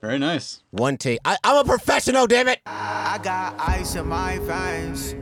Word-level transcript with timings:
Very 0.00 0.18
nice. 0.18 0.62
One 0.70 0.96
take. 0.96 1.20
I, 1.26 1.36
I'm 1.44 1.58
a 1.58 1.64
professional, 1.64 2.26
damn 2.26 2.48
it. 2.48 2.60
I 2.64 3.20
got 3.22 3.54
ice 3.60 3.96
in 3.96 4.08
my 4.08 4.38
veins. 4.38 5.14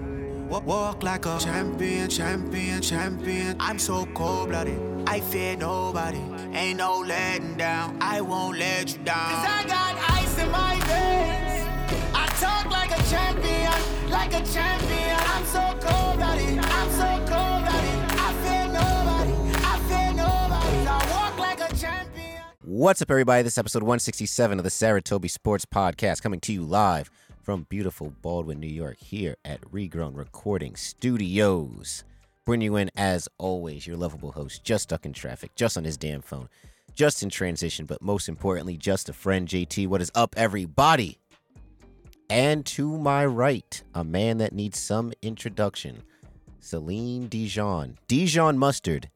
Walk 0.49 1.03
like 1.03 1.27
a 1.27 1.37
champion, 1.41 2.09
champion, 2.09 2.81
champion. 2.81 3.57
I'm 3.59 3.79
so 3.79 4.07
cold 4.15 4.51
blooded. 4.51 4.79
I 5.07 5.21
fear 5.21 5.57
nobody. 5.57 6.21
Ain't 6.53 6.79
no 6.79 7.01
letting 7.01 7.57
down. 7.57 7.99
I 8.01 8.21
won't 8.21 8.57
let 8.57 8.93
you 8.93 9.03
down. 9.03 9.31
Cause 9.31 9.47
I 9.49 9.65
got 9.67 10.11
ice 10.11 10.39
in 10.39 10.51
my 10.53 10.75
veins. 10.87 11.67
I 12.15 12.27
talk 12.39 12.71
like 12.71 12.93
a 12.93 13.03
champion, 13.11 14.11
like 14.11 14.33
a 14.33 14.45
champion. 14.47 15.17
I'm 15.19 15.45
so 15.47 15.77
cold 15.81 16.19
What's 22.71 23.01
up, 23.01 23.11
everybody? 23.11 23.43
This 23.43 23.55
is 23.55 23.59
episode 23.59 23.83
167 23.83 24.59
of 24.59 24.63
the 24.63 24.69
Saratobi 24.69 25.31
Sports 25.31 25.65
Podcast, 25.65 26.21
coming 26.21 26.39
to 26.41 26.53
you 26.53 26.63
live 26.63 27.11
from 27.41 27.63
beautiful 27.71 28.13
Baldwin, 28.21 28.61
New 28.61 28.67
York, 28.67 28.99
here 28.99 29.39
at 29.43 29.63
Regrown 29.73 30.15
Recording 30.15 30.77
Studios. 30.77 32.05
Bring 32.45 32.61
you 32.61 32.77
in, 32.77 32.91
as 32.95 33.27
always, 33.39 33.87
your 33.87 33.97
lovable 33.97 34.33
host, 34.33 34.65
just 34.65 34.83
stuck 34.83 35.07
in 35.07 35.15
traffic, 35.15 35.55
just 35.55 35.79
on 35.79 35.85
his 35.85 35.97
damn 35.97 36.21
phone, 36.21 36.51
just 36.95 37.23
in 37.23 37.31
transition, 37.31 37.87
but 37.87 38.03
most 38.03 38.29
importantly, 38.29 38.77
just 38.77 39.09
a 39.09 39.15
friend, 39.15 39.49
JT. 39.49 39.87
What 39.87 40.03
is 40.03 40.13
up, 40.15 40.35
everybody? 40.37 41.17
And 42.29 42.67
to 42.67 42.99
my 42.99 43.25
right, 43.25 43.83
a 43.95 44.05
man 44.05 44.37
that 44.39 44.53
needs 44.53 44.79
some 44.79 45.15
introduction, 45.23 46.03
Celine 46.61 47.29
Dijon, 47.29 47.97
Dijon 48.09 48.59
Mustard, 48.59 49.09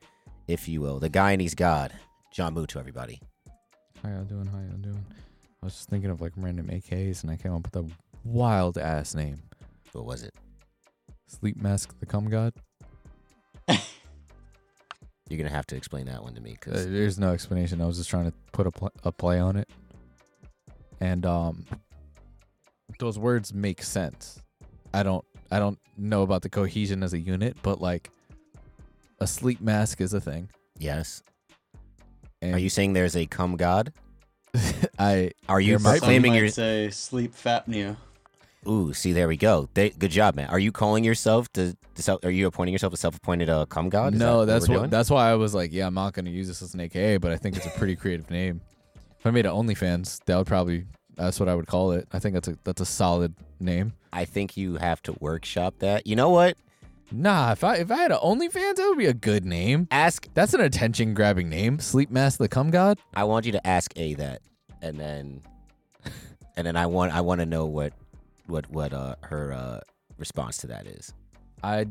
if 0.49 0.69
you 0.69 0.81
will, 0.81 0.99
the 0.99 1.11
guy 1.11 1.33
and 1.33 1.43
he's 1.43 1.55
God. 1.55 1.93
John 2.31 2.55
Moo 2.55 2.65
to 2.69 2.79
everybody. 2.79 3.21
How 4.03 4.09
y'all 4.11 4.25
doing? 4.25 4.47
How 4.47 4.59
y'all 4.59 4.77
doing? 4.79 5.05
I 5.63 5.67
was 5.67 5.75
just 5.75 5.89
thinking 5.89 6.11
of 6.11 6.21
like 6.21 6.33
random 6.37 6.67
AKs 6.69 7.23
and 7.23 7.31
I 7.31 7.37
came 7.37 7.53
up 7.55 7.63
with 7.65 7.77
a 7.77 7.87
wild 8.25 8.79
ass 8.79 9.15
name. 9.15 9.41
What 9.93 10.05
was 10.07 10.23
it? 10.23 10.35
Sleep 11.29 11.57
Mask 11.61 11.95
the 12.01 12.07
Cum 12.07 12.29
God. 12.29 12.53
You're 13.69 15.39
gonna 15.39 15.51
have 15.51 15.67
to 15.69 15.77
explain 15.77 16.07
that 16.07 16.23
one 16.23 16.35
to 16.35 16.41
me 16.41 16.53
Uh, 16.53 16.55
because 16.55 16.87
there's 16.91 17.19
no 17.19 17.33
explanation. 17.33 17.81
I 17.81 17.87
was 17.87 17.97
just 17.97 18.11
trying 18.11 18.27
to 18.27 18.33
put 18.53 18.67
a, 18.67 18.71
pl- 18.73 18.93
a 19.05 19.13
play 19.13 19.39
on 19.39 19.57
it. 19.57 19.71
And 21.01 21.25
um 21.25 21.65
those 22.99 23.19
words 23.19 23.55
make 23.55 23.83
sense. 23.83 24.43
I 24.93 25.03
don't 25.05 25.25
I 25.51 25.59
don't 25.59 25.79
know 25.97 26.23
about 26.23 26.43
the 26.43 26.49
cohesion 26.51 27.03
as 27.03 27.13
a 27.13 27.19
unit, 27.19 27.57
but 27.63 27.81
like 27.81 28.11
a 29.21 29.27
sleep 29.27 29.61
mask 29.61 30.01
is 30.01 30.13
a 30.13 30.21
thing. 30.21 30.49
yes. 30.79 31.23
And 32.43 32.55
Are 32.55 32.59
you 32.59 32.69
saying 32.69 32.93
there's 32.93 33.17
a 33.17 33.27
cum 33.27 33.57
god? 33.57 33.93
I 34.99 35.31
Are 35.49 35.61
you 35.61 35.79
There 35.79 35.79
might 35.79 35.95
be. 35.95 35.99
proclaiming 36.01 36.33
Some 36.33 36.39
your? 36.39 36.49
say 36.49 36.91
sleep 36.91 37.35
fapnea. 37.35 37.97
Ooh, 38.69 38.93
see, 38.93 39.13
there 39.13 39.27
we 39.27 39.37
go. 39.37 39.69
They, 39.75 39.91
good 39.91 40.11
job, 40.13 40.37
man. 40.37 40.49
Are 40.49 40.59
you 40.59 40.71
calling 40.71 41.03
yourself 41.03 41.53
to? 41.55 41.77
to 41.95 42.03
self, 42.03 42.25
are 42.25 42.31
you 42.31 42.47
appointing 42.47 42.73
yourself 42.73 42.93
a 42.93 42.97
self-appointed 42.97 43.49
uh, 43.49 43.67
cum 43.67 43.89
god? 43.89 44.15
Is 44.15 44.21
no, 44.21 44.45
that 44.45 44.53
that's 44.53 44.69
what. 44.69 44.91
That's 44.91 45.11
why 45.11 45.31
I 45.31 45.35
was 45.35 45.55
like, 45.55 45.73
yeah, 45.73 45.87
I'm 45.87 45.95
not 45.95 46.13
gonna 46.13 46.31
use 46.31 46.49
this 46.49 46.63
as 46.63 46.75
an 46.75 46.81
AKA, 46.81 47.17
but 47.17 47.33
I 47.33 47.37
think 47.37 47.57
it's 47.57 47.67
a 47.67 47.71
pretty 47.71 47.97
creative 48.03 48.31
name. 48.31 48.61
If 49.19 49.27
I 49.27 49.31
made 49.31 49.47
an 49.47 49.53
OnlyFans, 49.53 50.21
that 50.27 50.37
would 50.37 50.47
probably 50.47 50.87
that's 51.17 51.39
what 51.41 51.49
I 51.49 51.55
would 51.55 51.67
call 51.67 51.93
it. 51.93 52.07
I 52.13 52.19
think 52.19 52.35
that's 52.35 52.49
a 52.49 52.57
that's 52.65 52.81
a 52.81 52.87
solid 52.87 53.35
name. 53.61 53.95
I 54.13 54.25
think 54.25 54.57
you 54.57 54.77
have 54.77 55.03
to 55.03 55.17
workshop 55.21 55.75
that. 55.81 56.07
You 56.07 56.17
know 56.17 56.31
what? 56.31 56.57
Nah, 57.13 57.53
if 57.53 57.63
I 57.63 57.77
if 57.77 57.91
I 57.91 57.97
had 57.97 58.11
an 58.11 58.19
OnlyFans, 58.19 58.77
that 58.77 58.87
would 58.89 58.99
be 58.99 59.07
a 59.07 59.15
good 59.15 59.45
name. 59.45 59.89
Ask. 59.91 60.29
That's 60.35 60.55
an 60.55 60.61
attention 60.61 61.15
grabbing 61.15 61.49
name. 61.49 61.79
Sleep 61.79 62.11
Mask 62.11 62.39
the 62.39 62.49
Cum 62.49 62.71
God. 62.71 62.99
I 63.15 63.25
want 63.25 63.47
you 63.47 63.53
to 63.53 63.67
ask 63.67 63.93
a 63.97 64.15
that, 64.15 64.41
and 64.81 64.99
then, 64.99 65.43
and 66.57 66.67
then 66.67 66.77
I 66.77 66.87
want 66.87 67.15
I 67.15 67.21
want 67.21 67.41
to 67.41 67.47
know 67.47 67.67
what, 67.67 67.93
what 68.47 68.71
what 68.71 68.93
uh 68.93 69.17
her 69.23 69.53
uh 69.53 69.81
response 70.19 70.59
to 70.59 70.69
that 70.69 70.87
is. 70.87 71.13
I 71.63 71.87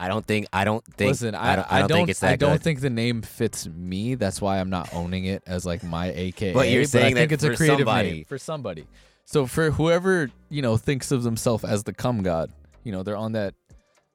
I 0.00 0.08
don't 0.08 0.26
think 0.26 0.46
I 0.52 0.64
don't 0.64 0.84
think 0.84 1.10
listen. 1.10 1.34
I, 1.34 1.56
don't, 1.56 1.72
I 1.72 1.78
don't 1.80 1.88
think 1.88 2.08
it's 2.08 2.20
that 2.20 2.32
I 2.32 2.36
don't 2.36 2.54
good. 2.54 2.62
think 2.62 2.80
the 2.80 2.90
name 2.90 3.22
fits 3.22 3.66
me. 3.68 4.16
That's 4.16 4.40
why 4.40 4.58
I'm 4.58 4.70
not 4.70 4.92
owning 4.92 5.24
it 5.26 5.42
as 5.46 5.64
like 5.64 5.82
my 5.84 6.10
AKA. 6.10 6.52
But 6.54 6.68
you're 6.68 6.84
saying 6.84 7.14
I 7.14 7.14
think 7.14 7.30
that 7.30 7.34
it's 7.34 7.44
a 7.44 7.50
for 7.50 7.56
creative 7.56 7.86
somebody. 7.86 8.10
name 8.10 8.24
for 8.24 8.38
somebody. 8.38 8.86
So 9.24 9.46
for 9.46 9.70
whoever 9.70 10.30
you 10.50 10.62
know 10.62 10.76
thinks 10.76 11.12
of 11.12 11.22
themselves 11.22 11.64
as 11.64 11.84
the 11.84 11.92
cum 11.94 12.22
god, 12.22 12.50
you 12.82 12.92
know 12.92 13.02
they're 13.02 13.16
on 13.16 13.32
that 13.32 13.54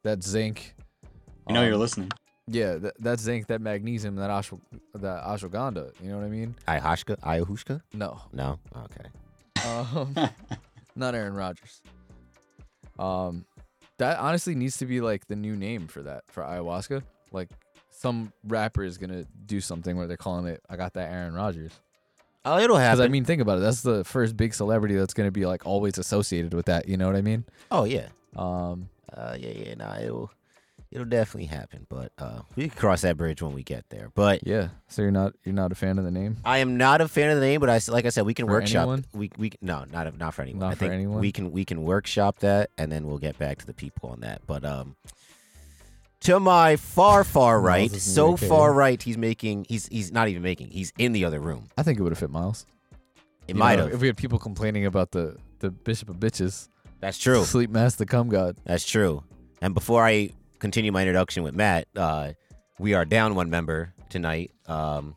that 0.03 0.23
zinc. 0.23 0.75
You 1.47 1.53
know 1.55 1.63
you're 1.63 1.73
um, 1.75 1.79
listening. 1.79 2.11
Yeah, 2.47 2.75
that, 2.75 2.93
that 3.03 3.19
zinc, 3.19 3.47
that 3.47 3.61
magnesium, 3.61 4.15
that 4.15 4.29
ashw- 4.31 4.59
that 4.95 5.23
ashwagandha. 5.23 5.91
You 6.01 6.09
know 6.11 6.17
what 6.17 6.25
I 6.25 6.29
mean? 6.29 6.55
Ayahuasca? 6.67 7.19
Ayahuasca? 7.19 7.81
No, 7.93 8.21
No. 8.33 8.59
Okay. 8.75 9.67
um, 9.67 10.15
not 10.95 11.13
Aaron 11.15 11.33
Rodgers. 11.35 11.81
Um, 12.97 13.45
that 13.97 14.17
honestly 14.19 14.55
needs 14.55 14.77
to 14.77 14.85
be 14.85 15.01
like 15.01 15.27
the 15.27 15.35
new 15.35 15.55
name 15.55 15.87
for 15.87 16.01
that 16.03 16.23
for 16.27 16.43
ayahuasca. 16.43 17.03
Like 17.31 17.49
some 17.91 18.31
rapper 18.47 18.83
is 18.83 18.97
gonna 18.97 19.25
do 19.45 19.61
something 19.61 19.95
where 19.97 20.07
they're 20.07 20.17
calling 20.17 20.47
it. 20.47 20.61
I 20.69 20.75
got 20.75 20.93
that 20.93 21.11
Aaron 21.11 21.33
Rodgers. 21.33 21.71
Oh, 22.45 22.57
it'll 22.57 22.77
Because 22.77 22.87
happen. 22.87 23.03
I 23.05 23.07
mean, 23.09 23.25
think 23.25 23.41
about 23.41 23.57
it. 23.57 23.61
That's 23.61 23.81
the 23.81 24.03
first 24.05 24.37
big 24.37 24.53
celebrity 24.53 24.95
that's 24.95 25.13
gonna 25.13 25.31
be 25.31 25.45
like 25.45 25.65
always 25.65 25.97
associated 25.97 26.53
with 26.53 26.65
that. 26.67 26.87
You 26.87 26.97
know 26.97 27.07
what 27.07 27.15
I 27.15 27.21
mean? 27.21 27.45
oh 27.71 27.83
yeah. 27.83 28.07
Um, 28.35 28.89
Uh, 29.13 29.35
yeah, 29.39 29.49
yeah. 29.49 29.75
Nah, 29.75 29.97
it'll 29.99 30.31
it'll 30.91 31.05
definitely 31.05 31.45
happen. 31.45 31.85
But 31.89 32.11
uh, 32.17 32.41
we 32.55 32.69
can 32.69 32.77
cross 32.77 33.01
that 33.01 33.17
bridge 33.17 33.41
when 33.41 33.53
we 33.53 33.63
get 33.63 33.85
there. 33.89 34.11
But 34.13 34.45
yeah. 34.45 34.69
So 34.87 35.01
you're 35.01 35.11
not 35.11 35.33
you're 35.43 35.55
not 35.55 35.71
a 35.71 35.75
fan 35.75 35.97
of 35.97 36.05
the 36.05 36.11
name? 36.11 36.37
I 36.45 36.59
am 36.59 36.77
not 36.77 37.01
a 37.01 37.07
fan 37.07 37.29
of 37.29 37.35
the 37.39 37.45
name. 37.45 37.59
But 37.59 37.69
I 37.69 37.79
like 37.91 38.05
I 38.05 38.09
said, 38.09 38.25
we 38.25 38.33
can 38.33 38.45
For 38.45 38.53
workshop. 38.53 38.83
anyone? 38.83 39.05
We 39.13 39.31
we 39.37 39.51
no, 39.61 39.85
not 39.91 40.17
not 40.17 40.33
for 40.33 40.41
anyone. 40.41 40.59
Not 40.61 40.71
I 40.73 40.75
for 40.75 40.85
anyone? 40.85 41.19
We 41.19 41.31
can 41.31 41.51
we 41.51 41.65
can 41.65 41.83
workshop 41.83 42.39
that, 42.39 42.69
and 42.77 42.91
then 42.91 43.07
we'll 43.07 43.17
get 43.19 43.37
back 43.37 43.59
to 43.59 43.65
the 43.65 43.73
people 43.73 44.09
on 44.09 44.21
that. 44.21 44.41
But 44.47 44.65
um. 44.65 44.95
To 46.23 46.37
my 46.37 46.75
far, 46.75 47.23
far 47.23 47.61
right, 47.61 47.89
so 47.89 48.35
the 48.35 48.45
far 48.47 48.73
right, 48.73 49.01
he's 49.01 49.17
making. 49.17 49.65
He's 49.69 49.87
he's 49.87 50.11
not 50.11 50.27
even 50.27 50.41
making. 50.41 50.67
He's 50.69 50.91
in 50.97 51.13
the 51.13 51.23
other 51.23 51.39
room. 51.39 51.67
I 51.77 51.83
think 51.83 51.97
it 51.97 52.03
would 52.03 52.11
have 52.11 52.19
fit 52.19 52.29
Miles. 52.29 52.65
It 53.47 53.55
might 53.55 53.79
have. 53.79 53.93
If 53.93 54.01
we 54.01 54.07
had 54.07 54.17
people 54.17 54.37
complaining 54.37 54.85
about 54.85 55.11
the 55.11 55.37
the 55.59 55.71
Bishop 55.71 56.09
of 56.09 56.17
Bitches, 56.17 56.67
That's 56.99 57.17
true. 57.17 57.43
Sleep 57.43 57.69
Master 57.69 57.99
the 57.99 58.05
Cum 58.05 58.29
God. 58.29 58.57
That's 58.65 58.85
true. 58.85 59.23
And 59.61 59.73
before 59.73 60.05
I 60.05 60.31
continue 60.59 60.91
my 60.91 61.01
introduction 61.01 61.43
with 61.43 61.55
Matt, 61.55 61.87
uh, 61.95 62.33
we 62.77 62.93
are 62.93 63.05
down 63.05 63.35
one 63.35 63.49
member 63.49 63.93
tonight. 64.09 64.51
Um, 64.67 65.15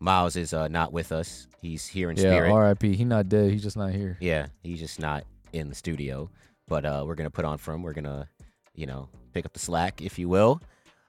Miles 0.00 0.36
is 0.36 0.52
uh, 0.52 0.68
not 0.68 0.92
with 0.92 1.12
us. 1.12 1.48
He's 1.60 1.86
here 1.86 2.10
in 2.10 2.16
Yeah, 2.16 2.22
spirit. 2.22 2.52
R.I.P. 2.52 2.94
He 2.94 3.04
not 3.04 3.28
dead. 3.28 3.50
He's 3.50 3.62
just 3.62 3.76
not 3.76 3.90
here. 3.92 4.16
Yeah, 4.20 4.46
he's 4.62 4.78
just 4.78 5.00
not 5.00 5.24
in 5.52 5.68
the 5.68 5.74
studio. 5.74 6.30
But 6.68 6.84
uh, 6.84 7.04
we're 7.06 7.14
gonna 7.14 7.30
put 7.30 7.44
on 7.44 7.58
for 7.58 7.72
him. 7.72 7.82
We're 7.82 7.94
gonna, 7.94 8.28
you 8.74 8.86
know, 8.86 9.08
pick 9.32 9.44
up 9.46 9.52
the 9.54 9.58
slack, 9.58 10.02
if 10.02 10.18
you 10.18 10.28
will. 10.28 10.60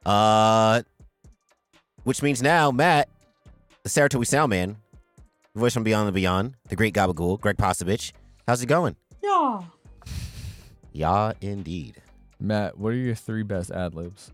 Uh, 0.05 0.81
which 2.03 2.23
means 2.23 2.41
now, 2.41 2.71
Matt, 2.71 3.09
the 3.83 3.89
Saratoga 3.89 4.25
Sound 4.25 4.49
Man, 4.49 4.77
voice 5.55 5.73
from 5.73 5.83
Beyond 5.83 6.07
the 6.07 6.11
Beyond, 6.13 6.55
the 6.69 6.75
great 6.75 6.93
Gabagool, 6.93 7.39
Greg 7.39 7.57
Postovich. 7.57 8.13
How's 8.47 8.63
it 8.63 8.67
going? 8.67 8.95
Yeah. 9.21 9.61
Yeah, 10.91 11.33
indeed. 11.41 12.01
Matt, 12.39 12.77
what 12.77 12.93
are 12.93 12.97
your 12.97 13.15
three 13.15 13.43
best 13.43 13.71
ad 13.71 13.93
libs? 13.95 14.31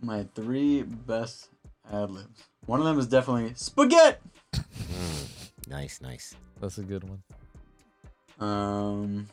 My 0.00 0.26
three 0.34 0.82
best 0.82 1.48
ad 1.92 2.10
libs. 2.10 2.44
One 2.66 2.80
of 2.80 2.86
them 2.86 2.98
is 2.98 3.06
definitely 3.06 3.52
spaghetti. 3.54 4.18
Mm, 4.54 5.50
nice, 5.68 6.00
nice. 6.00 6.34
That's 6.60 6.78
a 6.78 6.82
good 6.82 7.04
one. 7.04 7.22
Um, 8.40 9.28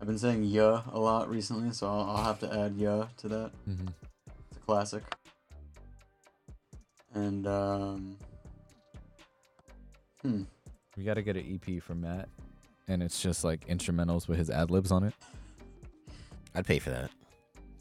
I've 0.00 0.06
been 0.06 0.18
saying 0.18 0.44
yeah 0.44 0.82
a 0.92 0.98
lot 0.98 1.28
recently, 1.28 1.72
so 1.72 1.86
I'll, 1.88 2.10
I'll 2.16 2.24
have 2.24 2.38
to 2.40 2.52
add 2.52 2.74
yeah 2.76 3.06
to 3.18 3.28
that. 3.28 3.50
Mm-hmm. 3.68 3.88
It's 4.50 4.56
a 4.56 4.60
classic. 4.60 5.02
And 7.14 7.46
um, 7.46 8.16
hmm, 10.22 10.42
We 10.96 11.04
got 11.04 11.14
to 11.14 11.22
get 11.22 11.36
an 11.36 11.60
EP 11.66 11.82
from 11.82 12.02
Matt, 12.02 12.28
and 12.88 13.02
it's 13.02 13.20
just 13.20 13.44
like 13.44 13.66
instrumentals 13.66 14.28
with 14.28 14.38
his 14.38 14.50
ad 14.50 14.70
libs 14.70 14.90
on 14.90 15.04
it. 15.04 15.14
I'd 16.54 16.66
pay 16.66 16.78
for 16.78 16.90
that. 16.90 17.10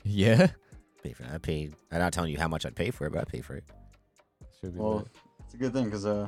Yeah. 0.04 0.48
Pay 1.04 1.14
for 1.14 1.24
that. 1.24 1.34
I 1.34 1.38
pay. 1.38 1.70
I'm 1.92 2.00
not 2.00 2.14
telling 2.14 2.32
you 2.32 2.38
how 2.40 2.48
much 2.48 2.66
I'd 2.66 2.76
pay 2.76 2.92
for 2.92 3.06
it, 3.08 3.12
but 3.14 3.22
I'd 3.22 3.28
pay 3.28 3.42
for 3.42 3.56
it. 3.56 3.64
Should 4.60 4.74
be 4.74 4.80
well, 4.80 4.98
lit. 4.98 5.08
it's 5.46 5.54
a 5.54 5.58
good 5.58 5.74
thing 5.74 5.86
because 5.86 6.06
uh, 6.06 6.28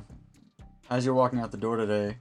as 0.90 1.06
you're 1.06 1.14
walking 1.14 1.40
out 1.40 1.52
the 1.52 1.58
door 1.58 1.76
today, 1.76 2.18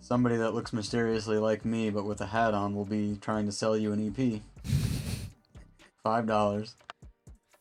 somebody 0.00 0.36
that 0.36 0.52
looks 0.52 0.72
mysteriously 0.72 1.38
like 1.38 1.64
me 1.64 1.90
but 1.90 2.04
with 2.04 2.20
a 2.20 2.26
hat 2.26 2.54
on 2.54 2.74
will 2.74 2.84
be 2.84 3.16
trying 3.20 3.46
to 3.46 3.52
sell 3.52 3.76
you 3.76 3.92
an 3.92 4.14
EP. 4.14 4.40
Five 6.02 6.26
dollars. 6.26 6.76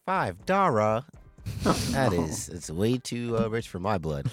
Five 0.06 0.45
Dara. 0.45 1.06
That 1.92 2.13
is. 2.13 2.48
It's 2.50 2.69
way 2.69 2.98
too 2.98 3.38
uh, 3.38 3.48
rich 3.48 3.68
for 3.68 3.80
my 3.80 3.98
blood. 3.98 4.30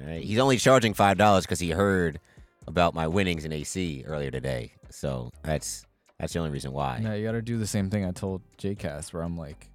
All 0.00 0.06
right. 0.06 0.22
He's 0.22 0.38
only 0.38 0.58
charging 0.58 0.92
five 0.92 1.16
dollars 1.16 1.44
because 1.44 1.60
he 1.60 1.70
heard 1.70 2.20
about 2.68 2.94
my 2.94 3.08
winnings 3.08 3.44
in 3.44 3.52
AC 3.52 4.04
earlier 4.06 4.30
today. 4.30 4.72
So 4.90 5.30
that's 5.42 5.84
that's 6.20 6.32
the 6.32 6.38
only 6.38 6.50
reason 6.50 6.72
why. 6.72 7.00
No, 7.02 7.14
you 7.14 7.24
got 7.24 7.32
to 7.32 7.42
do 7.42 7.58
the 7.58 7.66
same 7.66 7.90
thing 7.90 8.04
I 8.04 8.12
told 8.12 8.42
JCast, 8.58 9.12
where 9.12 9.22
I'm 9.22 9.36
like, 9.36 9.70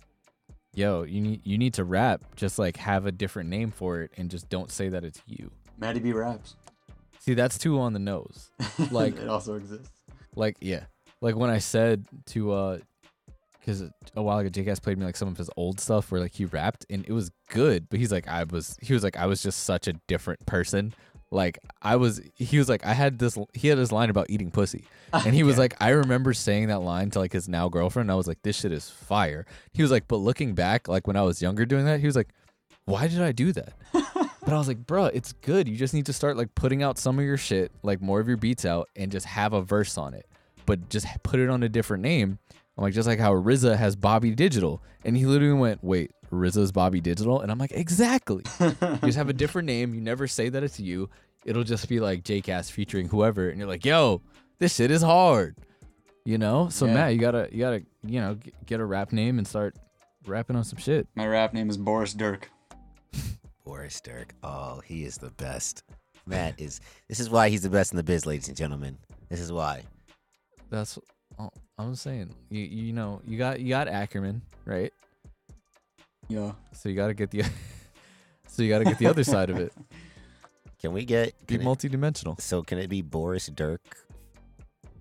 "Yo, 0.73 1.03
you 1.03 1.21
need 1.21 1.41
you 1.43 1.57
need 1.57 1.73
to 1.75 1.83
rap. 1.83 2.23
Just 2.35 2.59
like 2.59 2.77
have 2.77 3.05
a 3.05 3.11
different 3.11 3.49
name 3.49 3.71
for 3.71 4.01
it, 4.01 4.11
and 4.17 4.29
just 4.29 4.49
don't 4.49 4.71
say 4.71 4.89
that 4.89 5.03
it's 5.03 5.21
you." 5.25 5.51
Maddie 5.77 5.99
B 5.99 6.13
raps. 6.13 6.55
See, 7.19 7.33
that's 7.33 7.57
too 7.57 7.79
on 7.79 7.93
the 7.93 7.99
nose. 7.99 8.51
Like- 8.91 9.17
it 9.17 9.27
also 9.27 9.55
exists. 9.55 9.91
Like, 10.35 10.57
yeah. 10.61 10.85
Like 11.21 11.35
when 11.35 11.49
I 11.49 11.59
said 11.59 12.05
to 12.27 12.51
uh 12.51 12.77
because 13.59 13.81
a 14.17 14.21
while 14.21 14.39
ago 14.39 14.49
Jake 14.49 14.67
has 14.67 14.79
played 14.81 14.97
me 14.97 15.05
like 15.05 15.15
some 15.15 15.29
of 15.29 15.37
his 15.37 15.49
old 15.55 15.79
stuff 15.79 16.11
where 16.11 16.19
like 16.19 16.33
he 16.33 16.43
rapped 16.43 16.85
and 16.89 17.05
it 17.07 17.13
was 17.13 17.31
good, 17.49 17.87
but 17.89 17.97
he's 17.99 18.11
like 18.11 18.27
I 18.27 18.43
was 18.43 18.77
he 18.81 18.93
was 18.93 19.03
like 19.03 19.15
I 19.15 19.25
was 19.25 19.41
just 19.41 19.63
such 19.63 19.87
a 19.87 19.93
different 20.07 20.45
person. 20.45 20.93
Like 21.33 21.59
I 21.81 21.95
was 21.97 22.21
he 22.35 22.57
was 22.57 22.69
like 22.69 22.85
I 22.85 22.93
had 22.93 23.19
this 23.19 23.37
he 23.53 23.67
had 23.67 23.77
this 23.77 23.91
line 23.91 24.09
about 24.09 24.27
eating 24.29 24.51
pussy. 24.51 24.85
And 25.13 25.35
he 25.35 25.43
was 25.43 25.55
Yeah. 25.55 25.61
like 25.61 25.75
I 25.81 25.89
remember 25.89 26.33
saying 26.33 26.67
that 26.67 26.79
line 26.81 27.09
to 27.11 27.19
like 27.19 27.33
his 27.33 27.47
now 27.49 27.69
girlfriend. 27.69 28.11
I 28.11 28.15
was 28.15 28.27
like 28.27 28.41
this 28.43 28.59
shit 28.59 28.71
is 28.71 28.89
fire. 28.89 29.45
He 29.71 29.81
was 29.81 29.91
like 29.91 30.07
but 30.07 30.17
looking 30.17 30.53
back 30.55 30.87
like 30.87 31.05
when 31.07 31.15
I 31.15 31.21
was 31.23 31.41
younger 31.41 31.65
doing 31.65 31.85
that, 31.85 31.99
he 31.99 32.05
was 32.05 32.15
like 32.15 32.29
why 32.85 33.07
did 33.07 33.21
I 33.21 33.31
do 33.31 33.51
that? 33.53 33.73
But 34.45 34.53
I 34.53 34.57
was 34.57 34.67
like, 34.67 34.85
bro, 34.85 35.05
it's 35.05 35.31
good. 35.31 35.69
You 35.69 35.77
just 35.77 35.93
need 35.93 36.05
to 36.07 36.11
start 36.13 36.35
like 36.35 36.53
putting 36.53 36.83
out 36.83 36.97
some 36.97 37.17
of 37.17 37.23
your 37.23 37.37
shit, 37.37 37.71
like 37.81 38.01
more 38.01 38.19
of 38.19 38.27
your 38.27 38.35
beats 38.35 38.65
out, 38.65 38.89
and 38.93 39.09
just 39.09 39.25
have 39.25 39.53
a 39.53 39.61
verse 39.61 39.97
on 39.97 40.13
it. 40.13 40.25
But 40.65 40.89
just 40.89 41.07
put 41.23 41.39
it 41.39 41.49
on 41.49 41.63
a 41.63 41.69
different 41.69 42.03
name. 42.03 42.39
I'm 42.77 42.83
like, 42.83 42.93
just 42.93 43.07
like 43.07 43.19
how 43.19 43.31
RZA 43.33 43.77
has 43.77 43.95
Bobby 43.95 44.31
Digital, 44.35 44.83
and 45.05 45.15
he 45.15 45.25
literally 45.25 45.57
went, 45.57 45.81
"Wait, 45.81 46.11
RZA's 46.33 46.71
Bobby 46.71 47.01
Digital," 47.01 47.41
and 47.41 47.51
I'm 47.51 47.57
like, 47.57 47.71
exactly. 47.71 48.43
you 48.59 48.75
just 49.03 49.17
have 49.17 49.29
a 49.29 49.33
different 49.33 49.65
name. 49.67 49.93
You 49.93 50.01
never 50.01 50.27
say 50.27 50.49
that 50.49 50.63
it's 50.63 50.79
you. 50.79 51.09
It'll 51.45 51.63
just 51.63 51.87
be 51.89 51.99
like 51.99 52.23
Jcast 52.23 52.71
featuring 52.71 53.07
whoever, 53.09 53.49
and 53.49 53.59
you're 53.59 53.67
like, 53.67 53.85
yo, 53.85 54.21
this 54.59 54.75
shit 54.75 54.91
is 54.91 55.01
hard. 55.01 55.55
You 56.25 56.37
know. 56.37 56.69
So 56.69 56.85
Yeah. 56.85 56.93
Matt, 56.93 57.13
you 57.13 57.19
gotta, 57.19 57.49
you 57.51 57.59
gotta, 57.59 57.83
you 58.05 58.21
know, 58.21 58.35
g- 58.35 58.53
get 58.65 58.79
a 58.79 58.85
rap 58.85 59.11
name 59.11 59.37
and 59.37 59.47
start 59.47 59.75
rapping 60.25 60.55
on 60.55 60.63
some 60.63 60.79
shit. 60.79 61.07
My 61.15 61.27
rap 61.27 61.53
name 61.53 61.69
is 61.69 61.77
Boris 61.77 62.13
Dirk. 62.13 62.49
Boris 63.65 63.99
Dirk. 64.01 64.33
Oh, 64.43 64.81
he 64.85 65.03
is 65.03 65.17
the 65.17 65.31
best. 65.31 65.83
Matt 66.25 66.59
is. 66.59 66.79
This 67.09 67.19
is 67.19 67.29
why 67.29 67.49
he's 67.49 67.61
the 67.61 67.69
best 67.69 67.91
in 67.91 67.97
the 67.97 68.03
biz, 68.03 68.25
ladies 68.25 68.47
and 68.47 68.55
gentlemen. 68.55 68.97
This 69.29 69.41
is 69.41 69.51
why. 69.51 69.83
That's 70.69 70.97
all 71.37 71.53
I'm 71.77 71.95
saying. 71.95 72.33
You 72.49 72.61
you 72.61 72.93
know 72.93 73.21
you 73.25 73.37
got 73.37 73.59
you 73.59 73.69
got 73.69 73.87
Ackerman 73.89 74.41
right, 74.65 74.93
Yeah. 76.33 76.51
so 76.73 76.89
you 76.89 76.95
got 76.95 77.07
to 77.07 77.13
get 77.13 77.31
the 77.31 77.43
so 78.47 78.63
you 78.63 78.69
got 78.69 78.79
to 78.79 78.85
get 78.85 78.97
the 78.97 79.07
other 79.07 79.23
side 79.23 79.49
of 79.49 79.57
it. 79.57 79.73
Can 80.81 80.91
we 80.93 81.05
get? 81.05 81.33
Be 81.47 81.57
Can 81.57 81.61
it, 81.65 81.69
multidimensional. 81.69 82.41
so 82.41 82.61
can 82.61 82.77
it 82.77 82.87
be 82.89 83.01
Boris 83.01 83.47
Dirk 83.47 83.79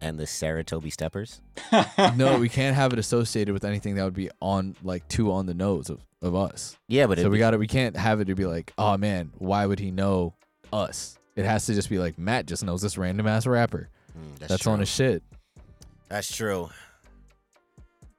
and 0.01 0.17
the 0.19 0.25
Saratobi 0.25 0.93
Steppers? 0.93 1.41
No, 2.17 2.39
we 2.39 2.49
can't 2.49 2.77
have 2.77 2.93
it 2.93 3.01
associated 3.01 3.53
with 3.53 3.65
anything 3.65 3.97
that 3.97 4.05
would 4.05 4.15
be 4.15 4.31
on 4.41 4.77
like 4.85 5.07
too 5.09 5.33
on 5.33 5.47
the 5.47 5.55
nose 5.55 5.91
of, 5.91 5.99
of 6.23 6.37
us. 6.37 6.77
Yeah, 6.87 7.07
but 7.09 7.19
so 7.19 7.23
it'd 7.23 7.33
we 7.33 7.39
be- 7.39 7.41
got 7.41 7.51
to 7.51 7.59
we 7.59 7.67
can't 7.67 7.97
have 7.97 8.21
it 8.21 8.27
to 8.27 8.37
be 8.37 8.45
like, 8.47 8.73
oh 8.79 8.97
man, 8.97 9.33
why 9.39 9.67
would 9.67 9.81
he 9.81 9.91
know 9.91 10.35
us? 10.73 11.19
It 11.35 11.45
has 11.47 11.67
to 11.67 11.75
just 11.75 11.89
be 11.91 11.99
like 11.99 12.17
Matt 12.19 12.47
just 12.47 12.63
knows 12.65 12.83
this 12.83 12.97
random 12.97 13.27
ass 13.27 13.45
rapper. 13.47 13.89
Mm, 14.17 14.39
That's, 14.39 14.67
on 14.69 14.75
true. 14.77 14.81
his 14.81 14.89
shit. 14.89 15.23
That's 16.09 16.33
true. 16.37 16.69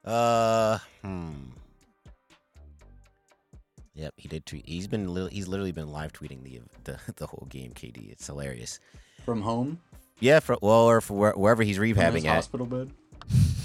Uh, 0.04 0.78
hmm. 1.02 1.30
Yep, 3.94 4.14
he 4.16 4.28
did 4.28 4.44
tweet. 4.46 4.68
He's 4.68 4.88
been 4.88 5.14
li- 5.14 5.28
he's 5.30 5.46
literally 5.48 5.72
been 5.72 5.90
live 5.92 6.12
tweeting 6.12 6.42
the 6.42 6.60
the, 6.84 6.98
the 7.16 7.26
whole 7.26 7.46
game. 7.48 7.72
KD, 7.72 8.10
it's 8.10 8.26
hilarious. 8.26 8.80
From 9.24 9.40
home. 9.42 9.80
Yeah, 10.20 10.40
for, 10.40 10.56
well, 10.62 10.84
or 10.88 11.00
where, 11.02 11.32
wherever 11.32 11.62
he's 11.62 11.76
From 11.76 11.86
his 11.86 11.96
rehabbing 11.96 12.24
at. 12.24 12.34
hospital 12.36 12.66
bed. 12.66 12.90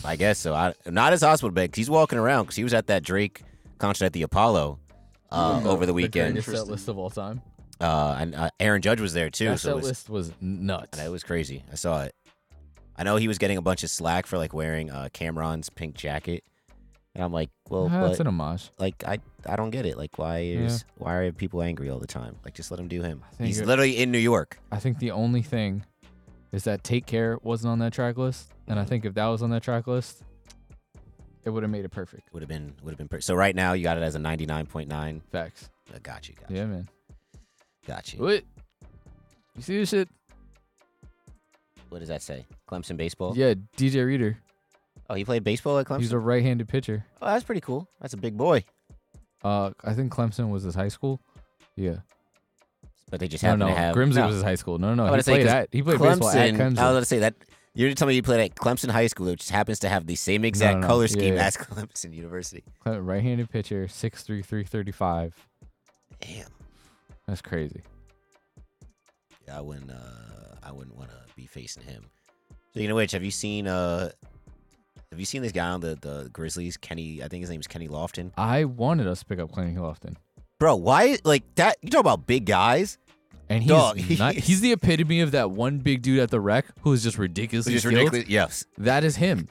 I 0.03 0.15
guess 0.15 0.39
so. 0.39 0.53
I, 0.53 0.73
not 0.87 1.11
his 1.11 1.21
hospital 1.21 1.51
bed. 1.51 1.71
'cause 1.71 1.77
he's 1.77 1.89
walking 1.89 2.17
around 2.17 2.43
because 2.45 2.55
he 2.55 2.63
was 2.63 2.73
at 2.73 2.87
that 2.87 3.03
Drake 3.03 3.43
concert 3.77 4.05
at 4.05 4.13
the 4.13 4.23
Apollo 4.23 4.79
uh, 5.31 5.61
Oh, 5.63 5.69
over 5.69 5.81
the 5.81 5.87
the 5.87 5.93
weekend. 5.93 6.33
greatest 6.35 6.55
set 6.57 6.67
list 6.67 6.87
of 6.87 6.97
all 6.97 7.09
time. 7.09 7.41
Uh, 7.81 8.17
and 8.19 8.35
uh, 8.35 8.49
Aaron 8.59 8.81
Judge 8.81 8.99
was 8.99 9.13
there 9.13 9.29
too. 9.29 9.49
that 9.49 9.59
so 9.59 9.69
it 9.69 9.71
set 9.71 9.75
was, 9.75 9.85
list 9.85 10.09
was 10.09 10.31
nuts. 10.41 10.97
it 10.99 11.09
was 11.11 11.23
crazy. 11.23 11.63
I 11.71 11.75
saw 11.75 12.03
it. 12.03 12.15
I 12.97 13.03
know 13.03 13.15
he 13.15 13.27
was 13.27 13.37
getting 13.37 13.57
a 13.57 13.61
bunch 13.61 13.83
of 13.83 13.89
slack 13.89 14.25
for 14.25 14.37
like 14.37 14.53
wearing 14.53 14.89
uh, 14.91 15.07
Cam'ron's 15.13 15.69
pink 15.69 15.95
jacket, 15.95 16.43
and 17.15 17.23
I'm 17.23 17.31
like, 17.33 17.49
well, 17.69 17.89
but 17.89 18.11
it's 18.11 18.19
an 18.19 18.27
homage. 18.27 18.69
like 18.77 19.03
I 19.05 19.19
I 19.47 19.55
don't 19.55 19.69
get 19.71 19.85
it. 19.85 19.97
Like 19.97 20.17
why 20.17 20.39
is 20.39 20.85
why 20.97 21.15
are 21.15 21.31
people 21.31 21.61
angry 21.61 21.89
all 21.89 21.99
the 21.99 22.07
time? 22.07 22.35
Like 22.45 22.53
just 22.53 22.71
let 22.71 22.79
him 22.79 22.87
do 22.87 23.01
him. 23.01 23.23
He's 23.39 23.59
it- 23.59 23.67
literally 23.67 23.97
in 23.97 24.11
New 24.11 24.19
York. 24.19 24.59
I 24.71 24.77
think 24.77 24.99
the 24.99 25.11
only 25.11 25.41
thing 25.41 25.83
is 26.51 26.63
that 26.63 26.83
Take 26.83 27.05
Care 27.05 27.37
wasn't 27.43 27.71
on 27.71 27.79
that 27.79 27.93
track 27.93 28.17
list, 28.17 28.51
and 28.67 28.79
I 28.79 28.85
think 28.85 29.05
if 29.05 29.13
that 29.15 29.27
was 29.27 29.41
on 29.43 29.49
that 29.51 29.61
track 29.63 29.85
list, 29.87 30.23
it 31.45 31.49
would 31.51 31.63
have 31.63 31.71
made 31.71 31.85
it 31.85 31.89
perfect. 31.89 32.33
Would 32.33 32.41
have 32.41 32.49
been 32.49 32.73
would 32.83 32.91
have 32.91 32.97
been 32.97 33.07
per- 33.07 33.21
so. 33.21 33.35
Right 33.35 33.55
now 33.55 33.73
you 33.73 33.83
got 33.83 33.97
it 33.97 34.03
as 34.03 34.15
a 34.15 34.19
99.9. 34.19 35.21
Facts. 35.31 35.69
Uh, 35.93 35.97
got 36.03 36.27
you. 36.29 36.35
Got 36.35 36.51
you. 36.51 36.57
Yeah, 36.57 36.65
man. 36.65 36.87
Got 37.87 38.13
you. 38.13 38.19
What? 38.19 38.43
You 39.55 39.61
see 39.63 39.77
this 39.77 39.89
shit? 39.89 40.07
What 41.89 41.99
does 41.99 42.07
that 42.09 42.21
say? 42.21 42.45
Clemson 42.69 42.97
baseball. 42.97 43.35
Yeah, 43.35 43.55
DJ 43.77 44.05
Reader. 44.05 44.37
Oh, 45.09 45.15
he 45.15 45.25
played 45.25 45.43
baseball 45.43 45.77
at 45.79 45.87
Clemson. 45.87 45.99
He's 46.01 46.11
a 46.11 46.19
right-handed 46.19 46.67
pitcher. 46.67 47.05
oh, 47.21 47.27
that's 47.27 47.43
pretty 47.43 47.61
cool. 47.61 47.87
That's 47.99 48.13
a 48.13 48.17
big 48.17 48.37
boy. 48.37 48.63
Uh, 49.43 49.71
I 49.83 49.93
think 49.93 50.13
Clemson 50.13 50.49
was 50.51 50.63
his 50.63 50.75
high 50.75 50.89
school. 50.89 51.19
Yeah. 51.75 51.97
But 53.09 53.19
they 53.19 53.27
just 53.27 53.41
No, 53.43 53.49
happen 53.49 53.59
no, 53.61 53.67
to 53.69 53.73
have 53.73 53.95
Grimsley 53.95 54.15
no. 54.15 54.27
was 54.27 54.35
his 54.35 54.43
high 54.43 54.55
school. 54.55 54.77
No, 54.77 54.93
no, 54.93 55.11
was 55.11 55.25
he 55.25 55.31
played 55.31 55.45
'cause 55.47 55.53
at 55.55 55.69
he 55.71 55.81
played 55.81 55.99
baseball 55.99 56.29
at 56.29 56.53
Clemson. 56.53 56.77
I 56.77 56.91
was 56.91 56.93
going 56.93 57.01
to 57.01 57.05
say 57.05 57.19
that 57.19 57.35
you're 57.73 57.91
telling 57.93 58.11
me 58.11 58.15
you 58.17 58.21
played 58.23 58.41
at 58.51 58.55
Clemson 58.55 58.89
High 58.91 59.07
School, 59.07 59.27
which 59.27 59.49
happens 59.49 59.79
to 59.79 59.89
have 59.89 60.05
the 60.05 60.15
same 60.15 60.43
exact 60.45 60.79
no. 60.79 60.87
color 60.87 61.03
Yeah, 61.05 61.07
scheme 61.07 61.33
yeah. 61.35 61.45
as 61.45 61.57
Clemson 61.57 62.13
University. 62.13 62.63
Right-handed 62.85 63.49
pitcher, 63.49 63.87
six 63.87 64.21
three 64.23 64.43
three 64.43 64.63
thirty 64.63 64.91
five. 64.91 65.33
Damn. 66.21 66.49
That's 67.27 67.41
crazy. 67.41 67.81
Yeah, 69.47 69.57
I 69.57 69.61
wouldn't. 69.61 69.89
Uh, 69.89 70.55
I 70.61 70.71
wouldn't 70.71 70.95
want 70.97 71.09
to 71.09 71.17
be 71.35 71.45
facing 71.47 71.83
him. 71.83 72.05
Speaking 72.71 72.91
of 72.91 72.95
which, 72.97 73.11
have 73.13 73.23
you 73.23 73.31
seen? 73.31 73.67
Uh, 73.67 74.11
have 75.11 75.19
you 75.19 75.25
seen 75.25 75.41
this 75.41 75.51
guy 75.51 75.67
on 75.69 75.81
the 75.81 75.97
the 75.99 76.29
Grizzlies? 76.31 76.77
Kenny, 76.77 77.23
I 77.23 77.27
think 77.27 77.41
his 77.41 77.49
name 77.49 77.59
is 77.59 77.67
Kenny 77.67 77.87
Lofton. 77.87 78.31
I 78.37 78.65
wanted 78.65 79.07
us 79.07 79.19
to 79.19 79.25
pick 79.25 79.39
up 79.39 79.53
Kenny 79.53 79.75
Lofton, 79.75 80.15
Bro, 80.59 80.77
why 80.77 81.17
like 81.23 81.43
that? 81.55 81.77
You 81.81 81.89
talk 81.89 82.01
about 82.01 82.27
big 82.27 82.45
guys. 82.45 82.97
and 83.49 83.63
he's 83.63 83.69
Dog, 83.71 83.97
not, 83.97 84.35
he's- 84.35 84.45
he's 84.47 84.61
the 84.61 84.71
epitome 84.73 85.21
of 85.21 85.31
that 85.31 85.51
one 85.51 85.79
big 85.79 86.01
dude 86.01 86.19
at 86.19 86.29
the 86.29 86.39
rec 86.39 86.65
who 86.81 86.93
is 86.93 87.03
just 87.03 87.17
ridiculously 87.17 87.73
Just 87.73 87.85
ridiculous. 87.85 88.27
Yes. 88.27 88.65
That 88.77 89.03
is 89.03 89.15
him. 89.15 89.47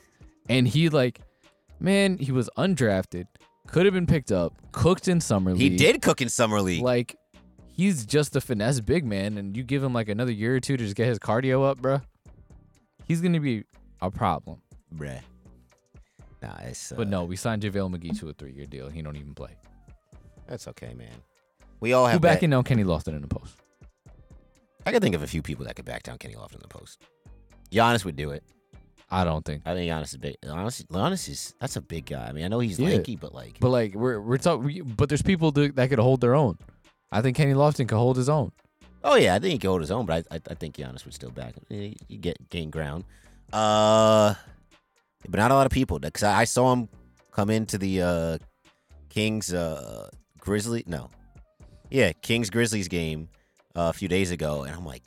And 0.48 0.68
he 0.68 0.88
like, 0.88 1.20
man, 1.80 2.18
he 2.18 2.30
was 2.32 2.48
undrafted, 2.56 3.26
could 3.66 3.84
have 3.84 3.94
been 3.94 4.06
picked 4.06 4.30
up, 4.32 4.54
cooked 4.72 5.08
in 5.08 5.20
summer 5.20 5.52
league. 5.52 5.60
He 5.72 5.76
did 5.76 6.00
cook 6.02 6.22
in 6.22 6.28
summer 6.28 6.60
league. 6.62 6.82
Like, 6.82 7.16
he's 7.66 8.06
just 8.06 8.34
a 8.36 8.40
finesse 8.40 8.80
big 8.80 9.04
man, 9.04 9.36
and 9.38 9.56
you 9.56 9.62
give 9.62 9.82
him 9.82 9.92
like 9.92 10.08
another 10.08 10.32
year 10.32 10.54
or 10.56 10.60
two 10.60 10.76
to 10.76 10.84
just 10.84 10.96
get 10.96 11.06
his 11.08 11.18
cardio 11.18 11.68
up, 11.68 11.78
bro. 11.82 12.00
He's 13.06 13.20
gonna 13.20 13.40
be 13.40 13.64
a 14.00 14.10
problem. 14.10 14.62
Bruh. 14.94 15.20
Nah, 16.42 16.54
it's. 16.62 16.92
Uh, 16.92 16.96
But 16.96 17.08
no, 17.08 17.24
we 17.24 17.36
signed 17.36 17.62
JaVale 17.62 17.96
McGee 17.96 18.18
to 18.20 18.28
a 18.28 18.32
three-year 18.32 18.66
deal. 18.66 18.88
He 18.88 19.02
don't 19.02 19.16
even 19.16 19.34
play. 19.34 19.56
that's 20.46 20.68
okay, 20.68 20.94
man. 20.94 21.14
We 21.80 21.92
all 21.92 22.06
have. 22.06 22.12
Who 22.12 22.14
have. 22.16 22.22
back 22.22 22.40
that- 22.40 22.44
in 22.44 22.50
now 22.50 22.62
Kenny 22.62 22.84
Lofton 22.84 23.14
in 23.14 23.22
the 23.22 23.28
post? 23.28 23.54
I 24.86 24.92
can 24.92 25.00
think 25.02 25.14
of 25.14 25.22
a 25.22 25.26
few 25.26 25.42
people 25.42 25.64
that 25.66 25.76
could 25.76 25.84
back 25.84 26.02
down 26.04 26.18
Kenny 26.18 26.34
Lofton 26.34 26.54
in 26.56 26.60
the 26.62 26.68
post. 26.68 27.00
Giannis 27.70 28.04
would 28.04 28.16
do 28.16 28.30
it. 28.30 28.42
I 29.10 29.24
don't 29.24 29.44
think. 29.44 29.62
I 29.66 29.74
think 29.74 29.90
Giannis 29.90 30.08
is 30.10 30.16
big. 30.18 30.36
Giannis, 30.42 30.84
Giannis 30.86 31.28
is 31.28 31.54
that's 31.60 31.76
a 31.76 31.80
big 31.80 32.06
guy. 32.06 32.26
I 32.28 32.32
mean, 32.32 32.44
I 32.44 32.48
know 32.48 32.58
he's 32.60 32.78
Yeah. 32.78 32.88
lanky, 32.90 33.16
but 33.16 33.34
like, 33.34 33.58
But 33.60 33.70
like 33.70 33.94
we're 33.94 34.20
we're 34.20 34.38
talking, 34.38 34.82
but 34.96 35.08
there's 35.08 35.22
people 35.22 35.50
do, 35.50 35.72
that 35.72 35.88
could 35.90 35.98
hold 35.98 36.20
their 36.20 36.34
own. 36.34 36.58
I 37.10 37.20
think 37.22 37.36
Kenny 37.36 37.54
Lofton 37.54 37.88
could 37.88 37.96
hold 37.98 38.16
his 38.16 38.28
own. 38.28 38.52
oh 39.04 39.14
yeah, 39.16 39.34
I 39.34 39.38
think 39.38 39.52
he 39.52 39.58
could 39.58 39.68
hold 39.68 39.80
his 39.80 39.90
own. 39.90 40.04
But 40.06 40.26
I, 40.30 40.36
I, 40.36 40.40
I 40.50 40.54
think 40.54 40.76
Giannis 40.76 41.04
would 41.04 41.14
still 41.14 41.30
back 41.30 41.54
him. 41.54 41.64
You 41.68 41.94
you 42.08 42.18
get 42.18 42.48
gain 42.50 42.70
ground. 42.70 43.04
Uh, 43.52 44.34
but 45.28 45.38
not 45.38 45.50
a 45.50 45.54
lot 45.54 45.66
of 45.66 45.72
people. 45.72 45.98
Because 45.98 46.22
I, 46.22 46.40
I 46.40 46.44
saw 46.44 46.72
him 46.72 46.88
come 47.32 47.50
into 47.50 47.78
the 47.78 48.02
uh 48.02 48.38
Kings 49.08 49.52
uh 49.52 50.08
Grizzly. 50.38 50.84
No, 50.86 51.10
yeah, 51.90 52.12
Kings 52.22 52.50
Grizzlies 52.50 52.88
game 52.88 53.28
uh, 53.76 53.88
a 53.90 53.92
few 53.92 54.08
days 54.08 54.30
ago, 54.30 54.62
and 54.64 54.74
I'm 54.74 54.84
like, 54.86 55.02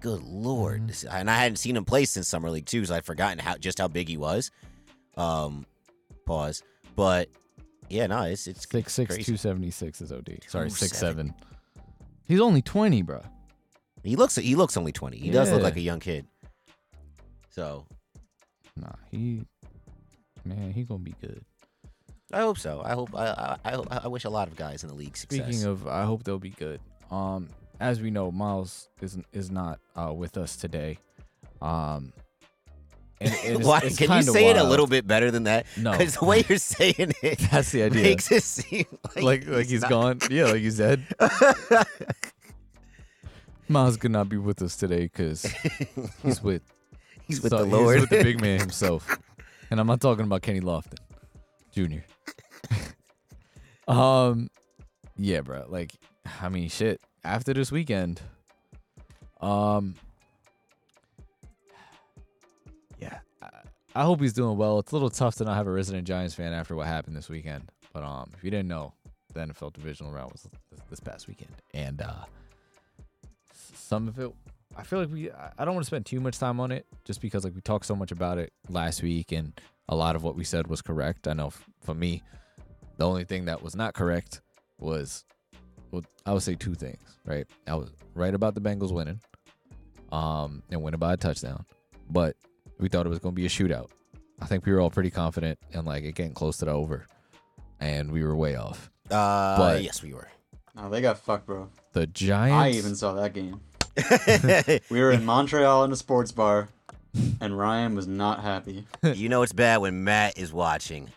good 0.00 0.22
lord. 0.22 0.88
Mhm. 0.88 1.06
And 1.12 1.30
I 1.30 1.36
hadn't 1.36 1.56
seen 1.56 1.76
him 1.76 1.84
play 1.84 2.04
since 2.04 2.28
summer 2.28 2.50
league 2.50 2.66
too, 2.66 2.84
so 2.84 2.94
I'd 2.94 3.04
forgotten 3.04 3.38
how 3.38 3.56
just 3.56 3.78
how 3.78 3.88
big 3.88 4.08
he 4.08 4.16
was. 4.16 4.50
Um, 5.16 5.66
pause. 6.26 6.62
But 6.96 7.28
yeah, 7.88 8.06
no, 8.06 8.22
it's 8.22 8.46
it's 8.46 8.68
Six 8.70 8.92
six 8.92 9.14
crazy. 9.14 9.32
two 9.32 9.36
seventy 9.36 9.70
six 9.70 10.00
is 10.00 10.12
OD. 10.12 10.38
Sorry, 10.48 10.70
six 10.70 10.96
seven. 10.98 11.28
seven. 11.28 11.34
He's 12.26 12.40
only 12.40 12.62
twenty, 12.62 13.02
bro. 13.02 13.22
He 14.04 14.16
looks 14.16 14.36
he 14.36 14.54
looks 14.54 14.76
only 14.76 14.92
twenty. 14.92 15.18
He 15.18 15.30
does 15.30 15.50
look 15.52 15.62
like 15.62 15.76
a 15.76 15.80
young 15.80 16.00
kid. 16.00 16.26
So 17.50 17.86
Nah, 18.76 18.92
he 19.10 19.44
man, 20.44 20.72
he 20.72 20.82
gonna 20.84 21.00
be 21.00 21.14
good. 21.20 21.44
I 22.32 22.40
hope 22.40 22.58
so. 22.58 22.82
I 22.84 22.92
hope 22.94 23.14
I 23.14 23.56
I, 23.64 23.74
I, 23.74 24.00
I 24.04 24.08
wish 24.08 24.24
a 24.24 24.30
lot 24.30 24.48
of 24.48 24.56
guys 24.56 24.82
in 24.82 24.88
the 24.88 24.94
league 24.94 25.16
success. 25.16 25.44
Speaking 25.46 25.64
of, 25.64 25.86
I 25.88 26.04
hope 26.04 26.22
they'll 26.24 26.38
be 26.38 26.50
good. 26.50 26.80
Um, 27.10 27.48
as 27.80 28.00
we 28.00 28.10
know, 28.10 28.30
Miles 28.30 28.88
is 29.00 29.18
is 29.32 29.50
not 29.50 29.80
uh 29.96 30.12
with 30.12 30.36
us 30.36 30.56
today. 30.56 30.98
Um, 31.60 32.12
and 33.20 33.34
is- 33.44 33.58
Why? 33.66 33.80
it's 33.82 33.98
Can 33.98 34.10
you 34.16 34.22
say 34.22 34.48
it 34.48 34.56
a 34.56 34.64
little 34.64 34.86
bit 34.86 35.06
better 35.06 35.30
than 35.30 35.42
that? 35.44 35.66
No, 35.76 35.92
Because 35.92 36.16
the 36.16 36.24
way 36.24 36.44
you're 36.48 36.58
saying 36.58 37.12
it 37.22 37.38
that's 37.50 37.72
the 37.72 37.82
idea. 37.88 38.02
makes 38.02 38.30
it 38.30 38.42
seem 38.44 38.84
like 39.16 39.24
like 39.24 39.46
like 39.48 39.66
he's 39.66 39.84
gone. 39.84 40.20
Yeah, 40.30 40.44
like 40.46 40.60
he's 40.60 40.78
dead. 40.78 41.04
Miles 43.68 43.96
could 43.96 44.10
not 44.10 44.28
be 44.28 44.36
with 44.36 44.62
us 44.62 44.76
today 44.76 45.02
because 45.02 45.42
he's 46.22 46.42
with 46.42 46.62
He's 47.26 47.40
with 47.42 47.50
so- 47.50 47.58
the 47.58 47.64
Lord. 47.64 48.00
He's 48.00 48.00
with 48.02 48.10
the 48.18 48.24
big 48.24 48.40
man 48.40 48.58
himself, 48.58 49.18
and 49.70 49.80
I'm 49.80 49.86
not 49.86 50.00
talking 50.00 50.24
about 50.24 50.42
Kenny 50.42 50.60
Lofton, 50.60 50.98
Jr. 51.72 52.00
um, 53.90 54.50
yeah, 55.16 55.40
bro. 55.40 55.64
Like, 55.68 55.92
I 56.40 56.48
mean, 56.48 56.68
shit. 56.68 57.00
After 57.22 57.52
this 57.52 57.70
weekend, 57.70 58.20
um, 59.40 59.94
yeah, 62.98 63.18
I, 63.42 63.48
I 63.94 64.02
hope 64.04 64.20
he's 64.20 64.32
doing 64.32 64.56
well. 64.56 64.78
It's 64.78 64.90
a 64.92 64.94
little 64.94 65.10
tough 65.10 65.34
to 65.36 65.44
not 65.44 65.56
have 65.56 65.66
a 65.66 65.70
resident 65.70 66.06
Giants 66.06 66.34
fan 66.34 66.52
after 66.52 66.74
what 66.74 66.86
happened 66.86 67.16
this 67.16 67.28
weekend. 67.28 67.70
But 67.92 68.04
um, 68.04 68.30
if 68.36 68.42
you 68.42 68.50
didn't 68.50 68.68
know, 68.68 68.94
then 69.34 69.48
the 69.48 69.54
NFL 69.54 69.74
divisional 69.74 70.12
round 70.12 70.32
was 70.32 70.42
this, 70.42 70.80
this 70.88 71.00
past 71.00 71.28
weekend, 71.28 71.52
and 71.74 72.00
uh, 72.00 72.24
some 73.74 74.08
of 74.08 74.18
it 74.18 74.32
I 74.76 74.82
feel 74.82 75.00
like 75.00 75.10
we 75.10 75.30
I 75.30 75.50
I 75.58 75.64
don't 75.64 75.74
want 75.74 75.84
to 75.84 75.88
spend 75.88 76.06
too 76.06 76.20
much 76.20 76.38
time 76.38 76.60
on 76.60 76.72
it 76.72 76.86
just 77.04 77.20
because 77.20 77.44
like 77.44 77.54
we 77.54 77.60
talked 77.60 77.86
so 77.86 77.96
much 77.96 78.12
about 78.12 78.38
it 78.38 78.52
last 78.68 79.02
week 79.02 79.32
and 79.32 79.52
a 79.88 79.94
lot 79.96 80.14
of 80.16 80.22
what 80.22 80.36
we 80.36 80.44
said 80.44 80.66
was 80.68 80.80
correct. 80.82 81.26
I 81.26 81.32
know 81.32 81.48
f- 81.48 81.64
for 81.82 81.94
me, 81.94 82.22
the 82.96 83.06
only 83.06 83.24
thing 83.24 83.46
that 83.46 83.62
was 83.62 83.74
not 83.74 83.94
correct 83.94 84.40
was 84.78 85.24
well, 85.90 86.02
I 86.24 86.32
would 86.32 86.42
say 86.42 86.54
two 86.54 86.74
things, 86.74 87.02
right? 87.24 87.46
I 87.66 87.74
was 87.74 87.90
right 88.14 88.32
about 88.34 88.54
the 88.54 88.60
Bengals 88.60 88.92
winning 88.92 89.20
um 90.12 90.62
and 90.70 90.82
winning 90.82 90.98
by 91.00 91.12
a 91.12 91.16
touchdown, 91.16 91.64
but 92.08 92.36
we 92.78 92.88
thought 92.88 93.06
it 93.06 93.10
was 93.10 93.18
going 93.18 93.34
to 93.34 93.36
be 93.40 93.46
a 93.46 93.48
shootout. 93.50 93.88
I 94.40 94.46
think 94.46 94.64
we 94.64 94.72
were 94.72 94.80
all 94.80 94.90
pretty 94.90 95.10
confident 95.10 95.58
and 95.74 95.86
like 95.86 96.04
it 96.04 96.14
getting 96.14 96.32
close 96.34 96.56
to 96.58 96.64
the 96.64 96.70
over. 96.72 97.06
And 97.78 98.10
we 98.12 98.22
were 98.24 98.36
way 98.36 98.56
off. 98.56 98.90
uh, 99.10 99.56
But- 99.58 99.82
yes, 99.82 100.02
we 100.02 100.12
were. 100.14 100.28
No, 100.76 100.88
they 100.88 101.00
got 101.00 101.18
fucked, 101.18 101.46
bro. 101.46 101.68
The 101.92 102.06
Giants 102.06 102.54
I 102.54 102.78
even 102.78 102.94
saw 102.94 103.14
that 103.14 103.34
game. 103.34 103.60
We 104.90 105.00
were 105.00 105.10
in 105.12 105.24
Montreal 105.32 105.84
in 105.84 105.92
a 105.92 105.96
sports 105.96 106.32
bar, 106.32 106.68
and 107.40 107.56
Ryan 107.56 107.94
was 107.94 108.06
not 108.06 108.40
happy. 108.42 108.86
you 109.02 109.28
know 109.28 109.42
it's 109.42 109.52
bad 109.52 109.78
when 109.78 110.04
Matt 110.04 110.38
is 110.38 110.52
watching 110.52 111.08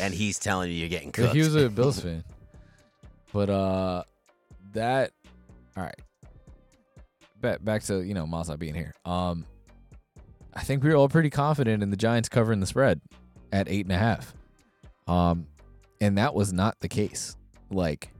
and 0.00 0.14
he's 0.14 0.38
telling 0.38 0.70
you 0.70 0.76
you're 0.76 0.88
getting 0.88 1.08
Yeah, 1.08 1.12
cooked. 1.24 1.34
He 1.34 1.40
was 1.40 1.54
a 1.56 1.68
Bills 1.68 2.00
fan. 2.04 2.22
But 3.32 3.50
uh 3.50 4.02
that 4.72 5.10
all 5.76 5.82
right. 5.82 5.98
Back 7.40 7.64
back 7.64 7.82
to, 7.84 8.00
you 8.02 8.14
know, 8.14 8.26
Miles 8.26 8.48
not 8.48 8.58
being 8.60 8.74
here. 8.74 8.94
Um 9.04 9.44
I 10.54 10.62
think 10.62 10.84
we 10.84 10.90
were 10.90 10.96
all 10.96 11.08
pretty 11.08 11.30
confident 11.30 11.82
in 11.82 11.90
the 11.90 11.96
Giants 11.96 12.28
covering 12.28 12.60
the 12.60 12.66
spread 12.66 13.00
at 13.52 13.68
eight 13.68 13.84
and 13.86 13.92
a 13.92 13.98
half. 13.98 14.32
Um 15.08 15.48
and 16.00 16.18
that 16.18 16.34
was 16.34 16.52
not 16.52 16.78
the 16.80 16.88
case. 16.88 17.36
Like, 17.70 18.10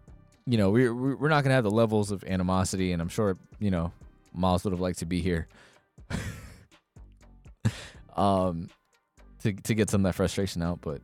you 0.46 0.58
know, 0.58 0.70
we're 0.70 0.92
we're 1.16 1.28
not 1.28 1.42
gonna 1.44 1.54
have 1.54 1.64
the 1.64 1.70
levels 1.70 2.10
of 2.10 2.22
animosity, 2.24 2.92
and 2.92 3.00
I'm 3.02 3.08
sure, 3.08 3.36
you 3.58 3.70
know, 3.70 3.92
Miles 4.32 4.64
would 4.64 4.72
have 4.72 4.80
liked 4.80 4.98
to 5.00 5.06
be 5.06 5.20
here. 5.20 5.48
um 8.16 8.68
to 9.42 9.52
to 9.52 9.74
get 9.74 9.90
some 9.90 10.02
of 10.04 10.08
that 10.08 10.14
frustration 10.14 10.62
out, 10.62 10.80
but 10.80 11.00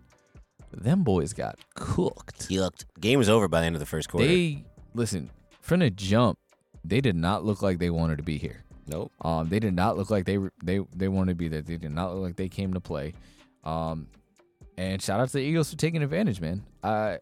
them 0.72 1.02
boys 1.02 1.32
got 1.32 1.58
cooked. 1.74 2.46
He 2.48 2.60
looked. 2.60 2.86
Game 3.00 3.18
was 3.18 3.28
over 3.28 3.48
by 3.48 3.60
the 3.60 3.66
end 3.66 3.76
of 3.76 3.80
the 3.80 3.86
first 3.86 4.08
quarter. 4.08 4.26
They 4.26 4.64
listen 4.94 5.30
from 5.60 5.80
the 5.80 5.90
jump. 5.90 6.38
They 6.84 7.00
did 7.00 7.16
not 7.16 7.44
look 7.44 7.60
like 7.62 7.78
they 7.78 7.90
wanted 7.90 8.16
to 8.18 8.22
be 8.22 8.38
here. 8.38 8.64
nope. 8.86 9.12
Um, 9.20 9.48
they 9.48 9.58
did 9.58 9.74
not 9.74 9.96
look 9.98 10.10
like 10.10 10.24
they 10.24 10.38
were- 10.38 10.52
they 10.62 10.80
they 10.94 11.08
wanted 11.08 11.32
to 11.32 11.36
be 11.36 11.48
there. 11.48 11.62
They 11.62 11.76
did 11.76 11.90
not 11.92 12.14
look 12.14 12.22
like 12.22 12.36
they 12.36 12.48
came 12.48 12.72
to 12.74 12.80
play. 12.80 13.14
Um, 13.64 14.06
and 14.78 15.02
shout 15.02 15.20
out 15.20 15.26
to 15.28 15.32
the 15.34 15.40
Eagles 15.42 15.70
for 15.70 15.76
taking 15.76 16.02
advantage, 16.02 16.40
man. 16.40 16.62
Uh, 16.82 17.16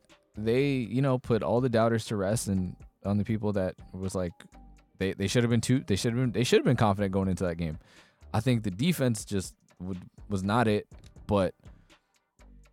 they 0.46 0.66
you 0.66 1.02
know 1.02 1.18
put 1.18 1.42
all 1.42 1.60
the 1.60 1.68
doubters 1.68 2.04
to 2.06 2.16
rest 2.16 2.48
and 2.48 2.76
on 3.04 3.18
the 3.18 3.24
people 3.24 3.52
that 3.52 3.74
was 3.92 4.14
like 4.14 4.32
they 4.98 5.12
they 5.12 5.26
should 5.26 5.42
have 5.42 5.50
been 5.50 5.60
too 5.60 5.82
they 5.86 5.96
should 5.96 6.12
have 6.12 6.20
been 6.20 6.32
they 6.32 6.44
should 6.44 6.58
have 6.58 6.64
been 6.64 6.76
confident 6.76 7.12
going 7.12 7.28
into 7.28 7.44
that 7.44 7.56
game. 7.56 7.78
I 8.32 8.40
think 8.40 8.62
the 8.62 8.70
defense 8.70 9.24
just 9.24 9.54
would, 9.80 9.98
was 10.28 10.42
not 10.42 10.68
it, 10.68 10.86
but 11.26 11.54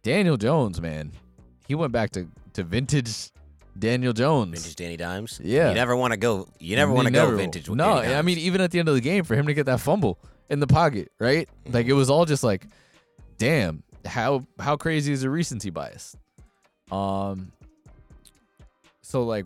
Daniel 0.04 0.38
Jones, 0.38 0.82
man, 0.82 1.12
he 1.68 1.76
went 1.76 1.92
back 1.92 2.12
to 2.12 2.28
to 2.54 2.64
vintage 2.64 3.32
Daniel 3.78 4.14
Jones. 4.14 4.52
Vintage 4.52 4.76
Danny 4.76 4.98
Dimes. 4.98 5.40
Yeah. 5.44 5.70
You 5.70 5.76
never 5.76 5.96
want 5.96 6.12
to 6.12 6.18
go. 6.18 6.48
You 6.60 6.76
never 6.76 6.92
want 6.92 7.08
to 7.08 7.14
go 7.14 7.36
vintage. 7.36 7.70
No, 7.70 7.94
I 7.94 8.22
mean 8.22 8.38
even 8.38 8.62
at 8.62 8.72
the 8.72 8.80
end 8.80 8.90
of 8.90 8.96
the 8.96 9.02
game 9.02 9.24
for 9.24 9.36
him 9.36 9.48
to 9.48 9.54
get 9.54 9.66
that 9.68 9.80
fumble 9.80 10.20
in 10.50 10.60
the 10.60 10.68
pocket, 10.68 11.12
right? 11.20 11.50
Like 11.66 11.86
mm-hmm. 11.86 11.92
it 11.92 11.94
was 11.94 12.10
all 12.10 12.26
just 12.26 12.44
like, 12.44 12.66
damn, 13.38 13.84
how 14.06 14.46
how 14.60 14.78
crazy 14.78 15.12
is 15.12 15.22
the 15.22 15.30
recency 15.30 15.70
bias? 15.70 16.16
Um. 16.92 17.51
So 19.01 19.24
like, 19.24 19.46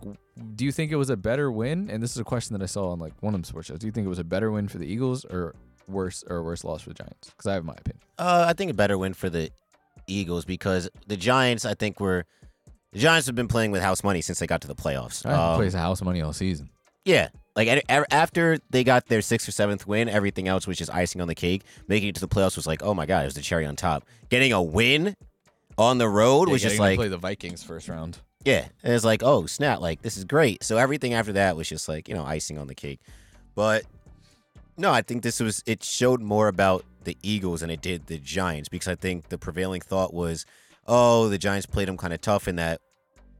do 0.56 0.64
you 0.64 0.72
think 0.72 0.90
it 0.90 0.96
was 0.96 1.10
a 1.10 1.16
better 1.16 1.50
win? 1.52 1.90
And 1.90 2.02
this 2.02 2.12
is 2.12 2.16
a 2.18 2.24
question 2.24 2.54
that 2.54 2.62
I 2.62 2.66
saw 2.66 2.90
on 2.90 2.98
like 2.98 3.12
one 3.20 3.34
of 3.34 3.42
the 3.42 3.46
sports 3.46 3.68
shows. 3.68 3.78
Do 3.78 3.86
you 3.86 3.92
think 3.92 4.06
it 4.06 4.08
was 4.08 4.18
a 4.18 4.24
better 4.24 4.50
win 4.50 4.68
for 4.68 4.78
the 4.78 4.86
Eagles 4.86 5.24
or 5.26 5.54
worse 5.86 6.24
or 6.28 6.42
worse 6.42 6.64
loss 6.64 6.82
for 6.82 6.90
the 6.90 6.94
Giants? 6.94 7.28
Because 7.30 7.46
I 7.46 7.54
have 7.54 7.64
my 7.64 7.74
opinion. 7.74 8.00
Uh, 8.18 8.46
I 8.48 8.54
think 8.54 8.70
a 8.70 8.74
better 8.74 8.96
win 8.96 9.12
for 9.12 9.28
the 9.28 9.50
Eagles 10.06 10.44
because 10.46 10.88
the 11.06 11.16
Giants, 11.16 11.64
I 11.66 11.74
think, 11.74 12.00
were 12.00 12.24
the 12.92 12.98
Giants 13.00 13.26
have 13.26 13.36
been 13.36 13.48
playing 13.48 13.70
with 13.70 13.82
house 13.82 14.02
money 14.02 14.22
since 14.22 14.38
they 14.38 14.46
got 14.46 14.62
to 14.62 14.68
the 14.68 14.74
playoffs. 14.74 15.26
Um, 15.26 15.56
plays 15.56 15.74
house 15.74 16.00
money 16.02 16.22
all 16.22 16.32
season. 16.32 16.70
yeah, 17.04 17.28
like 17.54 17.68
a- 17.68 18.12
after 18.14 18.58
they 18.70 18.82
got 18.82 19.06
their 19.06 19.20
sixth 19.20 19.46
or 19.46 19.52
seventh 19.52 19.86
win, 19.86 20.08
everything 20.08 20.48
else 20.48 20.66
was 20.66 20.78
just 20.78 20.92
icing 20.92 21.20
on 21.20 21.28
the 21.28 21.34
cake. 21.34 21.62
Making 21.86 22.08
it 22.08 22.14
to 22.14 22.20
the 22.22 22.28
playoffs 22.28 22.56
was 22.56 22.66
like, 22.66 22.82
oh 22.82 22.94
my 22.94 23.04
god, 23.04 23.22
it 23.22 23.24
was 23.26 23.34
the 23.34 23.42
cherry 23.42 23.66
on 23.66 23.76
top. 23.76 24.04
Getting 24.30 24.52
a 24.54 24.62
win 24.62 25.14
on 25.80 25.98
the 25.98 26.08
road 26.08 26.48
was 26.48 26.62
just 26.62 26.78
like, 26.78 26.96
play 26.98 27.08
the 27.08 27.16
Vikings 27.16 27.62
first 27.62 27.88
round. 27.88 28.18
yeah, 28.44 28.68
and 28.82 28.92
it's 28.94 29.04
like, 29.04 29.22
oh 29.22 29.46
snap, 29.46 29.80
like 29.80 30.02
this 30.02 30.16
is 30.16 30.24
great. 30.24 30.62
So 30.62 30.76
everything 30.76 31.14
after 31.14 31.32
that 31.32 31.56
was 31.56 31.68
just 31.68 31.88
like, 31.88 32.08
you 32.08 32.14
know, 32.14 32.24
icing 32.24 32.58
on 32.58 32.66
the 32.66 32.74
cake. 32.74 33.00
But 33.54 33.84
no, 34.76 34.92
I 34.92 35.02
think 35.02 35.22
this 35.22 35.40
was 35.40 35.62
it 35.66 35.82
showed 35.82 36.20
more 36.20 36.48
about 36.48 36.84
the 37.04 37.16
Eagles 37.22 37.60
than 37.60 37.70
it 37.70 37.80
did 37.80 38.06
the 38.06 38.18
Giants 38.18 38.68
because 38.68 38.88
I 38.88 38.94
think 38.94 39.28
the 39.28 39.38
prevailing 39.38 39.80
thought 39.80 40.12
was, 40.12 40.44
oh, 40.86 41.28
the 41.28 41.38
Giants 41.38 41.66
played 41.66 41.88
them 41.88 41.96
kind 41.96 42.12
of 42.12 42.20
tough 42.20 42.46
in 42.46 42.56
that, 42.56 42.80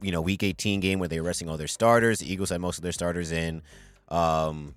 you 0.00 0.10
know, 0.10 0.22
Week 0.22 0.42
18 0.42 0.80
game 0.80 0.98
where 0.98 1.08
they 1.08 1.20
were 1.20 1.26
resting 1.26 1.48
all 1.48 1.58
their 1.58 1.66
starters. 1.66 2.20
The 2.20 2.32
Eagles 2.32 2.50
had 2.50 2.60
most 2.60 2.78
of 2.78 2.82
their 2.82 2.92
starters 2.92 3.32
in, 3.32 3.62
um, 4.08 4.74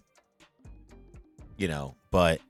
you 1.58 1.68
know, 1.68 1.96
but 2.12 2.42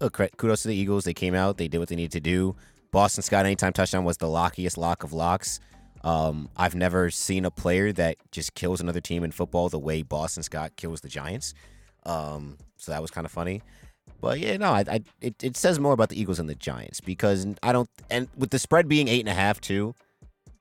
look, 0.00 0.20
kudos 0.36 0.62
to 0.62 0.68
the 0.68 0.76
Eagles. 0.76 1.04
They 1.04 1.14
came 1.14 1.34
out, 1.34 1.58
they 1.58 1.68
did 1.68 1.78
what 1.78 1.88
they 1.88 1.96
needed 1.96 2.12
to 2.12 2.20
do. 2.20 2.56
Boston 2.90 3.22
Scott 3.22 3.44
anytime 3.44 3.72
touchdown 3.72 4.04
was 4.04 4.16
the 4.16 4.26
lockiest 4.26 4.76
lock 4.76 5.04
of 5.04 5.12
locks. 5.12 5.60
Um, 6.04 6.48
I've 6.56 6.74
never 6.74 7.10
seen 7.10 7.44
a 7.44 7.50
player 7.50 7.92
that 7.92 8.16
just 8.30 8.54
kills 8.54 8.80
another 8.80 9.00
team 9.00 9.24
in 9.24 9.30
football 9.32 9.68
the 9.68 9.78
way 9.78 10.02
Boston 10.02 10.42
Scott 10.42 10.72
kills 10.76 11.00
the 11.00 11.08
Giants. 11.08 11.54
Um, 12.06 12.56
so 12.76 12.92
that 12.92 13.02
was 13.02 13.10
kind 13.10 13.24
of 13.24 13.32
funny. 13.32 13.62
But 14.20 14.40
yeah, 14.40 14.56
no, 14.56 14.72
I, 14.72 14.84
I 14.88 15.02
it, 15.20 15.42
it 15.42 15.56
says 15.56 15.78
more 15.78 15.92
about 15.92 16.08
the 16.08 16.20
Eagles 16.20 16.38
than 16.38 16.46
the 16.46 16.54
Giants 16.54 17.00
because 17.00 17.46
I 17.62 17.72
don't 17.72 17.88
and 18.10 18.28
with 18.36 18.50
the 18.50 18.58
spread 18.58 18.88
being 18.88 19.06
eight 19.08 19.20
and 19.20 19.28
a 19.28 19.34
half 19.34 19.60
too, 19.60 19.94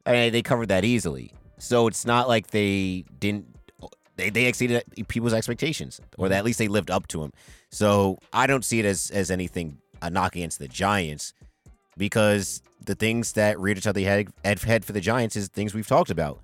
I 0.06 0.12
mean, 0.12 0.32
they 0.32 0.42
covered 0.42 0.70
that 0.70 0.84
easily. 0.84 1.32
So 1.58 1.88
it's 1.88 2.06
not 2.06 2.28
like 2.28 2.48
they 2.48 3.06
didn't 3.20 3.56
they, 4.16 4.30
they 4.30 4.46
exceeded 4.46 4.84
people's 5.08 5.34
expectations 5.34 6.02
or 6.18 6.30
that 6.30 6.40
at 6.40 6.46
least 6.46 6.60
they 6.60 6.68
lived 6.68 6.92
up 6.92 7.08
to 7.08 7.22
them. 7.22 7.32
So 7.72 8.20
I 8.34 8.48
don't 8.48 8.66
see 8.66 8.80
it 8.80 8.86
as 8.86 9.10
as 9.12 9.32
anything 9.32 9.80
a 10.02 10.10
knock 10.10 10.36
against 10.36 10.60
the 10.60 10.68
Giants 10.68 11.34
because 11.98 12.62
the 12.86 12.96
things 12.96 13.34
that 13.34 13.58
ugly 13.58 14.04
head, 14.04 14.28
head 14.46 14.60
head 14.60 14.86
for 14.86 14.94
the 14.94 15.02
Giants 15.02 15.36
is 15.36 15.48
things 15.50 15.74
we've 15.74 15.88
talked 15.88 16.10
about, 16.12 16.40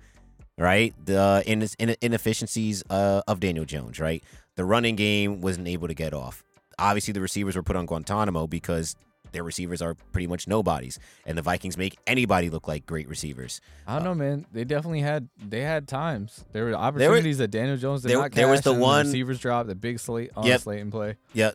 right? 0.58 0.94
The 1.04 1.42
in, 1.46 1.66
in, 1.78 1.96
inefficiencies 2.00 2.82
uh, 2.90 3.22
of 3.26 3.40
Daniel 3.40 3.64
Jones, 3.64 3.98
right? 4.00 4.22
The 4.56 4.64
running 4.64 4.96
game 4.96 5.40
wasn't 5.40 5.68
able 5.68 5.88
to 5.88 5.94
get 5.94 6.12
off. 6.12 6.42
Obviously, 6.78 7.12
the 7.12 7.20
receivers 7.20 7.56
were 7.56 7.62
put 7.62 7.76
on 7.76 7.86
Guantanamo 7.86 8.46
because 8.46 8.96
their 9.32 9.42
receivers 9.44 9.82
are 9.82 9.94
pretty 10.12 10.26
much 10.26 10.46
nobodies, 10.46 10.98
and 11.26 11.36
the 11.36 11.42
Vikings 11.42 11.76
make 11.76 11.96
anybody 12.06 12.50
look 12.50 12.68
like 12.68 12.86
great 12.86 13.08
receivers. 13.08 13.60
I 13.86 13.94
don't 13.96 14.04
know, 14.04 14.14
man. 14.14 14.46
They 14.52 14.64
definitely 14.64 15.00
had 15.00 15.28
they 15.44 15.60
had 15.62 15.88
times. 15.88 16.44
There 16.52 16.64
were 16.66 16.74
opportunities 16.74 17.38
that 17.38 17.48
Daniel 17.48 17.76
Jones 17.76 18.02
did 18.02 18.10
there- 18.10 18.18
not 18.18 18.32
there 18.32 18.48
was 18.48 18.60
the 18.60 18.72
one- 18.74 19.06
receivers 19.06 19.38
dropped, 19.40 19.68
the 19.68 19.74
big 19.74 19.98
Slayton 19.98 20.42
Yep. 20.44 20.60
Slayton 20.60 20.90
play. 20.90 21.16
Yeah, 21.32 21.52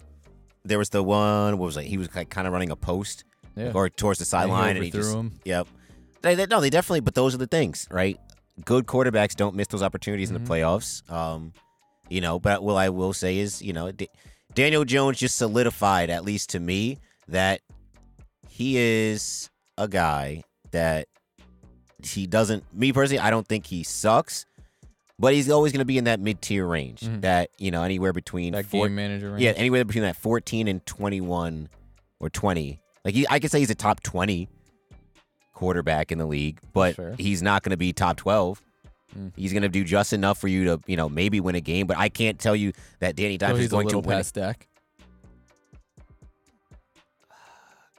there 0.66 0.78
was 0.78 0.90
the 0.90 1.04
one. 1.04 1.58
What 1.58 1.68
was 1.68 1.78
it? 1.78 1.86
He 1.86 1.98
was 1.98 2.14
like 2.16 2.30
kind 2.30 2.48
of 2.48 2.54
running 2.54 2.70
a 2.72 2.76
post 2.76 3.24
Yeah. 3.60 3.72
or 3.74 3.90
towards 3.90 4.20
the 4.20 4.26
sideline, 4.26 4.76
and 4.78 4.86
he 4.86 4.92
just 4.92 5.14
him. 5.14 5.40
Yep. 5.46 5.68
They, 6.22 6.36
they, 6.36 6.46
no, 6.48 6.62
they 6.62 6.70
definitely. 6.70 7.02
But 7.02 7.16
those 7.16 7.34
are 7.36 7.38
the 7.38 7.48
things, 7.48 7.88
right? 7.92 8.20
Good 8.66 8.86
quarterbacks 8.88 9.36
don't 9.36 9.56
miss 9.56 9.68
those 9.68 9.84
opportunities 9.84 10.30
in 10.32 10.38
Mhm. 10.38 10.46
the 10.46 10.52
playoffs. 10.52 11.10
Um, 11.12 11.54
you 12.10 12.22
know, 12.22 12.40
but 12.40 12.64
what 12.64 12.76
I 12.76 12.90
will 12.90 13.14
say 13.14 13.38
is, 13.38 13.62
you 13.62 13.72
know, 13.74 13.92
D- 13.92 14.10
Daniel 14.56 14.84
Jones 14.84 15.18
just 15.20 15.38
solidified, 15.38 16.10
at 16.10 16.24
least 16.26 16.50
to 16.52 16.60
me, 16.60 16.98
that 17.28 17.62
he 18.50 18.78
is 18.78 19.50
a 19.78 19.88
guy 19.88 20.44
that 20.72 21.08
he 22.04 22.26
doesn't. 22.28 22.64
Me 22.74 22.92
personally, 22.92 23.20
I 23.20 23.30
don't 23.30 23.48
think 23.48 23.66
he 23.68 23.84
sucks, 23.84 24.46
but 25.18 25.34
he's 25.34 25.50
always 25.50 25.72
going 25.72 25.80
to 25.80 25.86
be 25.86 25.98
in 25.98 26.06
that 26.06 26.20
mid 26.20 26.42
tier 26.42 26.66
range. 26.66 27.02
Mhm. 27.02 27.22
That 27.22 27.50
you 27.58 27.72
know, 27.72 27.84
anywhere 27.84 28.12
between 28.14 28.54
That 28.54 28.66
four, 28.66 28.88
game 28.88 28.96
manager 28.96 29.30
range. 29.32 29.42
yeah, 29.44 29.52
anywhere 29.52 29.86
between 29.86 30.04
that 30.04 30.16
14 30.16 30.68
and 30.68 30.86
21 30.86 31.70
or 32.20 32.30
20. 32.30 32.82
Like 33.06 33.14
he, 33.14 33.26
I 33.30 33.40
could 33.40 33.52
say 33.52 33.60
he's 33.60 33.70
a 33.70 33.76
top 33.76 34.02
20 34.04 34.48
quarterback 35.54 36.12
in 36.12 36.18
the 36.18 36.26
league, 36.26 36.60
but 36.74 36.96
Fair. 36.96 37.16
he's 37.18 37.42
not 37.42 37.64
going 37.64 37.72
to 37.72 37.78
be 37.78 37.94
top 37.94 38.18
12. 38.18 38.62
Mm. 39.18 39.32
He's 39.36 39.52
going 39.52 39.64
to 39.64 39.70
do 39.70 39.84
just 39.84 40.14
enough 40.14 40.38
for 40.38 40.48
you 40.48 40.66
to, 40.66 40.80
you 40.86 40.96
know, 40.96 41.10
maybe 41.10 41.40
win 41.40 41.56
a 41.56 41.62
game. 41.62 41.88
But 41.88 41.98
I 41.98 42.10
can't 42.10 42.40
tell 42.40 42.56
you 42.56 42.74
that 43.00 43.16
Danny 43.16 43.38
Dimes 43.38 43.60
is 43.60 43.70
going 43.70 43.88
to 43.90 44.00
win. 44.00 44.18
past 44.18 44.36
Dak. 44.36 44.68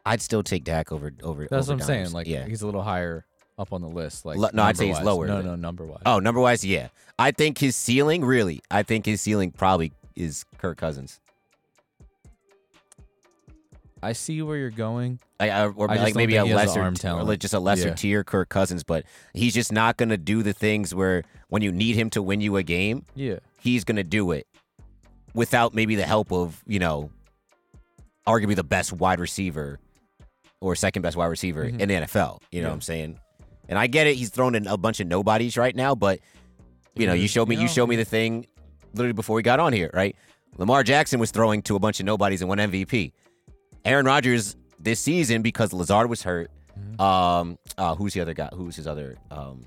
I'd 0.06 0.22
still 0.22 0.42
take 0.42 0.64
Dak 0.64 0.92
over 0.92 1.12
over. 1.22 1.46
That's 1.50 1.68
over 1.68 1.76
what 1.76 1.82
I'm 1.82 1.86
saying. 1.86 2.12
Like 2.12 2.26
yeah. 2.26 2.46
he's 2.46 2.62
a 2.62 2.66
little 2.66 2.82
higher 2.82 3.26
up 3.58 3.72
on 3.72 3.82
the 3.82 3.88
list. 3.88 4.24
Like 4.24 4.38
Lo- 4.38 4.48
no, 4.52 4.62
I'd 4.62 4.76
say 4.76 4.88
he's 4.88 5.00
lower 5.00 5.26
No, 5.26 5.42
no, 5.42 5.54
number 5.54 5.84
wise. 5.84 6.02
Oh, 6.06 6.18
number 6.18 6.40
wise, 6.40 6.64
yeah. 6.64 6.88
I 7.18 7.30
think 7.30 7.58
his 7.58 7.76
ceiling, 7.76 8.24
really, 8.24 8.62
I 8.70 8.82
think 8.82 9.04
his 9.04 9.20
ceiling 9.20 9.50
probably 9.52 9.92
is 10.16 10.44
Kirk 10.58 10.78
Cousins. 10.78 11.20
I 14.02 14.12
see 14.12 14.40
where 14.42 14.56
you're 14.56 14.70
going. 14.70 15.18
Uh, 15.38 15.70
or 15.76 15.90
I 15.90 15.96
like 15.96 16.14
maybe 16.14 16.36
a 16.36 16.42
think 16.42 16.52
he 16.52 16.58
has 16.58 16.72
the 16.74 16.80
lesser, 16.80 17.06
arm 17.06 17.18
or 17.20 17.24
like 17.24 17.38
just 17.38 17.54
a 17.54 17.60
lesser 17.60 17.88
Yeah. 17.88 17.94
tier 17.94 18.24
Kirk 18.24 18.48
Cousins, 18.48 18.82
but 18.82 19.04
he's 19.34 19.54
just 19.54 19.72
not 19.72 19.96
gonna 19.96 20.16
do 20.16 20.42
the 20.42 20.52
things 20.52 20.94
where 20.94 21.22
when 21.48 21.62
you 21.62 21.70
need 21.72 21.96
him 21.96 22.08
to 22.10 22.22
win 22.22 22.40
you 22.40 22.56
a 22.56 22.62
game, 22.62 23.04
Yeah. 23.14 23.40
he's 23.60 23.84
gonna 23.84 24.04
do 24.04 24.30
it 24.32 24.46
without 25.34 25.74
maybe 25.74 25.94
the 25.96 26.04
help 26.04 26.32
of 26.32 26.62
you 26.66 26.78
know, 26.78 27.10
arguably 28.26 28.56
the 28.56 28.64
best 28.64 28.92
wide 28.92 29.20
receiver 29.20 29.78
or 30.60 30.74
second 30.74 31.02
best 31.02 31.16
wide 31.16 31.26
receiver 31.26 31.66
Mhm. 31.66 31.80
in 31.80 31.88
the 31.88 31.94
NFL. 31.96 32.40
You 32.50 32.60
know 32.60 32.66
Yeah. 32.66 32.70
what 32.70 32.74
I'm 32.74 32.80
saying? 32.82 33.18
And 33.68 33.78
I 33.78 33.86
get 33.86 34.06
it. 34.06 34.16
He's 34.16 34.30
thrown 34.30 34.54
in 34.54 34.66
a 34.66 34.76
bunch 34.76 35.00
of 35.00 35.06
nobodies 35.06 35.56
right 35.56 35.74
now, 35.74 35.94
but 35.94 36.20
you 36.94 37.06
know, 37.06 37.12
you 37.12 37.28
showed 37.28 37.48
me 37.48 37.54
you 37.56 37.62
you 37.62 37.68
showed 37.68 37.88
me 37.88 37.96
the 37.96 38.04
thing 38.04 38.46
literally 38.94 39.12
before 39.12 39.36
we 39.36 39.42
got 39.42 39.60
on 39.60 39.72
here, 39.72 39.90
right? 39.94 40.16
Lamar 40.58 40.82
Jackson 40.82 41.20
was 41.20 41.30
throwing 41.30 41.62
to 41.62 41.76
a 41.76 41.78
bunch 41.78 42.00
of 42.00 42.06
nobodies 42.06 42.42
and 42.42 42.48
won 42.48 42.58
MVP. 42.58 43.12
Aaron 43.84 44.06
Rodgers 44.06 44.56
this 44.78 45.00
season 45.00 45.42
because 45.42 45.72
Lazard 45.72 46.08
was 46.08 46.22
hurt. 46.22 46.50
Mhm. 46.78 47.00
Um, 47.00 47.58
uh, 47.76 47.94
who's 47.94 48.14
the 48.14 48.20
other 48.20 48.34
guy? 48.34 48.48
Who's 48.54 48.76
his 48.76 48.86
other 48.86 49.16
um 49.30 49.66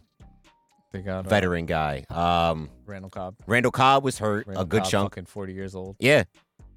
They 0.91 1.01
got 1.01 1.25
uh, 1.25 1.29
veteran 1.29 1.65
guy? 1.65 2.05
Um, 2.09 2.69
Randall 2.85 3.09
Cobb. 3.09 3.35
Randall 3.47 3.71
Cobb 3.71 4.03
was 4.03 4.17
hurt 4.19 4.47
Randall 4.47 4.63
a 4.63 4.65
good 4.65 4.81
Cobb, 4.83 4.91
chunk. 4.91 5.11
Fucking 5.15 5.25
40 5.25 5.53
years 5.53 5.75
old. 5.75 5.95
Yeah. 5.99 6.23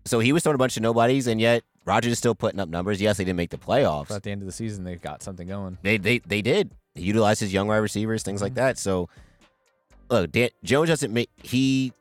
So 0.04 0.20
he 0.20 0.32
was 0.32 0.42
throwing 0.42 0.54
a 0.54 0.58
bunch 0.58 0.76
of 0.76 0.82
nobodies, 0.82 1.26
and 1.26 1.40
yet 1.40 1.62
Rodgers 1.84 2.12
is 2.12 2.18
still 2.18 2.34
putting 2.34 2.60
up 2.60 2.68
numbers. 2.68 3.00
Yes, 3.00 3.16
they 3.16 3.24
didn't 3.24 3.36
make 3.36 3.50
the 3.50 3.56
playoffs. 3.58 4.08
But 4.08 4.16
at 4.16 4.22
the 4.22 4.30
end 4.30 4.42
of 4.42 4.46
the 4.46 4.52
season, 4.52 4.84
they 4.84 4.96
got 4.96 5.22
something 5.22 5.48
going. 5.48 5.78
They 5.82 5.96
they 5.98 6.18
they 6.20 6.42
did. 6.42 6.70
He 6.94 7.02
utilized 7.02 7.40
his 7.40 7.52
young 7.52 7.66
wide 7.68 7.78
receivers, 7.78 8.22
things 8.22 8.40
like 8.40 8.52
Mhm. 8.52 8.56
that. 8.56 8.78
So 8.78 9.08
look, 10.10 10.30
Dan, 10.32 10.50
Jones 10.62 10.88
doesn't 10.88 11.12
make 11.12 11.28
he 11.42 11.92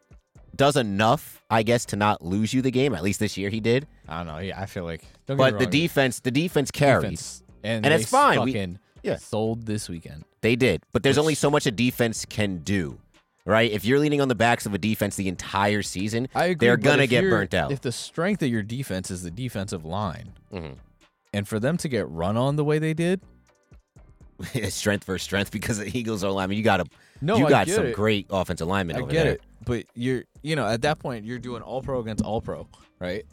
does 0.57 0.75
enough, 0.75 1.43
I 1.49 1.63
guess, 1.63 1.85
to 1.87 1.95
not 1.95 2.23
lose 2.23 2.53
you 2.53 2.61
the 2.61 2.71
game. 2.71 2.93
At 2.95 3.03
least 3.03 3.19
this 3.19 3.37
year 3.37 3.49
he 3.49 3.59
did. 3.59 3.87
I 4.07 4.17
don't 4.17 4.27
know. 4.27 4.39
Yeah, 4.39 4.59
I 4.59 4.65
feel 4.65 4.83
like. 4.83 5.03
But 5.25 5.59
the 5.59 5.65
defense, 5.65 6.19
the 6.19 6.31
defense 6.31 6.71
carries. 6.71 7.01
defense- 7.03 7.43
and, 7.63 7.85
And 7.85 7.93
it's 7.93 8.09
fine. 8.09 8.41
We- 8.43 8.77
yeah. 9.03 9.17
sold 9.17 9.65
this 9.65 9.87
weekend. 9.89 10.23
They 10.41 10.55
did. 10.55 10.81
But 10.91 11.03
there's 11.03 11.15
Which- 11.17 11.21
only 11.21 11.35
so 11.35 11.49
much 11.51 11.65
a 11.65 11.71
defense 11.71 12.25
can 12.25 12.57
do. 12.59 12.99
Right? 13.47 13.71
If 13.71 13.85
you're 13.85 13.99
leaning 13.99 14.21
on 14.21 14.27
the 14.27 14.33
backs 14.35 14.65
of 14.65 14.73
a 14.73 14.79
defense 14.79 15.15
the 15.17 15.27
entire 15.27 15.83
season, 15.83 16.27
I 16.33 16.45
agree. 16.45 16.65
They're 16.67 16.77
gonna 16.77 17.05
get 17.05 17.21
burnt 17.29 17.53
out. 17.53 17.71
If 17.71 17.81
the 17.81 17.91
strength 17.91 18.41
of 18.41 18.49
your 18.49 18.63
defense 18.63 19.11
is 19.11 19.21
the 19.21 19.29
defensive 19.29 19.85
line, 19.85 20.33
mhm. 20.51 20.77
and 21.31 21.47
for 21.47 21.59
them 21.59 21.77
to 21.77 21.87
get 21.87 22.09
run 22.09 22.37
on 22.37 22.55
the 22.55 22.63
way 22.63 22.79
they 22.79 22.95
did, 22.95 23.21
strength 24.69 25.03
for 25.05 25.17
strength 25.19 25.51
because 25.51 25.77
the 25.77 25.95
Eagles 25.97 26.23
are. 26.23 26.47
Mean, 26.47 26.57
you 26.57 26.63
got 26.63 26.81
a 26.81 26.85
no, 27.21 27.37
you 27.37 27.47
got 27.47 27.67
some 27.67 27.85
it. 27.87 27.95
great 27.95 28.25
offensive 28.31 28.67
linemen 28.67 28.95
I 28.95 28.99
over 29.01 29.11
get 29.11 29.23
there. 29.23 29.33
it, 29.33 29.41
but 29.65 29.85
you're, 29.95 30.23
you 30.43 30.55
know, 30.55 30.67
at 30.67 30.81
that 30.83 30.99
point, 30.99 31.25
you're 31.25 31.39
doing 31.39 31.61
all 31.61 31.81
pro 31.81 31.99
against 31.99 32.23
all 32.23 32.41
pro, 32.41 32.67
right? 32.99 33.25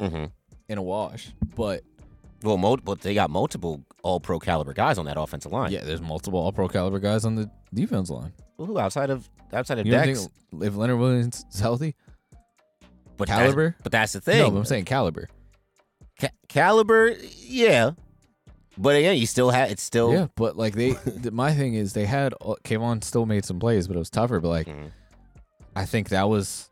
hmm 0.00 0.26
In 0.68 0.78
a 0.78 0.82
wash, 0.82 1.32
but 1.56 1.82
Well, 2.42 2.56
mul- 2.58 2.76
but 2.84 3.00
they 3.00 3.14
got 3.14 3.30
multiple 3.30 3.82
All 4.04 4.20
Pro 4.20 4.38
caliber 4.38 4.72
guys 4.72 4.96
on 4.98 5.06
that 5.06 5.18
offensive 5.18 5.50
line. 5.52 5.72
yeah, 5.72 5.82
there's 5.82 6.00
multiple 6.00 6.38
all 6.38 6.52
pro 6.52 6.68
caliber 6.68 6.98
guys 7.00 7.24
on 7.24 7.34
the 7.34 7.50
defense 7.74 8.10
line. 8.10 8.32
Well, 8.56 8.66
who 8.68 8.78
outside 8.78 9.10
of 9.10 9.28
outside 9.52 9.78
of 9.80 9.86
You 9.86 9.92
Dex? 9.92 10.28
if 10.62 10.76
Leonard 10.76 10.98
Williams 10.98 11.44
is 11.52 11.60
healthy, 11.60 11.94
but 13.16 13.26
that's- 13.28 13.42
caliber? 13.46 13.76
but 13.82 13.90
that's 13.92 14.12
the 14.12 14.20
thing. 14.20 14.38
no, 14.38 14.50
but 14.50 14.58
I'm 14.58 14.64
saying 14.64 14.84
caliber. 14.84 15.28
Ca- 16.20 16.28
caliber, 16.48 17.14
yeah. 17.38 17.92
But 18.76 18.94
again, 18.96 19.16
you 19.16 19.26
still 19.26 19.50
have 19.50 19.70
it's 19.72 19.82
still. 19.82 20.12
Yeah, 20.12 20.28
but 20.36 20.56
like 20.56 20.74
they, 20.74 20.94
my 21.32 21.52
thing 21.52 21.74
is 21.74 21.92
they 21.94 22.06
had 22.06 22.34
uh, 22.34 22.54
Kayvon 22.64 23.02
still 23.02 23.26
made 23.26 23.44
some 23.44 23.58
plays, 23.58 23.88
but 23.88 23.96
it 23.96 23.98
was 23.98 24.10
tougher. 24.10 24.38
But 24.40 24.48
like 24.48 24.66
Mhm. 24.68 24.90
I 25.78 25.84
think 25.84 26.08
that 26.08 26.28
was 26.28 26.70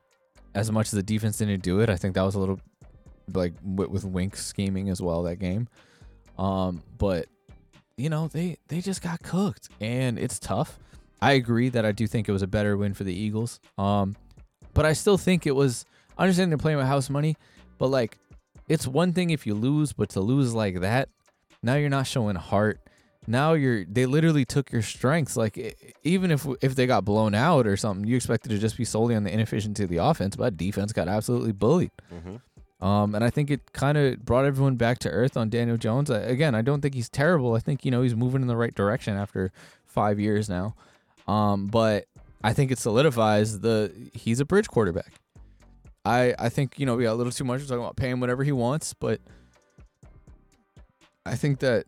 as 0.53 0.73
much 0.73 0.87
as 0.89 0.91
the 0.91 1.03
defense 1.03 1.39
didn't 1.39 1.63
do 1.63 1.79
it. 1.79 1.89
I 1.89 1.95
think 1.95 2.15
that 2.15 2.23
was 2.23 2.35
a 2.35 2.41
little 2.41 2.59
like 3.33 3.55
with, 3.63 3.89
with 3.89 4.05
Wink 4.05 4.37
scheming 4.37 4.89
as 4.89 5.01
well 5.01 5.23
that 5.23 5.37
game. 5.37 5.69
Um, 6.39 6.83
but 6.99 7.29
you 7.97 8.11
know 8.11 8.27
they 8.27 8.57
they 8.67 8.81
just 8.81 9.03
got 9.03 9.23
cooked, 9.23 9.69
and 9.81 10.19
it's 10.19 10.41
tough. 10.41 10.81
I 11.23 11.35
agree 11.35 11.69
that 11.69 11.87
I 11.87 11.93
do 11.93 12.09
think 12.09 12.29
it 12.29 12.33
was 12.33 12.43
a 12.43 12.49
better 12.49 12.77
win 12.77 12.95
for 12.95 13.05
the 13.05 13.15
Eagles. 13.15 13.61
Um, 13.79 14.17
but 14.75 14.85
I 14.85 14.93
still 14.93 15.17
think 15.17 15.47
it 15.47 15.55
was. 15.55 15.85
I 16.19 16.25
understand 16.25 16.51
they're 16.51 16.59
playing 16.59 16.79
with 16.79 16.87
house 16.89 17.09
money, 17.09 17.37
but 17.79 17.87
like 17.87 18.19
it's 18.69 18.89
one 18.89 19.13
thing 19.13 19.31
if 19.31 19.47
you 19.47 19.55
lose, 19.55 19.93
but 19.93 20.09
to 20.11 20.21
lose 20.21 20.53
like 20.53 20.81
that, 20.81 21.11
now 21.63 21.77
you're 21.77 21.91
not 21.91 22.09
showing 22.09 22.35
heart. 22.35 22.81
Now 23.27 23.55
you're 23.55 23.85
they 23.85 24.07
literally 24.07 24.45
took 24.45 24.71
your 24.71 24.83
strengths. 24.83 25.37
Like 25.37 25.77
even 26.05 26.31
if 26.31 26.47
if 26.61 26.75
they 26.75 26.87
got 26.87 27.05
blown 27.05 27.35
out 27.35 27.67
or 27.67 27.77
something, 27.77 28.07
you 28.07 28.17
expected 28.17 28.51
to 28.51 28.59
just 28.59 28.77
be 28.77 28.85
solely 28.85 29.15
on 29.15 29.25
the 29.25 29.33
inefficiency 29.33 29.83
of 29.85 29.91
the 29.91 29.97
offense, 29.99 30.37
but 30.37 30.57
defense 30.57 30.93
got 30.93 31.09
absolutely 31.09 31.53
bullied. 31.53 31.91
Mhm. 32.13 32.41
Um, 32.87 33.15
and 33.15 33.25
I 33.25 33.31
think 33.31 33.51
it 33.51 33.73
kind 33.73 33.97
of 33.97 34.25
brought 34.25 34.45
everyone 34.45 34.77
back 34.77 34.99
to 35.01 35.09
earth 35.09 35.37
on 35.37 35.49
Daniel 35.49 35.79
Jones. 35.79 36.11
I, 36.11 36.19
again, 36.19 36.55
I 36.55 36.61
don't 36.63 36.83
think 36.83 36.95
he's 36.95 37.09
terrible. 37.09 37.55
I 37.55 37.59
think 37.59 37.85
you 37.85 37.91
know 37.91 38.03
he's 38.03 38.15
moving 38.15 38.43
in 38.43 38.49
the 38.49 38.57
right 38.57 38.75
direction 38.75 39.17
after 39.17 39.51
five 39.87 40.21
years 40.21 40.49
now. 40.49 40.75
Um, 41.27 41.67
but 41.67 42.05
I 42.45 42.53
think 42.53 42.71
it 42.71 42.79
solidifies 42.79 43.61
the 43.61 43.93
he's 44.13 44.41
a 44.41 44.45
bridge 44.45 44.69
quarterback. 44.69 45.15
I 46.05 46.35
I 46.39 46.49
think 46.51 46.79
you 46.79 46.87
know 46.87 46.95
we 46.97 47.05
got 47.05 47.15
a 47.15 47.19
little 47.19 47.33
too 47.33 47.45
much. 47.45 47.61
We're 47.63 47.67
talking 47.67 47.83
about 47.83 47.97
paying 47.97 48.21
whatever 48.21 48.45
he 48.45 48.53
wants, 48.53 48.93
but 48.95 49.21
I 51.25 51.35
think 51.35 51.59
that 51.61 51.87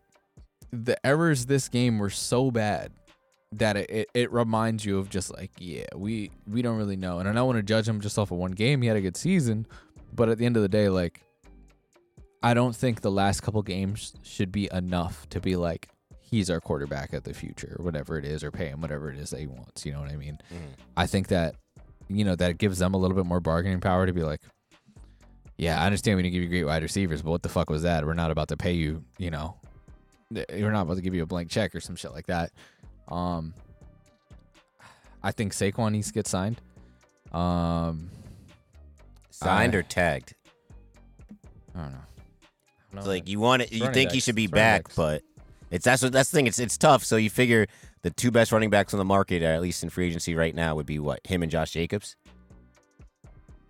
the 0.71 0.97
errors 1.05 1.45
this 1.47 1.67
game 1.69 1.97
were 1.99 2.09
so 2.09 2.51
bad 2.51 2.91
that 3.51 3.75
it, 3.77 3.89
it, 3.89 4.09
it 4.13 4.31
reminds 4.31 4.85
you 4.85 4.99
of 4.99 5.09
just 5.09 5.33
like 5.35 5.51
yeah 5.57 5.85
we 5.95 6.29
we 6.47 6.61
don't 6.61 6.77
really 6.77 6.95
know. 6.97 7.19
And 7.19 7.27
i 7.27 7.33
don't 7.33 7.47
want 7.47 7.57
to 7.57 7.63
judge 7.63 7.87
him 7.87 7.99
just 8.01 8.17
off 8.19 8.31
of 8.31 8.37
one 8.37 8.51
game. 8.51 8.81
He 8.81 8.87
had 8.87 8.97
a 8.97 9.01
good 9.01 9.17
season. 9.17 9.65
But 10.13 10.29
at 10.29 10.37
the 10.37 10.45
end 10.45 10.55
of 10.57 10.61
the 10.63 10.69
day 10.69 10.89
like 10.89 11.21
i 12.41 12.53
don't 12.53 12.75
think 12.75 13.01
the 13.01 13.11
last 13.11 13.41
couple 13.41 13.61
games 13.61 14.13
should 14.23 14.51
be 14.51 14.69
enough 14.73 15.27
to 15.29 15.39
be 15.41 15.55
like 15.55 15.89
he's 16.21 16.49
our 16.49 16.59
quarterback 16.59 17.11
of 17.13 17.23
the 17.23 17.33
future 17.33 17.75
or 17.77 17.83
whatever 17.85 18.17
it 18.17 18.23
is 18.25 18.43
or 18.43 18.49
pay 18.51 18.67
him 18.67 18.81
whatever 18.81 19.11
it 19.11 19.17
is 19.19 19.29
that 19.31 19.39
he 19.39 19.47
wants 19.47 19.85
you 19.85 19.91
know 19.91 19.99
what 19.99 20.09
i 20.09 20.15
mean? 20.15 20.37
Mhm. 20.51 20.57
i 20.97 21.05
think 21.05 21.27
that 21.27 21.55
you 22.07 22.23
know 22.23 22.35
that 22.35 22.57
gives 22.57 22.79
them 22.79 22.93
a 22.93 22.97
little 22.97 23.15
bit 23.15 23.25
more 23.25 23.39
bargaining 23.39 23.81
power 23.81 24.05
to 24.05 24.13
be 24.13 24.23
like 24.23 24.41
yeah 25.57 25.81
i 25.81 25.85
understand 25.85 26.15
we 26.17 26.23
didn't 26.23 26.33
give 26.33 26.43
you 26.43 26.49
great 26.49 26.63
wide 26.63 26.81
receivers 26.81 27.21
but 27.21 27.29
what 27.31 27.43
the 27.43 27.49
fuck 27.49 27.69
was 27.69 27.83
that? 27.83 28.05
We're 28.05 28.13
not 28.13 28.31
about 28.31 28.47
to 28.49 28.57
pay 28.57 28.71
you 28.73 29.03
you 29.17 29.29
know 29.31 29.58
we're 30.31 30.71
not 30.71 30.81
about 30.83 30.95
to 30.95 31.01
give 31.01 31.15
you 31.15 31.23
a 31.23 31.25
blank 31.25 31.49
check 31.49 31.73
or 31.73 31.79
some 31.79 31.95
shit 31.95 32.11
like 32.11 32.27
that 32.27 32.51
um, 33.09 33.53
I 35.23 35.31
think 35.31 35.53
Saquon 35.53 35.91
needs 35.91 36.07
to 36.07 36.13
get 36.13 36.27
signed. 36.27 36.61
Um, 37.31 38.09
Signed 39.31 39.75
I- 39.75 39.77
or 39.79 39.83
tagged? 39.83 40.33
I 41.75 41.81
don't 41.81 41.91
know. 42.93 43.01
Like 43.03 43.27
you 43.27 43.39
want 43.39 43.61
it, 43.63 43.71
you 43.71 43.87
think 43.91 44.11
he 44.11 44.19
should 44.19 44.35
be 44.35 44.47
back, 44.47 44.85
backs. 44.85 44.95
but 44.95 45.21
it's 45.71 45.85
that's 45.85 46.01
what 46.01 46.11
that's 46.11 46.31
the 46.31 46.35
thing. 46.37 46.47
It's 46.47 46.57
it's 46.59 46.77
tough. 46.77 47.03
So 47.03 47.17
you 47.17 47.29
figure 47.29 47.67
the 48.01 48.09
two 48.09 48.31
best 48.31 48.51
running 48.51 48.69
backs 48.69 48.93
on 48.93 48.97
the 48.97 49.05
market, 49.05 49.41
at 49.43 49.61
least 49.61 49.83
in 49.83 49.89
free 49.89 50.07
agency 50.07 50.33
right 50.35 50.55
now, 50.55 50.75
would 50.75 50.85
be 50.87 50.99
what 50.99 51.19
him 51.25 51.43
and 51.43 51.51
Josh 51.51 51.71
Jacobs. 51.71 52.15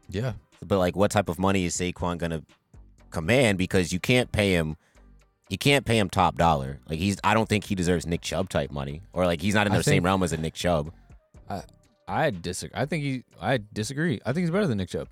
yeah, 0.10 0.34
But 0.65 0.78
like, 0.78 0.95
what 0.95 1.12
type 1.12 1.30
of 1.30 1.38
money 1.39 1.65
is 1.65 1.76
Saquon 1.76 2.17
gonna 2.17 2.43
command? 3.10 3.58
Because 3.58 3.91
you 3.91 4.00
can't 4.00 4.32
pay 4.32 4.54
him. 4.54 4.78
You 5.49 5.57
can't 5.57 5.85
pay 5.85 5.97
him 5.97 6.09
top 6.09 6.38
dollar. 6.38 6.79
Like 6.88 6.99
he's, 6.99 7.17
I 7.23 7.33
don't 7.33 7.49
think 7.49 7.63
he 7.65 7.75
deserves 7.75 8.05
Nick 8.05 8.21
Chubb 8.21 8.49
type 8.49 8.71
money, 8.71 9.01
or 9.13 9.25
like 9.25 9.41
he's 9.41 9.55
not 9.55 9.67
in 9.67 9.73
I 9.73 9.77
the 9.77 9.83
same 9.83 9.93
think- 9.95 10.05
realm 10.05 10.23
as 10.23 10.31
a 10.33 10.38
Nick 10.38 10.53
Chubb. 10.53 10.91
I 11.49 11.63
I 12.07 12.29
disagree. 12.31 12.79
I 12.79 12.85
think 12.85 13.03
he. 13.03 13.23
I 13.41 13.59
disagree. 13.73 14.19
I 14.25 14.33
think 14.33 14.43
he's 14.43 14.51
better 14.51 14.67
than 14.67 14.77
Nick 14.77 14.89
Chubb. 14.89 15.07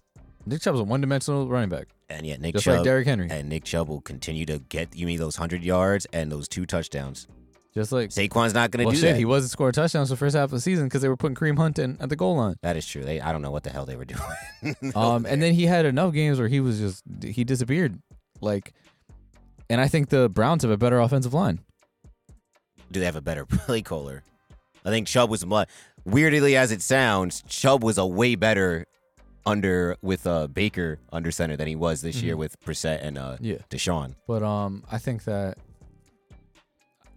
Nick 0.46 0.62
Chubb's 0.62 0.80
a 0.80 0.84
one-dimensional 0.84 1.48
running 1.50 1.68
back, 1.70 1.88
And 2.10 2.26
yet 2.26 2.40
Nick 2.40 2.54
just 2.54 2.64
Chubb 2.66 2.76
like 2.78 2.84
Derrick 2.86 3.06
Henry. 3.06 3.28
and 3.30 3.50
Nick 3.50 3.66
Chubb 3.66 3.90
will 3.90 4.00
continue 4.00 4.46
to 4.46 4.60
get 4.60 4.96
you 4.96 5.06
me 5.06 5.18
those 5.18 5.36
hundred 5.36 5.62
yards 5.64 6.08
and 6.14 6.32
those 6.32 6.48
two 6.48 6.66
touchdowns. 6.66 7.28
Just 7.74 7.92
like 7.92 8.10
Saquon's 8.12 8.54
not 8.54 8.72
gonna 8.72 8.86
well, 8.86 8.92
do 8.94 8.98
shit, 8.98 9.12
that. 9.14 9.18
he 9.20 9.26
wasn't 9.26 9.52
scoring 9.52 9.74
touchdowns 9.74 10.10
the 10.10 10.16
first 10.16 10.36
half 10.36 10.46
of 10.46 10.52
the 10.52 10.62
season 10.62 10.86
because 10.86 11.02
they 11.02 11.10
were 11.10 11.18
putting 11.18 11.36
Kareem 11.36 11.58
Hunt 11.58 11.78
in 11.80 11.98
at 12.00 12.10
the 12.10 12.16
goal 12.16 12.36
line. 12.38 12.56
that 12.62 12.78
is 12.78 12.88
true. 12.88 13.04
They, 13.04 13.20
I 13.20 13.32
don't 13.32 13.42
know 13.42 13.52
what 13.52 13.64
the 13.64 13.70
hell 13.72 13.86
they 13.86 13.96
were 13.98 14.06
doing. 14.64 14.96
Um, 14.96 15.26
and 15.28 15.42
then 15.44 15.54
he 15.54 15.66
had 15.66 15.86
enough 15.86 16.14
games 16.14 16.40
where 16.40 16.48
he 16.48 16.60
was 16.60 16.80
just 16.80 17.04
he 17.24 17.44
disappeared. 17.44 18.00
Like, 18.42 18.74
and 19.70 19.82
I 19.82 19.88
think 19.88 20.10
the 20.10 20.30
Browns 20.30 20.64
have 20.64 20.72
a 20.72 20.78
better 20.78 21.00
offensive 21.00 21.34
line. 21.34 21.60
do 22.92 23.00
they 23.00 23.06
have 23.06 23.16
a 23.16 23.22
better 23.22 23.46
play 23.66 23.82
caller? 23.82 24.24
I 24.86 24.90
think 24.90 25.08
Chubb 25.08 25.30
was 25.30 25.44
weirdly 26.06 26.56
as 26.56 26.72
it 26.72 26.82
sounds, 26.82 27.44
Chubb 27.48 27.84
was 27.84 27.98
a 27.98 28.06
way 28.06 28.36
better 28.36 28.86
under 29.46 29.96
with 30.02 30.28
uh 30.28 30.48
Baker 30.48 31.00
under 31.12 31.32
center 31.32 31.56
than 31.56 31.68
he 31.68 31.76
was 31.76 32.02
this 32.02 32.22
year 32.22 32.36
Mhm. 32.36 32.40
with 32.40 32.60
Brissett 32.66 33.00
and 33.02 33.18
uh 33.18 33.38
Yeah. 33.40 33.58
Deshaun. 33.70 34.16
But 34.28 34.44
um, 34.44 34.84
I 34.92 34.98
think 34.98 35.24
that 35.26 35.58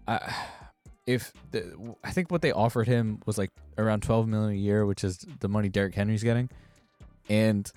I, 0.06 0.34
if 1.06 1.32
the, 1.50 1.94
I 2.04 2.10
think 2.12 2.30
what 2.30 2.42
they 2.42 2.52
offered 2.52 2.86
him 2.88 3.20
was 3.26 3.36
like 3.38 3.50
around 3.78 4.02
12 4.02 4.28
million 4.28 4.52
a 4.52 4.60
year, 4.60 4.86
which 4.86 5.02
is 5.04 5.18
the 5.40 5.48
money 5.48 5.68
Derrick 5.68 5.94
Henry's 5.94 6.22
getting. 6.22 6.50
And 7.28 7.70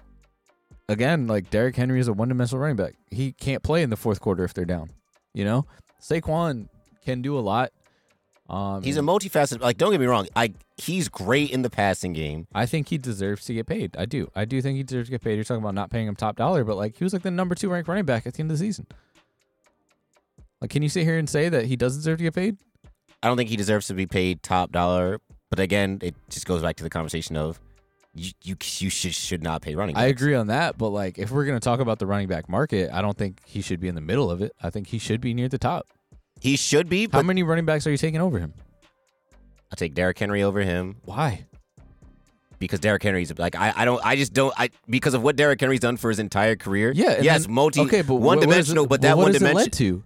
again, 0.90 1.28
like 1.28 1.50
Derrick 1.50 1.76
Henry 1.76 2.00
is 2.00 2.08
a 2.08 2.14
one-dimensional 2.14 2.62
running 2.62 2.78
back. 2.78 2.94
He 3.10 3.32
can't 3.32 3.64
play 3.64 3.84
in 3.84 3.90
the 3.90 3.98
fourth 3.98 4.20
quarter 4.20 4.44
if 4.44 4.54
they're 4.54 4.66
down. 4.66 4.92
You 5.34 5.46
know, 5.46 5.66
Saquon 6.02 6.68
can 7.04 7.22
do 7.22 7.38
a 7.38 7.42
lot. 7.42 7.72
Um, 8.50 8.84
He's 8.84 8.98
a 8.98 9.02
multifaceted. 9.02 9.62
Like, 9.62 9.78
don't 9.78 9.92
get 9.92 10.00
me 10.02 10.06
wrong. 10.06 10.28
I 10.36 10.54
he's 10.78 11.08
great 11.08 11.52
in 11.52 11.62
the 11.62 11.70
passing 11.70 12.14
game. 12.14 12.48
I 12.54 12.66
think 12.66 12.90
he 12.90 12.98
deserves 12.98 13.46
to 13.46 13.54
get 13.54 13.68
paid. 13.68 13.96
I 13.98 14.06
do. 14.06 14.30
I 14.36 14.46
do 14.46 14.62
think 14.62 14.76
he 14.76 14.84
deserves 14.84 15.08
to 15.08 15.12
get 15.12 15.22
paid. 15.22 15.36
You're 15.36 15.44
talking 15.44 15.64
about 15.64 15.76
not 15.76 15.90
paying 15.92 16.08
him 16.08 16.16
top 16.16 16.36
dollar, 16.36 16.64
but 16.64 16.76
like 16.76 16.98
he 16.98 17.04
was 17.04 17.14
like 17.14 17.22
the 17.24 17.32
number 17.32 17.56
two 17.56 17.70
ranked 17.70 17.88
running 17.88 18.06
back 18.06 18.28
at 18.28 18.34
the 18.34 18.42
end 18.42 18.52
of 18.52 18.58
the 18.58 18.64
season. 18.64 18.86
Like, 20.60 20.70
can 20.70 20.84
you 20.84 20.90
sit 20.90 21.04
here 21.04 21.18
and 21.18 21.30
say 21.30 21.50
that 21.50 21.66
he 21.66 21.76
does 21.76 21.96
deserve 21.96 22.18
to 22.20 22.24
get 22.26 22.36
paid? 22.36 22.58
I 23.22 23.28
don't 23.28 23.38
think 23.38 23.50
he 23.50 23.56
deserves 23.56 23.88
to 23.88 23.94
be 23.94 24.06
paid 24.06 24.44
top 24.44 24.72
dollar. 24.72 25.20
But 25.50 25.60
again, 25.60 26.00
it 26.02 26.16
just 26.30 26.46
goes 26.46 26.62
back 26.62 26.76
to 26.78 26.84
the 26.84 26.90
conversation 26.90 27.38
of 27.38 27.60
you 28.16 28.32
you, 28.44 28.56
you 28.80 28.90
should 28.90 29.14
should 29.16 29.44
not 29.44 29.62
pay 29.62 29.76
running. 29.76 29.98
I 29.98 30.06
agree 30.06 30.36
on 30.36 30.48
that, 30.48 30.78
but 30.78 30.90
like 30.90 31.18
if 31.18 31.32
we're 31.32 31.46
gonna 31.46 31.60
talk 31.60 31.80
about 31.80 32.00
the 32.00 32.06
running 32.06 32.28
back 32.28 32.48
market, 32.48 32.92
I 32.94 33.02
don't 33.02 33.18
think 33.18 33.42
he 33.46 33.62
should 33.62 33.80
be 33.80 33.88
in 33.88 33.96
the 33.96 34.02
middle 34.02 34.30
of 34.30 34.42
it. 34.42 34.54
I 34.62 34.70
think 34.70 34.88
he 34.88 35.00
should 35.00 35.20
be 35.22 35.34
near 35.34 35.50
the 35.50 35.58
top. 35.58 35.88
He 36.40 36.56
should 36.58 36.90
be. 36.90 37.08
How 37.12 37.22
many 37.24 37.42
running 37.44 37.66
backs 37.66 37.88
are 37.88 37.92
you 37.92 37.98
taking 37.98 38.20
over 38.22 38.38
him? 38.40 38.54
I'll 39.72 39.76
take 39.78 39.94
Derrick 39.96 40.20
Henry 40.20 40.44
over 40.44 40.62
him 40.62 40.98
Why? 41.06 41.46
because 42.60 42.80
Derrick 42.80 43.02
Henry's 43.04 43.38
like 43.40 43.56
I, 43.56 43.74
I 43.76 43.86
don't 43.86 44.06
I 44.06 44.16
just 44.16 44.34
don't 44.34 44.54
I 44.58 44.70
because 44.88 45.16
of 45.16 45.24
what 45.24 45.36
Derrick 45.36 45.60
Henry's 45.60 45.80
done 45.80 45.98
for 45.98 46.10
his 46.10 46.20
entire 46.20 46.56
career. 46.56 46.92
Yeah. 46.96 47.22
yes, 47.22 47.46
then- 47.46 47.54
multi 47.56 47.82
okay, 47.82 48.04
but 48.04 48.16
one 48.16 48.22
what- 48.22 48.36
what 48.38 48.42
is 48.44 48.68
dimensional, 48.68 48.86
but 48.88 49.02
that 49.02 49.18
what 49.18 49.24
one 49.24 49.32
dimension. 49.32 49.56
led 49.58 49.74
to? 49.74 50.04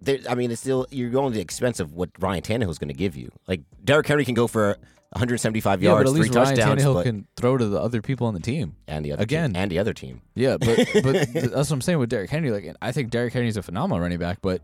There, 0.00 0.18
I 0.28 0.34
mean, 0.34 0.50
it's 0.50 0.60
still 0.60 0.86
you're 0.90 1.10
going 1.10 1.32
to 1.32 1.34
the 1.36 1.42
expense 1.42 1.80
of 1.80 1.92
what 1.94 2.10
Ryan 2.18 2.42
Tannehill's 2.42 2.78
going 2.78 2.88
to 2.88 2.94
give 2.94 3.16
you. 3.16 3.30
Like 3.46 3.62
Derrick 3.84 4.06
Henry 4.06 4.24
can 4.24 4.34
go 4.34 4.46
for 4.46 4.76
175 5.10 5.82
Yeah, 5.82 5.90
but 5.90 5.94
yards, 5.94 6.10
at 6.10 6.12
three 6.12 6.22
least 6.22 6.34
Ryan 6.34 6.56
touchdowns, 6.56 6.82
Tannehill 6.82 6.94
but 6.94 7.02
can 7.04 7.26
throw 7.36 7.56
to 7.56 7.66
the 7.66 7.80
other 7.80 8.02
people 8.02 8.26
on 8.26 8.34
the 8.34 8.40
team. 8.40 8.76
and 8.86 9.04
the 9.04 9.12
other 9.12 9.22
again. 9.22 9.52
team, 9.52 9.62
and 9.62 9.70
the 9.70 9.78
other 9.78 9.94
team. 9.94 10.20
Yeah, 10.34 10.56
but 10.58 10.76
but 11.02 11.14
that's 11.32 11.54
what 11.54 11.72
I'm 11.72 11.80
saying 11.80 11.98
with 11.98 12.10
Derrick 12.10 12.30
Henry. 12.30 12.50
Like, 12.50 12.74
I 12.82 12.92
think 12.92 13.10
Derrick 13.10 13.32
Henry's 13.32 13.56
a 13.56 13.62
phenomenal 13.62 14.00
running 14.00 14.18
back, 14.18 14.38
but 14.42 14.60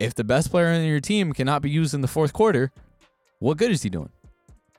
if 0.00 0.14
the 0.14 0.24
best 0.24 0.50
player 0.50 0.66
on 0.68 0.82
your 0.84 1.00
team 1.00 1.32
cannot 1.32 1.62
be 1.62 1.70
used 1.70 1.94
in 1.94 2.00
the 2.00 2.08
fourth 2.08 2.32
quarter, 2.32 2.72
what 3.38 3.56
good 3.58 3.70
is 3.70 3.82
he 3.82 3.90
doing? 3.90 4.10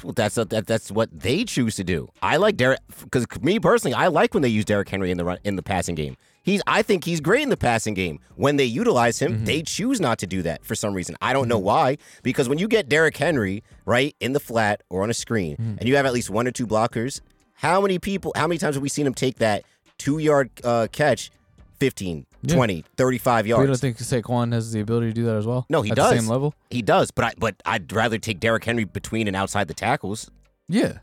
Well, 0.04 0.14
that's 0.14 0.36
that, 0.36 0.50
that's 0.68 0.92
what 0.92 1.10
they 1.18 1.44
choose 1.46 1.76
to 1.78 1.84
do. 1.84 2.10
I 2.22 2.38
like 2.38 2.58
Derrick 2.58 2.80
because 3.04 3.26
me 3.42 3.60
personally, 3.60 3.94
I 3.94 4.08
like 4.08 4.34
when 4.34 4.44
they 4.44 4.50
use 4.50 4.66
Derrick 4.66 4.90
Henry 4.90 5.10
in 5.10 5.18
the 5.18 5.24
run, 5.26 5.38
in 5.44 5.56
the 5.56 5.64
passing 5.64 5.96
game. 5.96 6.18
He's 6.44 6.62
I 6.68 6.82
think 6.84 7.06
he's 7.06 7.22
great 7.22 7.42
in 7.44 7.50
the 7.50 7.58
passing 7.58 7.94
game. 7.94 8.20
When 8.36 8.58
they 8.58 8.66
utilize 8.66 9.20
him, 9.20 9.34
Mm-hmm. 9.36 9.46
they 9.46 9.62
choose 9.64 10.00
not 10.02 10.20
to 10.20 10.28
do 10.28 10.42
that 10.44 10.64
for 10.66 10.76
some 10.76 10.94
reason. 10.94 11.16
I 11.22 11.34
don't 11.34 11.48
know 11.48 11.58
why. 11.58 11.98
Because 12.24 12.48
when 12.50 12.58
you 12.60 12.68
get 12.68 12.88
Derrick 12.90 13.18
Henry 13.18 13.64
right 13.86 14.16
in 14.20 14.34
the 14.34 14.40
flat 14.40 14.84
or 14.90 15.02
on 15.02 15.10
a 15.10 15.14
screen, 15.14 15.54
Mm-hmm. 15.58 15.78
and 15.80 15.88
you 15.88 15.96
have 15.96 16.06
at 16.06 16.14
least 16.14 16.30
one 16.30 16.46
or 16.46 16.52
two 16.52 16.68
blockers, 16.68 17.22
how 17.54 17.80
many 17.82 17.98
people? 17.98 18.32
How 18.36 18.48
many 18.48 18.58
times 18.60 18.76
have 18.76 18.84
we 18.84 18.90
seen 18.90 19.08
him 19.08 19.14
take 19.14 19.38
that 19.40 19.64
two 19.98 20.18
yard 20.20 20.50
uh, 20.64 20.88
catch, 20.92 21.32
15, 21.80 22.26
Yeah. 22.48 22.56
20, 22.56 22.84
35 22.98 23.48
yards? 23.48 23.62
You 23.62 23.68
don't 23.68 23.78
think 23.80 23.98
Saquon 23.98 24.54
has 24.54 24.72
the 24.72 24.80
ability 24.80 25.08
to 25.08 25.14
do 25.14 25.26
that 25.26 25.36
as 25.36 25.46
well? 25.46 25.66
No, 25.70 25.82
he 25.82 25.92
At 25.92 25.98
does. 25.98 26.12
The 26.14 26.20
same 26.20 26.30
level. 26.30 26.54
He 26.70 26.82
does, 26.82 27.12
but 27.12 27.26
I 27.26 27.34
but 27.38 27.56
I'd 27.66 27.92
rather 27.92 28.18
take 28.18 28.40
Derrick 28.40 28.64
Henry 28.64 28.84
between 28.84 29.28
and 29.28 29.36
outside 29.36 29.68
the 29.68 29.74
tackles. 29.74 30.30
Yeah, 30.68 31.00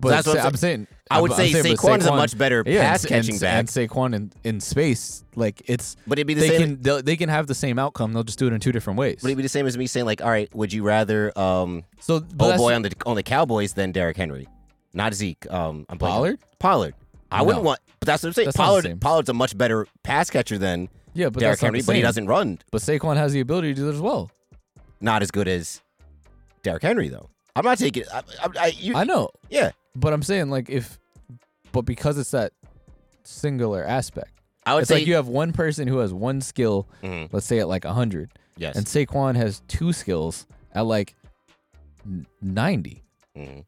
but 0.00 0.10
that's 0.10 0.26
what 0.26 0.38
I'm 0.38 0.46
I'm 0.46 0.56
saying. 0.56 0.86
I 1.10 1.20
would 1.20 1.30
I'm 1.30 1.36
say 1.36 1.52
saying, 1.52 1.76
but 1.76 1.84
Saquon's 1.84 2.06
a 2.06 2.10
much 2.10 2.36
better 2.36 2.62
yeah, 2.66 2.82
pass 2.90 3.04
and- 3.04 3.08
catching 3.10 3.34
and, 3.36 3.40
back. 3.40 3.58
And 3.60 3.68
Saquon 3.68 4.14
in, 4.14 4.32
in 4.44 4.60
space, 4.60 5.24
like 5.36 5.62
it's 5.66 5.96
But 6.06 6.18
it'd 6.18 6.26
be 6.26 6.34
the 6.34 6.40
they 6.40 6.58
same. 6.58 6.76
can 6.82 7.04
they 7.04 7.16
can 7.16 7.28
have 7.28 7.46
the 7.46 7.54
same 7.54 7.78
outcome. 7.78 8.12
They'll 8.12 8.24
just 8.24 8.38
do 8.38 8.46
it 8.48 8.52
in 8.52 8.60
two 8.60 8.72
different 8.72 8.98
ways. 8.98 9.20
Would 9.22 9.28
it'd 9.30 9.36
be 9.38 9.42
the 9.42 9.48
same 9.48 9.66
as 9.66 9.78
me 9.78 9.86
saying 9.86 10.04
like, 10.06 10.20
all 10.22 10.28
right, 10.30 10.52
would 10.54 10.72
you 10.72 10.82
rather 10.82 11.36
um 11.38 11.84
so, 12.00 12.20
but 12.20 12.54
oh 12.54 12.58
boy 12.58 12.74
on 12.74 12.82
the 12.82 12.92
on 13.06 13.14
the 13.16 13.22
Cowboys 13.22 13.72
than 13.74 13.92
Derrick 13.92 14.16
Henry, 14.16 14.48
not 14.92 15.14
Zeke? 15.14 15.50
Um, 15.50 15.86
I'm. 15.88 15.98
Pollard? 15.98 16.40
Pollard. 16.58 16.94
I 17.30 17.42
wouldn't 17.42 17.62
No. 17.64 17.68
want, 17.68 17.80
but 18.00 18.06
that's 18.06 18.22
what 18.22 18.28
I'm 18.28 18.32
saying. 18.34 18.46
That's 18.46 18.58
not 18.58 18.64
the 18.76 18.82
Pollard. 18.88 19.00
Pollard's 19.00 19.28
a 19.28 19.34
much 19.34 19.56
better 19.58 19.86
pass 20.02 20.30
catcher 20.30 20.58
than 20.58 20.88
yeah, 21.14 21.28
but 21.30 21.40
Derrick 21.40 21.52
that's 21.54 21.62
not 21.62 21.66
Henry, 21.68 21.80
the 21.80 21.86
but 21.86 21.96
he 21.96 22.00
same. 22.00 22.06
doesn't 22.06 22.26
run. 22.26 22.58
But 22.70 22.82
Saquon 22.82 23.16
has 23.16 23.32
the 23.32 23.40
ability 23.40 23.68
to 23.68 23.74
do 23.74 23.86
that 23.86 23.94
as 23.94 24.00
well. 24.00 24.30
Not 25.00 25.22
as 25.22 25.30
good 25.30 25.48
as 25.48 25.80
Derrick 26.62 26.82
Henry 26.82 27.08
though. 27.08 27.28
I'm 27.56 27.64
not 27.64 27.78
taking. 27.78 28.04
I, 28.12 28.18
I, 28.42 28.48
I, 28.60 28.66
you, 28.76 28.94
I 28.96 29.04
know, 29.04 29.30
yeah, 29.50 29.70
but 29.94 30.12
I'm 30.12 30.22
saying 30.22 30.50
like 30.50 30.68
if, 30.70 30.98
but 31.72 31.82
because 31.82 32.18
it's 32.18 32.30
that 32.32 32.52
singular 33.24 33.82
aspect, 33.84 34.30
I 34.64 34.74
would 34.74 34.80
it's 34.82 34.88
say 34.88 34.96
like 34.96 35.06
you 35.06 35.14
have 35.14 35.26
one 35.28 35.52
person 35.52 35.88
who 35.88 35.98
has 35.98 36.12
one 36.14 36.40
skill, 36.40 36.86
Mhm. 37.02 37.28
let's 37.32 37.46
say 37.46 37.58
at 37.60 37.68
like 37.68 37.84
hundred, 37.84 38.30
yes. 38.56 38.76
and 38.76 38.84
Saquon 38.86 39.36
has 39.36 39.62
two 39.68 39.92
skills 39.92 40.46
at 40.74 40.82
like 40.86 41.16
n- 42.04 42.26
ninety. 42.42 43.02
Mhm. 43.36 43.64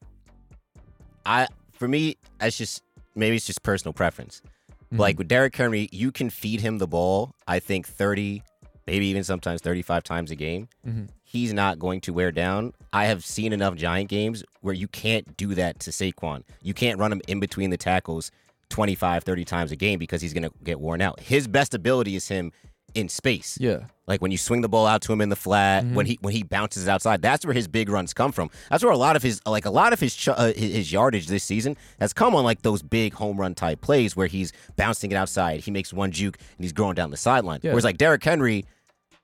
I 1.27 1.47
for 1.73 1.89
me, 1.89 2.17
that's 2.39 2.59
just 2.59 2.83
maybe 3.19 3.37
it's 3.37 3.47
just 3.47 3.63
personal 3.63 3.93
preference. 3.93 4.41
Mm-hmm. 4.87 5.01
Like 5.01 5.19
with 5.19 5.29
Derrick 5.29 5.55
Henry, 5.55 5.89
you 5.93 6.11
can 6.11 6.31
feed 6.31 6.61
him 6.61 6.79
the 6.79 6.87
ball. 6.87 7.35
I 7.47 7.59
think 7.59 7.87
thirty, 7.87 8.43
maybe 8.87 9.07
even 9.07 9.25
sometimes 9.25 9.61
thirty-five 9.61 10.03
times 10.05 10.31
a 10.31 10.37
game. 10.37 10.69
Mhm. 10.87 11.09
He's 11.25 11.53
not 11.53 11.79
going 11.79 12.01
to 12.03 12.15
wear 12.15 12.33
down. 12.33 12.73
I 12.91 13.05
have 13.05 13.23
seen 13.23 13.53
enough 13.53 13.75
Giant 13.75 14.09
games 14.09 14.43
where 14.63 14.73
you 14.75 14.89
can't 14.89 15.37
do 15.37 15.55
that 15.57 15.79
to 15.81 15.91
Saquon. 15.91 16.43
You 16.63 16.73
can't 16.73 16.99
run 16.99 17.13
him 17.13 17.21
in 17.29 17.39
between 17.39 17.69
the 17.69 17.77
tackles 17.77 18.31
25, 18.71 19.25
30 19.25 19.45
times 19.45 19.71
a 19.71 19.77
game 19.77 19.99
because 19.99 20.23
he's 20.23 20.33
going 20.33 20.45
to 20.45 20.53
get 20.65 20.81
worn 20.81 21.03
out. 21.03 21.21
His 21.21 21.47
best 21.47 21.75
ability 21.75 22.17
is 22.17 22.29
him 22.29 22.51
in 22.95 23.09
space. 23.09 23.59
Yeah, 23.61 23.81
Like 24.07 24.23
when 24.23 24.31
you 24.31 24.39
swing 24.39 24.63
the 24.63 24.69
ball 24.69 24.87
out 24.87 25.03
to 25.03 25.13
him 25.13 25.21
in 25.21 25.29
the 25.29 25.37
flat, 25.37 25.85
when 25.85 25.93
Mm-hmm. 25.93 26.07
he 26.07 26.19
when 26.23 26.35
he 26.35 26.43
bounces 26.43 26.89
outside, 26.89 27.21
that's 27.23 27.45
where 27.45 27.55
his 27.55 27.69
big 27.69 27.89
runs 27.89 28.15
come 28.15 28.33
from. 28.33 28.51
That's 28.71 28.83
where 28.83 28.93
a 28.93 28.97
lot 28.97 29.15
of 29.17 29.23
his 29.23 29.41
like 29.47 29.67
a 29.67 29.71
lot 29.71 29.93
of 29.93 30.01
his 30.01 30.15
ch- 30.17 30.29
uh, 30.29 30.53
his 30.55 30.91
yardage 30.91 31.27
this 31.27 31.45
season 31.45 31.77
has 32.01 32.13
come 32.13 32.35
on 32.35 32.45
like 32.45 32.63
those 32.63 32.83
big 32.83 33.13
home 33.15 33.37
run 33.39 33.55
type 33.55 33.81
plays 33.83 34.17
where 34.17 34.27
he's 34.27 34.53
bouncing 34.77 35.13
it 35.13 35.17
outside. 35.17 35.61
He 35.61 35.71
makes 35.71 35.93
one 35.93 36.11
juke 36.13 36.39
and 36.57 36.65
he's 36.65 36.73
going 36.73 36.95
down 36.95 37.11
the 37.11 37.17
sideline. 37.19 37.61
Yeah. 37.63 37.73
Whereas 37.73 37.85
like 37.85 37.99
Derrick 37.99 38.25
Henry, 38.25 38.65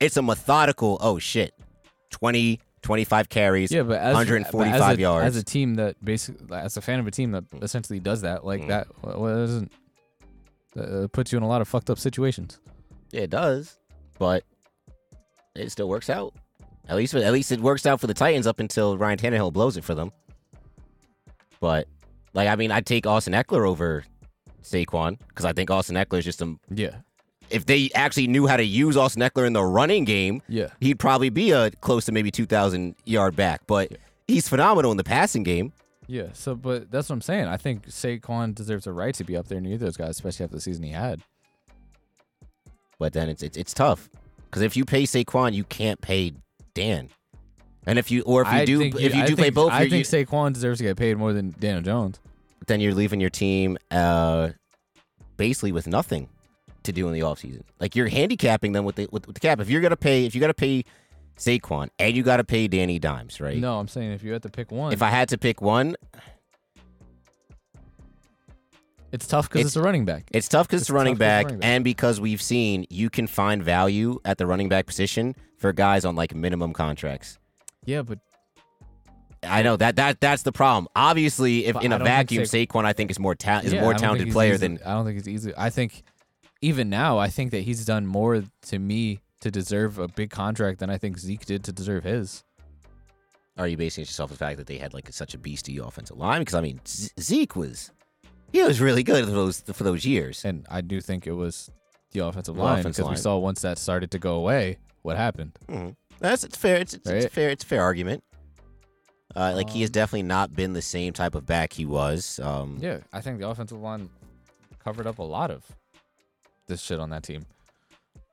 it's 0.00 0.16
a 0.16 0.22
methodical. 0.22 0.98
Oh 1.00 1.18
shit, 1.18 1.54
20, 2.10 2.60
25 2.82 3.28
carries, 3.30 3.72
yeah, 3.72 3.82
but 3.82 3.98
as, 3.98 4.14
145 4.14 4.78
but 4.80 4.90
as 4.92 4.98
a, 4.98 5.00
yards. 5.00 5.26
as 5.26 5.36
a 5.36 5.42
team 5.42 5.76
that 5.76 6.04
basically, 6.04 6.54
as 6.54 6.76
a 6.76 6.82
fan 6.82 7.00
of 7.00 7.06
a 7.06 7.10
team 7.10 7.30
that 7.32 7.44
essentially 7.62 7.98
does 7.98 8.20
that, 8.20 8.44
like 8.44 8.60
Mm. 8.60 8.68
that, 8.68 8.86
well, 9.02 9.20
well, 9.20 9.34
that 9.34 9.46
doesn't 9.46 9.72
uh, 10.76 11.08
puts 11.12 11.32
you 11.32 11.38
in 11.38 11.42
a 11.44 11.48
lot 11.48 11.60
of 11.62 11.68
fucked 11.68 11.88
up 11.88 11.98
situations. 11.98 12.58
Yeah, 13.14 13.20
it 13.20 13.30
does, 13.30 13.78
but 14.18 14.42
it 15.54 15.70
still 15.70 15.88
works 15.88 16.10
out. 16.10 16.34
At 16.88 16.96
least 16.96 17.14
at 17.14 17.32
least 17.32 17.52
it 17.52 17.60
works 17.60 17.86
out 17.86 18.00
for 18.00 18.08
the 18.08 18.12
Titans 18.12 18.44
up 18.44 18.58
until 18.58 18.98
Ryan 18.98 19.18
Tannehill 19.18 19.52
blows 19.52 19.76
it 19.76 19.84
for 19.84 19.94
them. 19.94 20.10
But 21.60 21.86
like 22.32 22.48
I 22.48 22.56
mean, 22.56 22.72
I'd 22.72 22.86
take 22.86 23.06
Austin 23.06 23.32
Ekeler 23.32 23.68
over 23.68 24.04
Saquon 24.64 25.16
because 25.28 25.44
I 25.44 25.52
think 25.52 25.70
Austin 25.70 25.94
Ekeler 25.94 26.18
is 26.18 26.24
just 26.24 26.42
a. 26.42 26.56
Yeah, 26.68 26.96
If 27.50 27.66
they 27.66 27.88
actually 27.94 28.26
knew 28.26 28.48
how 28.48 28.56
to 28.56 28.64
use 28.64 28.96
Austin 28.96 29.22
Ekeler 29.22 29.46
in 29.46 29.52
the 29.52 29.62
running 29.64 30.04
game, 30.04 30.42
yeah. 30.48 30.70
he'd 30.80 30.98
probably 30.98 31.30
be 31.30 31.52
a 31.52 31.70
close 31.70 32.06
to 32.06 32.12
maybe 32.12 32.32
two 32.32 32.46
thousand 32.46 32.96
yard 33.04 33.36
back. 33.36 33.60
But 33.68 33.92
he's 34.26 34.48
phenomenal 34.48 34.90
in 34.90 34.96
the 34.96 35.04
passing 35.04 35.44
game. 35.44 35.72
Yeah, 36.08 36.30
so 36.32 36.56
but 36.56 36.90
that's 36.90 37.10
what 37.10 37.14
I'm 37.14 37.20
saying. 37.20 37.46
I 37.46 37.58
think 37.58 37.86
Saquon 37.86 38.56
deserves 38.56 38.88
a 38.88 38.92
right 38.92 39.14
to 39.14 39.22
be 39.22 39.36
up 39.36 39.46
there 39.46 39.60
near 39.60 39.78
those 39.78 39.96
guys, 39.96 40.10
especially 40.10 40.42
after 40.42 40.56
the 40.56 40.60
season 40.60 40.82
he 40.82 40.90
had. 40.90 41.22
But 42.98 43.12
then 43.12 43.28
it's 43.28 43.42
it's, 43.42 43.56
it's 43.56 43.74
tough 43.74 44.08
because 44.44 44.62
if 44.62 44.76
you 44.76 44.84
pay 44.84 45.04
Saquon, 45.04 45.52
you 45.54 45.64
can't 45.64 46.00
pay 46.00 46.32
Dan. 46.74 47.10
And 47.86 47.98
if 47.98 48.10
you 48.10 48.22
or 48.22 48.42
if 48.42 48.48
you 48.48 48.54
I 48.54 48.64
do 48.64 48.78
think 48.78 48.94
if 49.00 49.14
you 49.14 49.22
I 49.22 49.26
do 49.26 49.34
play 49.36 49.44
think- 49.46 49.54
both, 49.54 49.72
I 49.72 49.88
think 49.88 50.10
you- 50.10 50.26
Saquon 50.26 50.52
deserves 50.52 50.78
to 50.78 50.84
get 50.84 50.96
paid 50.96 51.16
more 51.18 51.32
than 51.32 51.54
Daniel 51.58 51.82
Jones. 51.82 52.18
then 52.66 52.80
you're 52.80 52.94
leaving 52.94 53.20
your 53.20 53.28
team 53.30 53.76
uh, 53.90 54.48
basically 55.36 55.72
with 55.72 55.86
nothing 55.86 56.28
to 56.84 56.92
do 56.92 57.06
in 57.08 57.12
the 57.14 57.20
offseason. 57.20 57.62
Like 57.80 57.94
you're 57.96 58.08
handicapping 58.08 58.72
them 58.72 58.84
with 58.84 58.96
the 58.96 59.08
with, 59.12 59.26
with 59.26 59.34
the 59.34 59.40
cap. 59.40 59.60
If 59.60 59.68
you're 59.68 59.80
gonna 59.82 59.96
pay, 59.96 60.24
if 60.24 60.34
you 60.34 60.40
gotta 60.40 60.54
pay 60.54 60.84
Saquon 61.36 61.88
and 61.98 62.16
you 62.16 62.22
gotta 62.22 62.44
pay 62.44 62.68
Danny 62.68 62.98
Dimes, 62.98 63.40
right? 63.40 63.58
No, 63.58 63.78
I'm 63.78 63.88
saying 63.88 64.12
if 64.12 64.22
you 64.22 64.32
had 64.32 64.42
to 64.44 64.48
pick 64.48 64.70
one, 64.70 64.92
If 64.92 65.02
I 65.02 65.10
had 65.10 65.28
to 65.30 65.38
pick 65.38 65.60
one, 65.60 65.96
it's 69.14 69.26
tough 69.26 69.48
because 69.48 69.60
It's- 69.60 69.70
it's, 69.70 69.76
a 69.76 69.82
running 69.82 70.04
back. 70.04 70.24
it's 70.32 70.48
tough 70.48 70.66
because 70.68 70.82
it's, 70.82 70.88
It's 70.88 70.90
a 70.90 70.94
running 70.94 71.16
back, 71.16 71.44
running 71.46 71.60
back. 71.60 71.68
and 71.68 71.84
because 71.84 72.20
we've 72.20 72.42
seen 72.42 72.86
you 72.90 73.08
can 73.10 73.26
find 73.26 73.62
value 73.62 74.18
at 74.24 74.38
the 74.38 74.46
running 74.46 74.68
back 74.68 74.86
position 74.86 75.34
for 75.58 75.72
guys 75.72 76.04
on 76.04 76.14
like 76.16 76.34
minimum 76.34 76.72
contracts. 76.72 77.38
yeah, 77.86 78.02
but 78.02 78.18
I 79.42 79.62
know 79.62 79.76
that 79.76 79.96
that 79.96 80.20
that's 80.20 80.42
the 80.42 80.52
problem. 80.52 80.88
Obviously, 80.96 81.66
if 81.66 81.74
But 81.74 81.84
in 81.84 81.92
a 81.92 81.98
vacuum, 81.98 82.46
Sa- 82.46 82.56
Saquon 82.56 82.84
I 82.86 82.92
think 82.94 83.10
is 83.10 83.18
more 83.18 83.34
ta- 83.34 83.60
is 83.62 83.72
yeah, 83.74 83.82
more 83.82 83.92
talented 83.94 84.32
player 84.32 84.54
easy- 84.54 84.66
than 84.68 84.78
I 84.86 84.92
don't 84.92 85.04
think 85.04 85.18
it's 85.18 85.28
easy. 85.28 85.52
I 85.56 85.68
think 85.70 86.02
even 86.62 86.88
now, 86.88 87.18
I 87.18 87.28
think 87.28 87.50
that 87.50 87.60
he's 87.60 87.84
done 87.84 88.06
more 88.06 88.42
to 88.68 88.78
me 88.78 89.20
to 89.40 89.50
deserve 89.50 89.98
a 89.98 90.08
big 90.08 90.30
contract 90.30 90.78
than 90.80 90.88
I 90.88 90.96
think 90.96 91.18
Zeke 91.18 91.44
did 91.44 91.62
to 91.64 91.72
deserve 91.72 92.04
his. 92.04 92.42
Are 93.58 93.68
you 93.68 93.76
basing 93.76 94.02
yourself 94.02 94.30
off 94.32 94.38
the 94.38 94.44
fact 94.44 94.56
that 94.56 94.66
they 94.66 94.78
had 94.78 94.94
like 94.94 95.12
such 95.12 95.34
a 95.34 95.38
beastie 95.38 95.76
offensive 95.76 96.16
line? 96.16 96.40
Because 96.40 96.54
I 96.54 96.60
mean, 96.62 96.80
Z- 96.88 97.10
Zeke 97.20 97.54
was 97.54 97.90
he 98.54 98.62
was 98.62 98.80
really 98.80 99.02
good 99.02 99.24
for 99.24 99.30
those 99.32 99.60
for 99.72 99.84
those 99.84 100.04
years. 100.04 100.44
And 100.44 100.66
I 100.70 100.80
do 100.80 101.00
think 101.00 101.26
it 101.26 101.32
was 101.32 101.70
the 102.12 102.20
offensive 102.20 102.54
The 102.54 102.62
line 102.62 102.78
offensive 102.80 103.02
because 103.04 103.10
we 103.10 103.14
line. 103.16 103.22
saw 103.22 103.36
once 103.38 103.60
that 103.62 103.78
started 103.78 104.10
to 104.12 104.18
go 104.18 104.34
away, 104.36 104.78
what 105.02 105.16
happened. 105.16 105.52
Mhm. 105.68 105.96
That's 106.20 106.44
it's 106.44 106.56
fair. 106.56 106.76
It's, 106.76 106.94
it's, 106.94 107.08
it's 107.08 107.34
fair. 107.34 107.50
It's 107.50 107.64
a 107.64 107.66
fair 107.66 107.82
argument. 107.82 108.22
Uh, 109.36 109.52
like 109.56 109.68
he 109.68 109.80
has 109.80 109.90
Um, 109.90 109.92
definitely 109.92 110.22
not 110.22 110.54
been 110.54 110.72
the 110.74 110.82
same 110.82 111.12
type 111.12 111.34
of 111.34 111.44
back 111.44 111.72
he 111.72 111.84
was. 111.84 112.38
Um, 112.38 112.78
Yeah, 112.80 112.98
I 113.12 113.20
think 113.20 113.40
the 113.40 113.48
offensive 113.48 113.80
line 113.80 114.08
covered 114.78 115.06
up 115.08 115.18
a 115.18 115.22
lot 115.24 115.50
of 115.50 115.64
this 116.68 116.80
shit 116.80 117.00
on 117.00 117.10
that 117.10 117.24
team. 117.24 117.44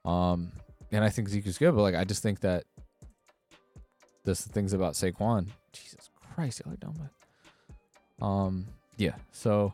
Um, 0.05 0.51
and 0.91 1.03
I 1.03 1.09
think 1.09 1.27
Zeke 1.29 1.47
is 1.47 1.57
good, 1.57 1.73
but 1.75 1.81
like 1.81 1.95
I 1.95 2.03
just 2.03 2.21
think 2.21 2.41
that 2.41 2.65
there's 4.23 4.45
the 4.45 4.53
things 4.53 4.73
about 4.73 4.93
Saquon. 4.93 5.47
Jesus 5.73 6.09
Christ, 6.35 6.61
y'all 6.63 6.73
are 6.73 6.77
dumb. 6.77 6.93
But 8.19 8.25
um, 8.25 8.67
yeah. 8.97 9.15
So 9.31 9.73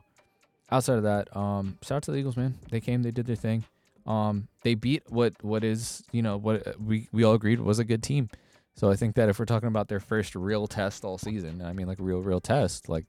outside 0.71 0.97
of 0.97 1.03
that, 1.03 1.36
um, 1.36 1.77
shout 1.82 1.97
out 1.97 2.03
to 2.03 2.12
the 2.12 2.17
Eagles, 2.17 2.38
man. 2.38 2.56
They 2.69 2.80
came, 2.80 3.03
they 3.03 3.12
did 3.12 3.25
their 3.25 3.36
thing. 3.36 3.63
Um, 4.08 4.47
they 4.63 4.73
beat 4.73 5.03
what 5.10 5.34
what 5.43 5.65
is 5.65 6.01
you 6.13 6.21
know 6.21 6.38
what 6.38 6.65
uh, 6.65 6.73
we 6.84 7.10
we 7.12 7.23
all 7.25 7.34
agreed 7.34 7.60
was 7.60 7.80
a 7.80 7.84
good 7.84 8.01
team. 8.01 8.30
So 8.73 8.89
I 8.89 8.95
think 8.95 9.15
that 9.15 9.27
if 9.27 9.38
we're 9.38 9.45
talking 9.45 9.67
about 9.67 9.89
their 9.89 9.99
first 9.99 10.34
real 10.34 10.65
test 10.65 11.03
all 11.03 11.17
season, 11.17 11.62
I 11.62 11.73
mean 11.73 11.88
like 11.88 11.97
real 11.99 12.19
real 12.19 12.39
test, 12.39 12.88
like 12.88 13.06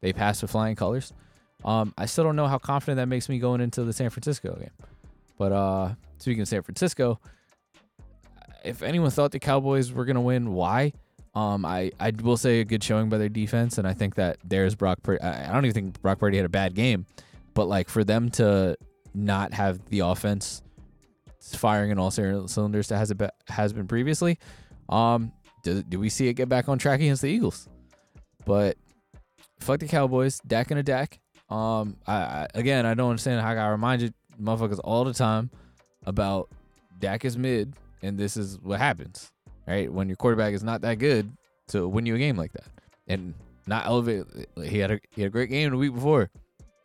they 0.00 0.12
passed 0.12 0.42
with 0.42 0.50
flying 0.50 0.74
colors. 0.74 1.12
Um, 1.64 1.94
I 1.96 2.06
still 2.06 2.24
don't 2.24 2.36
know 2.36 2.48
how 2.48 2.58
confident 2.58 2.96
that 2.96 3.06
makes 3.06 3.28
me 3.28 3.38
going 3.38 3.60
into 3.60 3.84
the 3.84 3.92
San 3.92 4.10
Francisco 4.10 4.56
game. 4.58 4.70
But 5.38 5.52
uh, 5.52 5.94
speaking 6.18 6.42
of 6.42 6.48
San 6.48 6.62
Francisco, 6.62 7.20
if 8.64 8.82
anyone 8.82 9.10
thought 9.10 9.30
the 9.30 9.38
Cowboys 9.38 9.92
were 9.92 10.04
gonna 10.04 10.20
win, 10.20 10.52
why? 10.52 10.94
Um, 11.34 11.64
I 11.64 11.92
I 12.00 12.12
will 12.22 12.36
say 12.36 12.60
a 12.60 12.64
good 12.64 12.82
showing 12.82 13.08
by 13.08 13.18
their 13.18 13.28
defense, 13.28 13.78
and 13.78 13.86
I 13.86 13.94
think 13.94 14.16
that 14.16 14.38
there's 14.44 14.74
Brock. 14.74 15.02
Purdy. 15.02 15.22
I 15.22 15.52
don't 15.52 15.64
even 15.64 15.74
think 15.74 16.02
Brock 16.02 16.18
Purdy 16.18 16.36
had 16.36 16.46
a 16.46 16.50
bad 16.50 16.74
game, 16.74 17.06
but 17.54 17.68
like 17.68 17.88
for 17.88 18.02
them 18.02 18.30
to 18.32 18.76
not 19.14 19.54
have 19.54 19.84
the 19.86 20.00
offense 20.00 20.62
firing 21.40 21.90
in 21.90 21.98
all 21.98 22.10
cyl- 22.10 22.48
cylinders 22.48 22.88
that 22.88 22.98
has 22.98 23.10
it 23.10 23.30
has 23.48 23.72
been 23.72 23.86
previously, 23.86 24.38
um, 24.88 25.32
do, 25.62 25.82
do 25.82 25.98
we 25.98 26.08
see 26.08 26.28
it 26.28 26.34
get 26.34 26.48
back 26.48 26.68
on 26.68 26.78
track 26.78 27.00
against 27.00 27.22
the 27.22 27.28
Eagles? 27.28 27.68
But 28.44 28.76
fuck 29.60 29.80
the 29.80 29.86
Cowboys, 29.86 30.40
Dak 30.46 30.70
and 30.70 30.80
a 30.80 30.82
Dak. 30.82 31.20
Um, 31.48 31.96
I, 32.06 32.14
I 32.14 32.48
again, 32.54 32.86
I 32.86 32.94
don't 32.94 33.10
understand 33.10 33.40
how 33.40 33.50
I 33.50 33.54
gotta 33.54 33.72
remind 33.72 34.02
you, 34.02 34.10
motherfuckers, 34.40 34.80
all 34.82 35.04
the 35.04 35.14
time 35.14 35.50
about 36.06 36.48
Dak 36.98 37.24
is 37.24 37.36
mid, 37.38 37.74
and 38.02 38.18
this 38.18 38.36
is 38.36 38.58
what 38.60 38.78
happens, 38.78 39.30
right? 39.66 39.92
When 39.92 40.08
your 40.08 40.16
quarterback 40.16 40.54
is 40.54 40.62
not 40.62 40.80
that 40.82 40.94
good 40.98 41.30
to 41.68 41.86
win 41.88 42.06
you 42.06 42.14
a 42.14 42.18
game 42.18 42.36
like 42.36 42.52
that, 42.52 42.64
and 43.08 43.34
not 43.66 43.86
elevate. 43.86 44.24
He 44.64 44.78
had 44.78 44.90
a 44.90 45.00
he 45.14 45.22
had 45.22 45.28
a 45.28 45.30
great 45.30 45.50
game 45.50 45.70
the 45.70 45.76
week 45.76 45.94
before, 45.94 46.30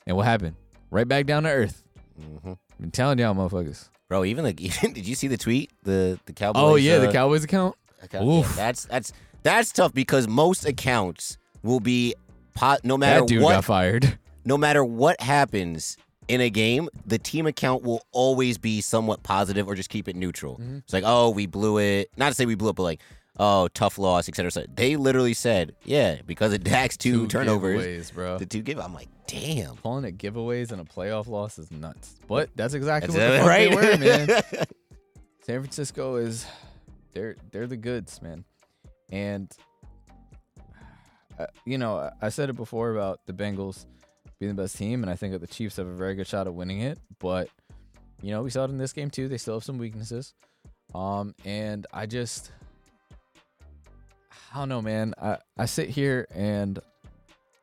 and 0.05 0.15
what 0.15 0.25
happened? 0.25 0.55
Right 0.91 1.07
back 1.07 1.25
down 1.25 1.43
to 1.43 1.49
earth. 1.49 1.83
mhm. 2.19 2.57
I'm 2.81 2.91
telling 2.91 3.17
y'all, 3.19 3.33
motherfuckers. 3.33 3.89
Bro, 4.09 4.25
even 4.25 4.43
like, 4.43 4.57
did 4.81 5.07
you 5.07 5.15
see 5.15 5.27
the 5.27 5.37
tweet? 5.37 5.71
The 5.83 6.19
the 6.25 6.33
Cowboys. 6.33 6.61
Oh 6.63 6.75
yeah, 6.75 6.99
the 6.99 7.09
uh, 7.09 7.11
Cowboys 7.11 7.43
account. 7.43 7.75
account? 8.03 8.25
Yeah, 8.25 8.51
that's 8.55 8.85
that's 8.85 9.13
that's 9.43 9.71
tough 9.71 9.93
because 9.93 10.27
most 10.27 10.65
accounts 10.65 11.37
will 11.63 11.79
be 11.79 12.13
pot. 12.53 12.81
No 12.83 12.97
matter 12.97 13.21
That 13.21 13.27
dude 13.27 13.41
what, 13.43 13.53
got 13.53 13.65
fired. 13.65 14.19
no 14.43 14.57
matter 14.57 14.83
what 14.85 15.19
happens 15.21 15.97
in 16.27 16.41
a 16.41 16.49
game, 16.49 16.89
the 17.05 17.17
team 17.19 17.45
account 17.45 17.83
will 17.83 18.05
always 18.11 18.57
be 18.57 18.81
somewhat 18.81 19.23
positive 19.23 19.67
or 19.67 19.75
just 19.75 19.89
keep 19.89 20.07
it 20.07 20.15
neutral. 20.15 20.57
Mhm. 20.57 20.79
It's 20.79 20.93
like, 20.93 21.03
oh, 21.05 21.29
we 21.29 21.45
blew 21.45 21.77
it. 21.79 22.09
Not 22.17 22.29
to 22.29 22.35
say 22.35 22.45
we 22.45 22.55
blew 22.55 22.69
it, 22.69 22.75
but 22.75 22.83
like, 22.83 23.01
oh, 23.37 23.67
tough 23.69 23.97
loss, 23.97 24.27
etc. 24.29 24.65
They 24.73 24.95
literally 24.95 25.33
said, 25.33 25.75
yeah, 25.83 26.21
because 26.25 26.53
of 26.53 26.63
Dak's 26.63 26.97
two, 26.97 27.27
turnovers, 27.27 28.11
bro. 28.11 28.37
the 28.37 28.45
two 28.45 28.61
give. 28.61 28.79
I'm 28.79 28.93
like, 28.93 29.09
damn. 29.27 29.75
Calling 29.77 30.05
it 30.05 30.17
giveaways 30.17 30.71
and 30.71 30.81
a 30.81 30.85
playoff 30.85 31.27
loss 31.27 31.59
is 31.59 31.69
nuts. 31.71 32.15
But 32.27 32.49
that's 32.55 32.73
exactly 32.73 33.13
That's 33.13 33.19
what 33.19 33.27
the 33.29 33.35
it, 33.35 33.39
fuck 33.39 33.47
right? 33.47 33.99
they 33.99 34.25
were, 34.25 34.25
man. 34.57 34.65
San 35.45 35.59
Francisco 35.61 36.15
is 36.15 36.45
they're 37.13 37.35
they're 37.51 37.67
the 37.67 37.77
goods, 37.77 38.19
man. 38.21 38.45
And 39.11 39.51
uh, 41.37 41.45
you 41.65 41.77
know, 41.77 42.09
I 42.21 42.29
said 42.29 42.49
it 42.49 42.55
before 42.55 42.91
about 42.91 43.19
the 43.25 43.33
Bengals 43.33 43.85
being 44.39 44.55
the 44.55 44.61
best 44.61 44.77
team, 44.77 45.03
and 45.03 45.11
I 45.11 45.15
think 45.15 45.33
that 45.33 45.39
the 45.39 45.47
Chiefs 45.47 45.77
have 45.77 45.87
a 45.87 45.93
very 45.93 46.15
good 46.15 46.27
shot 46.27 46.47
at 46.47 46.53
winning 46.53 46.81
it. 46.81 46.99
But 47.19 47.49
you 48.21 48.31
know, 48.31 48.43
we 48.43 48.49
saw 48.49 48.65
it 48.65 48.69
in 48.69 48.77
this 48.77 48.93
game 48.93 49.09
too. 49.09 49.27
They 49.27 49.37
still 49.37 49.55
have 49.55 49.63
some 49.63 49.77
weaknesses. 49.77 50.33
Um, 50.93 51.35
and 51.43 51.85
I 51.93 52.05
just 52.05 52.51
I 54.53 54.59
don't 54.59 54.69
know, 54.69 54.81
man. 54.81 55.13
I, 55.21 55.37
I 55.57 55.65
sit 55.65 55.89
here 55.89 56.27
and 56.33 56.79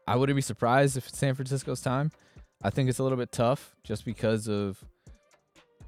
I 0.06 0.16
wouldn't 0.16 0.36
be 0.36 0.42
surprised 0.42 0.96
if 0.96 1.08
it's 1.08 1.18
San 1.18 1.34
Francisco's 1.34 1.80
time. 1.80 2.10
I 2.62 2.70
think 2.70 2.90
it's 2.90 2.98
a 2.98 3.02
little 3.02 3.18
bit 3.18 3.32
tough 3.32 3.74
just 3.82 4.04
because 4.04 4.48
of 4.48 4.84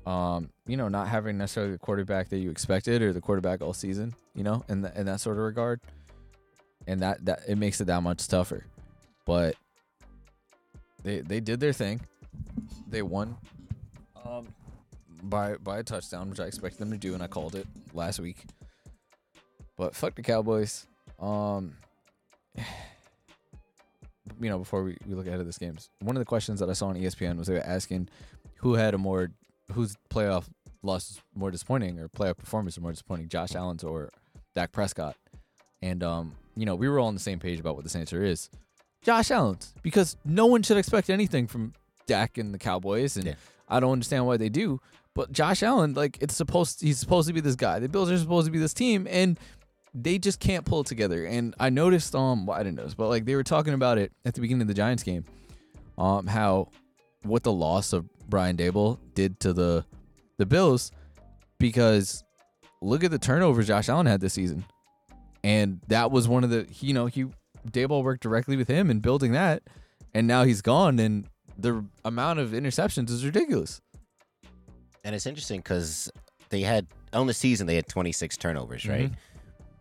um, 0.07 0.51
you 0.67 0.77
know, 0.77 0.89
not 0.89 1.09
having 1.09 1.39
necessarily 1.39 1.73
the 1.73 1.79
quarterback 1.79 2.29
that 2.29 2.39
you 2.39 2.51
expected 2.51 3.03
or 3.03 3.13
the 3.13 3.21
quarterback 3.21 3.63
all 3.63 3.73
season, 3.73 4.15
you 4.35 4.43
know, 4.43 4.65
in 4.69 4.83
that 4.83 4.97
in 4.97 5.07
that 5.07 5.21
sort 5.21 5.37
of 5.37 5.45
regard. 5.45 5.81
And 6.87 7.01
that 7.01 7.25
that 7.25 7.41
it 7.49 7.57
makes 7.57 7.81
it 7.81 7.85
that 7.87 8.03
much 8.03 8.27
tougher. 8.29 8.67
But 9.25 9.57
they 11.05 11.21
they 11.21 11.39
did 11.39 11.61
their 11.61 11.73
thing. 11.73 12.01
They 12.89 13.03
won 13.03 13.37
um 14.25 14.49
by 15.23 15.55
by 15.57 15.79
a 15.79 15.83
touchdown, 15.85 16.31
which 16.31 16.41
I 16.41 16.45
expected 16.45 16.81
them 16.81 16.91
to 16.91 16.97
do 16.99 17.15
and 17.15 17.23
I 17.23 17.29
called 17.29 17.55
it 17.55 17.69
last 17.93 18.19
week. 18.19 18.45
But 19.77 19.95
fuck 19.95 20.17
the 20.17 20.23
Cowboys. 20.23 20.87
Um 21.21 21.77
you 24.41 24.49
know, 24.49 24.59
before 24.59 24.83
we, 24.83 24.97
we 25.07 25.15
look 25.15 25.27
ahead 25.27 25.39
of 25.39 25.47
this 25.47 25.59
games, 25.59 25.91
one 26.01 26.17
of 26.17 26.21
the 26.21 26.27
questions 26.27 26.59
that 26.61 26.69
I 26.69 26.73
saw 26.73 26.89
on 26.89 26.97
ESPN 26.97 27.39
was 27.39 27.47
they 27.47 27.55
were 27.55 27.61
asking 27.61 28.09
who 28.57 28.75
had 28.75 28.95
a 28.95 28.99
more 28.99 29.31
whose 29.73 29.97
playoff 30.11 30.47
loss 30.83 31.13
is 31.13 31.21
more 31.35 31.51
disappointing 31.51 31.99
or 31.99 32.09
playoff 32.09 32.37
performance 32.37 32.77
is 32.77 32.83
more 32.83 32.91
disappointing, 32.91 33.29
Josh 33.29 33.55
Allen's 33.55 33.85
or 33.85 34.11
Dak 34.55 34.73
Prescott. 34.73 35.17
And 35.83 36.03
um, 36.03 36.35
you 36.57 36.65
know, 36.67 36.75
we 36.75 36.89
were 36.89 36.99
all 36.99 37.09
on 37.09 37.15
the 37.15 37.21
same 37.21 37.39
page 37.39 37.61
about 37.61 37.75
what 37.75 37.85
this 37.85 37.97
answer 37.97 38.25
is. 38.25 38.49
Josh 39.05 39.31
Allen's 39.31 39.75
because 39.83 40.17
no 40.25 40.47
one 40.47 40.63
should 40.63 40.77
expect 40.77 41.11
anything 41.11 41.47
from 41.47 41.75
Dak 42.07 42.39
and 42.39 42.53
the 42.53 42.59
Cowboys, 42.59 43.17
and 43.17 43.27
Yeah. 43.27 43.35
I 43.69 43.81
don't 43.81 43.93
understand 43.93 44.27
why 44.27 44.37
they 44.37 44.49
do. 44.49 44.81
But 45.15 45.31
Josh 45.31 45.63
Allen, 45.63 45.95
like 45.95 46.19
it's 46.21 46.35
supposed 46.35 46.81
he's 46.81 46.99
supposed 46.99 47.29
to 47.29 47.35
be 47.35 47.41
this 47.41 47.55
guy. 47.55 47.79
The 47.79 47.89
Bills 47.89 48.11
are 48.11 48.19
supposed 48.19 48.47
to 48.47 48.51
be 48.51 48.59
this 48.59 48.75
team, 48.75 49.07
and 49.09 49.39
they 49.95 50.19
just 50.19 50.41
can't 50.41 50.65
pull 50.65 50.81
it 50.81 50.87
together. 50.87 51.25
And 51.25 51.55
I 51.61 51.71
noticed, 51.71 52.15
um, 52.17 52.47
well, 52.47 52.59
I 52.59 52.63
didn't 52.65 52.77
notice, 52.79 52.95
but 52.95 53.09
like 53.09 53.25
they 53.25 53.37
were 53.37 53.45
talking 53.45 53.75
about 53.75 53.97
it 53.99 54.11
at 54.25 54.35
the 54.35 54.41
beginning 54.41 54.63
of 54.63 54.69
the 54.69 54.75
Giants 54.75 55.03
game, 55.05 55.25
um, 55.97 56.27
how 56.27 56.69
what 57.23 57.43
the 57.45 57.53
loss 57.53 57.93
of 57.93 58.07
Brian 58.29 58.57
Daboll 58.57 58.99
did 59.15 59.39
to 59.41 59.53
the 59.53 59.85
the 60.37 60.47
Bills, 60.47 60.91
because 61.59 62.25
look 62.83 63.05
at 63.05 63.11
the 63.11 63.19
turnovers 63.19 63.69
Josh 63.69 63.89
Allen 63.89 64.07
had 64.07 64.21
this 64.21 64.33
season, 64.33 64.65
and 65.45 65.81
that 65.89 66.11
was 66.11 66.27
one 66.27 66.43
of 66.43 66.51
the 66.51 66.67
you 66.81 66.93
know 66.93 67.07
he 67.07 67.27
Daboll 67.71 68.03
worked 68.05 68.23
directly 68.23 68.57
with 68.57 68.69
him 68.69 68.91
in 68.91 69.01
building 69.01 69.33
that, 69.33 69.63
and 70.15 70.27
now 70.27 70.45
he's 70.45 70.63
gone, 70.63 70.99
and 70.99 71.27
the 71.59 71.85
amount 72.05 72.39
of 72.41 72.51
interceptions 72.51 73.11
is 73.11 73.25
ridiculous. 73.25 73.81
And 75.05 75.15
it's 75.15 75.27
interesting 75.27 75.61
because 75.61 76.11
they 76.49 76.63
had 76.63 76.87
on 77.13 77.27
the 77.27 77.35
season 77.35 77.67
they 77.67 77.77
had 77.77 77.89
26 77.89 78.37
turnovers, 78.37 78.87
right? 78.87 79.11
Mhm. 79.11 79.17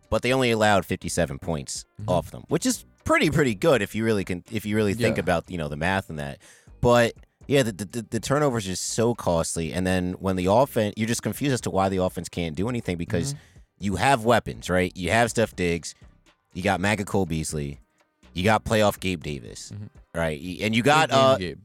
But 0.09 0.21
they 0.21 0.33
only 0.33 0.51
allowed 0.51 0.85
57 0.85 1.39
points 1.39 1.85
Mhm. 2.01 2.09
off 2.11 2.31
them, 2.31 2.43
which 2.49 2.65
is 2.65 2.85
pretty 3.05 3.29
pretty 3.29 3.55
good 3.55 3.81
if 3.81 3.95
you 3.95 4.03
really 4.05 4.23
can 4.23 4.43
if 4.51 4.65
you 4.65 4.75
really 4.75 4.93
think 4.93 5.17
Yeah. 5.17 5.21
about 5.21 5.49
you 5.49 5.57
know 5.57 5.67
the 5.67 5.75
math 5.77 6.09
and 6.09 6.19
that. 6.19 6.39
But 6.81 7.13
yeah, 7.47 7.63
the, 7.63 7.71
the 7.71 8.05
the 8.09 8.19
turnovers 8.19 8.67
are 8.67 8.75
so 8.75 9.15
costly, 9.15 9.73
and 9.73 9.85
then 9.87 10.13
when 10.13 10.35
the 10.35 10.45
offense, 10.45 10.93
you're 10.97 11.07
just 11.07 11.23
confused 11.23 11.53
as 11.53 11.61
to 11.61 11.69
why 11.69 11.89
the 11.89 11.97
offense 11.97 12.29
can't 12.29 12.55
do 12.55 12.69
anything 12.69 12.97
because 12.97 13.33
you 13.79 13.95
have 13.95 14.23
weapons, 14.23 14.69
right? 14.69 14.95
You 14.95 15.11
have 15.11 15.29
Steph 15.29 15.55
Diggs, 15.55 15.95
you 16.53 16.63
got 16.63 16.79
Maga 16.79 17.03
Cole 17.05 17.25
Beasley, 17.25 17.79
you 18.33 18.43
got 18.43 18.63
playoff 18.63 18.99
Gabe 18.99 19.21
Davis, 19.23 19.71
Mhm. 19.73 19.89
right? 20.15 20.39
And 20.61 20.75
you 20.75 20.83
got 20.83 21.11
uh 21.11 21.37
Gabe. 21.37 21.59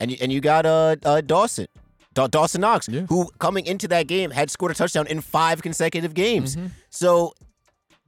and 0.00 0.10
you, 0.10 0.16
and 0.20 0.32
you 0.32 0.40
got 0.40 0.66
uh, 0.66 0.96
uh 1.04 1.20
Dawson. 1.20 1.66
Daw- 2.12 2.26
Dawson 2.26 2.60
Knox, 2.60 2.88
Yeah. 2.88 3.02
who 3.08 3.30
coming 3.38 3.66
into 3.66 3.86
that 3.88 4.08
game 4.08 4.30
had 4.32 4.50
scored 4.50 4.72
a 4.72 4.74
touchdown 4.74 5.06
in 5.06 5.20
five 5.20 5.62
consecutive 5.62 6.12
games. 6.12 6.56
Mhm. 6.56 6.70
So 6.90 7.34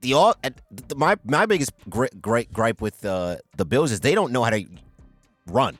the 0.00 0.14
all 0.14 0.34
the, 0.42 0.96
my 0.96 1.14
my 1.24 1.46
biggest 1.46 1.70
gri- 1.88 2.08
gri- 2.20 2.48
gripe 2.52 2.80
with 2.80 3.04
uh, 3.04 3.36
the 3.56 3.64
Bills 3.64 3.92
is 3.92 4.00
they 4.00 4.14
don't 4.16 4.32
know 4.32 4.42
how 4.42 4.50
to 4.50 4.64
run. 5.46 5.78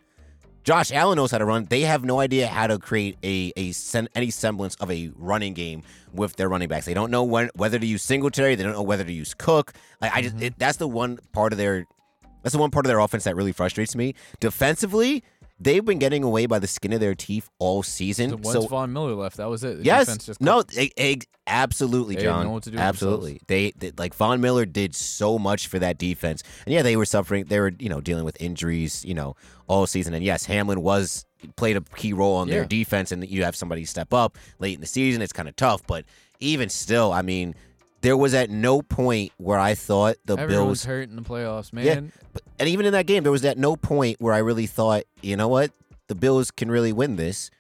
Josh 0.65 0.93
Allen 0.93 1.17
knows 1.17 1.31
how 1.33 1.39
to 1.39 1.45
run. 1.45 1.65
They 1.65 1.81
have 1.81 2.05
no 2.05 2.21
idea 2.21 2.47
how 2.47 2.67
to 2.69 2.79
create 2.79 3.19
a 3.25 3.53
a 3.57 3.73
sem- 3.73 4.09
any 4.15 4.31
semblance 4.31 4.77
of 4.77 4.91
a 4.91 5.11
running 5.17 5.55
game 5.55 5.83
with 6.13 6.37
their 6.37 6.49
running 6.49 6.69
backs. 6.69 6.87
They 6.87 6.95
don't 6.95 7.11
know 7.11 7.25
when 7.25 7.51
whether 7.55 7.79
to 7.79 7.87
use 7.87 8.03
Singletary. 8.03 8.55
They 8.55 8.63
don't 8.63 8.73
know 8.73 8.83
whether 8.83 9.05
to 9.05 9.13
use 9.13 9.35
Cook. 9.35 9.73
Like 10.01 10.13
I 10.15 10.23
just 10.23 10.37
mm-hmm. 10.37 10.45
it, 10.45 10.59
that's 10.59 10.79
the 10.79 10.89
one 10.89 11.19
part 11.33 11.53
of 11.53 11.59
their 11.59 11.87
that's 12.43 12.53
the 12.53 12.59
one 12.59 12.71
part 12.71 12.87
of 12.87 12.89
their 12.89 13.01
offense 13.01 13.25
that 13.25 13.37
really 13.37 13.53
frustrates 13.53 13.97
me. 13.97 14.15
Defensively, 14.41 15.25
they've 15.63 15.85
been 15.85 15.99
getting 15.99 16.25
away 16.25 16.47
by 16.47 16.59
the 16.59 16.67
skin 16.67 16.93
of 16.93 17.01
their 17.01 17.15
teeth 17.15 17.49
all 17.59 17.83
season. 17.83 18.31
So 18.31 18.37
once 18.37 18.53
so 18.53 18.67
Von 18.67 18.93
Miller 18.93 19.15
left, 19.15 19.37
that 19.37 19.49
was 19.49 19.63
it. 19.65 19.79
The 19.79 19.85
Yes. 19.85 20.07
defense 20.07 20.27
just 20.27 20.41
No. 20.41 20.63
e- 20.77 21.21
absolutely, 21.47 22.17
They 22.17 22.23
John. 22.23 22.47
know 22.47 22.53
what 22.53 22.63
to 22.65 22.71
do 22.71 22.79
absolutely. 22.79 23.41
They, 23.47 23.73
they 23.77 23.93
like 23.99 24.15
Von 24.15 24.41
Miller 24.41 24.65
did 24.67 24.95
so 24.95 25.39
much 25.39 25.67
for 25.67 25.79
that 25.79 25.99
defense, 25.99 26.43
and 26.67 26.75
yeah, 26.75 26.83
they 26.83 26.97
were 26.97 27.05
suffering. 27.07 27.45
They 27.45 27.61
were 27.61 27.73
you 27.79 27.89
know 27.89 28.01
dealing 28.01 28.25
with 28.25 28.41
injuries, 28.41 29.05
you 29.05 29.15
know, 29.15 29.37
all 29.69 29.87
season. 29.87 30.15
And 30.15 30.25
yes, 30.25 30.45
Hamlin 30.47 30.83
was 30.83 31.25
played 31.57 31.77
a 31.77 31.81
key 31.97 32.13
role 32.13 32.37
on 32.37 32.49
their 32.49 32.63
Yeah. 32.63 32.69
defense, 32.69 33.11
and 33.13 33.29
you 33.29 33.45
have 33.45 33.57
somebody 33.57 33.85
step 33.85 34.13
up 34.15 34.39
late 34.59 34.75
in 34.75 34.81
the 34.81 34.87
season. 34.87 35.23
It's 35.23 35.33
kind 35.33 35.49
of 35.49 35.57
tough, 35.57 35.83
but 35.87 36.05
even 36.41 36.69
still, 36.69 37.13
I 37.13 37.23
mean. 37.23 37.55
There 38.03 38.17
was 38.17 38.35
at 38.35 38.51
no 38.51 38.83
point 38.83 39.33
where 39.39 39.59
I 39.59 39.75
thought 39.75 40.17
the 40.25 40.37
Everyone's 40.37 40.67
Bills 40.67 40.85
hurt 40.85 41.09
in 41.09 41.17
the 41.17 41.23
playoffs, 41.23 41.73
man. 41.73 41.85
Yeah. 41.85 42.01
But- 42.33 42.43
and 42.59 42.69
even 42.69 42.87
in 42.87 42.93
that 42.93 43.07
game, 43.07 43.23
there 43.23 43.33
was 43.33 43.45
at 43.45 43.59
no 43.59 43.75
point 43.77 44.21
where 44.21 44.35
I 44.35 44.39
really 44.39 44.67
thought, 44.67 45.03
you 45.21 45.37
know 45.37 45.49
what, 45.49 45.73
the 46.09 46.15
Bills 46.15 46.51
can 46.51 46.71
really 46.71 46.93
win 46.93 47.17
this, 47.17 47.51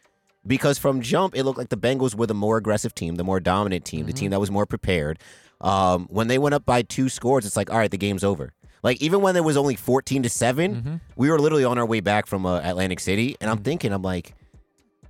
because 0.46 0.78
from 0.78 1.00
jump 1.00 1.34
it 1.36 1.44
looked 1.44 1.58
like 1.58 1.70
the 1.70 1.76
Bengals 1.76 2.14
were 2.14 2.26
the 2.26 2.34
more 2.34 2.56
aggressive 2.56 2.94
team, 2.94 3.16
the 3.16 3.24
more 3.24 3.40
dominant 3.40 3.84
team, 3.84 4.06
the 4.06 4.12
team 4.12 4.30
that 4.30 4.38
was 4.40 4.50
more 4.50 4.66
prepared. 4.66 5.18
Um, 5.60 6.06
when 6.10 6.26
they 6.28 6.38
went 6.38 6.54
up 6.54 6.64
by 6.66 6.82
two 6.82 7.08
scores, 7.08 7.46
it's 7.46 7.56
like, 7.56 7.70
all 7.70 7.78
right, 7.78 7.90
the 7.90 7.96
game's 7.98 8.24
over. 8.24 8.52
Like 8.82 9.00
even 9.00 9.20
when 9.22 9.36
it 9.36 9.44
was 9.44 9.56
only 9.56 9.76
fourteen 9.76 10.24
to 10.24 10.28
7 10.28 10.74
Mhm. 10.82 11.00
we 11.16 11.30
were 11.30 11.38
literally 11.38 11.64
on 11.64 11.78
our 11.78 11.86
way 11.86 12.00
back 12.00 12.26
from 12.26 12.44
uh, 12.44 12.60
Atlantic 12.64 12.98
City, 12.98 13.36
and 13.40 13.48
I'm 13.48 13.58
thinking, 13.58 13.92
I'm 13.92 14.02
like, 14.02 14.34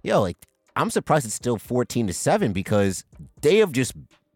yo, 0.02 0.20
like 0.20 0.36
I'm 0.76 0.90
surprised 0.90 1.24
it's 1.26 1.34
still 1.34 1.56
fourteen 1.58 2.06
to 2.06 2.12
seven 2.12 2.52
because 2.52 3.04
they 3.40 3.56
have 3.58 3.72
just 3.72 3.92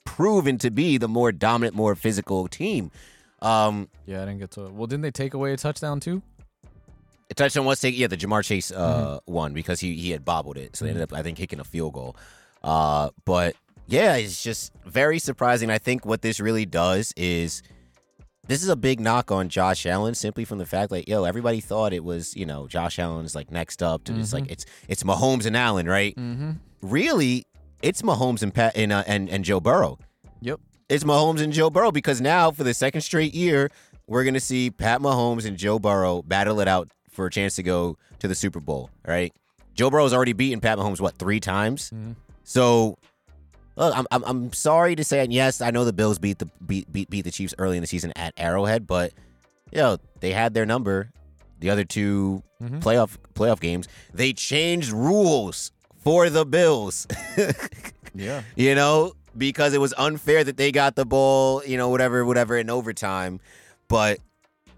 proven 0.06 0.56
to 0.58 0.70
be 0.70 0.96
the 0.96 1.08
more 1.08 1.32
dominant, 1.32 1.76
more 1.76 1.94
physical 1.94 2.48
team. 2.48 2.90
Um, 3.42 3.88
Yeah, 4.06 4.22
I 4.22 4.24
didn't 4.24 4.38
get 4.38 4.52
to. 4.52 4.62
Well, 4.62 4.86
didn't 4.86 5.02
they 5.02 5.10
take 5.10 5.34
away 5.34 5.52
a 5.52 5.56
touchdown 5.58 6.00
too? 6.00 6.22
A 7.30 7.34
touchdown 7.34 7.66
was 7.66 7.80
taken. 7.80 8.00
Yeah, 8.00 8.06
the 8.06 8.16
Ja'Marr 8.16 8.44
Chase 8.44 8.70
uh, 8.72 9.18
one 9.26 9.52
because 9.52 9.80
he 9.80 9.94
he 9.96 10.10
had 10.12 10.24
bobbled 10.24 10.56
it, 10.56 10.76
so 10.76 10.84
they 10.84 10.92
ended 10.92 11.02
up 11.02 11.12
I 11.12 11.22
think 11.22 11.36
kicking 11.36 11.60
a 11.60 11.64
field 11.64 11.92
goal. 11.92 12.16
Uh, 12.62 13.10
but 13.24 13.56
yeah, 13.86 14.14
it's 14.14 14.42
just 14.42 14.72
very 14.86 15.18
surprising. 15.18 15.68
I 15.70 15.78
think 15.78 16.06
what 16.06 16.22
this 16.22 16.40
really 16.40 16.64
does 16.66 17.12
is 17.16 17.62
this 18.46 18.62
is 18.62 18.68
a 18.68 18.76
big 18.76 19.00
knock 19.00 19.32
on 19.32 19.48
Josh 19.48 19.86
Allen 19.86 20.14
simply 20.14 20.44
from 20.44 20.58
the 20.58 20.66
fact 20.66 20.92
like 20.92 21.08
yo 21.08 21.24
everybody 21.24 21.60
thought 21.60 21.92
it 21.92 22.04
was 22.04 22.34
you 22.36 22.46
know 22.46 22.68
Josh 22.68 22.98
Allen's 22.98 23.34
like 23.34 23.50
next 23.50 23.82
up 23.82 24.04
to 24.04 24.16
it's 24.18 24.32
like 24.32 24.48
it's 24.50 24.64
it's 24.88 25.02
Mahomes 25.02 25.46
and 25.46 25.56
Allen 25.56 25.88
right. 25.88 26.14
Mm-hmm. 26.16 26.52
Really, 26.82 27.44
it's 27.86 28.02
Mahomes 28.02 28.42
and 28.42 28.52
Pat 28.52 28.72
and 28.76 28.92
uh, 28.92 29.04
and 29.06 29.28
and 29.30 29.44
Joe 29.44 29.60
Burrow. 29.60 29.98
Yep. 30.40 30.60
It's 30.88 31.04
Mahomes 31.04 31.40
and 31.40 31.52
Joe 31.52 31.70
Burrow 31.70 31.90
because 31.92 32.20
now 32.20 32.50
for 32.50 32.64
the 32.64 32.74
second 32.74 33.00
straight 33.02 33.34
year 33.34 33.70
we're 34.06 34.24
gonna 34.24 34.40
see 34.40 34.70
Pat 34.70 35.00
Mahomes 35.00 35.44
and 35.46 35.56
Joe 35.56 35.78
Burrow 35.78 36.22
battle 36.22 36.60
it 36.60 36.68
out 36.68 36.88
for 37.10 37.26
a 37.26 37.30
chance 37.30 37.56
to 37.56 37.62
go 37.62 37.96
to 38.18 38.28
the 38.28 38.34
Super 38.34 38.60
Bowl. 38.60 38.90
Right? 39.06 39.32
Joe 39.74 39.90
Burrow's 39.90 40.12
already 40.14 40.32
beaten 40.32 40.60
Pat 40.60 40.78
Mahomes 40.78 41.00
what 41.00 41.16
three 41.18 41.40
times. 41.40 41.90
Mhm. 41.94 42.16
So, 42.44 42.96
look, 43.76 43.96
I'm, 43.96 44.06
I'm 44.10 44.24
I'm 44.24 44.52
sorry 44.52 44.94
to 44.96 45.04
say, 45.04 45.20
and 45.20 45.32
yes, 45.32 45.60
I 45.60 45.70
know 45.70 45.84
the 45.84 45.92
Bills 45.92 46.18
beat 46.18 46.38
the 46.38 46.46
beat 46.66 46.90
beat, 46.92 47.10
beat 47.10 47.22
the 47.22 47.30
Chiefs 47.30 47.54
early 47.58 47.76
in 47.76 47.80
the 47.82 47.86
season 47.86 48.12
at 48.16 48.32
Arrowhead, 48.36 48.86
but 48.86 49.12
you 49.72 49.78
know 49.78 49.98
they 50.20 50.32
had 50.32 50.54
their 50.54 50.66
number. 50.66 51.10
The 51.58 51.70
other 51.70 51.84
2 51.84 52.42
Mhm. 52.62 52.80
playoff 52.82 53.16
playoff 53.34 53.60
games, 53.60 53.88
they 54.14 54.32
changed 54.34 54.92
rules 54.92 55.72
for 56.06 56.30
the 56.30 56.46
Bills. 56.46 57.04
Yeah. 58.14 58.40
you 58.54 58.74
know, 58.74 59.12
because 59.36 59.74
it 59.74 59.80
was 59.80 59.92
unfair 59.98 60.42
that 60.42 60.56
they 60.56 60.72
got 60.72 60.94
the 60.96 61.04
ball, 61.04 61.62
you 61.66 61.76
know, 61.76 61.90
whatever, 61.90 62.24
whatever 62.24 62.56
in 62.56 62.70
overtime. 62.70 63.40
But 63.88 64.20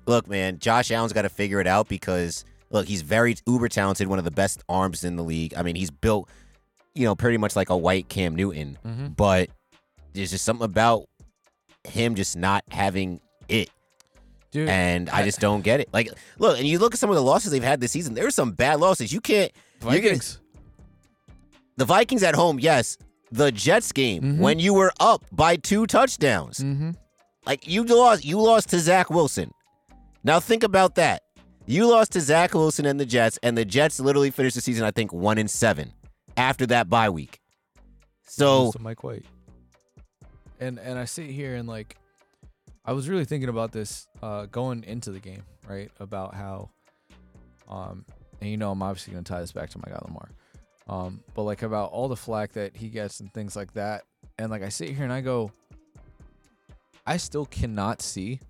look, 0.06 0.26
man, 0.26 0.58
Josh 0.58 0.90
Allen's 0.90 1.12
got 1.12 1.22
to 1.22 1.28
figure 1.28 1.60
it 1.60 1.68
out 1.68 1.86
because 1.88 2.44
look, 2.70 2.86
he's 2.88 3.02
very 3.02 3.36
uber 3.46 3.68
talented, 3.68 4.08
one 4.08 4.18
of 4.18 4.24
the 4.24 4.32
best 4.32 4.64
arms 4.68 5.04
in 5.04 5.14
the 5.14 5.22
league. 5.22 5.54
I 5.56 5.62
mean, 5.62 5.76
he's 5.76 5.92
built, 5.92 6.28
you 6.96 7.04
know, 7.04 7.14
pretty 7.14 7.36
much 7.38 7.54
like 7.54 7.70
a 7.70 7.76
white 7.76 8.08
Cam 8.08 8.34
Newton, 8.34 8.76
Mhm. 8.84 9.14
but 9.14 9.50
there's 10.14 10.32
just 10.32 10.44
something 10.44 10.64
about 10.64 11.04
him 11.84 12.16
just 12.16 12.36
not 12.36 12.64
having 12.72 13.20
it. 13.48 13.70
Dude, 14.50 14.68
And 14.68 15.08
I 15.10 15.22
just 15.22 15.38
don't 15.38 15.60
get 15.62 15.78
it. 15.78 15.90
Like, 15.92 16.10
look, 16.40 16.58
and 16.58 16.66
you 16.66 16.80
look 16.80 16.94
at 16.94 16.98
some 16.98 17.10
of 17.10 17.14
the 17.14 17.22
losses 17.22 17.52
they've 17.52 17.62
had 17.62 17.80
this 17.80 17.92
season. 17.92 18.14
There's 18.14 18.34
some 18.34 18.50
bad 18.50 18.80
losses. 18.80 19.12
You 19.12 19.20
can't. 19.20 19.52
Vikings. 19.80 20.40
The 21.78 21.84
Vikings 21.86 22.22
at 22.22 22.34
home, 22.34 22.58
yes. 22.60 22.98
The 23.30 23.50
Jets 23.52 23.92
game 23.92 24.22
Mhm. 24.22 24.38
when 24.38 24.58
you 24.58 24.74
were 24.74 24.92
up 25.00 25.24
by 25.32 25.56
two 25.56 25.86
touchdowns. 25.86 26.58
Mm-hmm. 26.58 26.90
Like 27.46 27.66
you 27.66 27.82
lost, 27.84 28.24
you 28.24 28.40
lost 28.40 28.68
to 28.70 28.78
Zach 28.80 29.10
Wilson. 29.10 29.52
Now 30.24 30.40
think 30.40 30.62
about 30.62 30.94
that. 30.96 31.22
You 31.66 31.86
lost 31.88 32.12
to 32.12 32.20
Zach 32.20 32.54
Wilson 32.54 32.84
and 32.86 32.98
the 32.98 33.04
Jets, 33.06 33.38
and 33.42 33.56
the 33.56 33.64
Jets 33.64 34.00
literally 34.00 34.30
finished 34.30 34.54
the 34.56 34.62
season, 34.62 34.84
I 34.84 34.90
think, 34.90 35.12
one 35.12 35.38
in 35.38 35.48
seven 35.48 35.92
after 36.36 36.66
that 36.66 36.88
bye 36.88 37.10
week. 37.10 37.40
So 38.26 38.72
to 38.72 38.78
Mike 38.78 39.02
White. 39.04 39.24
And 40.60 40.78
and 40.78 40.98
I 40.98 41.04
sit 41.04 41.26
here 41.30 41.54
and 41.54 41.68
like, 41.68 41.96
I 42.84 42.92
was 42.92 43.08
really 43.08 43.24
thinking 43.26 43.48
about 43.50 43.72
this 43.72 44.06
uh, 44.22 44.46
going 44.46 44.82
into 44.84 45.10
the 45.12 45.20
game, 45.20 45.42
right? 45.68 45.90
About 46.00 46.34
how, 46.34 46.70
um, 47.68 48.04
and 48.40 48.50
you 48.50 48.56
know, 48.56 48.70
I'm 48.70 48.82
obviously 48.82 49.12
gonna 49.12 49.24
tie 49.24 49.40
this 49.40 49.52
back 49.52 49.70
to 49.70 49.78
my 49.78 49.92
guy 49.92 49.98
Lamar, 50.06 50.30
um, 50.88 51.20
but 51.34 51.42
like 51.42 51.62
about 51.62 51.90
all 51.92 52.08
the 52.08 52.16
flack 52.16 52.52
that 52.52 52.76
he 52.76 52.88
gets 52.88 53.20
and 53.20 53.32
things 53.32 53.54
like 53.56 53.72
that, 53.74 54.04
and 54.38 54.50
like 54.50 54.62
I 54.62 54.68
sit 54.68 54.90
here 54.90 55.04
and 55.04 55.12
I 55.12 55.20
go, 55.20 55.52
I 57.06 57.16
still 57.16 57.46
cannot 57.46 58.02
see 58.02 58.40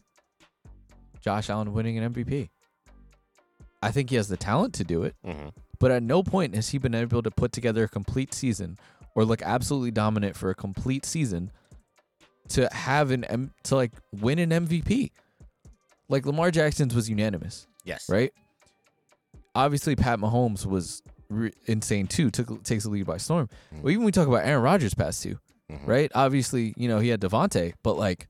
Josh 1.21 1.51
Allen 1.51 1.73
winning 1.73 1.99
an 1.99 2.13
MVP. 2.13 2.49
I 3.83 3.91
think 3.91 4.11
he 4.11 4.17
has 4.17 4.29
the 4.29 4.37
talent 4.37 4.75
to 4.75 4.85
do 4.85 5.05
it. 5.05 5.15
Mhm. 5.25 5.53
But 5.79 5.93
at 5.93 6.03
no 6.03 6.23
point 6.25 6.55
has 6.57 6.69
he 6.71 6.79
been 6.79 6.95
able 6.95 7.23
to 7.23 7.31
put 7.31 7.53
together 7.53 7.85
a 7.85 7.89
complete 7.89 8.35
season 8.35 8.77
or 9.15 9.25
look 9.25 9.43
absolutely 9.43 9.93
dominant 9.93 10.37
for 10.37 10.51
a 10.51 10.55
complete 10.55 11.05
season 11.07 11.53
to 12.49 12.69
have 12.73 13.11
an 13.13 13.23
M- 13.25 13.53
to 13.65 13.77
like 13.77 13.93
win 14.13 14.39
an 14.41 14.51
MVP. 14.51 15.13
Like 16.09 16.27
Lamar 16.27 16.51
Jackson's 16.51 16.95
was 16.95 17.09
unanimous, 17.09 17.67
yes, 17.85 18.09
right? 18.09 18.33
Obviously, 19.55 19.95
Pat 19.95 20.19
Mahomes 20.19 20.65
was 20.67 21.03
re- 21.29 21.53
insane 21.67 22.07
too. 22.07 22.31
Took 22.31 22.63
takes 22.65 22.85
the 22.85 22.91
lead 22.91 23.07
by 23.07 23.17
storm. 23.19 23.49
Well, 23.73 23.91
even 23.91 24.05
we 24.05 24.13
talk 24.13 24.29
about 24.29 24.45
Aaron 24.47 24.63
Rodgers 24.63 24.95
past 24.95 25.23
2 25.23 25.39
Mhm. 25.71 25.87
right? 25.87 26.11
Obviously, 26.15 26.73
you 26.77 26.89
know 26.89 26.99
he 26.99 27.09
had 27.09 27.21
Davante, 27.21 27.75
but 27.83 27.97
like 27.99 28.29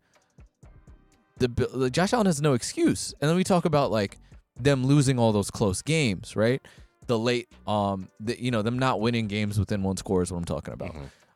the 1.38 1.50
like, 1.72 1.92
Josh 1.92 2.12
Allen 2.12 2.26
has 2.26 2.42
no 2.42 2.52
excuse. 2.54 3.14
And 3.20 3.28
then 3.28 3.36
we 3.36 3.44
talk 3.44 3.64
about 3.64 3.90
like 3.90 4.18
them 4.60 4.84
losing 4.86 5.18
all 5.18 5.32
those 5.32 5.50
close 5.50 5.82
games, 5.82 6.34
right? 6.34 6.60
The 7.06 7.18
late, 7.18 7.48
um, 7.66 8.08
the, 8.20 8.42
you 8.42 8.50
know 8.50 8.62
them 8.62 8.78
not 8.78 9.00
winning 9.00 9.28
games 9.28 9.58
within 9.58 9.82
one 9.82 9.96
score 9.96 10.22
is 10.22 10.32
what 10.32 10.38
I'm 10.38 10.44
talking 10.44 10.74
about. 10.74 10.94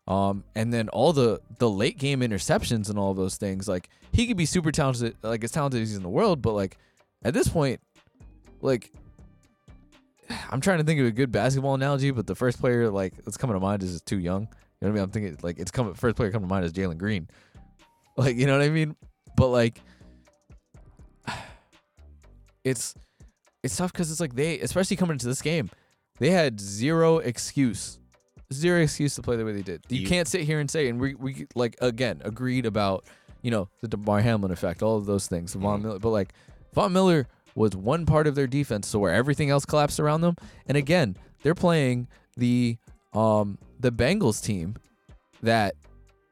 Um, 0.08 0.42
and 0.56 0.72
then 0.72 0.88
all 0.88 1.12
the 1.12 1.40
the 1.58 1.70
late 1.70 1.98
game 1.98 2.20
interceptions 2.20 2.90
and 2.90 2.98
all 2.98 3.14
those 3.14 3.36
things. 3.36 3.68
Like 3.68 3.88
he 4.12 4.26
could 4.26 4.36
be 4.36 4.44
super 4.46 4.72
talented, 4.72 5.16
like 5.22 5.44
as 5.44 5.52
talented 5.52 5.80
as 5.82 5.90
he's 5.90 5.96
in 5.96 6.02
the 6.02 6.08
world, 6.08 6.42
but 6.42 6.52
like 6.54 6.76
at 7.24 7.32
this 7.32 7.46
point, 7.48 7.80
like 8.60 8.90
I'm 10.50 10.60
trying 10.60 10.78
to 10.78 10.84
think 10.84 11.00
of 11.00 11.06
a 11.06 11.10
good 11.10 11.32
basketball 11.32 11.74
analogy, 11.74 12.10
but 12.10 12.26
the 12.26 12.34
first 12.34 12.60
player 12.60 12.90
like 12.90 13.14
that's 13.24 13.36
coming 13.36 13.54
to 13.54 13.60
mind 13.60 13.82
is 13.82 14.00
too 14.02 14.18
young. 14.18 14.42
You 14.80 14.88
know 14.88 14.88
what 14.88 14.88
I 14.88 14.92
mean? 14.94 15.02
I'm 15.04 15.10
thinking 15.10 15.38
like 15.42 15.58
it's 15.58 15.70
coming 15.70 15.94
first 15.94 16.16
player 16.16 16.30
coming 16.30 16.48
to 16.48 16.52
mind 16.54 16.64
is 16.64 16.72
Jalen 16.72 16.98
Green. 16.98 17.28
Like 18.16 18.36
you 18.36 18.46
know 18.46 18.58
what 18.58 18.64
I 18.66 18.68
mean? 18.68 18.94
But 19.36 19.48
like 19.48 19.80
it's 22.64 22.94
it's 23.62 23.76
tough 23.76 23.92
because 23.92 24.10
it's 24.10 24.20
like 24.20 24.34
they 24.34 24.58
especially 24.60 24.96
coming 24.96 25.14
into 25.14 25.26
this 25.26 25.42
game, 25.42 25.70
they 26.18 26.30
had 26.30 26.60
zero 26.60 27.18
excuse. 27.18 27.98
Zero 28.52 28.80
excuse 28.82 29.14
to 29.14 29.22
play 29.22 29.36
the 29.36 29.44
way 29.44 29.52
they 29.52 29.62
did. 29.62 29.82
You, 29.88 30.00
You- 30.00 30.06
can't 30.06 30.28
sit 30.28 30.42
here 30.42 30.60
and 30.60 30.70
say, 30.70 30.88
and 30.88 31.00
we, 31.00 31.14
we 31.14 31.46
like 31.54 31.76
again 31.80 32.20
agreed 32.24 32.66
about, 32.66 33.04
you 33.40 33.50
know, 33.50 33.68
the 33.80 33.88
Damar 33.88 34.20
Hamlin 34.20 34.52
effect, 34.52 34.82
all 34.82 34.96
of 34.98 35.06
those 35.06 35.26
things, 35.26 35.54
Von 35.54 35.80
Mhm. 35.80 35.82
Miller. 35.84 35.98
But 35.98 36.10
like 36.10 36.34
Von 36.74 36.92
Miller 36.92 37.26
was 37.54 37.76
one 37.76 38.06
part 38.06 38.26
of 38.26 38.34
their 38.34 38.46
defense, 38.46 38.88
so 38.88 38.98
where 38.98 39.12
everything 39.12 39.50
else 39.50 39.64
collapsed 39.64 40.00
around 40.00 40.20
them. 40.22 40.36
And 40.66 40.76
again, 40.76 41.16
they're 41.42 41.54
playing 41.54 42.08
the 42.36 42.78
um 43.12 43.58
the 43.78 43.92
Bengals 43.92 44.42
team 44.42 44.76
that 45.42 45.74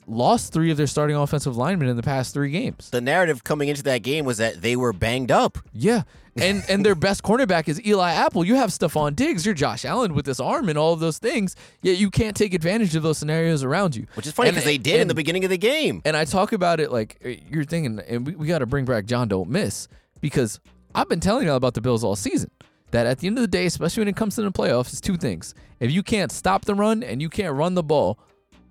lost 0.06 0.52
three 0.52 0.70
of 0.70 0.76
their 0.76 0.87
starting 0.87 1.16
offensive 1.16 1.56
linemen 1.56 1.88
in 1.88 1.96
the 1.96 2.02
past 2.02 2.35
three 2.35 2.50
games. 2.50 2.90
The 2.90 3.00
narrative 3.00 3.44
coming 3.44 3.68
into 3.68 3.83
that 3.85 3.98
game 3.98 4.24
was 4.24 4.38
that 4.38 4.61
they 4.61 4.76
were 4.76 4.92
banged 4.92 5.30
up. 5.30 5.59
Yeah. 5.72 6.02
And 6.37 6.62
and 6.68 6.85
their 6.85 6.94
best 6.94 7.22
cornerback 7.22 7.68
is 7.68 7.85
Eli 7.87 8.12
Apple. 8.12 8.44
You 8.44 8.56
have 8.56 8.70
Stefon 8.70 9.16
Diggs, 9.16 9.44
you're 9.44 9.54
Josh 9.54 9.85
Allen 9.85 10.14
with 10.14 10.24
this 10.24 10.40
arm 10.40 10.68
and 10.68 10.78
all 10.78 10.92
of 10.92 11.00
those 11.00 11.18
things, 11.18 11.56
yet 11.83 11.98
you 11.98 12.11
can't 12.11 12.37
take 12.37 12.54
advantage 12.54 12.94
of 12.94 13.02
those 13.02 13.18
scenarios 13.18 13.62
around 13.64 13.96
you. 13.96 14.06
Which 14.14 14.26
is 14.26 14.33
funny 14.33 14.50
because 14.50 14.64
they 14.64 14.78
did 14.78 15.00
in 15.00 15.09
the 15.09 15.14
beginning 15.14 15.44
of 15.44 15.50
the 15.50 15.59
game. 15.59 16.02
And 16.04 16.16
I 16.16 16.24
talk 16.24 16.52
about 16.52 16.80
it 16.80 16.90
like 16.92 17.18
you're 17.50 17.64
thinking, 17.64 18.00
and 18.00 18.26
we, 18.26 18.35
we 18.35 18.46
got 18.46 18.59
to 18.59 18.66
bring 18.66 18.85
back 18.85 19.07
John 19.07 19.28
Don't 19.28 19.49
Miss 19.51 19.88
because 20.20 20.61
I've 20.95 21.09
been 21.09 21.20
telling 21.20 21.45
you 21.45 21.51
all 21.51 21.57
about 21.57 21.74
the 21.74 21.80
Bills 21.80 22.05
all 22.05 22.16
season. 22.16 22.51
That 22.91 23.07
at 23.07 23.18
the 23.18 23.28
end 23.28 23.38
of 23.38 23.43
the 23.43 23.49
day, 23.49 23.66
especially 23.66 24.01
when 24.01 24.09
it 24.09 24.16
comes 24.16 24.34
to 24.34 24.43
the 24.43 24.51
playoffs, 24.51 24.88
it's 24.88 25.01
two 25.01 25.16
things. 25.16 25.55
If 25.78 25.93
you 25.93 26.03
can't 26.03 26.32
stop 26.32 26.64
the 26.64 26.74
run 26.74 27.05
and 27.05 27.22
you 27.22 27.28
can't 27.28 27.55
run 27.55 27.74
the 27.74 27.84
ball, 27.84 28.18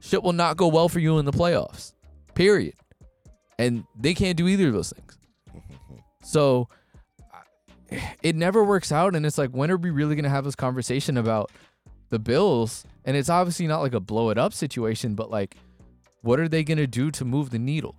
shit 0.01 0.21
will 0.21 0.33
not 0.33 0.57
go 0.57 0.67
well 0.67 0.89
for 0.89 0.99
you 0.99 1.19
in 1.19 1.25
the 1.25 1.31
playoffs. 1.31 1.93
Period. 2.35 2.73
And 3.57 3.85
they 3.97 4.13
can't 4.13 4.37
do 4.37 4.47
either 4.47 4.67
of 4.67 4.73
those 4.73 4.91
things. 4.91 5.17
So 6.21 6.67
it 8.21 8.35
never 8.35 8.63
works 8.63 8.91
out. 8.91 9.15
And 9.15 9.25
it's 9.25 9.37
like, 9.37 9.51
when 9.51 9.71
are 9.71 9.77
we 9.77 9.89
really 9.89 10.15
going 10.15 10.23
to 10.23 10.29
have 10.29 10.43
this 10.43 10.55
conversation 10.55 11.17
about 11.17 11.51
the 12.09 12.19
Bills? 12.19 12.85
And 13.05 13.17
it's 13.17 13.29
obviously 13.29 13.65
not 13.67 13.81
like 13.81 13.93
a 13.93 13.99
blow 13.99 14.29
it 14.29 14.37
up 14.37 14.53
situation, 14.53 15.15
but 15.15 15.31
like, 15.31 15.55
what 16.21 16.39
are 16.39 16.47
they 16.47 16.63
going 16.63 16.77
to 16.77 16.87
do 16.87 17.09
to 17.11 17.25
move 17.25 17.49
the 17.49 17.57
needle? 17.57 17.95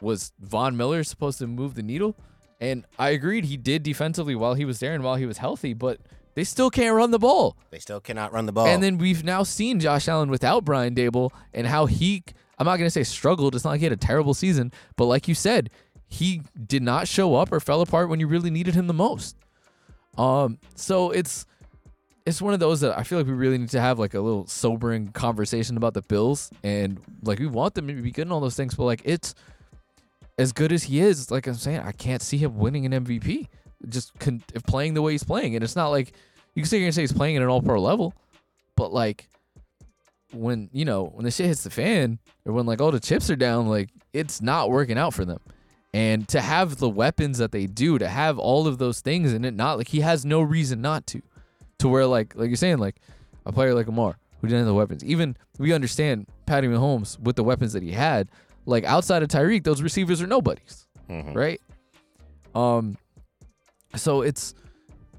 Was 0.00 0.32
Von 0.40 0.76
Miller 0.76 1.04
supposed 1.04 1.38
to 1.40 1.46
move 1.46 1.74
the 1.74 1.82
needle? 1.82 2.16
And 2.60 2.84
I 2.98 3.10
agreed 3.10 3.44
he 3.44 3.56
did 3.56 3.82
defensively 3.82 4.34
while 4.34 4.54
he 4.54 4.64
was 4.64 4.80
there 4.80 4.94
and 4.94 5.04
while 5.04 5.16
he 5.16 5.26
was 5.26 5.38
healthy, 5.38 5.74
but 5.74 6.00
they 6.34 6.44
still 6.44 6.70
can't 6.70 6.94
run 6.94 7.10
the 7.10 7.18
ball. 7.18 7.56
They 7.70 7.78
still 7.78 8.00
cannot 8.00 8.32
run 8.32 8.46
the 8.46 8.52
ball. 8.52 8.66
And 8.66 8.82
then 8.82 8.98
we've 8.98 9.24
now 9.24 9.42
seen 9.42 9.80
Josh 9.80 10.08
Allen 10.08 10.30
without 10.30 10.64
Brian 10.64 10.94
Daboll 10.94 11.30
and 11.52 11.66
how 11.66 11.86
he, 11.86 12.22
I'm 12.58 12.66
not 12.66 12.76
going 12.76 12.86
to 12.86 12.90
say 12.90 13.04
struggled. 13.04 13.54
It's 13.54 13.64
not 13.64 13.70
like 13.70 13.80
he 13.80 13.86
had 13.86 13.92
a 13.92 13.96
terrible 13.96 14.34
season, 14.34 14.72
but 14.96 15.04
like 15.06 15.28
you 15.28 15.34
said, 15.34 15.70
he 16.08 16.42
did 16.66 16.82
not 16.82 17.08
show 17.08 17.34
up 17.34 17.52
or 17.52 17.60
fell 17.60 17.80
apart 17.80 18.08
when 18.08 18.20
you 18.20 18.26
really 18.26 18.50
needed 18.50 18.74
him 18.74 18.86
the 18.86 18.94
most. 18.94 19.36
Um, 20.16 20.58
so 20.74 21.10
it's 21.10 21.46
it's 22.24 22.42
one 22.42 22.54
of 22.54 22.60
those 22.60 22.80
that 22.80 22.98
I 22.98 23.02
feel 23.04 23.18
like 23.18 23.26
we 23.26 23.32
really 23.34 23.58
need 23.58 23.68
to 23.70 23.80
have 23.80 23.98
like 23.98 24.14
a 24.14 24.20
little 24.20 24.46
sobering 24.46 25.08
conversation 25.08 25.76
about 25.76 25.94
the 25.94 26.02
Bills 26.02 26.50
and 26.64 27.00
like 27.22 27.38
we 27.38 27.46
want 27.46 27.74
them 27.74 27.86
to 27.86 27.94
be 27.94 28.10
good 28.10 28.22
and 28.22 28.32
all 28.32 28.40
those 28.40 28.56
things, 28.56 28.74
but 28.74 28.84
like 28.84 29.02
it's 29.04 29.34
as 30.38 30.52
good 30.52 30.72
as 30.72 30.84
he 30.84 31.00
is, 31.00 31.30
like 31.30 31.46
I'm 31.46 31.54
saying, 31.54 31.80
I 31.80 31.92
can't 31.92 32.22
see 32.22 32.36
him 32.36 32.58
winning 32.58 32.86
an 32.86 33.04
MVP. 33.04 33.48
Just 33.88 34.18
con- 34.18 34.42
playing 34.66 34.94
the 34.94 35.02
way 35.02 35.12
he's 35.12 35.24
playing, 35.24 35.54
and 35.54 35.62
it's 35.62 35.76
not 35.76 35.88
like 35.88 36.12
you 36.54 36.62
can 36.62 36.68
sit 36.68 36.78
here 36.78 36.86
and 36.86 36.94
say 36.94 37.02
he's 37.02 37.12
playing 37.12 37.36
at 37.36 37.42
an 37.42 37.48
all 37.48 37.60
pro 37.60 37.80
level, 37.80 38.14
but 38.74 38.92
like 38.92 39.28
when 40.32 40.68
you 40.72 40.84
know 40.84 41.04
when 41.04 41.24
the 41.24 41.30
shit 41.30 41.46
hits 41.46 41.62
the 41.62 41.70
fan 41.70 42.18
or 42.44 42.52
when 42.52 42.66
like 42.66 42.80
all 42.80 42.90
the 42.90 43.00
chips 43.00 43.30
are 43.30 43.36
down, 43.36 43.68
like 43.68 43.90
it's 44.12 44.40
not 44.40 44.70
working 44.70 44.98
out 44.98 45.14
for 45.14 45.24
them. 45.24 45.38
And 45.92 46.28
to 46.28 46.40
have 46.40 46.76
the 46.76 46.88
weapons 46.88 47.38
that 47.38 47.52
they 47.52 47.66
do, 47.66 47.98
to 47.98 48.08
have 48.08 48.38
all 48.38 48.66
of 48.66 48.78
those 48.78 49.00
things, 49.00 49.32
and 49.32 49.46
it 49.46 49.54
not 49.54 49.78
like 49.78 49.88
he 49.88 50.00
has 50.00 50.24
no 50.24 50.40
reason 50.40 50.80
not 50.80 51.06
to, 51.08 51.22
to 51.78 51.88
where 51.88 52.06
like 52.06 52.34
like 52.34 52.48
you're 52.48 52.56
saying 52.56 52.78
like 52.78 52.96
a 53.44 53.52
player 53.52 53.74
like 53.74 53.86
Amar 53.86 54.18
who 54.40 54.48
didn't 54.48 54.60
have 54.60 54.66
the 54.66 54.74
weapons. 54.74 55.04
Even 55.04 55.36
we 55.58 55.72
understand 55.72 56.26
Patty 56.46 56.66
Mahomes 56.66 57.18
with 57.20 57.36
the 57.36 57.44
weapons 57.44 57.72
that 57.72 57.82
he 57.82 57.92
had, 57.92 58.28
like 58.66 58.84
outside 58.84 59.22
of 59.22 59.28
Tyreek, 59.28 59.64
those 59.64 59.80
receivers 59.82 60.20
are 60.20 60.26
nobodies, 60.26 60.86
Mhm. 61.08 61.34
right? 61.34 61.60
Um, 62.54 62.96
so 63.94 64.22
it's 64.22 64.54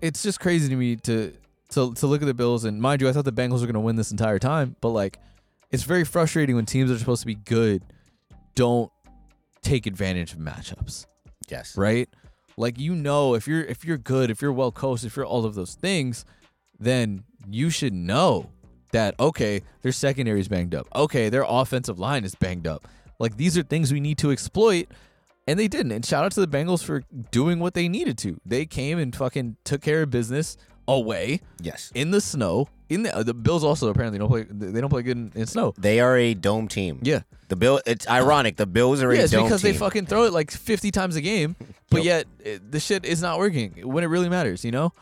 it's 0.02 0.22
just 0.22 0.40
crazy 0.40 0.70
to 0.70 0.76
me 0.76 0.96
to 0.98 1.34
to 1.70 1.94
to 1.94 2.08
look 2.08 2.22
at 2.22 2.26
the 2.26 2.34
Bills 2.34 2.64
and 2.66 2.82
mind 2.82 3.02
you, 3.02 3.10
I 3.10 3.14
thought 3.14 3.26
the 3.26 3.32
Bengals 3.32 3.60
were 3.62 3.68
going 3.68 3.74
to 3.74 3.80
win 3.80 3.96
this 3.96 4.12
entire 4.12 4.40
time, 4.40 4.76
but 4.82 4.90
like 4.90 5.20
it's 5.72 5.84
very 5.84 6.04
frustrating 6.06 6.56
when 6.56 6.66
teams 6.66 6.90
that 6.90 6.96
are 6.96 7.00
supposed 7.00 7.22
to 7.22 7.28
be 7.28 7.36
good 7.36 7.82
don't 8.56 8.92
take 9.62 9.86
advantage 9.86 10.32
of 10.34 10.40
matchups, 10.40 11.06
yes. 11.50 11.76
right? 11.78 12.08
Like 12.58 12.80
you 12.80 12.96
know, 12.96 13.34
if 13.36 13.48
you're 13.48 13.64
if 13.64 13.86
you're 13.86 13.98
good, 13.98 14.30
if 14.32 14.42
you're 14.42 14.54
well 14.54 14.72
coached, 14.72 15.04
if 15.04 15.16
you're 15.16 15.26
all 15.26 15.46
of 15.46 15.56
those 15.56 15.76
things, 15.76 16.26
then 16.80 17.24
you 17.50 17.70
should 17.70 17.94
know 17.94 18.50
that 18.94 19.14
okay, 19.20 19.62
their 19.82 19.92
secondary 19.92 20.40
is 20.40 20.48
banged 20.48 20.74
up. 20.74 20.88
Okay, 20.96 21.30
their 21.30 21.46
offensive 21.48 22.00
line 22.00 22.24
is 22.24 22.34
banged 22.36 22.66
up. 22.66 22.88
Like 23.20 23.38
these 23.38 23.58
are 23.58 23.64
things 23.64 23.92
we 23.92 24.00
need 24.00 24.18
to 24.20 24.32
exploit, 24.32 24.88
and 25.48 25.60
they 25.60 25.68
didn't. 25.68 25.92
And 25.92 26.06
shout 26.06 26.24
out 26.24 26.32
to 26.34 26.46
the 26.46 26.48
Bengals 26.48 26.84
for 26.84 27.04
doing 27.32 27.60
what 27.60 27.74
they 27.74 27.88
needed 27.88 28.18
to. 28.20 28.40
They 28.46 28.66
came 28.66 29.00
and 29.00 29.16
fucking 29.16 29.58
took 29.64 29.82
care 29.82 30.04
of 30.04 30.10
business 30.12 30.58
away 30.88 31.42
Yes. 31.62 31.92
in 31.96 32.12
the 32.12 32.22
snow. 32.22 32.70
In 32.90 33.04
the 33.04 33.24
the 33.24 33.34
Bills 33.34 33.64
also 33.66 33.90
apparently 33.90 34.18
don't 34.20 34.30
play. 34.30 34.46
They 34.50 34.80
don't 34.80 34.90
play 34.90 35.02
good 35.02 35.18
in, 35.18 35.32
in 35.36 35.46
snow. 35.48 35.74
They 35.78 36.00
are 36.00 36.16
a 36.18 36.34
dome 36.34 36.70
team. 36.70 37.00
Yeah, 37.04 37.22
The 37.50 37.58
Bill. 37.58 37.82
It's 37.86 38.08
ironic. 38.08 38.56
The 38.56 38.66
Bills 38.66 39.04
are 39.04 39.14
yeah. 39.14 39.22
a 39.22 39.24
It's 39.24 39.34
dome 39.34 39.44
because 39.44 39.62
team. 39.62 39.74
they 39.74 39.78
fucking 39.78 40.06
throw 40.06 40.24
it 40.24 40.32
like 40.32 40.52
fifty 40.52 40.90
times 40.92 41.18
a 41.18 41.22
game, 41.22 41.58
but 41.90 42.04
yet 42.04 42.28
it, 42.40 42.72
the 42.72 42.80
shit 42.80 43.04
is 43.06 43.22
not 43.22 43.40
working 43.40 43.74
when 43.86 44.06
it 44.06 44.08
really 44.08 44.30
matters. 44.30 44.64
You 44.64 44.72
know. 44.72 44.94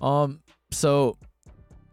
Um. 0.00 0.40
So, 0.70 1.16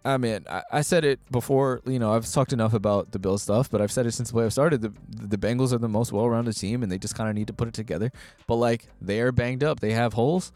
I 0.05 0.17
mean, 0.17 0.45
I, 0.49 0.63
I 0.71 0.81
said 0.81 1.03
it 1.03 1.19
before. 1.31 1.81
You 1.85 1.99
know, 1.99 2.13
I've 2.13 2.29
talked 2.29 2.53
enough 2.53 2.73
about 2.73 3.11
the 3.11 3.19
Bills 3.19 3.43
stuff, 3.43 3.69
but 3.69 3.81
I've 3.81 3.91
said 3.91 4.05
it 4.05 4.13
since 4.13 4.31
the 4.31 4.37
playoffs 4.37 4.53
started. 4.53 4.81
The 4.81 4.93
the 5.09 5.37
Bengals 5.37 5.73
are 5.73 5.77
the 5.77 5.89
most 5.89 6.11
well-rounded 6.11 6.55
team, 6.55 6.83
and 6.83 6.91
they 6.91 6.97
just 6.97 7.15
kind 7.15 7.29
of 7.29 7.35
need 7.35 7.47
to 7.47 7.53
put 7.53 7.67
it 7.67 7.73
together. 7.73 8.11
But 8.47 8.55
like, 8.55 8.87
they 9.01 9.19
are 9.19 9.31
banged 9.31 9.63
up. 9.63 9.79
They 9.79 9.91
have 9.91 10.13
holes, 10.13 10.51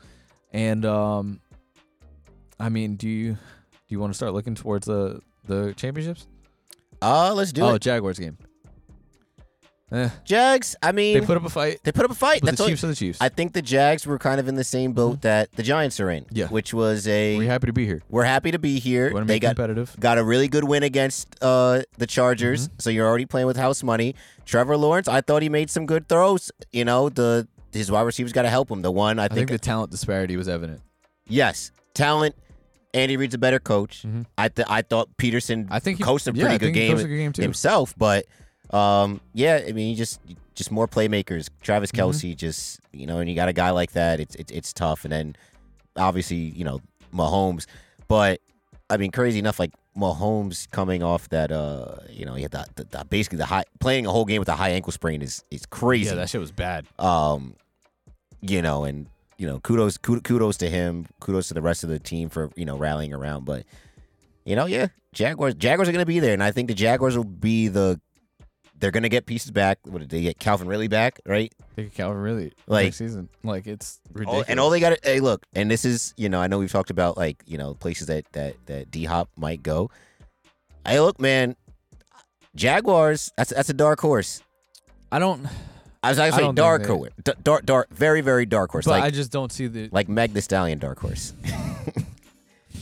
and 0.51 0.85
um, 0.85 1.41
I 2.59 2.69
mean, 2.69 2.95
do 2.95 3.09
you 3.09 3.33
do 3.33 3.39
you 3.89 3.99
want 3.99 4.11
to 4.13 4.15
start 4.15 4.33
looking 4.33 4.55
towards 4.55 4.87
the 4.87 5.21
the 5.45 5.73
championships? 5.73 6.27
Uh, 7.01 7.33
let's 7.33 7.51
do 7.51 7.63
oh, 7.63 7.69
it. 7.69 7.73
Oh, 7.73 7.77
Jaguars 7.77 8.19
game. 8.19 8.37
Eh, 9.91 10.09
Jags. 10.25 10.75
I 10.81 10.91
mean, 10.91 11.19
they 11.19 11.25
put 11.25 11.37
up 11.37 11.45
a 11.45 11.49
fight, 11.49 11.79
they 11.83 11.91
put 11.91 12.03
up 12.05 12.09
a 12.11 12.15
fight. 12.15 12.41
but 12.41 12.47
That's 12.47 12.57
the 12.57 12.63
all. 12.63 12.69
Chiefs 12.69 12.83
are 12.83 12.87
the 12.87 12.95
Chiefs. 12.95 13.19
I 13.21 13.29
think 13.29 13.53
the 13.53 13.61
Jags 13.61 14.07
were 14.07 14.17
kind 14.17 14.39
of 14.39 14.47
in 14.47 14.55
the 14.55 14.63
same 14.63 14.93
boat 14.93 15.21
that 15.21 15.51
the 15.51 15.61
Giants 15.61 15.99
are 15.99 16.09
in. 16.09 16.25
Yeah. 16.31 16.47
Which 16.47 16.73
was 16.73 17.07
a 17.07 17.37
We're 17.37 17.47
happy 17.49 17.67
to 17.67 17.73
be 17.73 17.85
here. 17.85 18.01
we're 18.09 18.23
happy 18.23 18.49
to 18.51 18.59
be 18.59 18.79
here. 18.79 19.11
Want 19.13 19.23
to 19.23 19.27
They 19.27 19.35
make 19.35 19.41
got 19.43 19.49
competitive. 19.55 19.95
got 19.99 20.17
a 20.17 20.23
really 20.23 20.47
good 20.47 20.63
win 20.63 20.81
against 20.83 21.35
uh, 21.43 21.83
the 21.97 22.07
Chargers, 22.07 22.67
Mm-hmm. 22.69 22.75
so 22.79 22.89
you're 22.89 23.07
already 23.07 23.25
playing 23.25 23.45
with 23.45 23.57
house 23.57 23.83
money. 23.83 24.15
Trevor 24.45 24.77
Lawrence, 24.77 25.07
I 25.07 25.21
thought 25.21 25.41
he 25.43 25.49
made 25.49 25.69
some 25.69 25.85
good 25.85 26.07
throws. 26.09 26.51
You 26.71 26.85
know, 26.85 27.09
the 27.09 27.47
his 27.71 27.91
wide 27.91 28.01
receivers 28.01 28.33
got 28.33 28.43
to 28.43 28.49
help 28.49 28.71
him. 28.71 28.81
The 28.81 28.91
one 28.91 29.19
I, 29.19 29.25
I 29.25 29.27
think 29.27 29.49
the 29.49 29.57
talent 29.59 29.91
disparity 29.91 30.37
was 30.37 30.47
evident. 30.47 30.81
yes, 31.27 31.71
talent. 31.93 32.35
Andy 32.95 33.17
Reid's 33.17 33.33
a 33.33 33.39
better 33.39 33.57
coach. 33.59 34.03
Mhm. 34.05 34.25
I 34.37 34.49
th- 34.49 34.67
I 34.69 34.83
thought 34.83 35.09
Pederson 35.17 35.67
I 35.71 35.79
think 35.79 35.97
he 35.97 36.03
coached 36.03 36.27
a 36.27 36.31
yeah, 36.33 36.43
pretty 36.43 36.55
I 36.55 36.57
good 36.59 36.65
think 36.67 36.75
he 36.77 36.81
game, 36.87 36.91
coached 36.95 37.05
a 37.05 37.07
good 37.07 37.17
game 37.17 37.33
too. 37.33 37.41
himself, 37.41 37.93
but 37.97 38.25
um, 38.73 39.21
yeah, 39.33 39.61
I 39.67 39.71
mean, 39.71 39.89
he 39.89 39.95
just 39.95 40.19
just 40.55 40.71
more 40.71 40.87
playmakers. 40.87 41.49
Travis 41.61 41.91
Mm-hmm. 41.91 42.09
Kelce, 42.09 42.35
just 42.35 42.79
you 42.91 43.05
know, 43.07 43.19
and 43.19 43.29
you 43.29 43.35
got 43.35 43.49
a 43.49 43.53
guy 43.53 43.69
like 43.69 43.91
that. 43.93 44.19
It's 44.19 44.35
it's 44.35 44.51
it's 44.51 44.73
tough, 44.73 45.05
and 45.05 45.11
then 45.11 45.35
obviously 45.95 46.37
you 46.37 46.63
know 46.63 46.81
Mahomes, 47.13 47.65
but 48.07 48.39
I 48.89 48.97
mean, 48.97 49.11
crazy 49.11 49.39
enough, 49.39 49.59
like 49.59 49.71
Mahomes 49.97 50.69
coming 50.71 51.01
off 51.03 51.29
that, 51.29 51.51
uh, 51.51 51.95
you 52.09 52.25
know, 52.25 52.33
he 52.33 52.41
had 52.41 52.51
the, 52.51 52.65
the, 52.75 52.83
the 52.85 53.05
basically 53.05 53.37
the 53.37 53.45
high 53.45 53.63
playing 53.79 54.05
a 54.05 54.11
whole 54.11 54.25
game 54.25 54.39
with 54.39 54.49
a 54.49 54.55
high 54.55 54.69
ankle 54.69 54.91
sprain 54.91 55.21
is 55.21 55.43
is 55.51 55.65
crazy. 55.67 56.09
Yeah, 56.09 56.15
that 56.15 56.29
shit 56.29 56.41
was 56.41 56.51
bad. 56.51 56.85
um, 56.99 57.55
you 58.41 58.61
know, 58.61 58.83
and 58.83 59.07
you 59.37 59.47
know, 59.47 59.59
kudos 59.59 59.97
kudos 59.97 60.57
to 60.57 60.69
him, 60.69 61.05
kudos 61.19 61.47
to 61.47 61.53
the 61.53 61.61
rest 61.61 61.83
of 61.83 61.89
the 61.89 61.99
team 61.99 62.29
for 62.29 62.49
you 62.55 62.65
know 62.65 62.77
rallying 62.77 63.13
around. 63.13 63.45
But 63.45 63.65
you 64.45 64.55
know, 64.55 64.65
yeah, 64.65 64.87
Jaguars 65.13 65.53
Jaguars 65.55 65.87
are 65.89 65.91
gonna 65.91 66.05
be 66.05 66.19
there, 66.19 66.33
and 66.33 66.43
I 66.43 66.51
think 66.51 66.67
the 66.67 66.73
Jaguars 66.73 67.15
will 67.15 67.23
be 67.23 67.67
the. 67.67 67.99
They're 68.83 68.91
gonna 68.91 69.07
get 69.07 69.25
pieces 69.25 69.49
back. 69.49 69.79
What 69.85 69.99
did 69.99 70.09
they 70.09 70.19
get? 70.19 70.39
Calvin 70.39 70.67
Ridley 70.67 70.89
back, 70.89 71.21
right? 71.25 71.53
They 71.77 71.83
could 71.85 71.93
Calvin 71.93 72.17
really 72.17 72.51
Like- 72.67 72.87
next 72.87 72.97
season. 72.97 73.29
Like 73.41 73.65
it's 73.65 74.01
All, 74.09 74.19
ridiculous. 74.19 74.49
and 74.49 74.59
all 74.59 74.69
they 74.69 74.81
got 74.81 74.97
hey, 75.05 75.21
look, 75.21 75.45
and 75.53 75.71
this 75.71 75.85
is 75.85 76.13
you 76.17 76.27
know, 76.27 76.41
I 76.41 76.47
know 76.47 76.59
we've 76.59 76.69
talked 76.69 76.89
about 76.89 77.15
like 77.15 77.41
you 77.45 77.57
know 77.57 77.75
places 77.75 78.07
that 78.07 78.25
that 78.33 78.57
that 78.65 78.91
D 78.91 79.05
Hop 79.05 79.29
might 79.37 79.63
go. 79.63 79.89
Hey, 80.85 80.99
look, 80.99 81.17
man, 81.21 81.55
Jaguars. 82.55 83.31
That's 83.37 83.53
that's 83.53 83.69
a 83.69 83.73
dark 83.73 84.01
horse. 84.01 84.41
I 85.13 85.19
don't. 85.19 85.47
I 86.03 86.09
was 86.09 86.17
like 86.17 86.33
I 86.33 86.35
say 86.35 86.41
don't 86.43 86.55
dark 86.55 86.85
horse, 86.85 87.11
D- 87.23 87.31
dark, 87.41 87.65
dark, 87.65 87.89
very, 87.89 88.19
very 88.19 88.45
dark 88.45 88.69
horse. 88.69 88.83
But 88.83 88.91
like 88.91 89.03
I 89.05 89.11
just 89.11 89.31
don't 89.31 89.49
see 89.53 89.67
the. 89.67 89.87
like 89.93 90.09
Meg 90.09 90.33
the 90.33 90.41
Stallion, 90.41 90.77
dark 90.77 90.99
horse. 90.99 91.31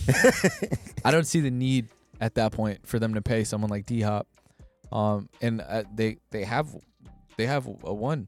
I 1.06 1.12
don't 1.12 1.28
see 1.28 1.42
the 1.42 1.52
need 1.52 1.90
at 2.20 2.34
that 2.36 2.52
point 2.54 2.88
for 2.88 2.98
them 2.98 3.14
to 3.14 3.22
pay 3.22 3.44
someone 3.44 3.70
like 3.70 3.86
D 3.86 4.02
Hop. 4.02 4.26
Um, 4.92 5.30
and 5.42 5.62
uh, 5.62 5.84
they 5.94 6.18
they 6.32 6.44
have 6.44 6.68
they 7.38 7.46
have 7.46 7.66
a 7.66 7.94
one. 7.94 8.28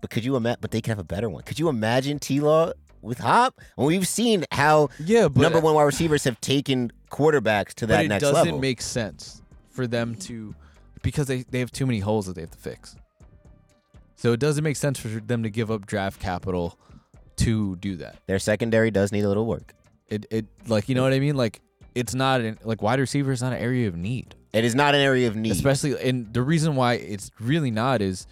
But 0.00 0.10
could 0.10 0.24
you 0.24 0.36
imagine? 0.36 0.58
But 0.60 0.70
they 0.70 0.80
could 0.80 0.90
have 0.90 0.98
a 0.98 1.04
better 1.04 1.28
one. 1.28 1.42
Could 1.42 1.58
you 1.58 1.68
imagine 1.68 2.18
T 2.18 2.40
Law 2.40 2.72
with 3.02 3.18
Hop? 3.18 3.60
And 3.76 3.86
we've 3.86 4.06
seen 4.06 4.44
how 4.52 4.90
Yeah, 4.98 5.28
but 5.28 5.40
number 5.42 5.60
one 5.60 5.74
wide 5.74 5.84
receivers 5.84 6.24
have 6.24 6.40
taken 6.40 6.92
quarterbacks 7.10 7.74
to 7.74 7.86
that 7.86 8.04
it 8.04 8.20
doesn't 8.20 8.60
make 8.60 8.82
sense 8.82 9.42
for 9.70 9.86
them 9.86 10.14
to 10.16 10.54
because 11.02 11.26
they 11.26 11.42
they 11.42 11.60
have 11.60 11.72
too 11.72 11.86
many 11.86 12.00
holes 12.00 12.26
that 12.26 12.34
they 12.34 12.42
have 12.42 12.50
to 12.50 12.58
fix. 12.58 12.96
So 14.16 14.32
it 14.32 14.40
doesn't 14.40 14.64
make 14.64 14.76
sense 14.76 14.98
for 14.98 15.08
them 15.08 15.42
to 15.42 15.50
give 15.50 15.70
up 15.70 15.86
draft 15.86 16.20
capital 16.20 16.78
to 17.36 17.76
do 17.76 17.96
that. 17.96 18.16
Their 18.26 18.38
secondary 18.38 18.90
does 18.90 19.12
need 19.12 19.24
a 19.24 19.28
little 19.28 19.46
work. 19.46 19.74
It 20.08 20.26
it 20.30 20.46
like 20.66 20.88
you 20.88 20.94
know 20.94 21.02
what 21.02 21.12
I 21.12 21.20
mean? 21.20 21.36
Like 21.36 21.60
it's 21.96 22.14
not 22.14 22.40
an, 22.42 22.58
like 22.64 22.82
wide 22.82 23.00
receiver 23.00 23.32
is 23.32 23.42
not 23.42 23.52
an 23.52 23.58
area 23.58 23.88
of 23.88 23.96
need. 23.96 24.34
It 24.52 24.64
is 24.64 24.74
not 24.74 24.94
an 24.94 25.00
area 25.00 25.26
of 25.28 25.34
need. 25.36 25.50
Especially 25.52 25.98
and 26.08 26.32
the 26.32 26.42
reason 26.42 26.76
why 26.76 26.94
it's 26.94 27.30
really 27.40 27.70
not 27.70 28.00
is 28.02 28.26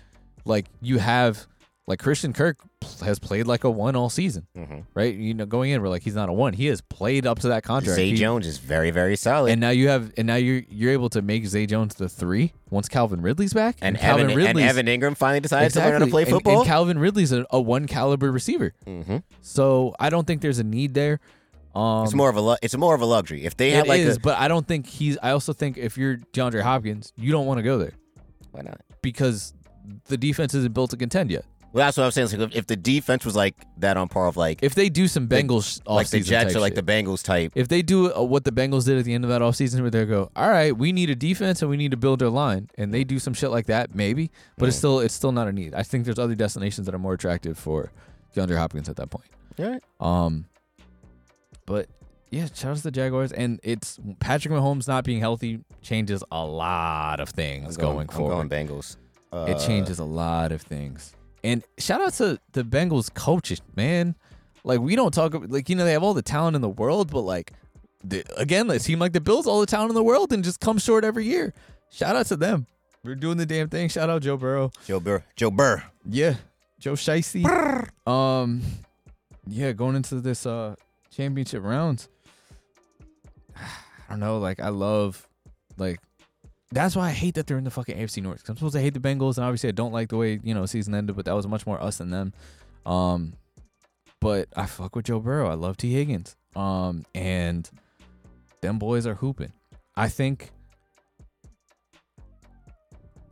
like 0.45 0.67
you 0.81 0.99
have 0.99 1.47
like 1.87 1.99
Christian 1.99 2.33
Kirk 2.33 2.57
has 3.03 3.19
played 3.19 3.47
like 3.47 3.65
a 3.65 3.71
one 3.71 3.95
all 3.97 4.09
season, 4.09 4.47
Mhm. 4.57 4.85
right? 4.95 5.15
You 5.15 5.35
know, 5.35 5.45
going 5.47 5.71
in 5.71 5.83
we're 5.83 5.89
like 5.89 6.03
he's 6.03 6.15
not 6.15 6.29
a 6.31 6.33
one. 6.33 6.53
He 6.55 6.67
has 6.67 6.81
played 6.81 7.27
up 7.27 7.39
to 7.41 7.49
that 7.49 7.63
contract. 7.63 7.97
Zay 7.97 8.11
He- 8.11 8.17
Jones 8.17 8.47
is 8.47 8.57
very, 8.59 8.91
very 8.91 9.17
solid. 9.17 9.51
and 9.53 9.61
now 9.61 9.69
you 9.71 9.89
have 9.89 10.13
and 10.17 10.27
now 10.27 10.37
you're 10.37 10.63
you're 10.71 10.93
able 10.93 11.11
to 11.11 11.21
make 11.23 11.47
Zay 11.47 11.67
Jones 11.67 11.95
the 11.97 12.09
three 12.09 12.53
once 12.71 12.89
Calvin 12.89 13.21
Ridley's 13.23 13.53
back. 13.53 13.77
and, 13.83 13.99
Calvin 13.99 14.25
Evan, 14.31 14.31
and 14.31 14.47
Ridley's 14.47 14.71
Evan 14.71 14.87
Engram 14.87 15.17
finally 15.17 15.41
decided 15.41 15.67
exactly. 15.67 15.91
to 15.91 15.93
learn 15.93 16.01
how 16.01 16.05
to 16.07 16.11
play 16.11 16.25
football. 16.25 16.59
And, 16.61 16.67
Calvin 16.67 16.99
Ridley's 16.99 17.33
a, 17.33 17.45
a 17.51 17.61
one 17.61 17.87
caliber 17.87 18.31
receiver. 18.33 18.73
hmm 18.87 19.19
So 19.43 19.95
I 20.01 20.09
don't 20.11 20.27
think 20.27 20.41
there's 20.41 20.59
a 20.59 20.65
need 20.65 20.95
there. 20.95 21.21
Um, 21.75 22.05
it's 22.05 22.15
more 22.15 22.31
of 22.31 22.37
a 22.37 22.41
lu- 22.41 22.57
it's 22.63 22.77
more 22.77 22.95
of 22.95 23.01
a 23.01 23.07
luxury. 23.07 23.45
If 23.45 23.57
they 23.57 23.71
it 23.73 23.77
had 23.77 23.89
like 23.89 24.01
is, 24.01 24.17
a 24.17 24.21
but 24.21 24.39
I 24.39 24.49
don't 24.49 24.67
think 24.67 24.87
he's. 24.87 25.19
I 25.23 25.31
also 25.31 25.53
think 25.53 25.77
if 25.77 25.99
you're 25.99 26.19
DeAndre 26.33 26.63
Hopkins, 26.63 27.13
you 27.17 27.33
don't 27.33 27.47
want 27.47 27.59
to 27.59 27.63
go 27.63 27.79
there 27.79 27.93
why 28.53 28.63
not? 28.63 28.81
because 29.03 29.53
the 30.07 30.17
defense 30.17 30.55
isn't 30.55 30.73
built 30.73 30.91
to 30.91 30.97
contend 30.97 31.31
yet. 31.31 31.45
Well, 31.73 31.85
that's 31.85 31.97
what 31.97 32.05
I'm 32.05 32.13
saying. 32.13 32.29
So 32.29 32.41
if, 32.43 32.55
if 32.55 32.67
the 32.69 32.77
defense 32.77 33.25
was 33.25 33.35
like 33.35 33.57
that 33.79 33.97
on 33.97 34.09
par 34.09 34.29
of 34.29 34.37
like 34.37 34.61
If 34.63 34.77
they 34.77 34.89
do 34.89 35.09
some 35.09 35.27
Bengals 35.27 35.81
like 35.87 36.09
the 36.09 36.19
offseason 36.21 36.25
Jets 36.25 36.53
type 36.53 36.57
or 36.57 36.61
like 36.61 36.77
shit, 36.77 36.87
the 36.87 36.93
Bengals 36.93 37.25
type, 37.25 37.51
if 37.57 37.67
they 37.67 37.83
do 37.83 38.15
uh, 38.15 38.23
what 38.23 38.45
the 38.45 38.53
Bengals 38.53 38.85
did 38.85 38.97
at 38.97 39.05
the 39.05 39.13
end 39.13 39.25
of 39.25 39.31
that 39.31 39.41
offseason 39.43 39.81
where 39.81 39.91
they 39.91 40.05
go, 40.05 40.31
all 40.37 40.49
right, 40.49 40.77
we 40.77 40.93
need 40.93 41.11
a 41.11 41.17
defense 41.17 41.63
and 41.63 41.71
we 41.71 41.77
need 41.77 41.91
to 41.91 41.97
build 41.97 42.23
our 42.23 42.29
line, 42.29 42.71
and 42.79 42.95
they 42.95 43.03
do 43.03 43.19
some 43.19 43.35
shit 43.35 43.51
like 43.51 43.67
that, 43.67 43.93
maybe, 43.93 44.31
but 44.57 44.69
it's 44.69 44.79
still 44.79 45.01
it's 45.01 45.15
still 45.15 45.33
not 45.33 45.49
a 45.49 45.53
need. 45.53 45.75
I 45.75 45.83
think 45.83 46.05
there's 46.05 46.21
other 46.21 46.37
destinations 46.37 46.87
that 46.87 46.95
are 46.95 46.99
more 46.99 47.15
attractive 47.15 47.59
for 47.59 47.91
DeAndre 48.37 48.57
Hopkins 48.57 48.89
at 48.89 48.95
that 48.97 49.11
point. 49.11 49.27
all 49.59 49.69
right. 49.69 49.83
Um, 49.99 50.47
but 51.67 51.89
yeah, 52.31 52.47
shout 52.53 52.73
out 52.73 52.77
to 52.79 52.83
the 52.83 52.91
Jaguars. 52.91 53.33
And 53.33 53.61
it's 53.63 53.99
Patrick 54.21 54.53
Mahomes 54.53 54.89
not 54.89 55.05
being 55.05 55.21
healthy 55.21 55.61
changes 55.83 56.23
a 56.33 56.45
lot 56.45 57.21
of 57.21 57.29
I'm 57.29 57.35
things 57.35 57.77
going, 57.77 57.95
going, 57.95 58.09
I'm 58.11 58.17
forward. 58.17 58.49
going 58.49 58.69
Bengals. 58.69 58.97
Uh, 59.33 59.47
it 59.49 59.59
changes 59.65 59.99
a 59.99 60.05
lot 60.05 60.53
of 60.53 60.63
things. 60.63 61.15
And 61.43 61.63
shout 61.79 62.01
out 62.01 62.15
to 62.15 62.39
the 62.53 62.63
Bengals 62.65 63.13
coaches, 63.13 63.61
man. 63.77 64.15
Like 64.65 64.81
we 64.81 64.97
don't 64.97 65.13
talk 65.13 65.35
about 65.35 65.51
like 65.51 65.69
you 65.69 65.77
know 65.77 65.85
they 65.85 65.93
have 65.93 66.03
all 66.03 66.15
the 66.15 66.23
talent 66.23 66.57
in 66.57 66.63
the 66.63 66.69
world, 66.69 67.11
but 67.11 67.21
like 67.21 67.53
the, 68.03 68.25
again, 68.37 68.71
it 68.71 68.81
seem 68.83 68.99
like 68.99 69.13
the 69.13 69.21
Bills 69.21 69.47
all 69.47 69.61
the 69.61 69.67
talent 69.67 69.91
in 69.91 69.95
the 69.95 70.03
world 70.03 70.33
and 70.33 70.43
just 70.43 70.61
come 70.61 70.79
short 70.79 71.05
every 71.05 71.25
year. 71.27 71.53
Shout 71.91 72.17
out 72.17 72.27
to 72.27 72.37
them. 72.37 72.67
We're 73.05 73.15
doing 73.15 73.37
the 73.37 73.45
damn 73.47 73.69
thing. 73.69 73.91
Shout 73.91 74.09
out 74.09 74.23
Joe 74.23 74.39
Burrow. 74.39 74.71
Joe 74.87 75.01
Burr. 75.01 75.23
Joe 75.37 75.51
Burr. 75.51 75.83
Yeah, 76.09 76.37
Joe 76.81 76.95
Shiesty. 76.95 77.45
Um, 78.07 78.63
yeah, 79.47 79.73
going 79.73 79.97
into 79.97 80.21
this 80.21 80.47
uh 80.47 80.75
championship 81.15 81.63
rounds. 81.63 82.09
I 83.57 83.61
don't 84.11 84.21
know. 84.21 84.39
Like 84.39 84.61
I 84.61 84.69
love, 84.69 85.27
like 85.77 86.01
that's 86.71 86.97
why 86.97 87.09
I 87.09 87.13
hate 87.13 87.35
that 87.37 87.47
they're 87.47 87.59
in 87.59 87.65
the 87.65 87.71
fucking 87.71 87.97
AFC 87.97 88.23
North. 88.23 88.43
'Cause 88.43 88.51
I'm 88.51 88.57
supposed 88.57 88.75
to 88.75 88.81
hate 88.81 88.95
the 88.95 89.01
Bengals, 89.01 89.37
and 89.37 89.45
obviously 89.45 89.69
I 89.69 89.73
don't 89.73 89.93
like 89.93 90.09
the 90.09 90.17
way 90.17 90.41
you 90.43 90.55
know 90.55 90.67
season 90.67 90.95
ended. 90.95 91.17
But 91.17 91.25
that 91.27 91.35
was 91.35 91.47
much 91.47 91.67
more 91.67 91.83
us 91.83 91.99
than 91.99 92.11
them. 92.11 92.33
Um, 92.85 93.35
but 94.21 94.49
I 94.57 94.67
fuck 94.67 94.97
with 94.97 95.07
Joe 95.07 95.21
Burrow. 95.21 95.51
I 95.51 95.55
love 95.55 95.77
Tee 95.77 95.93
Higgins. 95.93 96.37
Um, 96.57 97.05
and 97.15 97.69
them 98.61 98.79
boys 98.79 99.07
are 99.07 99.15
hooping. 99.15 99.53
I 99.97 100.09
think. 100.09 100.51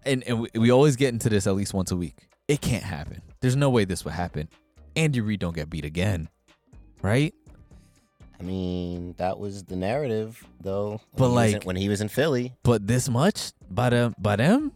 And, 0.05 0.25
and 0.25 0.41
we, 0.41 0.49
we 0.59 0.71
always 0.71 0.97
get 0.97 1.13
into 1.13 1.29
this 1.29 1.47
at 1.47 1.55
least 1.55 1.73
once 1.75 1.93
a 1.93 1.97
week. 1.97 2.29
It 2.49 2.61
can't 2.61 2.83
happen. 2.83 3.23
There's 3.41 3.55
no 3.57 3.71
way 3.71 3.85
this 3.85 4.05
would 4.05 4.15
happen. 4.15 4.49
Andy 4.97 5.21
Reid 5.21 5.41
don't 5.41 5.55
get 5.55 5.71
beat 5.71 5.85
again, 5.85 6.29
right? 7.03 7.33
I 8.43 8.45
mean, 8.45 9.15
that 9.19 9.39
was 9.39 9.63
the 9.65 9.77
narrative, 9.77 10.45
though. 10.61 11.01
But, 11.17 11.31
when 11.31 11.31
he 11.31 11.37
was 11.37 11.47
in- 11.47 11.53
like- 11.61 11.67
when 11.67 11.77
he 11.77 11.89
was 11.89 12.01
in 12.01 12.09
Philly, 12.09 12.53
But 12.65 12.87
this 12.89 13.09
much 13.09 13.53
by 13.71 13.91
them, 13.91 14.15
by 14.19 14.35
them, 14.37 14.73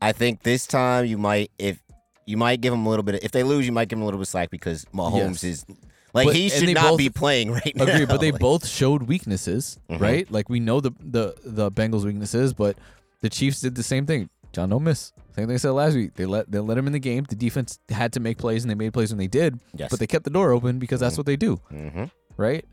I 0.00 0.12
think 0.12 0.42
this 0.42 0.66
time 0.66 1.06
you 1.06 1.16
might, 1.16 1.50
if 1.58 1.82
you 2.26 2.36
might 2.36 2.60
give 2.60 2.72
him 2.74 2.84
a 2.86 2.88
little 2.90 3.02
bit. 3.02 3.14
Of, 3.16 3.24
if 3.24 3.32
they 3.32 3.42
lose, 3.42 3.64
you 3.66 3.72
might 3.72 3.88
give 3.88 3.98
him 3.98 4.02
a 4.02 4.04
little 4.04 4.18
bit 4.18 4.24
of 4.24 4.28
slack 4.28 4.50
because 4.50 4.84
Mahomes 4.94 5.42
Yes. 5.42 5.44
is 5.44 5.64
like 6.12 6.26
But- 6.26 6.36
he 6.36 6.48
should 6.50 6.72
not 6.74 6.98
be 6.98 7.08
playing 7.08 7.50
right 7.52 7.72
now. 7.74 7.84
agree. 7.84 8.04
But 8.04 8.20
they 8.20 8.32
Like, 8.32 8.40
both 8.40 8.66
showed 8.66 9.04
weaknesses, 9.04 9.78
Mhm. 9.90 10.00
right? 10.00 10.30
Like 10.30 10.48
we 10.48 10.60
know 10.60 10.80
the 10.80 10.92
the 11.00 11.34
the 11.44 11.70
Bengals' 11.70 12.04
weaknesses, 12.04 12.52
but 12.52 12.76
the 13.22 13.30
Chiefs 13.30 13.60
did 13.60 13.74
the 13.76 13.82
same 13.82 14.04
thing. 14.06 14.28
John 14.52 14.68
don't 14.68 14.84
miss. 14.84 15.12
Same 15.34 15.46
thing 15.46 15.54
I 15.54 15.56
said 15.56 15.70
last 15.70 15.94
week. 15.94 16.14
They 16.14 16.26
let 16.26 16.50
they 16.52 16.58
let 16.58 16.76
him 16.76 16.86
in 16.86 16.92
the 16.92 16.98
game. 16.98 17.24
The 17.28 17.34
defense 17.36 17.78
had 17.88 18.12
to 18.12 18.20
make 18.20 18.36
plays, 18.38 18.62
and 18.62 18.70
they 18.70 18.74
made 18.74 18.92
plays 18.92 19.10
when 19.10 19.18
they 19.18 19.26
did. 19.26 19.58
Yes. 19.74 19.88
But 19.90 19.98
they 19.98 20.06
kept 20.06 20.24
the 20.24 20.30
door 20.30 20.52
open 20.52 20.78
because 20.78 21.00
that's 21.00 21.14
Mhm. 21.14 21.18
what 21.18 21.26
they 21.26 21.36
do. 21.36 21.56
hmm 21.70 22.04
right? 22.36 22.64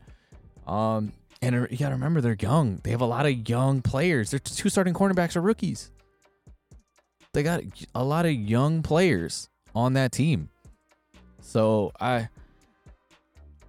Um, 0.66 1.12
and 1.42 1.66
you 1.70 1.78
gotta 1.78 1.94
remember 1.94 2.20
they're 2.20 2.36
young. 2.40 2.80
They 2.82 2.90
have 2.90 3.00
a 3.00 3.06
lot 3.06 3.26
of 3.26 3.48
young 3.48 3.82
players. 3.82 4.30
Their 4.30 4.40
two 4.40 4.68
starting 4.68 4.94
cornerbacks 4.94 5.36
are 5.36 5.40
rookies. 5.40 5.90
They 7.32 7.42
got 7.42 7.62
a 7.94 8.04
lot 8.04 8.26
of 8.26 8.32
young 8.32 8.82
players 8.82 9.48
on 9.74 9.94
that 9.94 10.12
team. 10.12 10.50
So 11.40 11.92
I, 12.00 12.28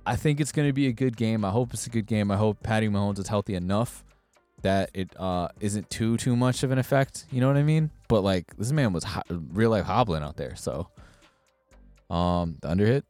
I 0.06 0.16
think 0.16 0.40
it's 0.40 0.52
gonna 0.52 0.74
be 0.74 0.88
a 0.88 0.92
good 0.92 1.16
game. 1.16 1.46
I 1.46 1.50
hope 1.50 1.74
it's 1.74 1.88
a 1.88 1.90
good 1.90 2.08
game. 2.08 2.32
I 2.32 2.38
hope 2.38 2.62
Patty 2.62 2.90
Mahomes 2.90 3.20
is 3.20 3.28
healthy 3.28 3.56
enough 3.56 4.04
that 4.64 4.92
it 4.94 5.10
uh 5.20 5.48
isn't 5.60 5.90
too 5.90 6.18
too 6.18 6.36
much 6.36 6.64
of 6.64 6.72
an 6.72 6.78
effect. 6.78 7.26
You 7.32 7.42
know 7.42 7.48
what 7.48 7.58
I 7.58 7.64
mean? 7.64 7.90
But 8.08 8.22
like 8.22 8.56
this 8.58 8.72
man 8.72 8.94
was 8.94 9.04
ho- 9.04 9.24
real 9.30 9.70
life 9.70 9.86
hobbling 9.86 10.24
out 10.24 10.38
there. 10.38 10.56
So, 10.56 10.90
um, 12.10 12.58
the 12.62 12.70
under 12.70 12.86
hit. 12.86 13.06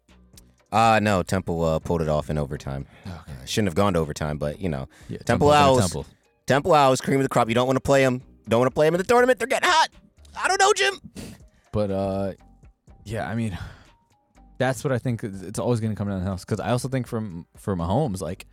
Uh 0.72 1.00
no, 1.02 1.22
Temple 1.24 1.64
uh, 1.64 1.80
pulled 1.80 2.02
it 2.02 2.08
off 2.10 2.30
in 2.30 2.38
overtime. 2.38 2.86
Okay. 3.06 3.16
Uh, 3.16 3.46
shouldn't 3.46 3.68
have 3.68 3.76
gone 3.76 3.94
to 3.94 4.00
overtime, 4.00 4.38
but 4.38 4.60
you 4.60 4.70
know, 4.70 4.88
Yeah, 5.10 5.18
Temple 5.20 5.52
Owls. 5.52 5.80
Temple. 5.82 6.06
Temple 6.48 6.74
Owls, 6.74 7.02
cream 7.02 7.18
of 7.20 7.24
the 7.24 7.30
crop. 7.30 7.50
You 7.50 7.56
don't 7.56 7.68
want 7.68 7.78
to 7.78 7.82
play 7.82 8.04
them. 8.04 8.22
Don't 8.48 8.60
want 8.62 8.72
to 8.72 8.74
play 8.74 8.88
them 8.88 8.96
in 8.96 8.98
the 9.00 9.04
tournament. 9.06 9.38
They're 9.40 9.48
getting 9.48 9.70
hot. 9.70 9.90
I 10.38 10.48
don't 10.48 10.60
know, 10.60 10.74
Jim. 10.74 11.00
But 11.72 11.92
uh, 11.92 12.32
yeah, 13.04 13.30
I 13.30 13.36
mean, 13.36 13.58
that's 14.58 14.84
what 14.84 14.92
I 14.94 14.98
think. 14.98 15.24
It's 15.24 15.60
always 15.60 15.80
going 15.80 15.92
to 15.92 15.98
come 15.98 16.08
down 16.08 16.20
to 16.20 16.24
the 16.24 16.30
house 16.30 16.46
because 16.46 16.60
I 16.60 16.70
also 16.72 16.88
think 16.88 17.08
from 17.08 17.46
for 17.58 17.76
Mahomes, 17.76 18.22
like 18.22 18.46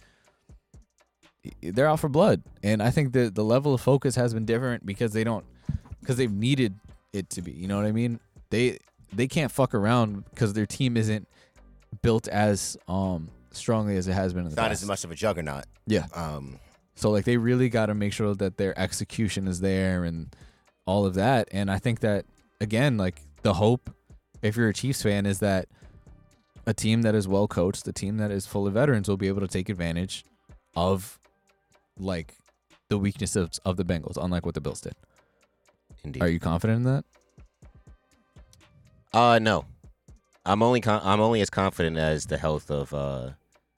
they're 1.62 1.87
out 1.89 2.01
for 2.01 2.09
blood, 2.09 2.43
and 2.62 2.83
I 2.83 2.91
think 2.91 3.12
that 3.12 3.35
the 3.35 3.45
level 3.45 3.75
of 3.75 3.81
focus 3.81 4.16
has 4.16 4.35
been 4.35 4.45
different 4.45 4.85
because 4.85 5.12
they 5.12 5.25
don't 5.25 5.45
because 6.01 6.16
they've 6.16 6.33
needed 6.33 6.75
it 7.12 7.31
to 7.31 7.43
be. 7.43 7.53
You 7.53 7.69
know 7.69 7.77
what 7.77 7.87
I 7.87 7.93
mean? 7.93 8.21
They 8.51 8.79
they 9.12 9.27
can't 9.29 9.51
fuck 9.53 9.75
around 9.75 10.25
because 10.31 10.53
their 10.53 10.66
team 10.66 10.97
isn't 10.97 11.27
built 12.03 12.28
as 12.28 12.76
um 12.88 13.28
strongly 13.53 13.96
as 13.96 14.07
it 14.09 14.12
has 14.12 14.32
been 14.32 14.40
in 14.40 14.44
the 14.46 14.51
It's 14.51 14.57
not 14.57 14.68
past. 14.68 14.82
as 14.82 14.88
much 14.88 15.05
of 15.05 15.11
a 15.11 15.14
juggernaut. 15.14 15.64
Yeah. 15.86 16.07
Um, 16.14 16.59
So 16.94 17.11
like 17.11 17.24
they 17.24 17.36
really 17.36 17.68
got 17.68 17.86
to 17.86 17.94
make 17.94 18.12
sure 18.12 18.34
that 18.34 18.57
their 18.57 18.78
execution 18.78 19.49
is 19.49 19.61
there 19.61 20.05
and 20.05 20.34
all 20.86 21.07
of 21.07 21.14
that. 21.14 21.49
And 21.53 21.70
I 21.70 21.78
think 21.78 22.01
that 22.01 22.24
again, 22.61 22.96
like 22.96 23.22
the 23.42 23.55
hope, 23.55 23.90
if 24.42 24.57
you're 24.57 24.68
a 24.68 24.74
Chiefs 24.74 25.03
fan, 25.03 25.26
is 25.26 25.38
that 25.40 25.68
a 26.66 26.74
team 26.74 27.03
that 27.03 27.14
is 27.14 27.26
well 27.26 27.49
coached, 27.49 27.86
a 27.88 27.92
team 27.92 28.18
that 28.18 28.30
is 28.30 28.46
full 28.46 28.66
of 28.66 28.74
veterans, 28.74 29.09
will 29.09 29.16
be 29.16 29.28
able 29.28 29.40
to 29.40 29.49
take 29.49 29.68
advantage 29.68 30.24
of 30.76 31.18
like 31.99 32.34
the 32.88 32.99
weaknesses 32.99 33.59
of 33.64 33.76
the 33.76 33.84
Bengals, 33.84 34.16
unlike 34.22 34.44
what 34.46 34.55
the 34.55 34.61
Bills 34.61 34.80
did. 34.80 34.94
indeed. 36.05 36.22
Are 36.22 36.28
you 36.28 36.38
confident 36.40 36.78
in 36.78 36.84
that? 36.84 37.05
Uh, 39.12 39.38
no. 39.38 39.64
I'm 40.49 40.62
only 40.62 40.80
con- 40.80 41.01
I'm 41.05 41.20
only 41.20 41.40
as 41.40 41.51
confident 41.51 41.96
as 41.99 42.26
the 42.26 42.38
health 42.38 42.70
of 42.70 42.92
uh 42.94 43.30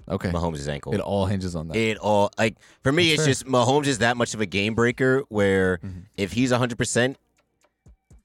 Okay. 0.08 0.30
Mahomes' 0.30 0.66
ankle. 0.66 0.92
It 0.94 1.00
all 1.00 1.26
hinges 1.26 1.54
on 1.54 1.68
that. 1.68 1.76
It 1.76 1.96
all 1.98 2.30
like 2.38 2.56
for 2.82 2.90
me, 2.90 3.10
That's 3.16 3.26
it's 3.28 3.42
fair. 3.42 3.48
just 3.50 3.66
Mahomes 3.68 3.86
is 3.86 3.98
that 3.98 4.16
much 4.16 4.34
of 4.34 4.40
a 4.40 4.46
game 4.46 4.74
breaker. 4.74 5.22
Where 5.28 5.78
Mhm. 5.78 6.04
if 6.16 6.32
he's 6.32 6.50
100, 6.52 6.76
percent 6.78 7.16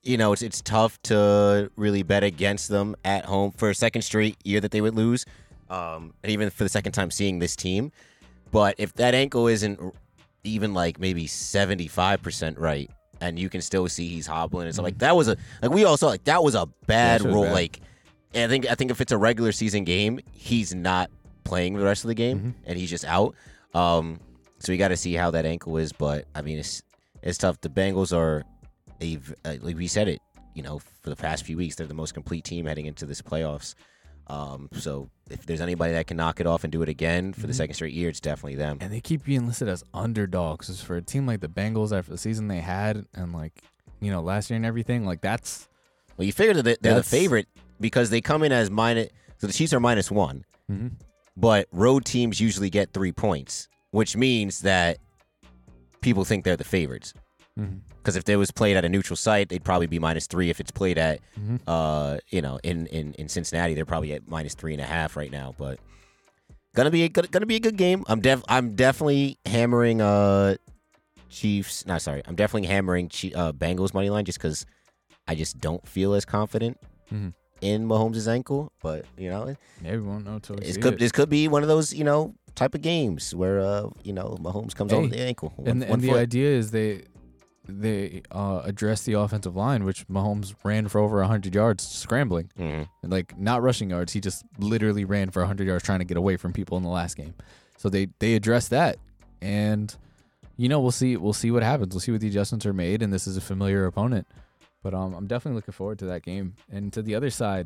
you 0.04 0.18
know, 0.18 0.34
it's 0.34 0.42
it's 0.44 0.62
tough 0.62 1.02
to 1.04 1.72
really 1.76 2.04
bet 2.04 2.24
against 2.24 2.70
them 2.70 2.96
at 3.04 3.26
home 3.26 3.52
for 3.52 3.70
a 3.72 3.76
second 3.76 4.04
straight 4.04 4.38
year 4.44 4.60
that 4.62 4.70
they 4.72 4.80
would 4.82 4.94
lose, 4.96 5.26
um, 5.70 6.14
and 6.24 6.32
even 6.32 6.50
for 6.52 6.64
the 6.64 6.70
second 6.70 6.92
time 6.92 7.10
seeing 7.10 7.40
this 7.40 7.56
team. 7.56 7.92
But 8.52 8.76
if 8.78 8.94
that 8.96 9.16
ankle 9.16 9.48
isn't 9.48 9.80
even 10.44 10.74
like 10.76 11.00
maybe 11.00 11.26
75 11.26 12.22
percent 12.22 12.60
right, 12.60 12.90
and 13.20 13.40
you 13.40 13.50
can 13.50 13.62
still 13.62 13.88
see 13.90 14.08
he's 14.08 14.28
hobbling, 14.28 14.68
it's 14.68 14.78
like 14.78 15.00
that 15.00 15.16
was 15.16 15.28
a 15.28 15.38
like 15.64 15.72
we 15.72 15.86
all 15.86 15.98
saw 15.98 16.08
like 16.08 16.24
that 16.26 16.44
was 16.44 16.54
a 16.56 16.68
bad 16.86 17.22
was 17.24 17.34
roll. 17.34 17.44
bad. 17.46 17.54
Like, 17.54 17.80
and 18.36 18.44
I 18.44 18.48
think 18.48 18.70
I 18.72 18.76
think 18.76 18.92
if 18.92 19.02
it's 19.02 19.12
a 19.12 19.18
regular 19.18 19.52
season 19.52 19.84
game, 19.86 20.20
he's 20.32 20.74
not 20.76 21.10
playing 21.44 21.74
the 21.78 21.84
rest 21.86 22.04
of 22.04 22.10
the 22.10 22.16
game, 22.16 22.40
Mhm. 22.40 22.54
and 22.66 22.78
he's 22.78 22.90
just 22.90 23.06
out. 23.06 23.36
Um, 23.74 24.20
so 24.60 24.72
we 24.72 24.78
got 24.78 24.90
to 24.90 24.98
see 24.98 25.14
how 25.14 25.32
that 25.32 25.46
ankle 25.46 25.78
is. 25.78 25.92
But 25.94 26.26
I 26.36 26.42
mean, 26.42 26.60
it's 26.60 26.82
it's 27.22 27.38
tough. 27.38 27.60
The 27.62 27.70
Bengals 27.70 28.16
are 28.16 28.44
a 29.02 29.18
uh, 29.44 29.56
like 29.62 29.76
we 29.78 29.88
said 29.88 30.08
it. 30.08 30.22
You 30.54 30.64
know, 30.64 30.80
for 30.80 31.10
the 31.10 31.16
past 31.18 31.44
few 31.46 31.58
weeks, 31.58 31.76
they're 31.76 31.88
the 31.88 31.94
most 31.94 32.14
complete 32.14 32.46
team 32.46 32.66
heading 32.66 32.86
into 32.86 33.06
this 33.06 33.22
playoffs. 33.22 33.76
Um, 34.28 34.70
so 34.74 35.10
if 35.30 35.46
there's 35.46 35.62
anybody 35.62 35.94
that 35.94 36.08
can 36.08 36.18
knock 36.18 36.40
it 36.40 36.48
off 36.48 36.64
and 36.64 36.72
do 36.72 36.82
it 36.82 36.90
again 36.90 37.32
for 37.34 37.46
the 37.46 37.54
Mhm. 37.54 37.58
second 37.58 37.74
straight 37.76 37.94
year, 37.94 38.10
it's 38.10 38.20
definitely 38.22 38.56
them. 38.56 38.78
and 38.82 38.92
they 38.92 39.02
keep 39.02 39.24
being 39.26 39.46
listed 39.48 39.68
as 39.68 39.84
underdogs 39.94 40.82
for 40.82 40.96
a 40.96 41.02
team 41.02 41.28
like 41.28 41.42
the 41.42 41.48
Bengals 41.50 41.96
after 41.96 42.12
the 42.12 42.18
season 42.18 42.48
they 42.48 42.62
had 42.62 43.06
and 43.14 43.34
like 43.34 43.62
you 44.00 44.10
know 44.12 44.22
last 44.22 44.50
year 44.50 44.56
and 44.58 44.66
everything. 44.66 45.06
Like 45.06 45.22
that's 45.22 45.68
Well, 46.18 46.26
you 46.26 46.32
figure 46.32 46.54
that 46.62 46.82
they're 46.82 46.96
the 46.96 47.04
favorite 47.04 47.48
because 47.80 48.10
they 48.10 48.22
come 48.22 48.44
in 48.44 48.52
as 48.52 48.70
minus. 48.70 49.10
So 49.38 49.48
the 49.48 49.54
Chiefs 49.54 49.74
are 49.74 49.80
minus 49.80 50.10
one, 50.10 50.46
mm-hmm. 50.72 50.88
but 51.36 51.68
road 51.72 52.06
teams 52.06 52.40
usually 52.40 52.70
get 52.70 52.94
three 52.94 53.12
points, 53.12 53.68
which 53.92 54.16
means 54.16 54.60
that 54.62 54.98
people 56.02 56.24
think 56.26 56.44
they're 56.46 56.56
the 56.58 56.64
favorites. 56.64 57.14
Mm-hmm. 57.60 57.78
Because 57.98 58.16
if 58.16 58.24
they 58.26 58.36
was 58.36 58.52
played 58.52 58.78
at 58.78 58.86
a 58.86 58.90
neutral 58.90 59.18
site, 59.18 59.50
they'd 59.50 59.64
probably 59.64 59.88
be 59.88 59.98
minus 59.98 60.28
three. 60.28 60.50
If 60.50 60.60
it's 60.60 60.72
played 60.72 60.98
at, 60.98 61.20
Mm-hmm. 61.40 61.56
uh, 61.68 62.18
you 62.30 62.42
know, 62.42 62.60
in, 62.64 62.86
in, 62.88 63.14
in 63.16 63.28
Cincinnati, 63.28 63.74
they're 63.74 63.86
probably 63.86 64.14
at 64.14 64.28
minus 64.28 64.54
three 64.54 64.74
and 64.74 64.82
a 64.82 64.86
half 64.86 65.16
right 65.18 65.32
now. 65.32 65.54
But 65.58 65.80
gonna 66.76 66.92
be 66.92 67.04
a 67.04 67.10
good, 67.10 67.32
gonna 67.32 67.46
be 67.46 67.56
a 67.56 67.60
good 67.60 67.78
game. 67.78 68.04
I'm 68.08 68.20
def 68.22 68.44
I'm 68.48 68.76
definitely 68.76 69.38
hammering 69.46 70.02
uh 70.02 70.56
Chiefs. 71.30 71.86
No, 71.86 71.98
sorry, 71.98 72.22
I'm 72.26 72.36
definitely 72.36 72.68
hammering 72.68 73.10
Chi- 73.10 73.32
uh, 73.36 73.52
Bengals 73.52 73.94
money 73.94 74.10
line 74.10 74.26
just 74.26 74.38
because 74.38 74.66
I 75.28 75.36
just 75.36 75.60
don't 75.60 75.86
feel 75.88 76.14
as 76.14 76.24
confident 76.26 76.78
Mhm. 77.14 77.34
In 77.62 77.88
Mahomes' 77.88 78.28
ankle. 78.28 78.72
But 78.82 79.06
you 79.18 79.30
know, 79.30 79.56
Maybe 79.82 79.98
we 79.98 80.04
won't 80.08 80.26
know 80.26 80.36
until 80.36 80.56
we 80.58 80.66
it 80.66 80.82
could 80.82 80.94
it. 80.96 81.00
this 81.00 81.12
could 81.12 81.30
be 81.30 81.48
one 81.48 81.62
of 81.64 81.68
those 81.68 81.94
you 81.94 82.04
know 82.04 82.34
type 82.56 82.74
of 82.76 82.82
games 82.82 83.36
where 83.36 83.60
uh 83.60 83.90
you 84.04 84.14
know 84.14 84.38
Mahomes 84.42 84.74
comes 84.76 84.92
Hey, 84.92 84.98
over 84.98 85.08
the 85.08 85.20
ankle. 85.22 85.54
One, 85.58 85.68
and 85.68 85.82
one 85.82 85.92
and 85.92 86.02
the 86.02 86.14
idea 86.14 86.50
is 86.50 86.72
they 86.72 87.04
they 87.68 88.22
uh 88.32 88.62
address 88.64 89.04
the 89.04 89.14
offensive 89.14 89.56
line, 89.56 89.84
which 89.86 90.08
Mahomes 90.08 90.54
ran 90.64 90.88
for 90.88 91.00
over 91.00 91.24
hundred 91.24 91.56
yards 91.56 91.86
scrambling, 91.88 92.50
Mhm. 92.60 92.88
and 93.04 93.12
like 93.12 93.38
not 93.40 93.62
rushing 93.64 93.90
yards. 93.90 94.14
He 94.14 94.20
just 94.22 94.44
literally 94.60 95.04
ran 95.06 95.32
for 95.32 95.44
hundred 95.46 95.68
yards 95.68 95.84
trying 95.84 96.00
to 96.00 96.06
get 96.06 96.18
away 96.18 96.38
from 96.38 96.54
people 96.54 96.78
in 96.78 96.84
the 96.84 96.90
last 96.90 97.16
game. 97.18 97.34
So 97.78 97.90
they 97.90 98.08
they 98.20 98.36
address 98.36 98.68
that, 98.70 98.98
and 99.42 99.96
you 100.58 100.70
know 100.70 100.80
we'll 100.80 100.92
see 100.92 101.18
we'll 101.18 101.34
see 101.34 101.50
what 101.52 101.64
happens. 101.64 101.94
We'll 101.94 102.02
see 102.02 102.12
what 102.12 102.22
the 102.22 102.28
adjustments 102.28 102.66
are 102.66 102.74
made, 102.74 103.02
and 103.02 103.12
this 103.12 103.26
is 103.28 103.36
a 103.36 103.42
familiar 103.42 103.86
opponent. 103.86 104.28
But 104.86 104.94
um, 104.94 105.16
I'm 105.16 105.26
definitely 105.26 105.56
looking 105.56 105.72
forward 105.72 105.98
to 105.98 106.06
that 106.06 106.22
game. 106.22 106.54
And 106.72 106.94
to 106.94 107.02
the 107.02 107.16
other 107.16 107.32
side, 107.32 107.66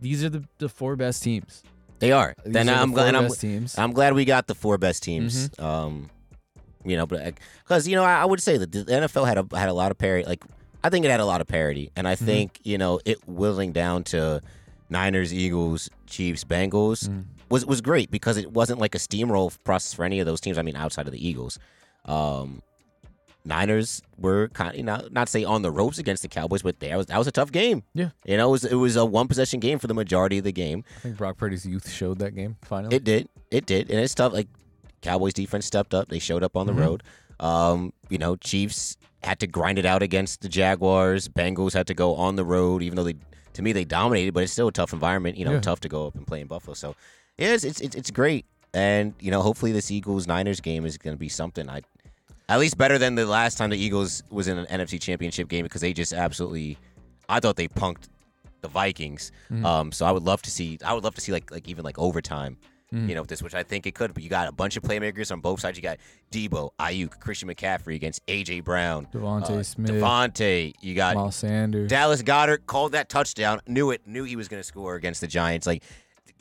these 0.00 0.22
are 0.22 0.28
the, 0.28 0.44
the 0.58 0.68
four 0.68 0.94
best 0.94 1.24
teams. 1.24 1.64
They 1.98 2.12
are. 2.12 2.36
These 2.44 2.52
then 2.54 2.68
are 2.68 2.76
the 2.76 2.82
I'm 2.82 2.92
glad. 2.92 3.10
four 3.14 3.18
I'm, 3.18 3.28
best 3.28 3.40
teams. 3.40 3.76
I'm 3.76 3.92
glad 3.92 4.12
we 4.14 4.24
got 4.24 4.46
the 4.46 4.54
four 4.54 4.78
best 4.78 5.02
teams. 5.02 5.50
Um, 5.58 6.08
you 6.84 6.96
know, 6.96 7.04
but 7.04 7.34
because 7.64 7.88
you 7.88 7.96
know, 7.96 8.04
I, 8.04 8.20
I 8.22 8.24
would 8.26 8.40
say 8.40 8.58
that 8.58 8.70
the 8.70 8.84
NFL 8.84 9.26
had 9.26 9.38
a 9.38 9.58
had 9.58 9.68
a 9.68 9.72
lot 9.72 9.90
of 9.90 9.98
parity. 9.98 10.24
Like, 10.24 10.44
I 10.84 10.88
think 10.88 11.04
it 11.04 11.10
had 11.10 11.18
a 11.18 11.24
lot 11.26 11.40
of 11.40 11.48
parity, 11.48 11.90
and 11.96 12.06
I 12.06 12.14
think 12.14 12.60
you 12.62 12.78
know 12.78 13.00
it 13.04 13.18
whittling 13.26 13.72
down 13.72 14.04
to 14.04 14.40
Niners, 14.88 15.34
Eagles, 15.34 15.90
Chiefs, 16.06 16.44
Bengals 16.44 17.08
Mm. 17.08 17.24
was 17.50 17.66
was 17.66 17.80
great 17.80 18.08
because 18.12 18.36
it 18.36 18.52
wasn't 18.52 18.78
like 18.78 18.94
a 18.94 18.98
steamroll 18.98 19.52
process 19.64 19.94
for 19.94 20.04
any 20.04 20.20
of 20.20 20.26
those 20.26 20.40
teams. 20.40 20.58
I 20.58 20.62
mean, 20.62 20.76
outside 20.76 21.08
of 21.08 21.12
the 21.12 21.28
Eagles, 21.28 21.58
um, 22.04 22.62
Niners 23.48 24.02
were 24.18 24.48
kind 24.48 24.70
of 24.70 24.76
you 24.76 24.82
know 24.84 25.08
not 25.10 25.28
say 25.28 25.42
on 25.44 25.62
the 25.62 25.70
ropes 25.70 25.98
against 25.98 26.22
the 26.22 26.28
Cowboys, 26.28 26.62
but 26.62 26.78
that 26.80 26.96
was 26.96 27.06
that 27.06 27.18
was 27.18 27.26
a 27.26 27.32
tough 27.32 27.50
game. 27.50 27.82
Yeah. 27.94 28.10
you 28.24 28.36
know, 28.36 28.48
it 28.48 28.52
was 28.52 28.64
it 28.64 28.74
was 28.74 28.96
a 28.96 29.04
one 29.04 29.26
possession 29.26 29.58
game 29.60 29.78
for 29.78 29.86
the 29.86 29.94
majority 29.94 30.38
of 30.38 30.44
the 30.44 30.52
game. 30.52 30.84
I 30.98 31.00
think 31.00 31.16
Brock 31.16 31.36
Purdy's 31.38 31.64
youth 31.66 31.90
showed 31.90 32.18
that 32.20 32.34
game 32.34 32.56
finally. 32.62 32.94
It 32.94 33.04
did. 33.04 33.28
It 33.50 33.66
did. 33.66 33.90
And 33.90 33.98
it's 33.98 34.14
tough. 34.14 34.32
Like 34.32 34.48
Cowboys 35.02 35.32
defense 35.34 35.66
stepped 35.66 35.94
up. 35.94 36.08
They 36.08 36.18
showed 36.18 36.42
up 36.42 36.56
on 36.56 36.66
the 36.66 36.72
Mhm. 36.72 36.80
road. 36.80 37.02
Um, 37.40 37.92
you 38.08 38.18
know, 38.18 38.36
Chiefs 38.36 38.96
had 39.22 39.38
to 39.40 39.46
grind 39.46 39.78
it 39.78 39.86
out 39.86 40.02
against 40.02 40.42
the 40.42 40.48
Jaguars. 40.48 41.28
Bengals 41.28 41.72
had 41.72 41.86
to 41.88 41.94
go 41.94 42.14
on 42.16 42.36
the 42.36 42.44
road, 42.44 42.82
even 42.82 42.96
though 42.96 43.04
they 43.04 43.14
to 43.54 43.62
me 43.62 43.72
they 43.72 43.84
dominated, 43.84 44.34
but 44.34 44.42
it's 44.44 44.52
still 44.52 44.68
a 44.68 44.72
tough 44.72 44.92
environment, 44.92 45.36
you 45.36 45.44
know, 45.44 45.52
Yeah. 45.54 45.60
tough 45.60 45.80
to 45.80 45.88
go 45.88 46.06
up 46.06 46.14
and 46.14 46.26
play 46.26 46.40
in 46.40 46.46
Buffalo. 46.46 46.74
So 46.74 46.94
yeah, 47.38 47.54
it's 47.54 47.64
it's 47.64 47.80
it's, 47.80 48.10
great. 48.10 48.44
And, 48.74 49.14
you 49.18 49.30
know, 49.30 49.40
hopefully 49.40 49.72
this 49.72 49.90
Eagles 49.90 50.26
Niners 50.26 50.60
game 50.60 50.84
is 50.84 50.98
gonna 50.98 51.16
be 51.16 51.28
something. 51.28 51.68
I 51.70 51.80
at 52.48 52.58
least 52.58 52.78
better 52.78 52.98
than 52.98 53.14
the 53.14 53.26
last 53.26 53.58
time 53.58 53.70
the 53.70 53.76
Eagles 53.78 54.22
was 54.30 54.48
in 54.48 54.58
an 54.58 54.66
NFC 54.66 55.00
championship 55.00 55.48
game 55.48 55.64
because 55.64 55.80
they 55.80 55.92
just 55.92 56.12
absolutely 56.12 56.78
I 57.28 57.40
thought 57.40 57.56
they 57.56 57.68
punked 57.68 58.08
the 58.62 58.68
Vikings. 58.68 59.30
Mhm. 59.50 59.64
Um, 59.64 59.92
so 59.92 60.06
I 60.06 60.10
would 60.12 60.22
love 60.24 60.42
to 60.42 60.50
see 60.50 60.78
I 60.84 60.94
would 60.94 61.04
love 61.04 61.14
to 61.16 61.20
see 61.20 61.32
like 61.32 61.50
like 61.50 61.68
even 61.68 61.84
like 61.84 61.98
overtime 61.98 62.56
Mhm. 62.90 63.06
you 63.06 63.14
know, 63.14 63.20
with 63.20 63.28
this, 63.28 63.42
which 63.42 63.54
I 63.54 63.62
think 63.64 63.86
it 63.86 63.94
could. 63.94 64.14
But 64.14 64.22
you 64.22 64.30
got 64.30 64.48
a 64.48 64.52
bunch 64.52 64.78
of 64.78 64.82
playmakers 64.82 65.30
on 65.30 65.40
both 65.40 65.60
sides. 65.60 65.76
You 65.76 65.82
got 65.82 65.98
Deebo, 66.32 66.70
Aiyuk, 66.80 67.20
Christian 67.20 67.46
McCaffrey 67.50 67.94
against 67.94 68.24
AJ 68.28 68.60
Brown, 68.64 69.06
DeVonta 69.12 69.50
uh, 69.50 69.62
Smith, 69.62 69.90
DeVonta. 69.90 70.72
You 70.80 70.94
got 70.94 71.14
Miles 71.14 71.36
Sanders. 71.36 71.90
Dallas 71.90 72.22
Goedert 72.22 72.64
called 72.64 72.92
that 72.92 73.10
touchdown. 73.10 73.60
Knew 73.66 73.90
it. 73.90 74.06
Knew 74.06 74.24
he 74.24 74.36
was 74.36 74.48
going 74.48 74.60
to 74.60 74.66
score 74.66 74.94
against 74.94 75.20
the 75.20 75.26
Giants. 75.26 75.66
Like 75.66 75.82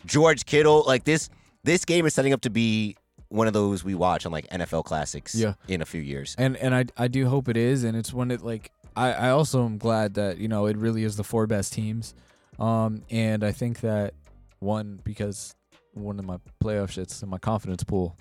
George 0.06 0.46
Kittle. 0.46 0.86
Like 0.88 1.04
this. 1.04 1.30
This 1.66 1.84
game 1.84 2.06
is 2.06 2.14
setting 2.14 2.32
up 2.32 2.40
to 2.42 2.50
be 2.50 2.96
one 3.30 3.48
of 3.48 3.54
those 3.54 3.84
we 3.84 3.96
watch 3.96 4.26
on 4.26 4.32
like 4.32 4.48
NFL 4.50 4.86
classics. 4.86 5.36
Yeah. 5.36 5.54
In 5.68 5.82
a 5.82 5.86
few 5.86 6.02
years. 6.02 6.36
and 6.38 6.56
and 6.58 6.74
I 6.74 6.86
I 6.98 7.08
do 7.08 7.28
hope 7.28 7.50
it 7.50 7.58
is, 7.58 7.84
and 7.84 7.96
it's 7.98 8.14
one 8.14 8.30
that 8.30 8.44
like 8.44 8.72
I 8.96 9.14
I 9.14 9.30
also 9.30 9.66
am 9.66 9.78
glad 9.78 10.16
that 10.16 10.38
you 10.38 10.48
know 10.48 10.66
it 10.66 10.78
really 10.78 11.04
is 11.04 11.16
the 11.16 11.24
four 11.24 11.48
best 11.48 11.74
teams, 11.74 12.14
um, 12.60 13.04
and 13.10 13.44
I 13.44 13.52
think 13.52 13.82
that 13.82 14.14
one 14.60 15.00
because 15.04 15.56
one 15.94 16.20
of 16.20 16.26
my 16.26 16.38
playoff 16.64 16.90
shits 16.90 17.24
in 17.24 17.30
my 17.30 17.38
confidence 17.38 17.84
pool, 17.84 18.16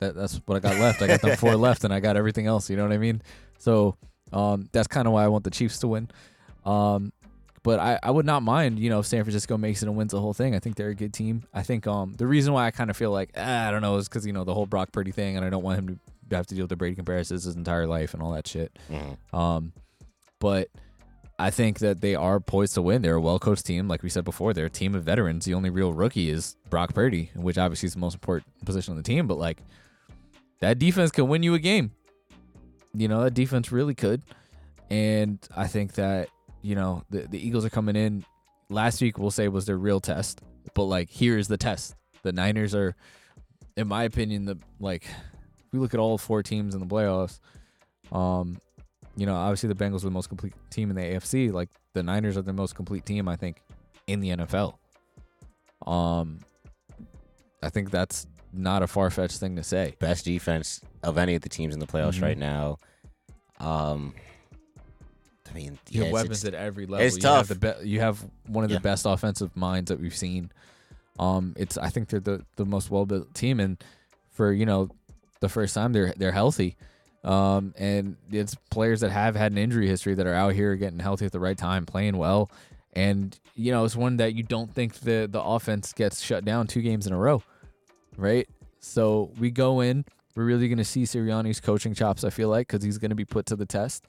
that 0.00 0.14
that's 0.14 0.40
what 0.46 0.56
I 0.56 0.60
got 0.60 0.78
left. 0.80 1.00
I 1.02 1.06
got 1.06 1.20
them 1.22 1.36
four 1.36 1.56
left, 1.66 1.84
and 1.84 1.92
I 1.92 2.00
got 2.00 2.16
everything 2.16 2.46
else. 2.46 2.68
You 2.68 2.76
know 2.76 2.82
what 2.84 2.92
I 2.92 2.98
mean? 2.98 3.22
So 3.58 3.96
um, 4.32 4.68
that's 4.72 4.88
kind 4.88 5.06
of 5.06 5.12
why 5.14 5.24
I 5.24 5.28
want 5.28 5.44
the 5.44 5.50
Chiefs 5.50 5.78
to 5.78 5.88
win. 5.88 6.10
Um, 6.64 7.12
but 7.64 7.80
I, 7.80 7.98
I 8.02 8.10
would 8.12 8.26
not 8.26 8.44
mind, 8.44 8.78
you 8.78 8.90
know, 8.90 9.00
if 9.00 9.06
San 9.06 9.24
Francisco 9.24 9.56
makes 9.58 9.82
it 9.82 9.86
and 9.88 9.96
wins 9.96 10.12
the 10.12 10.20
whole 10.20 10.34
thing. 10.34 10.54
I 10.54 10.60
think 10.60 10.76
they're 10.76 10.90
a 10.90 10.94
good 10.94 11.12
team. 11.12 11.42
I 11.52 11.62
think 11.64 11.88
um 11.88 12.12
the 12.12 12.26
reason 12.28 12.52
why 12.52 12.66
I 12.66 12.70
kind 12.70 12.90
of 12.90 12.96
feel 12.96 13.10
like 13.10 13.30
ah, 13.36 13.66
I 13.66 13.70
don't 13.72 13.82
know 13.82 13.96
is 13.96 14.08
because 14.08 14.24
you 14.24 14.32
know 14.32 14.44
the 14.44 14.54
whole 14.54 14.66
Brock 14.66 14.92
Purdy 14.92 15.10
thing, 15.10 15.36
and 15.36 15.44
I 15.44 15.50
don't 15.50 15.64
want 15.64 15.78
him 15.80 16.00
to 16.30 16.36
have 16.36 16.46
to 16.46 16.54
deal 16.54 16.62
with 16.64 16.70
the 16.70 16.76
Brady 16.76 16.94
comparisons 16.94 17.42
his 17.44 17.56
entire 17.56 17.86
life 17.86 18.14
and 18.14 18.22
all 18.22 18.32
that 18.32 18.46
shit. 18.46 18.78
Mhm. 18.90 19.16
Um, 19.36 19.72
but 20.38 20.68
I 21.38 21.50
think 21.50 21.80
that 21.80 22.00
they 22.00 22.14
are 22.14 22.38
poised 22.38 22.74
to 22.74 22.82
win. 22.82 23.02
They're 23.02 23.16
a 23.16 23.20
well 23.20 23.38
coached 23.40 23.66
team, 23.66 23.88
like 23.88 24.02
we 24.02 24.08
said 24.08 24.24
before. 24.24 24.52
They're 24.52 24.66
a 24.66 24.70
team 24.70 24.94
of 24.94 25.02
veterans. 25.02 25.44
The 25.44 25.54
only 25.54 25.70
real 25.70 25.92
rookie 25.92 26.30
is 26.30 26.56
Brock 26.70 26.94
Purdy, 26.94 27.30
which 27.34 27.58
obviously 27.58 27.88
is 27.88 27.94
the 27.94 27.98
most 27.98 28.14
important 28.14 28.46
position 28.64 28.92
on 28.92 28.96
the 28.98 29.02
team. 29.02 29.26
But 29.26 29.38
like 29.38 29.58
that 30.60 30.78
defense 30.78 31.10
can 31.10 31.28
win 31.28 31.42
you 31.42 31.54
a 31.54 31.58
game. 31.58 31.90
You 32.92 33.08
know 33.08 33.24
that 33.24 33.34
defense 33.34 33.72
really 33.72 33.94
could, 33.94 34.22
and 34.90 35.38
I 35.56 35.66
think 35.66 35.94
that 35.94 36.28
you 36.64 36.74
know 36.74 37.04
the 37.10 37.20
the 37.28 37.38
Eagles 37.46 37.64
are 37.64 37.70
coming 37.70 37.94
in. 37.94 38.24
Last 38.70 39.00
week 39.02 39.18
we'll 39.18 39.30
say 39.30 39.46
was 39.48 39.66
their 39.66 39.76
real 39.76 40.00
test, 40.00 40.40
but 40.74 40.84
like 40.84 41.10
here's 41.10 41.46
the 41.46 41.58
test. 41.58 41.94
The 42.22 42.32
Niners 42.32 42.74
are, 42.74 42.96
in 43.76 43.86
my 43.86 44.04
opinion, 44.04 44.46
the 44.46 44.56
like 44.80 45.04
if 45.04 45.72
we 45.72 45.78
look 45.78 45.92
at 45.92 46.00
all 46.00 46.16
four 46.16 46.42
teams 46.42 46.74
in 46.74 46.80
the 46.80 46.86
playoffs. 46.86 47.38
Um, 48.10 48.56
you 49.16 49.26
know, 49.26 49.34
obviously 49.36 49.68
the 49.68 49.74
Bengals 49.74 49.96
are 49.98 50.06
the 50.06 50.10
most 50.10 50.28
complete 50.28 50.54
team 50.70 50.88
in 50.90 50.96
the 50.96 51.02
AFC. 51.02 51.52
Like 51.52 51.68
the 51.92 52.02
Niners 52.02 52.36
are 52.38 52.42
the 52.42 52.52
most 52.54 52.74
complete 52.74 53.04
team, 53.04 53.28
I 53.28 53.36
think, 53.36 53.60
in 54.06 54.20
the 54.20 54.30
NFL. 54.30 54.74
Um, 55.86 56.40
I 57.62 57.68
think 57.68 57.90
that's 57.90 58.26
not 58.52 58.82
a 58.82 58.86
far 58.86 59.10
fetched 59.10 59.38
thing 59.38 59.56
to 59.56 59.62
say. 59.62 59.94
Best 59.98 60.24
defense 60.24 60.80
of 61.02 61.18
any 61.18 61.34
of 61.34 61.42
the 61.42 61.48
teams 61.48 61.74
in 61.74 61.80
the 61.80 61.86
playoffs 61.86 62.18
Mhm. 62.18 62.22
right 62.22 62.38
now. 62.38 62.78
Um. 63.60 64.14
I 65.54 65.56
mean, 65.56 65.78
You 65.88 66.00
yeah, 66.00 66.04
have 66.06 66.12
weapons 66.12 66.44
at 66.44 66.54
every 66.54 66.86
level. 66.86 67.06
it's 67.06 67.16
you 67.16 67.22
tough. 67.22 67.48
Have 67.48 67.60
the 67.60 67.76
be- 67.80 67.88
you 67.88 68.00
have 68.00 68.24
one 68.48 68.64
of 68.64 68.70
the 68.70 68.74
Yeah. 68.74 68.80
best 68.80 69.06
offensive 69.06 69.56
minds 69.56 69.88
that 69.90 70.00
we've 70.00 70.16
seen. 70.16 70.50
Um, 71.18 71.54
it's 71.56 71.78
I 71.78 71.90
think 71.90 72.08
they're 72.08 72.18
the, 72.20 72.44
the 72.56 72.64
most 72.64 72.90
well 72.90 73.06
built 73.06 73.32
team, 73.34 73.60
and 73.60 73.82
for 74.30 74.52
you 74.52 74.66
know 74.66 74.88
the 75.40 75.48
first 75.48 75.74
time 75.74 75.92
they're 75.92 76.12
they're 76.16 76.32
healthy. 76.32 76.76
Um, 77.22 77.72
and 77.78 78.16
it's 78.30 78.54
players 78.70 79.00
that 79.00 79.10
have 79.10 79.34
had 79.36 79.52
an 79.52 79.58
injury 79.58 79.86
history 79.88 80.14
that 80.14 80.26
are 80.26 80.34
out 80.34 80.52
here 80.54 80.74
getting 80.76 80.98
healthy 80.98 81.24
at 81.24 81.32
the 81.32 81.40
right 81.40 81.56
time, 81.56 81.86
playing 81.86 82.16
well, 82.16 82.50
and 82.94 83.38
you 83.54 83.70
know 83.70 83.84
it's 83.84 83.94
one 83.96 84.16
that 84.16 84.34
you 84.34 84.42
don't 84.42 84.74
think 84.74 84.94
the 85.00 85.28
the 85.30 85.40
offense 85.40 85.92
gets 85.92 86.20
shut 86.20 86.44
down 86.44 86.66
two 86.66 86.82
games 86.82 87.06
in 87.06 87.12
a 87.12 87.16
row, 87.18 87.42
right? 88.16 88.48
So 88.80 89.30
we 89.38 89.50
go 89.52 89.80
in, 89.80 90.04
we're 90.34 90.44
really 90.44 90.66
going 90.68 90.78
to 90.78 90.84
see 90.84 91.04
Sirianni's 91.04 91.60
coaching 91.60 91.94
chops. 91.94 92.24
I 92.24 92.30
feel 92.30 92.48
like 92.48 92.66
because 92.66 92.82
he's 92.84 92.98
going 92.98 93.10
to 93.10 93.14
be 93.14 93.24
put 93.24 93.46
to 93.46 93.56
the 93.56 93.64
test. 93.66 94.04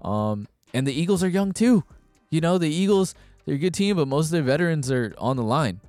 Um, 0.00 0.48
and 0.74 0.86
the 0.86 0.92
Eagles 0.92 1.22
are 1.22 1.28
young 1.28 1.52
too. 1.52 1.84
You 2.30 2.40
know, 2.40 2.58
the 2.58 2.68
Eagles 2.68 3.14
they're 3.44 3.54
a 3.54 3.58
good 3.58 3.74
team, 3.74 3.96
but 3.96 4.08
most 4.08 4.26
of 4.26 4.30
their 4.32 4.42
veterans 4.42 4.90
are 4.90 5.14
on 5.18 5.36
the 5.36 5.42
line. 5.42 5.80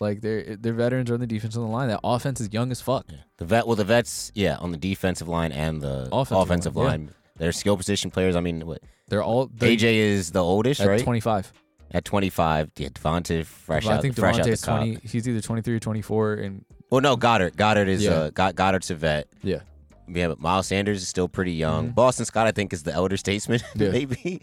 Like 0.00 0.20
their 0.20 0.56
their 0.56 0.72
veterans 0.72 1.10
are 1.10 1.14
on 1.14 1.20
the 1.20 1.26
defense 1.26 1.56
on 1.56 1.62
the 1.62 1.68
line. 1.68 1.88
That 1.88 2.00
offense 2.02 2.40
is 2.40 2.48
young 2.52 2.70
as 2.72 2.80
fuck. 2.80 3.06
Yeah. 3.08 3.18
The 3.38 3.44
vet, 3.44 3.66
well, 3.66 3.76
the 3.76 3.84
vets, 3.84 4.32
yeah, 4.34 4.56
on 4.56 4.70
the 4.72 4.76
defensive 4.76 5.28
line 5.28 5.52
and 5.52 5.80
the 5.80 6.08
Offensive 6.12 6.36
offensive, 6.42 6.76
line, 6.76 7.04
yeah. 7.04 7.10
They're 7.36 7.52
skill 7.52 7.76
position 7.76 8.10
players. 8.10 8.34
I 8.36 8.40
mean, 8.40 8.66
what, 8.66 8.80
They're 9.08 9.22
all 9.22 9.48
they're 9.52 9.70
AJ 9.70 9.94
is 9.94 10.32
the 10.32 10.42
oldest, 10.42 10.80
at 10.80 10.88
right? 10.88 11.00
25. 11.02 11.52
At 11.92 12.04
25. 12.04 12.70
Yeah, 12.78 12.88
DeVonta 12.88 13.44
fresh 13.44 13.86
I 13.86 13.94
out, 13.94 14.02
think 14.02 14.16
fresh 14.16 14.38
out 14.38 14.44
the 14.44 14.50
DeVonta's 14.50 14.64
cob. 14.64 14.78
20. 14.78 14.98
He's 15.04 15.28
either 15.28 15.40
23 15.40 15.74
or 15.74 15.78
24. 15.78 16.34
And 16.34 16.64
Well, 16.90 17.00
no, 17.00 17.16
Goedert. 17.16 17.54
Goedert 17.56 17.86
is 17.88 18.02
Yeah. 18.02 18.10
uh, 18.12 18.30
God, 18.30 18.56
Goedert's 18.56 18.90
a 18.90 18.94
vet. 18.96 19.28
yeah, 19.42 19.60
Yeah, 20.08 20.28
but 20.28 20.40
Miles 20.40 20.66
Sanders 20.66 21.00
is 21.02 21.08
still 21.08 21.28
pretty 21.28 21.52
young. 21.52 21.90
Mhm. 21.90 21.94
Boston 21.94 22.24
Scott, 22.24 22.46
I 22.46 22.52
think, 22.52 22.72
is 22.72 22.82
the 22.82 22.92
elder 22.92 23.16
statesman, 23.16 23.60
Yeah. 23.76 23.90
maybe. 23.90 24.40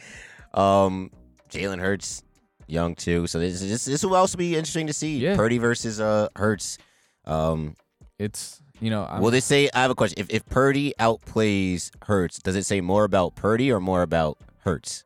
Um, 0.54 1.12
Jalen 1.50 1.80
Hurts, 1.80 2.24
young 2.68 2.96
too. 2.96 3.28
So 3.28 3.40
this 3.40 3.60
this 3.62 3.86
this 3.86 4.04
will 4.04 4.16
also 4.16 4.38
be 4.38 4.56
interesting 4.56 4.88
to 4.88 4.94
see. 4.94 5.18
Yeah. 5.18 5.36
Purdy 5.36 5.58
versus 5.58 6.00
uh 6.00 6.30
Hurts. 6.36 6.78
Um, 7.26 7.76
it's 8.18 8.62
you 8.80 8.90
know 8.90 9.06
I'm, 9.10 9.22
will 9.22 9.32
they 9.32 9.40
say? 9.42 9.70
I 9.74 9.82
have 9.82 9.92
a 9.92 9.96
question. 9.96 10.20
If 10.20 10.30
if 10.30 10.46
Purdy 10.46 10.94
outplays 11.00 11.92
Hurts, 12.04 12.40
does 12.40 12.56
it 12.56 12.66
say 12.66 12.82
more 12.82 13.04
about 13.04 13.36
Purdy 13.36 13.72
or 13.72 13.80
more 13.80 14.02
about 14.02 14.38
Hurts? 14.60 15.04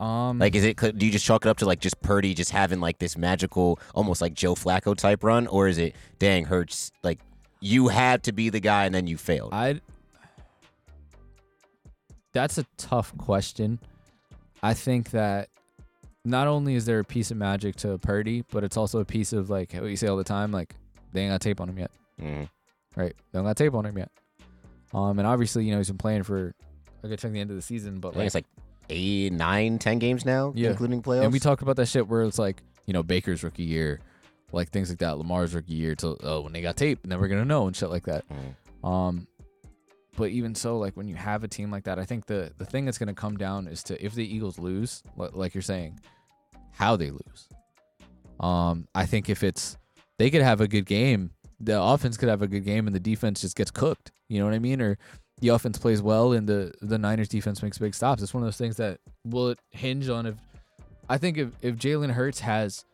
um 0.00 0.38
Like, 0.38 0.54
is 0.54 0.64
it? 0.64 0.76
Do 0.76 1.06
you 1.06 1.12
just 1.12 1.24
chalk 1.24 1.44
it 1.46 1.48
up 1.48 1.58
to 1.58 1.66
like 1.66 1.80
just 1.80 2.00
Purdy 2.02 2.34
just 2.34 2.50
having 2.50 2.80
like 2.80 2.98
this 2.98 3.16
magical, 3.16 3.78
almost 3.94 4.20
like 4.20 4.34
Joe 4.34 4.54
Flacco 4.54 4.96
type 4.96 5.22
run, 5.24 5.46
or 5.46 5.68
is 5.68 5.78
it 5.78 5.94
dang 6.18 6.44
Hurts 6.44 6.90
like 7.02 7.18
you 7.66 7.88
had 7.88 8.22
to 8.24 8.32
be 8.32 8.48
the 8.48 8.60
guy 8.60 8.84
and 8.86 8.94
then 8.94 9.06
you 9.06 9.16
failed? 9.16 9.52
I 9.52 9.80
That's 12.32 12.58
a 12.58 12.66
tough 12.76 13.16
question. 13.18 13.78
I 14.62 14.74
think 14.74 15.10
that 15.10 15.48
not 16.24 16.46
only 16.48 16.74
is 16.74 16.84
there 16.86 16.98
a 16.98 17.04
piece 17.04 17.30
of 17.30 17.36
magic 17.36 17.76
to 17.76 17.98
Purdy, 17.98 18.44
but 18.50 18.64
it's 18.64 18.76
also 18.76 18.98
a 19.00 19.04
piece 19.04 19.32
of 19.32 19.48
like 19.48 19.72
what 19.72 19.84
you 19.86 19.96
say 19.96 20.06
all 20.08 20.16
the 20.16 20.24
time, 20.24 20.52
like 20.52 20.74
they 21.12 21.22
ain't 21.22 21.32
got 21.32 21.40
tape 21.40 21.60
on 21.60 21.68
him 21.68 21.78
yet. 21.78 21.90
Mhm. 22.20 22.48
Right. 22.94 23.14
They 23.32 23.38
don't 23.38 23.44
got 23.46 23.56
tape 23.56 23.74
on 23.74 23.86
him 23.86 23.96
yet. 23.98 24.10
Um 24.92 25.18
and 25.18 25.26
obviously, 25.26 25.64
you 25.64 25.72
know, 25.72 25.78
he's 25.78 25.88
been 25.88 25.98
playing 25.98 26.24
for 26.24 26.54
good 27.02 27.18
chunk 27.20 27.30
of 27.30 27.34
the 27.34 27.40
end 27.40 27.50
of 27.50 27.56
the 27.56 27.62
season, 27.62 28.00
but 28.00 28.16
like 28.16 28.26
it's 28.26 28.34
like 28.34 28.46
eight, 28.90 29.32
nine, 29.32 29.78
ten 29.78 29.98
games 29.98 30.24
now, 30.24 30.52
Yeah. 30.56 30.70
including 30.70 31.02
playoffs. 31.02 31.24
and 31.24 31.32
we 31.32 31.38
talked 31.38 31.62
about 31.62 31.76
that 31.76 31.86
shit 31.86 32.08
where 32.08 32.22
it's 32.22 32.38
like, 32.38 32.62
you 32.86 32.92
know, 32.92 33.02
Baker's 33.04 33.42
rookie 33.44 33.62
year, 33.62 34.00
like 34.52 34.70
things 34.70 34.88
like 34.88 34.98
that, 34.98 35.18
Lamar's 35.18 35.54
rookie 35.54 35.74
year 35.74 35.94
till 35.94 36.18
oh 36.22 36.40
when 36.42 36.52
they 36.52 36.62
got 36.62 36.76
tape, 36.76 37.00
then 37.04 37.18
we're 37.20 37.28
gonna 37.28 37.44
know 37.44 37.66
and 37.66 37.76
shit 37.76 37.90
like 37.90 38.04
that. 38.04 38.24
Mhm. 38.28 38.88
Um, 38.88 39.26
but 40.16 40.30
even 40.30 40.54
so, 40.54 40.78
like 40.78 40.96
when 40.96 41.08
you 41.08 41.14
have 41.14 41.44
a 41.44 41.48
team 41.48 41.70
like 41.70 41.84
that, 41.84 41.98
I 41.98 42.04
think 42.04 42.26
the 42.26 42.52
the 42.58 42.64
thing 42.64 42.84
that's 42.84 42.98
going 42.98 43.08
to 43.08 43.14
come 43.14 43.36
down 43.36 43.66
is 43.68 43.82
to 43.84 44.02
if 44.02 44.14
the 44.14 44.24
Eagles 44.24 44.58
lose, 44.58 45.02
like 45.16 45.54
you're 45.54 45.62
saying, 45.62 46.00
how 46.72 46.96
they 46.96 47.10
lose. 47.10 47.48
Um, 48.40 48.88
I 48.94 49.06
think 49.06 49.28
if 49.28 49.42
it's 49.42 49.76
they 50.18 50.30
could 50.30 50.42
have 50.42 50.60
a 50.60 50.68
good 50.68 50.86
game, 50.86 51.30
the 51.60 51.80
offense 51.80 52.16
could 52.16 52.28
have 52.28 52.42
a 52.42 52.46
good 52.46 52.64
game, 52.64 52.86
and 52.86 52.94
the 52.94 53.00
defense 53.00 53.42
just 53.42 53.56
gets 53.56 53.70
cooked. 53.70 54.12
You 54.28 54.38
know 54.38 54.46
what 54.46 54.54
I 54.54 54.58
mean? 54.58 54.80
Or 54.80 54.96
the 55.40 55.48
offense 55.48 55.78
plays 55.78 56.00
well, 56.00 56.32
and 56.32 56.48
the 56.48 56.72
the 56.80 56.98
Niners 56.98 57.28
defense 57.28 57.62
makes 57.62 57.78
big 57.78 57.94
stops. 57.94 58.22
It's 58.22 58.32
one 58.32 58.42
of 58.42 58.46
those 58.46 58.56
things 58.56 58.76
that 58.76 59.00
will 59.24 59.50
it 59.50 59.58
hinge 59.70 60.08
on 60.08 60.26
if 60.26 60.36
I 61.08 61.18
think 61.18 61.36
if 61.36 61.50
if 61.60 61.76
Jalen 61.76 62.12
Hurts 62.12 62.40
has 62.40 62.84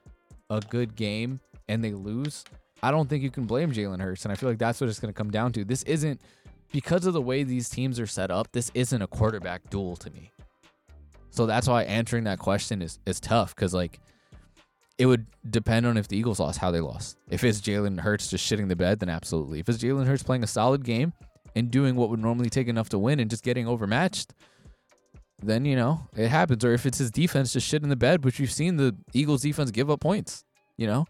a 0.53 0.61
good 0.61 0.97
game 0.97 1.41
and 1.69 1.83
they 1.83 1.93
lose, 1.93 2.45
I 2.83 2.91
don't 2.91 3.09
think 3.09 3.23
you 3.23 3.31
can 3.31 3.45
blame 3.45 3.73
Jalen 3.73 4.01
Hurts. 4.01 4.25
And 4.25 4.33
I 4.33 4.35
feel 4.35 4.49
like 4.49 4.59
that's 4.59 4.81
what 4.81 4.91
it's 4.91 5.01
going 5.01 5.13
to 5.13 5.17
come 5.17 5.31
down 5.31 5.53
to. 5.53 5.65
This 5.65 5.83
isn't 5.85 6.21
because 6.73 7.07
of 7.07 7.13
the 7.13 7.23
way 7.23 7.43
these 7.43 7.69
teams 7.69 8.01
are 8.01 8.07
set 8.07 8.31
up. 8.31 8.53
This 8.53 8.71
isn't 8.75 9.01
a 9.01 9.07
quarterback 9.07 9.69
duel 9.71 9.97
to 9.97 10.11
me. 10.11 10.31
So 11.31 11.47
that's 11.47 11.67
why 11.67 11.85
answering 11.85 12.25
that 12.25 12.39
question 12.39 12.83
is 12.83 12.99
is 13.07 13.19
tough 13.19 13.55
because 13.55 13.73
like 13.73 14.01
it 14.99 15.07
would 15.07 15.27
depend 15.49 15.87
on 15.87 15.97
if 15.97 16.07
the 16.09 16.17
Eagles 16.17 16.39
lost, 16.39 16.59
how 16.59 16.71
they 16.71 16.81
lost. 16.81 17.17
If 17.31 17.43
it's 17.43 17.61
Jalen 17.61 18.01
Hurts 18.01 18.29
just 18.29 18.51
shitting 18.51 18.69
the 18.69 18.77
bed, 18.77 19.01
then 19.01 19.09
absolutely. 19.09 19.59
If 19.61 19.69
it's 19.69 19.83
Jalen 19.83 20.07
Hurts 20.07 20.23
playing 20.23 20.45
a 20.45 20.47
solid 20.47 20.85
game 20.85 21.15
and 21.57 21.71
doing 21.71 21.97
what 21.97 22.11
would 22.11 22.21
normally 22.21 22.51
take 22.51 22.69
enough 22.69 22.91
to 22.91 22.99
win 22.99 23.19
and 23.19 23.31
just 23.31 23.43
getting 23.43 23.67
overmatched, 23.67 24.35
then 25.43 25.65
you 25.65 25.77
know 25.77 26.01
it 26.17 26.29
happens. 26.29 26.65
Or 26.65 26.73
if 26.73 26.87
it's 26.87 26.99
his 26.99 27.11
defense 27.11 27.53
just 27.53 27.67
shit 27.67 27.83
in 27.83 27.89
the 27.89 27.97
bed, 27.97 28.25
which 28.25 28.39
we've 28.39 28.53
seen 28.53 28.77
the 28.77 28.97
Eagles 29.13 29.43
defense 29.43 29.71
give 29.71 29.91
up 29.91 30.01
points, 30.01 30.45
you 30.77 30.87
know. 30.87 31.07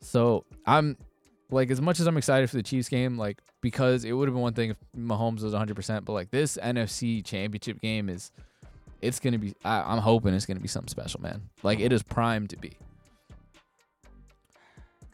So 0.00 0.44
I'm 0.66 0.96
like 1.50 1.70
as 1.70 1.80
much 1.80 2.00
as 2.00 2.06
I'm 2.06 2.16
excited 2.16 2.50
for 2.50 2.56
the 2.56 2.62
Chiefs 2.62 2.88
game, 2.88 3.16
like 3.18 3.40
because 3.60 4.04
it 4.04 4.12
would 4.12 4.28
have 4.28 4.34
been 4.34 4.42
one 4.42 4.54
thing 4.54 4.70
if 4.70 4.76
Mahomes 4.96 5.42
was 5.42 5.52
100, 5.52 5.74
percent 5.76 6.04
but 6.04 6.12
like 6.12 6.30
this 6.30 6.58
NFC 6.62 7.24
Championship 7.24 7.80
game 7.80 8.08
is, 8.08 8.32
it's 9.00 9.20
gonna 9.20 9.38
be. 9.38 9.54
I, 9.64 9.82
I'm 9.82 9.98
hoping 9.98 10.34
it's 10.34 10.46
gonna 10.46 10.60
be 10.60 10.68
something 10.68 10.88
special, 10.88 11.20
man. 11.20 11.42
Like 11.62 11.80
it 11.80 11.92
is 11.92 12.02
primed 12.02 12.50
to 12.50 12.56
be. 12.56 12.72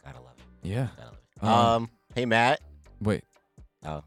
Gotta 0.03 0.19
love 0.19 0.33
it. 0.37 0.67
Yeah. 0.67 0.87
Gotta 0.97 1.09
love 1.09 1.13
it. 1.13 1.43
Um, 1.43 1.49
Um, 1.83 1.89
hey 2.15 2.25
Matt. 2.25 2.61
Wait. 3.01 3.23
Oh. 3.85 4.03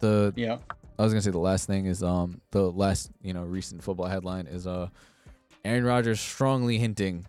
The 0.00 0.32
Yeah. 0.36 0.58
I 0.98 1.02
was 1.02 1.12
gonna 1.12 1.22
say 1.22 1.30
the 1.30 1.38
last 1.38 1.66
thing 1.66 1.86
is 1.86 2.02
um 2.02 2.40
the 2.50 2.70
last 2.70 3.10
you 3.22 3.32
know 3.32 3.42
recent 3.44 3.82
football 3.82 4.06
headline 4.06 4.46
is 4.46 4.66
uh 4.66 4.88
Aaron 5.64 5.84
Rodgers 5.84 6.20
strongly 6.20 6.78
hinting 6.78 7.26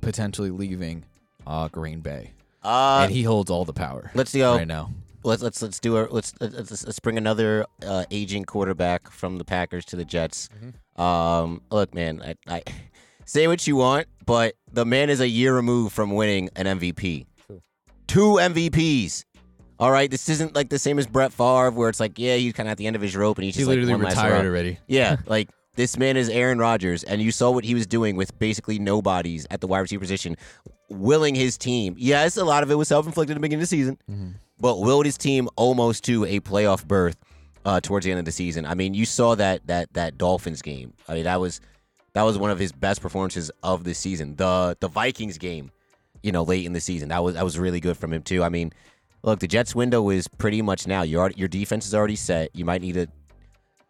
potentially 0.00 0.50
leaving 0.50 1.04
uh 1.46 1.68
Green 1.68 2.00
Bay 2.00 2.32
Uh, 2.62 3.00
and 3.04 3.12
he 3.12 3.22
holds 3.22 3.50
all 3.50 3.64
the 3.64 3.72
power 3.72 4.10
let's 4.14 4.34
go. 4.34 4.56
right 4.56 4.66
now. 4.66 4.90
Let's 5.24 5.42
let's 5.42 5.60
let's 5.62 5.80
do 5.80 5.96
our 5.96 6.08
let's 6.10 6.32
let's, 6.40 6.84
let's 6.86 7.00
bring 7.00 7.18
another 7.18 7.66
uh, 7.84 8.04
aging 8.10 8.44
quarterback 8.44 9.10
from 9.10 9.36
the 9.36 9.44
Packers 9.44 9.84
to 9.86 9.96
the 9.96 10.04
Jets. 10.04 10.48
Mm-hmm. 10.56 11.00
Um, 11.02 11.60
look, 11.70 11.92
man, 11.92 12.22
I, 12.48 12.54
I 12.54 12.62
say 13.24 13.48
what 13.48 13.66
you 13.66 13.74
want, 13.76 14.06
but 14.26 14.54
the 14.72 14.84
man 14.84 15.10
is 15.10 15.20
a 15.20 15.28
year 15.28 15.54
removed 15.54 15.92
from 15.92 16.12
winning 16.14 16.50
an 16.54 16.66
MVP. 16.66 17.26
True. 17.46 17.60
Two 18.06 18.38
MVPs. 18.40 19.24
All 19.80 19.90
right, 19.92 20.10
this 20.10 20.28
isn't 20.28 20.54
like 20.56 20.70
the 20.70 20.78
same 20.78 20.98
as 20.98 21.06
Brett 21.06 21.32
Favre, 21.32 21.70
where 21.70 21.88
it's 21.88 22.00
like, 22.00 22.18
yeah, 22.18 22.34
he's 22.36 22.52
kind 22.52 22.68
of 22.68 22.72
at 22.72 22.78
the 22.78 22.86
end 22.86 22.96
of 22.96 23.02
his 23.02 23.14
rope 23.16 23.38
and 23.38 23.44
he's 23.44 23.54
He 23.54 23.60
just 23.60 23.68
like 23.68 23.76
literally 23.76 23.92
one 23.94 24.00
retired 24.06 24.44
already. 24.46 24.78
Yeah, 24.88 25.16
like 25.26 25.48
this 25.76 25.96
man 25.96 26.16
is 26.16 26.28
Aaron 26.28 26.58
Rodgers, 26.58 27.04
and 27.04 27.22
you 27.22 27.30
saw 27.30 27.50
what 27.52 27.64
he 27.64 27.74
was 27.74 27.86
doing 27.86 28.16
with 28.16 28.36
basically 28.40 28.78
nobodies 28.80 29.46
at 29.50 29.60
the 29.60 29.68
wide 29.68 29.78
receiver 29.78 30.00
position, 30.00 30.36
willing 30.88 31.34
his 31.36 31.56
team. 31.56 31.94
Yes, 31.96 32.36
a 32.36 32.44
lot 32.44 32.62
of 32.64 32.70
it 32.70 32.74
was 32.74 32.88
self 32.88 33.06
inflicted 33.06 33.36
at 33.36 33.36
the 33.36 33.40
beginning 33.40 33.62
of 33.62 33.68
the 33.70 33.76
season, 33.76 33.98
Mm-hmm. 34.10 34.28
but 34.60 34.80
willed 34.80 35.06
his 35.06 35.16
team 35.16 35.48
almost 35.56 36.02
to 36.04 36.24
a 36.24 36.40
playoff 36.40 36.84
berth 36.84 37.16
uh, 37.64 37.80
towards 37.80 38.04
the 38.04 38.10
end 38.10 38.18
of 38.18 38.24
the 38.24 38.32
season. 38.32 38.66
I 38.66 38.74
mean, 38.74 38.94
you 38.94 39.04
saw 39.06 39.36
that 39.36 39.64
that 39.68 39.92
that 39.94 40.18
Dolphins 40.18 40.60
game. 40.62 40.92
I 41.06 41.14
mean, 41.14 41.24
that 41.24 41.40
was 41.40 41.60
that 42.14 42.22
was 42.22 42.36
one 42.36 42.50
of 42.50 42.58
his 42.58 42.72
best 42.72 43.00
performances 43.00 43.50
of 43.62 43.84
the 43.84 43.94
season. 43.94 44.34
The 44.34 44.76
the 44.80 44.88
Vikings 44.88 45.38
game, 45.38 45.70
you 46.24 46.32
know, 46.32 46.42
late 46.42 46.66
in 46.66 46.72
the 46.72 46.80
season, 46.80 47.10
that 47.10 47.22
was 47.22 47.34
that 47.34 47.44
was 47.44 47.56
really 47.60 47.78
good 47.78 47.96
from 47.96 48.12
him 48.12 48.22
too. 48.22 48.42
I 48.42 48.48
mean. 48.48 48.72
Look, 49.28 49.40
the 49.40 49.46
Jets' 49.46 49.74
window 49.74 50.08
is 50.08 50.26
pretty 50.26 50.62
much 50.62 50.86
now. 50.86 51.02
Your 51.02 51.30
your 51.36 51.48
defense 51.48 51.86
is 51.86 51.94
already 51.94 52.16
set. 52.16 52.48
You 52.56 52.64
might 52.64 52.80
need 52.80 52.96
a 52.96 53.08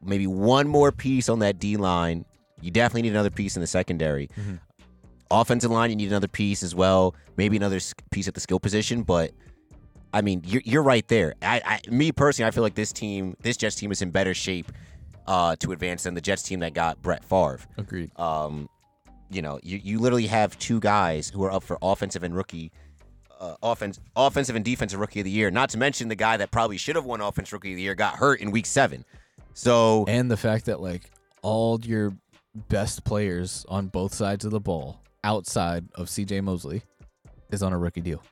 maybe 0.03 0.26
one 0.26 0.66
more 0.66 0.91
piece 0.91 1.28
on 1.28 1.39
that 1.39 1.61
D 1.61 1.76
line. 1.76 2.24
You 2.61 2.72
definitely 2.72 3.03
need 3.03 3.12
another 3.12 3.30
piece 3.30 3.57
in 3.57 3.61
the 3.61 3.68
secondary. 3.68 4.28
Offensive 5.30 5.70
line, 5.70 5.91
you 5.91 5.97
need 5.97 6.09
another 6.09 6.26
piece 6.26 6.64
as 6.64 6.74
well. 6.74 7.14
Maybe 7.36 7.57
another 7.57 7.78
piece 8.11 8.26
at 8.26 8.34
the 8.34 8.41
skill 8.41 8.59
position. 8.59 9.05
But 9.05 9.30
I 10.12 10.22
mean, 10.22 10.43
you're, 10.45 10.62
you're 10.64 10.82
right 10.82 11.07
there. 11.07 11.34
I, 11.41 11.62
I, 11.64 11.89
me 11.89 12.11
personally, 12.11 12.49
I 12.49 12.51
feel 12.51 12.64
like 12.64 12.74
this 12.74 12.93
team, 12.93 13.36
this 13.41 13.57
Jets 13.57 13.76
team, 13.76 13.93
is 13.93 14.03
in 14.03 14.11
better 14.11 14.34
shape 14.34 14.72
uh, 15.28 15.55
to 15.61 15.70
advance 15.70 16.03
than 16.03 16.14
the 16.14 16.20
Jets 16.20 16.43
team 16.43 16.59
that 16.61 16.74
got 16.74 17.01
Brett 17.01 17.24
Favre. 17.24 17.61
Agreed. 17.76 18.11
Um, 18.18 18.68
you 19.30 19.43
know, 19.43 19.61
you, 19.62 19.80
you 19.84 20.01
literally 20.01 20.26
have 20.26 20.59
two 20.59 20.80
guys 20.80 21.28
who 21.28 21.45
are 21.45 21.53
up 21.53 21.62
for 21.62 21.78
offensive 21.80 22.24
and 22.24 22.34
rookie. 22.34 22.72
Uh, 23.39 23.55
offense, 23.62 24.01
offensive 24.16 24.57
and 24.57 24.64
defensive 24.64 24.99
rookie 24.99 25.20
of 25.20 25.24
the 25.24 25.30
year. 25.30 25.49
Not 25.51 25.70
to 25.70 25.78
mention 25.78 26.09
the 26.09 26.16
guy 26.16 26.36
that 26.39 26.51
probably 26.51 26.76
should 26.76 26.97
have 26.97 27.05
won 27.05 27.20
offense 27.20 27.53
rookie 27.53 27.70
of 27.72 27.76
the 27.76 27.82
year 27.82 27.95
got 27.95 28.14
hurt 28.16 28.41
in 28.41 28.51
week 28.51 28.66
seven. 28.66 29.05
So 29.55 30.05
And 30.09 30.28
the 30.30 30.36
fact 30.36 30.64
that 30.66 30.80
like 30.80 31.11
all 31.43 31.78
your 31.80 32.12
best 32.68 33.05
players 33.05 33.64
on 33.68 33.86
both 33.86 34.12
sides 34.12 34.45
of 34.45 34.51
the 34.51 34.59
ball 34.61 35.01
outside 35.22 35.84
of 35.95 36.09
CJ 36.09 36.43
Mosley 36.43 36.82
is 37.53 37.62
on 37.62 37.72
a 37.72 37.78
rookie 37.78 38.01
deal. 38.01 38.22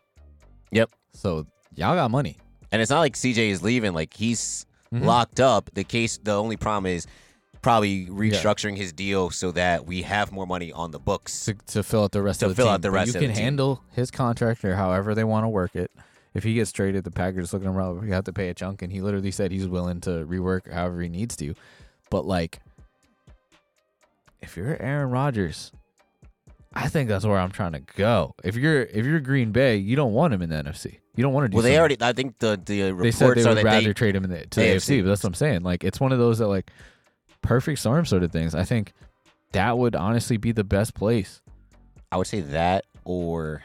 Yep. 0.73 0.91
So 1.13 1.47
y'all 1.77 1.95
got 1.95 2.11
money. 2.11 2.37
And 2.73 2.83
it's 2.83 2.91
not 2.91 2.99
like 3.01 3.15
CJ 3.15 3.51
is 3.51 3.63
leaving; 3.63 3.93
like 3.95 4.13
he's 4.13 4.67
Mhm. 4.93 5.05
locked 5.05 5.39
up. 5.41 5.71
The 5.75 5.85
case, 5.85 6.19
the 6.19 6.33
only 6.33 6.57
problem 6.57 6.87
is 6.93 7.07
probably 7.67 8.07
restructuring 8.07 8.77
his 8.77 8.93
deal 8.93 9.29
so 9.31 9.51
that 9.51 9.85
we 9.87 10.03
have 10.03 10.31
more 10.31 10.47
money 10.47 10.71
on 10.73 10.93
the 10.93 11.01
books. 11.01 11.47
to, 11.47 11.55
to 11.67 11.83
fill 11.83 12.05
out 12.05 12.13
the 12.13 12.23
rest 12.23 12.39
To 12.41 12.47
of 12.47 12.51
the 12.53 12.55
fill 12.57 12.67
team. 12.67 12.75
out 12.75 12.83
the 12.83 12.89
But 12.91 12.95
rest 12.95 13.07
you 13.09 13.15
of 13.15 13.21
the 13.23 13.27
can 13.27 13.35
team. 13.35 13.43
handle 13.45 13.83
his 13.93 14.11
contract 14.13 14.65
or 14.65 14.77
however 14.77 15.15
they 15.17 15.25
want 15.25 15.43
to 15.45 15.49
work 15.49 15.75
it. 15.75 15.91
If 16.33 16.45
he 16.45 16.55
gets 16.55 16.71
traded, 16.71 17.03
the 17.05 17.11
Packers 17.11 17.53
looking 17.53 17.69
around, 17.69 18.01
we 18.03 18.11
have 18.11 18.25
to 18.25 18.33
pay 18.33 18.51
a 18.51 18.55
chunk, 18.55 18.83
and 18.83 18.93
he 18.93 19.01
literally 19.01 19.31
said 19.33 19.51
he's 19.51 19.67
willing 19.67 20.01
to 20.03 20.11
rework 20.27 20.71
however 20.71 21.01
he 21.01 21.09
needs 21.09 21.35
to. 21.39 21.55
But 22.11 22.25
like, 22.27 22.61
if 24.41 24.57
you're 24.57 24.81
Aaron 24.81 25.11
Rodgers, 25.11 25.73
I 26.73 26.89
think 26.89 27.09
that's 27.09 27.25
where 27.25 27.39
I'm 27.39 27.51
trying 27.51 27.73
to 27.73 27.81
go. 27.97 28.35
If 28.45 28.55
you're 28.57 28.83
if 28.83 29.07
you're 29.07 29.21
Green 29.21 29.51
Bay, 29.51 29.77
you 29.77 29.97
don't 29.97 30.13
want 30.13 30.35
him 30.35 30.43
in 30.43 30.51
the 30.51 30.57
NFC. 30.57 30.99
You 31.17 31.23
don't 31.23 31.33
want 31.33 31.45
to 31.47 31.49
do. 31.49 31.55
Well, 31.57 31.63
they 31.63 31.71
something- 31.71 31.79
already. 31.81 31.97
I 32.03 32.13
think 32.13 32.39
the 32.39 32.61
the 32.65 32.93
reports 32.93 33.03
They 33.03 33.11
said 33.13 33.35
they 33.37 33.43
are 33.43 33.49
would 33.49 33.57
that 33.59 33.65
rather 33.65 33.87
they. 33.89 33.93
trade 33.95 34.15
him 34.15 34.25
in 34.25 34.31
the 34.31 34.47
to 34.47 34.61
the 34.61 34.67
AFC. 34.67 34.99
AFC, 34.99 35.03
but 35.03 35.09
that's 35.09 35.23
what 35.25 35.31
I'm 35.31 35.35
saying. 35.35 35.63
Like 35.63 35.85
it's 35.85 35.99
one 36.01 36.13
of 36.13 36.19
those 36.19 36.39
that 36.39 36.49
like 36.49 36.71
perfect 37.47 37.79
storm 37.79 38.05
sort 38.07 38.23
of 38.23 38.33
things. 38.33 38.55
I 38.55 38.65
think 38.65 38.93
that 39.53 39.79
would 39.79 39.95
honestly 39.95 40.37
be 40.37 40.53
the 40.53 40.65
best 40.65 40.95
place. 40.95 41.41
I 42.13 42.17
would 42.17 42.27
say 42.27 42.41
that 42.41 42.85
or, 43.05 43.63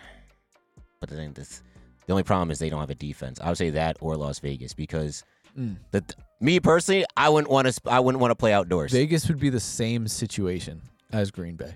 but 0.99 1.09
the 1.09 1.15
thing 1.15 1.33
this, 1.33 1.61
the 2.05 2.13
only 2.13 2.23
problem 2.23 2.51
is 2.51 2.59
they 2.59 2.69
don't 2.69 2.79
have 2.79 2.89
a 2.89 2.95
defense. 2.95 3.39
I 3.41 3.49
would 3.49 3.57
say 3.57 3.69
that 3.71 3.97
or 4.01 4.15
Las 4.17 4.39
Vegas 4.39 4.73
because 4.73 5.23
Mm. 5.59 5.75
the 5.91 6.01
me 6.39 6.61
personally, 6.61 7.03
I 7.17 7.27
wouldn't 7.27 7.51
want 7.51 7.67
to. 7.67 7.81
I 7.85 7.99
wouldn't 7.99 8.21
want 8.21 8.31
to 8.31 8.35
play 8.35 8.53
outdoors. 8.53 8.93
Vegas 8.93 9.27
would 9.27 9.37
be 9.37 9.49
the 9.49 9.59
same 9.59 10.07
situation 10.07 10.81
as 11.11 11.29
Green 11.29 11.57
Bay. 11.57 11.73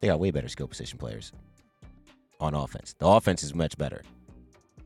They 0.00 0.06
got 0.06 0.20
way 0.20 0.30
better 0.30 0.46
skill 0.48 0.68
position 0.68 0.96
players 0.96 1.32
on 2.38 2.54
offense. 2.54 2.94
The 3.00 3.06
offense 3.08 3.42
is 3.42 3.52
much 3.52 3.76
better. 3.76 4.02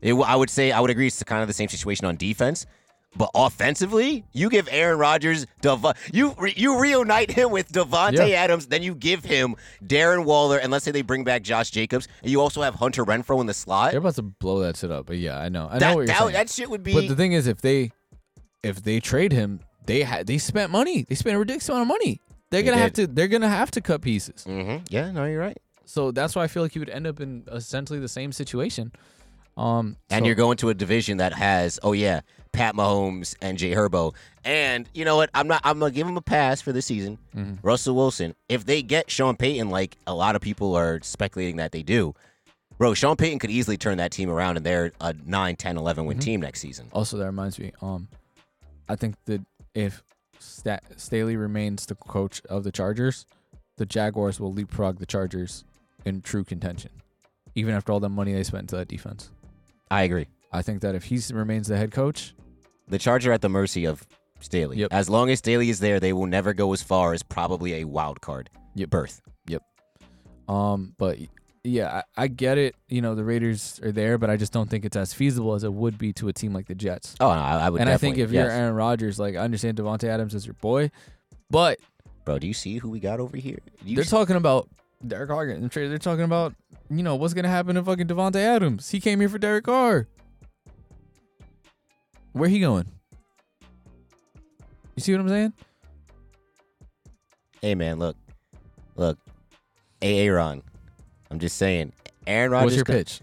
It, 0.01 0.13
I 0.15 0.35
would 0.35 0.49
say 0.49 0.71
I 0.71 0.79
would 0.79 0.89
agree 0.89 1.05
it's 1.05 1.21
kind 1.23 1.43
of 1.43 1.47
the 1.47 1.53
same 1.53 1.69
situation 1.69 2.05
on 2.07 2.15
defense, 2.15 2.65
but 3.17 3.29
offensively, 3.33 4.23
you 4.33 4.49
give 4.49 4.67
Aaron 4.71 4.99
Rodgers 4.99 5.45
Dev- 5.61 5.85
you 6.13 6.35
re- 6.37 6.53
you 6.55 6.79
reunite 6.79 7.31
him 7.31 7.51
with 7.51 7.71
Davante 7.71 8.29
Yeah. 8.29 8.43
Adams, 8.43 8.67
then 8.67 8.83
you 8.83 8.93
give 8.95 9.23
him 9.23 9.55
Darren 9.85 10.25
Waller, 10.25 10.57
and 10.57 10.71
let's 10.71 10.85
say 10.85 10.91
they 10.91 11.01
bring 11.01 11.23
back 11.23 11.41
Josh 11.43 11.71
Jacobs, 11.71 12.07
and 12.21 12.31
you 12.31 12.41
also 12.41 12.61
have 12.61 12.75
Hunter 12.75 13.05
Renfrow 13.05 13.39
in 13.41 13.47
the 13.47 13.53
slot. 13.53 13.91
They're 13.91 13.99
about 13.99 14.15
to 14.15 14.21
blow 14.23 14.59
that 14.59 14.77
shit 14.77 14.91
up, 14.91 15.05
but 15.05 15.17
yeah, 15.17 15.37
I 15.39 15.49
know. 15.49 15.67
I 15.69 15.73
know 15.73 15.79
that, 15.79 15.95
what 15.95 15.97
you're 16.01 16.07
that, 16.07 16.19
saying. 16.19 16.33
that 16.33 16.49
shit 16.49 16.69
would 16.69 16.83
be. 16.83 16.93
but 16.93 17.07
the 17.07 17.15
thing 17.15 17.31
is, 17.33 17.47
if 17.47 17.61
they 17.61 17.91
if 18.63 18.81
they 18.83 18.99
trade 18.99 19.31
him, 19.31 19.59
they 19.85 20.01
had 20.03 20.27
they 20.27 20.37
spent 20.37 20.71
money. 20.71 21.03
They 21.07 21.15
spent 21.15 21.35
a 21.35 21.39
ridiculous 21.39 21.69
amount 21.69 21.83
of 21.83 21.87
money. 21.87 22.19
They're 22.51 22.61
They 22.61 22.69
gonna 22.69 22.81
have 22.81 22.93
to. 22.93 23.07
They're 23.07 23.27
gonna 23.27 23.49
have 23.49 23.71
to 23.71 23.81
cut 23.81 24.01
pieces. 24.01 24.43
hmm 24.43 24.77
Yeah, 24.89 25.11
no, 25.11 25.25
you're 25.25 25.39
right. 25.39 25.57
So 25.85 26.11
that's 26.11 26.35
why 26.35 26.43
I 26.43 26.47
feel 26.47 26.63
like 26.63 26.73
you 26.75 26.81
would 26.81 26.89
end 26.89 27.05
up 27.07 27.19
in 27.21 27.43
essentially 27.51 27.99
the 27.99 28.07
same 28.07 28.31
situation. 28.31 28.91
Um, 29.57 29.97
And 30.09 30.23
so- 30.23 30.25
you're 30.25 30.35
going 30.35 30.57
to 30.57 30.69
a 30.69 30.73
division 30.73 31.17
that 31.17 31.33
has, 31.33 31.79
oh 31.83 31.93
yeah, 31.93 32.21
Pat 32.55 32.73
Mahomes 32.75 33.35
and 33.41 33.57
Jay 33.57 33.71
Herbo. 33.71 34.13
And 34.43 34.87
you 34.93 35.03
know 35.05 35.15
what? 35.17 35.29
I'm 35.33 35.47
not. 35.47 35.61
I'm 35.63 35.79
gonna 35.79 35.91
give 35.91 36.07
him 36.07 36.17
a 36.17 36.21
pass 36.21 36.61
for 36.61 36.71
this 36.71 36.85
season. 36.85 37.17
Mhm. 37.35 37.59
Russell 37.61 37.95
Wilson. 37.95 38.33
If 38.49 38.65
they 38.65 38.81
get 38.81 39.11
Sean 39.11 39.35
Payton, 39.35 39.69
like 39.69 39.97
a 40.07 40.13
lot 40.13 40.35
of 40.35 40.41
people 40.41 40.75
are 40.75 40.99
speculating 41.03 41.57
that 41.57 41.71
they 41.71 41.83
do, 41.83 42.13
bro, 42.77 42.93
Sean 42.93 43.15
Payton 43.17 43.39
could 43.39 43.51
easily 43.51 43.77
turn 43.77 43.97
that 43.97 44.11
team 44.11 44.29
around, 44.29 44.57
and 44.57 44.65
they're 44.65 44.91
a 45.01 45.13
9, 45.25 45.55
10, 45.55 45.77
11 45.77 46.05
win 46.05 46.17
Mhm. 46.17 46.21
team 46.21 46.41
next 46.41 46.61
season. 46.61 46.87
Also, 46.93 47.17
that 47.17 47.25
reminds 47.25 47.59
me. 47.59 47.71
Um, 47.81 48.07
I 48.87 48.95
think 48.95 49.15
that 49.25 49.41
if 49.73 50.03
Sta- 50.39 50.79
Staley 50.95 51.35
remains 51.35 51.85
the 51.87 51.95
coach 51.95 52.41
of 52.45 52.63
the 52.63 52.71
Chargers, 52.71 53.25
the 53.77 53.85
Jaguars 53.85 54.39
will 54.39 54.53
leapfrog 54.53 54.99
the 54.99 55.05
Chargers 55.05 55.63
in 56.05 56.21
true 56.21 56.43
contention, 56.43 56.91
even 57.55 57.73
after 57.73 57.91
all 57.91 57.99
the 57.99 58.09
money 58.09 58.31
they 58.33 58.43
spent 58.43 58.61
into 58.63 58.75
that 58.77 58.87
defense. 58.87 59.31
I 59.91 60.03
agree. 60.03 60.27
I 60.53 60.61
think 60.61 60.81
that 60.81 60.95
if 60.95 61.05
he 61.05 61.19
remains 61.33 61.67
the 61.67 61.75
head 61.77 61.91
coach, 61.91 62.33
The 62.87 62.99
Chargers 62.99 63.27
are 63.27 63.33
at 63.33 63.41
the 63.41 63.49
mercy 63.49 63.85
of 63.85 64.05
Staley. 64.39 64.77
Yep. 64.77 64.93
As 64.93 65.09
long 65.09 65.29
as 65.29 65.39
Staley 65.39 65.69
is 65.69 65.79
there, 65.79 65.99
they 65.99 66.13
will 66.13 66.27
never 66.27 66.53
go 66.53 66.71
as 66.73 66.81
far 66.83 67.13
as 67.13 67.23
probably 67.23 67.75
a 67.81 67.83
wild 67.85 68.21
card 68.21 68.49
Yep. 68.75 68.89
berth. 68.89 69.21
um, 70.47 70.93
but 70.97 71.17
yeah, 71.63 72.01
I, 72.17 72.23
I 72.23 72.27
get 72.27 72.57
it. 72.59 72.75
You 72.87 73.01
know, 73.01 73.15
the 73.15 73.23
Raiders 73.23 73.79
are 73.83 73.91
there, 73.91 74.17
but 74.19 74.29
I 74.29 74.37
just 74.37 74.53
don't 74.53 74.69
think 74.69 74.85
it's 74.85 74.95
as 74.95 75.13
feasible 75.13 75.55
as 75.55 75.63
it 75.63 75.73
would 75.73 75.97
be 75.97 76.13
to 76.13 76.27
a 76.27 76.33
team 76.33 76.53
like 76.53 76.67
the 76.67 76.75
Jets. 76.75 77.15
Oh, 77.19 77.25
no, 77.33 77.39
I, 77.39 77.57
I 77.65 77.69
would. 77.71 77.81
and 77.81 77.89
I 77.89 77.97
think 77.97 78.17
if 78.17 78.27
definitely- 78.29 78.37
you're. 78.53 78.61
Aaron 78.61 78.75
Rodgers, 78.75 79.17
like 79.19 79.35
I 79.35 79.39
understand 79.39 79.77
Davante 79.77 80.03
Adams 80.03 80.35
is 80.35 80.45
your 80.45 80.53
boy, 80.55 80.91
but 81.49 81.79
bro, 82.25 82.37
do 82.37 82.45
you 82.47 82.53
see 82.53 82.77
who 82.77 82.89
we 82.91 82.99
got 82.99 83.19
over 83.19 83.37
here? 83.37 83.57
They're 83.83 84.03
see- 84.03 84.09
talking 84.11 84.35
about 84.35 84.69
Derek 85.05 85.29
Carr. 85.29 85.47
They're 85.47 85.97
talking 85.97 86.23
about 86.25 86.53
you 86.91 87.01
know, 87.01 87.15
what's 87.15 87.33
gonna 87.33 87.47
happen 87.49 87.73
to 87.75 87.83
fucking 87.83 88.05
Davante 88.07 88.35
Adams? 88.35 88.91
He 88.91 88.99
came 88.99 89.19
here 89.19 89.29
for 89.29 89.39
Derek 89.39 89.65
Carr. 89.65 90.07
Where 92.35 92.49
he 92.49 92.59
going? 92.59 92.85
You 94.97 95.01
see 95.01 95.13
what 95.13 95.21
I'm 95.21 95.29
saying? 95.29 95.53
Hey 97.61 97.75
man, 97.75 97.97
look, 97.97 98.17
look, 98.97 99.17
Aaron, 100.01 100.61
I'm 101.31 101.39
just 101.39 101.55
saying, 101.55 101.93
Aaron 102.27 102.51
Rodgers. 102.51 102.65
What's 102.65 102.75
your 102.75 102.83
go- 102.83 102.93
pitch? 102.93 103.21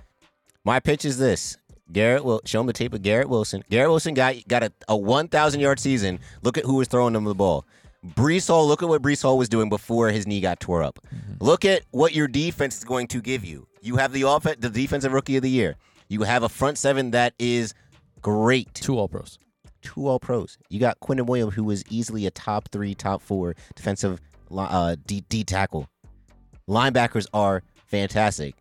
My 0.64 0.80
pitch 0.80 1.04
is 1.04 1.18
this: 1.18 1.58
Garrett 1.92 2.24
will 2.24 2.40
show 2.46 2.62
him 2.62 2.66
the 2.66 2.72
tape 2.72 2.94
of 2.94 3.02
Garrett 3.02 3.28
Wilson. 3.28 3.62
Garrett 3.68 3.90
Wilson 3.90 4.14
got 4.14 4.34
got 4.48 4.62
a, 4.62 4.72
a 4.88 4.96
1,000 4.96 5.60
yard 5.60 5.78
season. 5.78 6.18
Look 6.42 6.56
at 6.56 6.64
who 6.64 6.76
was 6.76 6.88
throwing 6.88 7.14
him 7.14 7.24
the 7.24 7.34
ball. 7.34 7.66
Breece 8.02 8.48
Hall. 8.48 8.66
Look 8.66 8.82
at 8.82 8.88
what 8.88 9.02
Breece 9.02 9.20
Hall 9.20 9.36
was 9.36 9.50
doing 9.50 9.68
before 9.68 10.08
his 10.08 10.26
knee 10.26 10.40
got 10.40 10.58
tore 10.58 10.82
up. 10.82 10.98
Mm-hmm. 11.14 11.44
Look 11.44 11.66
at 11.66 11.82
what 11.90 12.14
your 12.14 12.28
defense 12.28 12.78
is 12.78 12.84
going 12.84 13.08
to 13.08 13.20
give 13.20 13.44
you. 13.44 13.66
You 13.82 13.96
have 13.96 14.14
the 14.14 14.22
offense, 14.22 14.56
the 14.60 14.70
defensive 14.70 15.12
rookie 15.12 15.36
of 15.36 15.42
the 15.42 15.50
year. 15.50 15.76
You 16.08 16.22
have 16.22 16.42
a 16.44 16.48
front 16.48 16.78
seven 16.78 17.10
that 17.10 17.34
is 17.38 17.74
great. 18.22 18.72
Two 18.74 18.98
all 18.98 19.08
pros. 19.08 19.38
two 19.82 20.06
all 20.06 20.18
pros. 20.20 20.56
You 20.70 20.78
got 20.80 21.00
Quinnen 21.00 21.26
Williams, 21.26 21.54
who 21.54 21.64
was 21.64 21.84
easily 21.90 22.26
a 22.26 22.30
top 22.30 22.68
three, 22.70 22.94
top 22.94 23.20
four 23.20 23.54
defensive 23.74 24.20
uh, 24.56 24.96
D, 25.06 25.24
D 25.28 25.44
tackle. 25.44 25.88
Linebackers 26.68 27.26
are 27.34 27.62
fantastic. 27.86 28.54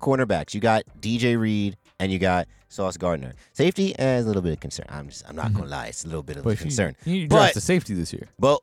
Cornerbacks, 0.00 0.54
you 0.54 0.60
got 0.60 0.84
DJ 1.00 1.38
Reed 1.38 1.76
and 1.98 2.12
you 2.12 2.18
got 2.20 2.46
Sauce 2.68 2.96
Gardner. 2.96 3.32
Safety 3.52 3.98
eh, 3.98 4.18
is 4.18 4.24
a 4.24 4.28
little 4.28 4.42
bit 4.42 4.52
of 4.52 4.60
concern. 4.60 4.86
I'm 4.88 5.08
just, 5.08 5.28
I'm 5.28 5.34
not 5.34 5.52
gonna 5.52 5.66
lie, 5.66 5.86
it's 5.86 6.04
a 6.04 6.06
little 6.06 6.22
bit 6.22 6.36
of 6.36 6.44
But 6.44 6.50
a 6.50 6.52
if 6.52 6.60
you, 6.60 6.66
concern. 6.66 6.94
you 7.04 7.26
But- 7.26 7.36
draft 7.36 7.56
a 7.56 7.60
safety 7.60 7.94
this 7.94 8.12
year. 8.12 8.28
But 8.38 8.60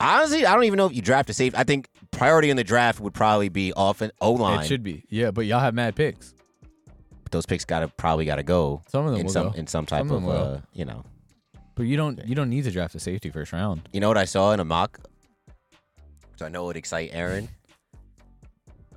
honestly, 0.00 0.46
I 0.46 0.54
don't 0.54 0.64
even 0.64 0.78
know 0.78 0.86
if 0.86 0.94
you 0.94 1.02
draft 1.02 1.28
a 1.28 1.34
safety. 1.34 1.58
I 1.58 1.64
think 1.64 1.88
priority 2.10 2.48
in 2.50 2.56
the 2.56 2.64
draft 2.64 3.00
would 3.00 3.12
probably 3.12 3.50
be 3.50 3.72
offen 3.74 4.10
O 4.20 4.32
line. 4.32 4.60
It 4.60 4.66
should 4.66 4.82
be. 4.82 5.04
Yeah, 5.10 5.30
but 5.30 5.44
y'all 5.44 5.60
have 5.60 5.74
mad 5.74 5.94
picks. 5.94 6.33
Those 7.34 7.46
picks 7.46 7.64
gotta 7.64 7.88
probably 7.88 8.24
gotta 8.24 8.42
go 8.42 8.80
Some 8.88 9.04
of 9.06 9.10
them 9.12 9.20
in 9.20 9.26
will 9.26 9.32
some 9.32 9.48
go. 9.50 9.54
in 9.58 9.66
some 9.66 9.84
type 9.86 9.98
Some 10.06 10.10
of 10.10 10.16
of 10.16 10.22
them 10.22 10.26
will. 10.30 10.54
uh, 10.56 10.60
you 10.72 10.84
know. 10.84 11.04
But 11.74 11.82
you 11.84 11.96
don't 11.96 12.24
you 12.26 12.34
don't 12.34 12.48
need 12.48 12.64
to 12.64 12.70
draft 12.70 12.94
a 12.94 13.00
safety 13.00 13.28
first 13.30 13.52
round. 13.52 13.88
You 13.92 14.00
know 14.00 14.08
what 14.08 14.16
I 14.18 14.24
saw 14.24 14.52
in 14.52 14.60
a 14.60 14.64
mock? 14.64 15.00
So 16.36 16.46
I 16.46 16.48
know 16.48 16.64
it 16.64 16.66
would 16.68 16.76
excite 16.76 17.10
Aaron. 17.12 17.48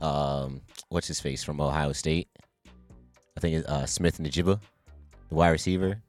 Um, 0.01 0.61
what's 0.89 1.07
his 1.07 1.19
face 1.19 1.43
from 1.43 1.59
Ohio 1.59 1.91
State? 1.91 2.27
I 3.35 3.39
think 3.39 3.57
it's 3.57 3.67
uh, 3.67 3.85
Smith-Njigba, 3.85 4.59
the 5.29 5.35
wide 5.35 5.49
receiver. 5.49 5.99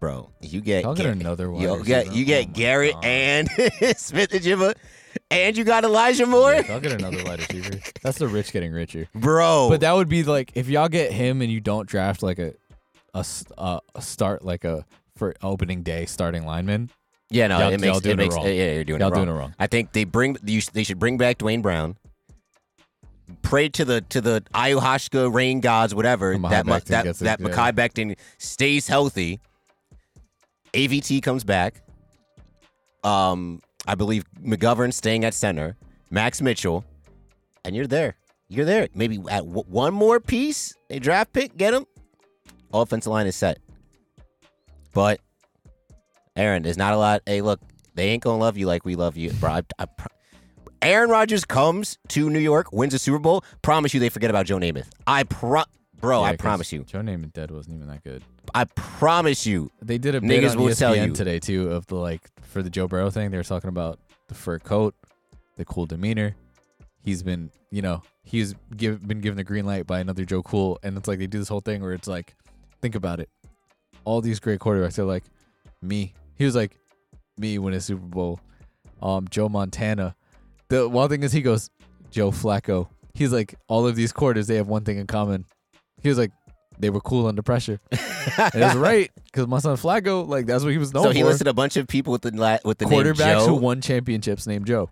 Bro, 0.00 0.30
you 0.40 0.60
get 0.60 0.84
I'll 0.84 0.94
get 0.94 1.06
another 1.06 1.50
wide 1.50 1.62
you 1.62 1.68
receiver. 1.72 1.84
get 1.86 2.14
you 2.14 2.24
Oh 2.24 2.26
get 2.26 2.48
my 2.48 2.52
Garrett 2.54 2.92
God. 2.94 3.04
and 3.04 3.48
Smith-Njigba, 3.96 4.74
and 5.30 5.56
you 5.56 5.64
got 5.64 5.84
Elijah 5.84 6.26
Moore, 6.26 6.52
Yes, 6.54 6.70
I'll 6.70 6.80
get 6.80 6.92
another 6.92 7.22
wide 7.24 7.38
receiver. 7.40 7.78
That's 8.02 8.18
the 8.18 8.28
rich 8.28 8.52
getting 8.52 8.72
richer. 8.72 9.08
bro. 9.14 9.68
But 9.68 9.80
that 9.80 9.92
would 9.92 10.08
be 10.08 10.22
like 10.24 10.52
if 10.54 10.68
y'all 10.68 10.88
get 10.88 11.12
him 11.12 11.42
and 11.42 11.50
you 11.50 11.60
don't 11.60 11.88
draft 11.88 12.22
like 12.22 12.38
a, 12.38 12.54
a 13.14 13.24
start 14.00 14.44
like 14.44 14.64
a 14.64 14.84
for 15.16 15.34
opening 15.42 15.82
day 15.82 16.04
starting 16.06 16.44
lineman. 16.44 16.90
yeah, 17.30 17.46
no, 17.46 17.58
y'all- 17.58 17.72
it 17.72 17.80
makes 17.80 17.98
it 17.98 18.06
it 18.06 18.16
makes 18.16 18.34
wrong. 18.34 18.44
yeah, 18.46 18.72
you're 18.74 18.84
doing 18.84 19.00
Y'all 19.00 19.08
it 19.08 19.12
wrong. 19.16 19.24
doing 19.26 19.36
it 19.36 19.40
wrong. 19.40 19.54
I 19.58 19.66
think 19.66 19.92
they 19.92 20.04
bring 20.04 20.36
you, 20.44 20.60
they 20.72 20.82
should 20.84 20.98
bring 20.98 21.16
back 21.16 21.38
Duane 21.38 21.62
Brown. 21.62 21.96
Pray 23.42 23.68
to 23.70 23.84
the 23.84 24.02
to 24.02 24.20
the 24.20 24.42
ayahuasca 24.54 25.32
rain 25.34 25.60
gods, 25.60 25.94
whatever 25.94 26.36
that 26.38 26.64
Becton 26.66 26.84
that 26.86 27.06
it, 27.06 27.16
that 27.20 27.40
yeah. 27.40 27.46
Mekhi 27.48 27.72
Becton 27.72 28.16
stays 28.38 28.86
healthy. 28.86 29.40
AVT 30.74 31.22
comes 31.22 31.42
back. 31.42 31.82
Um, 33.02 33.62
I 33.86 33.94
believe 33.94 34.24
McGovern 34.40 34.92
staying 34.92 35.24
at 35.24 35.34
center. 35.34 35.76
Max 36.10 36.40
Mitchell, 36.40 36.84
and 37.64 37.74
you're 37.74 37.86
there. 37.86 38.16
You're 38.48 38.64
there. 38.64 38.88
Maybe 38.94 39.16
at 39.28 39.44
w- 39.44 39.64
one 39.66 39.92
more 39.92 40.20
piece, 40.20 40.74
a 40.88 40.98
draft 40.98 41.32
pick, 41.32 41.56
get 41.56 41.74
him. 41.74 41.84
Offensive 42.72 43.10
line 43.12 43.26
is 43.26 43.34
set. 43.34 43.58
But 44.92 45.20
Aaron, 46.36 46.62
there's 46.62 46.78
not 46.78 46.94
a 46.94 46.96
lot. 46.96 47.22
Hey, 47.26 47.40
look, 47.40 47.60
they 47.94 48.08
ain't 48.08 48.22
gonna 48.22 48.38
love 48.38 48.56
you 48.56 48.66
like 48.66 48.84
we 48.84 48.94
love 48.94 49.16
you, 49.16 49.30
bro. 49.32 49.50
I, 49.50 49.62
I, 49.78 49.86
Aaron 50.82 51.10
Rodgers 51.10 51.44
comes 51.44 51.98
to 52.08 52.30
New 52.30 52.38
York, 52.38 52.72
wins 52.72 52.94
a 52.94 52.98
Super 52.98 53.18
Bowl. 53.18 53.42
Promise 53.62 53.94
you, 53.94 54.00
they 54.00 54.08
forget 54.08 54.30
about 54.30 54.46
Joe 54.46 54.58
Namath. 54.58 54.88
I 55.06 55.24
pro, 55.24 55.62
bro. 56.00 56.20
Yeah, 56.22 56.26
I 56.28 56.30
'cause 56.36 56.40
promise 56.42 56.72
you. 56.72 56.84
Joe 56.84 57.00
Namath 57.00 57.32
dead 57.32 57.50
wasn't 57.50 57.76
even 57.76 57.88
that 57.88 58.02
good. 58.04 58.22
I 58.54 58.64
promise 58.64 59.46
you. 59.46 59.70
They 59.82 59.98
did 59.98 60.14
a 60.14 60.20
bit 60.20 60.42
Niggas 60.42 60.52
on 60.52 60.58
will 60.58 60.68
ESPN 60.68 60.76
tell 60.78 60.96
you. 60.96 61.12
today 61.12 61.38
too 61.38 61.70
of 61.72 61.86
the 61.86 61.96
like 61.96 62.30
for 62.42 62.62
the 62.62 62.70
Joe 62.70 62.86
Burrow 62.88 63.10
thing. 63.10 63.30
They 63.30 63.36
were 63.36 63.42
talking 63.44 63.68
about 63.68 63.98
the 64.28 64.34
fur 64.34 64.58
coat, 64.58 64.94
the 65.56 65.64
cool 65.64 65.86
demeanor. 65.86 66.34
He's 67.02 67.22
been, 67.22 67.50
you 67.70 67.82
know, 67.82 68.02
he's 68.24 68.54
give, 68.76 69.06
been 69.06 69.20
given 69.20 69.36
the 69.36 69.44
green 69.44 69.64
light 69.64 69.86
by 69.86 70.00
another 70.00 70.24
Joe 70.24 70.42
Cool, 70.42 70.78
and 70.82 70.96
it's 70.98 71.06
like 71.06 71.18
they 71.20 71.28
do 71.28 71.38
this 71.38 71.48
whole 71.48 71.60
thing 71.60 71.80
where 71.82 71.92
it's 71.92 72.08
like, 72.08 72.34
think 72.82 72.96
about 72.96 73.20
it, 73.20 73.28
all 74.04 74.20
these 74.20 74.40
great 74.40 74.58
quarterbacks 74.58 74.98
are 74.98 75.04
like 75.04 75.22
me. 75.80 76.14
He 76.34 76.44
was 76.44 76.56
like 76.56 76.76
me 77.38 77.58
win 77.58 77.74
a 77.74 77.80
Super 77.80 78.04
Bowl. 78.04 78.40
Um, 79.00 79.28
Joe 79.28 79.48
Montana. 79.48 80.16
The 80.68 80.88
one 80.88 81.08
thing 81.08 81.22
is 81.22 81.30
he 81.32 81.42
goes 81.42 81.70
Joe 82.10 82.30
Flacco. 82.32 82.88
He's 83.14 83.32
like 83.32 83.54
all 83.68 83.86
of 83.86 83.94
these 83.94 84.12
quarters 84.12 84.46
they 84.48 84.56
have 84.56 84.66
one 84.68 84.82
thing 84.84 84.98
in 84.98 85.06
common. 85.06 85.44
He 86.06 86.10
was 86.10 86.18
like 86.18 86.32
they 86.78 86.90
were 86.90 87.00
cool 87.00 87.26
under 87.26 87.42
pressure. 87.42 87.80
And 87.90 88.00
it 88.54 88.60
was 88.60 88.76
right 88.76 89.10
because 89.24 89.46
my 89.46 89.58
son 89.58 89.76
Flacco, 89.76 90.26
like 90.28 90.46
that's 90.46 90.62
what 90.62 90.72
he 90.72 90.78
was 90.78 90.92
known 90.94 91.04
so 91.04 91.10
he 91.10 91.20
for. 91.20 91.26
listed 91.28 91.46
a 91.48 91.54
bunch 91.54 91.76
of 91.76 91.88
people 91.88 92.12
with 92.12 92.22
the 92.22 92.30
la- 92.36 92.58
with 92.64 92.78
the 92.78 92.86
name 92.86 92.98
quarterbacks 93.02 93.16
Joe, 93.44 93.46
who 93.48 93.54
won 93.54 93.80
championships 93.80 94.46
named 94.46 94.66
Joe. 94.66 94.90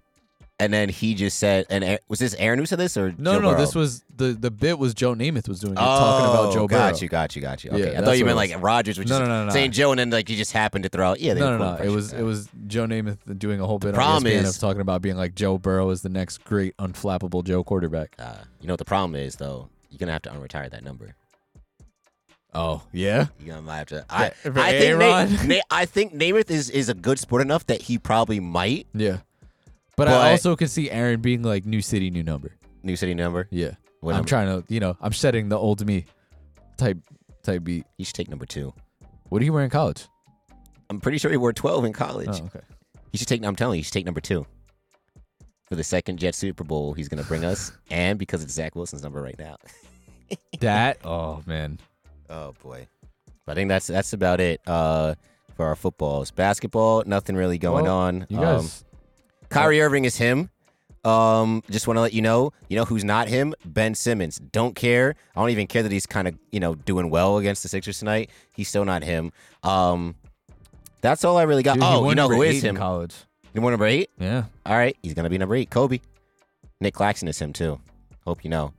and 0.61 0.73
then 0.73 0.89
he 0.89 1.15
just 1.15 1.39
said, 1.39 1.67
and 1.69 1.99
was 2.09 2.21
this 2.21 2.35
Aaron 2.39 2.59
who 2.61 2.65
said 2.65 2.79
this 2.79 2.97
or 2.97 3.13
No, 3.19 3.35
Joe 3.35 3.41
no, 3.41 3.51
Burrow? 3.51 3.61
this 3.61 3.75
was 3.75 4.03
the 4.17 4.27
the 4.33 4.51
bit 4.51 4.79
was 4.79 4.95
Joe 4.95 5.15
Namath 5.15 5.47
was 5.49 5.61
doing 5.61 5.75
it, 5.75 5.79
Oh, 5.79 5.85
talking 5.85 6.31
about 6.31 6.53
Joe 6.55 6.69
Burrow. 6.69 6.79
got 6.91 7.03
you, 7.03 7.09
got 7.09 7.37
you, 7.37 7.43
got 7.43 7.65
you. 7.65 7.71
Okay, 7.73 7.81
Yeah, 7.81 7.87
I 7.87 7.91
that's 7.95 8.05
thought 8.07 8.19
you 8.19 8.25
what 8.25 8.37
meant 8.37 8.51
it 8.51 8.55
like 8.55 8.63
Rodgers 8.65 8.97
was 8.99 9.11
No, 9.11 9.19
no, 9.19 9.27
no, 9.27 9.45
no, 9.47 9.51
saying. 9.53 9.73
Joe, 9.73 9.91
and 9.91 9.99
then 9.99 10.09
like 10.11 10.27
he 10.29 10.37
just 10.37 10.53
happened 10.53 10.85
to 10.85 10.89
throw 10.89 11.11
out. 11.11 11.21
Yeah, 11.21 11.35
they 11.35 11.41
No, 11.41 11.51
were 11.51 11.59
no, 11.59 11.59
cool 11.59 11.67
no. 11.67 11.71
under 11.73 11.85
It 11.85 11.91
was 11.91 12.13
it 12.15 12.23
was 12.23 12.49
Joe 12.67 12.87
Namath 12.87 13.39
doing 13.39 13.61
a 13.61 13.67
whole 13.67 13.79
bit 13.79 13.95
problem 13.95 14.25
on 14.25 14.31
ESPN 14.33 14.45
is- 14.45 14.55
of 14.55 14.61
talking 14.61 14.81
about 14.81 15.03
being 15.03 15.17
like 15.17 15.35
Joe 15.35 15.59
Burrow 15.59 15.91
is 15.91 16.01
the 16.03 16.09
next 16.09 16.45
great 16.45 16.75
unflappable 16.79 17.45
Joe 17.45 17.63
quarterback. 17.63 18.15
Uh, 18.19 18.37
you 18.61 18.69
know 18.69 18.73
what 18.73 18.79
the 18.79 18.85
problem 18.87 19.17
is 19.17 19.35
though? 19.37 19.69
You're 19.95 19.99
gonna 20.01 20.13
have 20.13 20.23
to 20.23 20.31
unretire 20.31 20.69
that 20.73 20.83
number. 20.83 21.15
Oh 22.53 22.83
yeah, 22.93 23.27
You're 23.39 23.55
gonna 23.57 23.73
have 23.77 23.87
to. 23.89 24.05
I, 24.11 24.31
For 24.31 24.59
I 24.59 24.73
think 24.79 24.99
Na- 24.99 25.25
Na- 25.55 25.61
I 25.71 25.87
think 25.87 26.13
Namath 26.15 26.51
is 26.51 26.69
is 26.69 26.89
a 26.89 26.95
good 26.95 27.21
sport 27.21 27.43
enough 27.43 27.65
that 27.69 27.81
he 27.83 27.97
probably 27.99 28.41
might 28.41 28.89
yeah. 28.93 29.19
But, 29.97 30.07
But- 30.07 30.09
I 30.09 30.33
also 30.33 30.57
could 30.57 30.71
see 30.71 30.91
Aaron 30.91 31.21
being 31.21 31.43
like 31.45 31.65
new 31.65 31.81
city, 31.81 32.11
new 32.11 32.25
number. 32.25 32.51
new 32.83 32.97
city 32.97 33.15
number. 33.15 33.47
Yeah, 33.53 33.75
What 34.01 34.11
I'm 34.13 34.19
number? 34.19 34.29
trying 34.29 34.47
to, 34.63 34.73
you 34.73 34.81
know, 34.81 34.97
I'm 35.01 35.13
setting 35.13 35.49
the 35.49 35.57
old 35.59 35.87
me 35.87 36.07
type 36.77 36.99
type 37.45 37.63
beat. 37.63 37.87
You 37.99 38.05
should 38.05 38.17
take 38.17 38.29
number 38.29 38.47
two. 38.47 38.75
What 39.29 39.39
do 39.39 39.45
you 39.45 39.53
wear 39.53 39.63
in 39.63 39.71
college? 39.71 40.07
I'm 40.91 41.01
pretty 41.01 41.19
sure 41.19 41.31
he 41.31 41.37
wore 41.37 41.53
12 41.53 41.85
in 41.85 41.93
college. 41.93 42.29
Oh, 42.31 42.45
okay. 42.47 42.61
You 43.13 43.19
should 43.19 43.29
take. 43.29 43.45
I'm 43.45 43.55
telling 43.57 43.77
you, 43.77 43.79
you 43.79 43.85
should 43.85 43.93
take 43.95 44.05
number 44.05 44.21
two 44.21 44.47
for 45.67 45.75
the 45.77 45.85
second 45.85 46.19
Jet 46.19 46.35
Super 46.35 46.65
Bowl. 46.65 46.93
He's 46.95 47.09
gonna 47.09 47.23
bring 47.25 47.45
us, 47.45 47.73
and 47.91 48.19
because 48.19 48.43
it's 48.43 48.53
Zach 48.53 48.75
Wilson's 48.75 49.03
number 49.03 49.21
right 49.23 49.39
now. 49.39 49.57
That 50.61 50.99
oh 51.05 51.43
man. 51.47 51.79
Oh 52.31 52.55
boy. 52.63 52.89
I 53.47 53.55
think 53.55 53.69
that's 53.69 53.87
that's 53.87 54.15
about 54.15 54.41
it 54.41 54.61
uh, 54.67 55.15
for 55.55 55.67
our 55.67 55.77
footballs. 55.77 56.31
Basketball, 56.31 57.05
nothing 57.07 57.37
really 57.37 57.59
going 57.59 57.85
Well, 57.85 57.97
on. 57.99 58.27
You 58.31 58.39
Um, 58.39 58.63
guys, 58.63 58.85
Kyrie 59.51 59.81
Irving 59.83 60.07
is 60.07 60.17
him. 60.17 60.49
Um, 61.05 61.63
just 61.71 61.87
want 61.87 61.99
to 61.99 62.01
let 62.01 62.15
you 62.15 62.23
know. 62.23 62.53
You 62.69 62.79
know 62.79 62.87
who's 62.87 63.05
not 63.05 63.29
him? 63.29 63.55
Ben 63.67 63.95
Simmons. 63.95 64.39
Don't 64.39 64.75
care. 64.75 65.15
I 65.37 65.41
don't 65.41 65.51
even 65.51 65.67
care 65.67 65.83
that 65.83 65.93
he's 65.93 66.07
kind 66.07 66.27
of 66.27 66.37
you 66.51 66.59
know 66.61 66.75
doing 66.75 67.11
well 67.11 67.37
against 67.37 67.63
the 67.63 67.69
Sixers 67.69 67.99
tonight. 67.99 68.31
He's 68.55 68.69
still 68.69 68.87
not 68.87 69.05
him. 69.05 69.31
Um, 69.63 70.15
that's 71.03 71.23
all 71.25 71.37
I 71.37 71.43
really 71.43 71.63
got. 71.63 71.75
dude, 71.75 71.83
oh, 71.85 72.01
won 72.01 72.09
you 72.09 72.15
know 72.15 72.23
number 72.23 72.37
who 72.37 72.43
is 72.43 72.57
eight 72.57 72.65
in 72.65 72.71
him? 72.71 72.77
college. 72.77 73.15
You 73.55 73.61
want 73.61 73.73
number 73.73 73.87
eight? 73.87 74.11
Yeah. 74.19 74.45
All 74.67 74.77
right, 74.77 74.97
he's 75.03 75.15
gonna 75.15 75.31
be 75.31 75.39
number 75.39 75.55
eight. 75.55 75.71
Kobe. 75.71 76.01
Nic 76.81 76.93
Claxton 76.93 77.29
is 77.29 77.39
him 77.41 77.53
too. 77.53 77.81
Hope 78.27 78.43
you 78.45 78.51
know. 78.51 78.73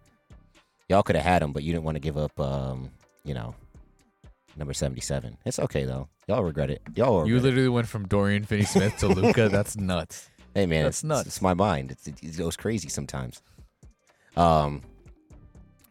Y'all 0.90 1.02
could 1.02 1.16
have 1.16 1.26
had 1.26 1.42
him, 1.42 1.54
but 1.54 1.64
you 1.64 1.72
didn't 1.72 1.86
want 1.86 1.96
to 1.96 2.00
give 2.02 2.18
up. 2.18 2.38
Um, 2.40 2.92
you 3.24 3.34
know, 3.34 3.56
number 4.58 4.74
seventy-seven. 4.74 5.38
It's 5.46 5.60
okay 5.60 5.86
though. 5.86 6.10
Y'all 6.28 6.44
regret 6.44 6.70
it. 6.70 6.82
Y'all 6.96 7.14
will 7.14 7.28
You 7.28 7.36
regret 7.36 7.40
it. 7.40 7.56
literally 7.56 7.70
went 7.70 7.88
from 7.88 8.08
Dorian 8.08 8.44
Finney-Smith 8.44 8.98
to 8.98 9.08
Luka. 9.08 9.48
That's 9.52 9.78
nuts. 9.78 10.30
Hey 10.54 10.66
man, 10.66 10.84
That's 10.84 10.98
it's, 10.98 11.04
nuts. 11.04 11.28
It's 11.28 11.42
my 11.42 11.54
mind. 11.54 11.92
It's, 11.92 12.08
it, 12.08 12.22
it 12.22 12.38
goes 12.38 12.56
crazy 12.58 12.90
sometimes. 12.90 13.42
Um, 14.36 14.82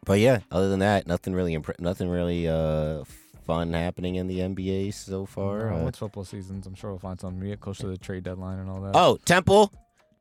but 0.05 0.19
yeah, 0.19 0.39
other 0.51 0.69
than 0.69 0.79
that, 0.79 1.07
nothing 1.07 1.33
really 1.33 1.57
nothing 1.79 2.07
really 2.09 2.47
uh 2.47 3.03
fun 3.45 3.73
happening 3.73 4.15
in 4.15 4.27
the 4.27 4.39
NBA 4.39 4.93
so 4.93 5.25
far. 5.25 5.71
Oh, 5.71 5.77
Uh, 5.77 5.83
what's 5.83 5.99
football 5.99 6.23
seasons? 6.25 6.65
I'm 6.67 6.75
sure 6.75 6.89
we'll 6.91 6.99
find 6.99 7.19
something. 7.19 7.39
We 7.39 7.47
get 7.47 7.59
close 7.59 7.77
to 7.79 7.87
the 7.87 7.97
trade 7.97 8.23
deadline 8.23 8.59
and 8.59 8.69
all 8.69 8.81
that. 8.81 8.91
oh, 8.95 9.17
Temple 9.25 9.71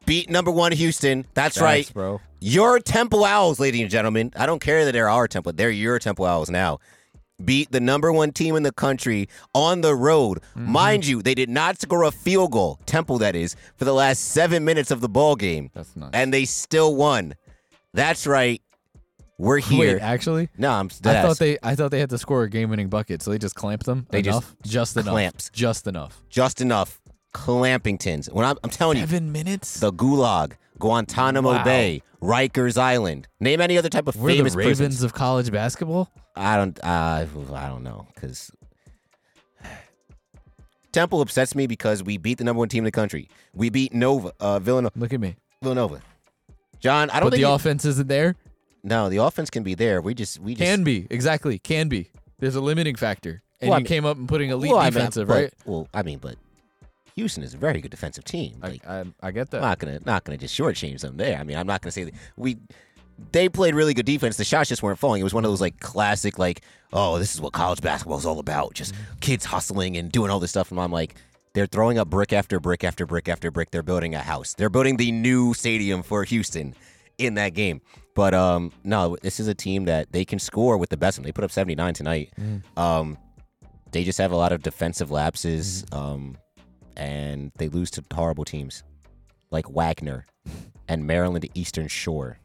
beat 0.07 0.29
number 0.29 0.51
one 0.51 0.73
Houston. 0.73 1.27
That's, 1.35 1.61
right. 1.61 1.91
bro. 1.95 2.21
Your 2.41 2.79
Temple 2.79 3.25
Owls, 3.25 3.59
ladies 3.59 3.81
and 3.83 3.91
gentlemen. 3.91 4.33
I 4.37 4.45
don't 4.47 4.61
care 4.61 4.85
that 4.85 4.93
they're 4.93 5.09
our 5.09 5.27
Temple. 5.27 5.53
They're 5.55 5.71
your 5.71 5.99
Temple 5.99 6.27
Owls 6.27 6.51
now. 6.51 6.79
Beat 7.45 7.73
the 7.73 7.81
number 7.81 8.13
one 8.13 8.31
team 8.31 8.55
in 8.55 8.63
the 8.63 8.71
country 8.73 9.29
on 9.55 9.81
the 9.81 9.95
road. 9.95 10.41
Mm-hmm. 10.57 10.71
Mind 10.71 11.07
you, 11.07 11.21
they 11.23 11.35
did 11.35 11.49
not 11.49 11.81
score 11.81 12.05
a 12.05 12.13
field 12.13 12.53
goal, 12.53 12.79
Temple 12.87 13.19
that 13.19 13.35
is, 13.35 13.57
for 13.77 13.85
the 13.85 13.95
last 13.95 14.19
seven 14.21 14.65
minutes 14.65 14.91
of 14.93 15.01
the 15.01 15.09
ball 15.09 15.35
game. 15.35 15.71
That's 15.75 15.97
nuts. 15.97 16.11
and 16.15 16.33
they 16.33 16.45
still 16.45 16.95
won. 16.95 17.35
That's 17.93 18.27
right. 18.27 18.61
We're 19.39 19.59
here. 19.71 19.95
Wait, 19.95 20.01
actually, 20.03 20.49
no, 20.57 20.71
I'm 20.71 20.87
I 21.05 21.23
thought 21.23 21.39
they 21.39 21.59
I 21.63 21.75
thought 21.75 21.91
they 21.91 22.01
had 22.01 22.11
to 22.11 22.19
score 22.19 22.43
a 22.45 22.49
game-winning 22.51 22.89
bucket, 22.89 23.23
so 23.23 23.31
they 23.31 23.39
just 23.39 23.55
clamped 23.55 23.85
them. 23.87 24.07
They 24.11 24.23
just 24.23 24.39
enough, 24.43 24.57
just 24.65 24.97
enough, 24.97 25.13
clamps. 25.13 25.51
just 25.53 25.87
enough. 25.87 26.23
just 26.29 26.61
enough 26.61 27.01
clampingtons. 27.35 28.33
When 28.33 28.47
I'm, 28.47 28.57
I'm 28.63 28.71
telling 28.71 28.97
you, 28.99 29.03
Seven 29.07 29.33
minutes. 29.33 29.81
the 29.81 29.93
Gulag, 29.93 30.53
Guantanamo 30.79 31.51
Wow. 31.51 31.65
Bay, 31.65 32.03
Rikers 32.23 32.79
Island. 32.79 33.27
Name 33.41 33.61
any 33.61 33.77
other 33.77 33.89
type 33.89 34.07
of 34.07 34.15
We're 34.17 34.31
the 34.31 34.37
famous 34.37 34.55
Ravens 34.55 34.79
prisons. 34.79 35.03
of 35.03 35.15
college 35.15 35.51
basketball. 35.51 36.11
I 36.37 36.57
don't. 36.57 36.79
Uh, 36.83 37.27
I 37.55 37.69
don't 37.69 37.83
know 37.83 38.07
because 38.15 38.53
Temple 40.93 41.21
upsets 41.21 41.57
me 41.57 41.67
because 41.67 42.03
we 42.05 42.19
beat 42.19 42.39
the 42.39 42.45
number 42.45 42.59
one 42.61 42.69
team 42.69 42.81
in 42.81 42.85
the 42.85 42.93
country. 42.93 43.29
We 43.53 43.69
beat 43.69 43.93
Nova, 43.93 44.33
uh, 44.39 44.61
Villanova. 44.61 44.97
Look 44.97 45.13
at 45.13 45.21
me. 45.21 45.35
Villanova. 45.61 46.01
John, 46.79 47.11
I 47.11 47.19
don't 47.19 47.31
But 47.31 47.35
the 47.37 47.41
you- 47.41 47.49
offense 47.49 47.85
isn't 47.85 48.07
there. 48.09 48.37
No, 48.85 49.09
the 49.09 49.17
offense 49.17 49.51
can 49.51 49.63
be 49.63 49.75
there. 49.75 50.01
We 50.01 50.15
just, 50.15 50.39
we 50.39 50.55
just 50.55 50.63
Can 50.63 50.85
be 50.85 51.07
exactly. 51.11 51.59
Can 51.59 51.89
be. 51.89 52.11
There's 52.39 52.55
a 52.55 52.61
limiting 52.61 52.95
factor, 52.95 53.43
and 53.61 53.71
Well, 53.71 53.77
I 53.77 53.79
you 53.79 53.85
mean- 53.85 53.89
came 53.89 54.05
up 54.05 54.17
and 54.17 54.29
putting 54.29 54.51
elite 54.51 54.71
well, 54.71 54.79
I 54.81 54.85
mean, 54.85 54.93
defensive, 54.93 55.27
but- 55.27 55.35
right? 55.35 55.55
Well, 55.65 55.89
I 55.95 56.03
mean, 56.03 56.19
but 56.19 56.37
Houston 57.17 57.43
is 57.43 57.55
a 57.55 57.59
very 57.59 57.81
good 57.81 57.91
defensive 57.91 58.25
team. 58.25 58.59
I, 58.63 58.69
Like, 58.69 58.87
I 58.87 59.05
I 59.23 59.31
get 59.31 59.51
that. 59.51 59.59
I'm 59.59 59.69
not 59.69 59.79
gonna 59.79 60.01
not 60.05 60.25
gonna 60.25 60.39
just 60.39 60.57
shortchange 60.57 61.01
them 61.01 61.17
there. 61.17 61.39
I 61.39 61.45
mean, 61.45 61.57
I'm 61.57 61.67
not 61.67 61.81
gonna 61.81 61.93
say 61.93 62.05
that 62.05 62.15
we 62.37 62.59
they 63.33 63.49
played 63.49 63.75
really 63.75 63.95
good 63.95 64.07
defense. 64.07 64.37
The 64.37 64.45
shots 64.45 64.69
just 64.69 64.83
weren't 64.83 64.99
falling. 64.99 65.21
It 65.21 65.25
was 65.25 65.33
one 65.35 65.45
of 65.45 65.51
those 65.51 65.61
like 65.61 65.79
classic 65.81 66.39
like, 66.39 66.63
oh, 66.93 67.19
this 67.19 67.35
is 67.35 67.41
what 67.41 67.53
college 67.53 67.81
basketball 67.81 68.19
is 68.19 68.27
all 68.27 68.39
about. 68.41 68.75
Just 68.75 68.95
mm-hmm. 68.95 69.19
kids 69.21 69.45
hustling 69.45 69.97
and 69.97 70.11
doing 70.11 70.31
all 70.31 70.41
this 70.41 70.51
stuff. 70.51 70.71
And 70.71 70.81
I'm 70.81 70.91
like, 70.93 71.15
they're 71.55 71.67
throwing 71.67 71.99
up 71.99 72.11
brick 72.11 72.33
after 72.33 72.59
brick 72.59 72.83
after 72.83 73.07
brick 73.07 73.29
after 73.29 73.51
brick. 73.53 73.71
They're 73.71 73.85
building 73.85 74.15
a 74.15 74.21
house. 74.21 74.55
They're 74.55 74.69
building 74.69 74.97
the 74.97 75.13
new 75.13 75.55
stadium 75.55 76.03
for 76.03 76.25
Houston 76.25 76.75
in 77.17 77.35
that 77.35 77.51
game. 77.55 77.81
But 78.15 78.33
um, 78.35 78.73
no, 78.85 79.17
this 79.23 79.41
is 79.41 79.49
a 79.49 79.55
team 79.55 79.87
that 79.87 80.13
they 80.13 80.25
can 80.25 80.39
score 80.39 80.77
with 80.79 80.91
the 80.91 80.97
best. 80.97 81.19
of 81.19 81.23
them. 81.25 81.29
They 81.29 81.33
put 81.33 81.45
up 81.45 81.51
79 81.51 81.95
tonight. 81.95 82.33
Um, 82.77 83.19
they 83.93 84.05
just 84.05 84.19
have 84.19 84.33
a 84.33 84.37
lot 84.37 84.53
of 84.53 84.63
defensive 84.63 85.11
lapses. 85.11 85.85
Um, 85.93 86.37
and 86.97 87.51
they 87.59 87.69
lose 87.69 87.91
to 87.93 88.05
horrible 88.15 88.45
teams 88.45 88.85
like 89.51 89.69
Wagner 89.69 90.25
and 90.89 91.07
Maryland 91.07 91.49
Eastern 91.55 91.89
Shore. 91.89 92.39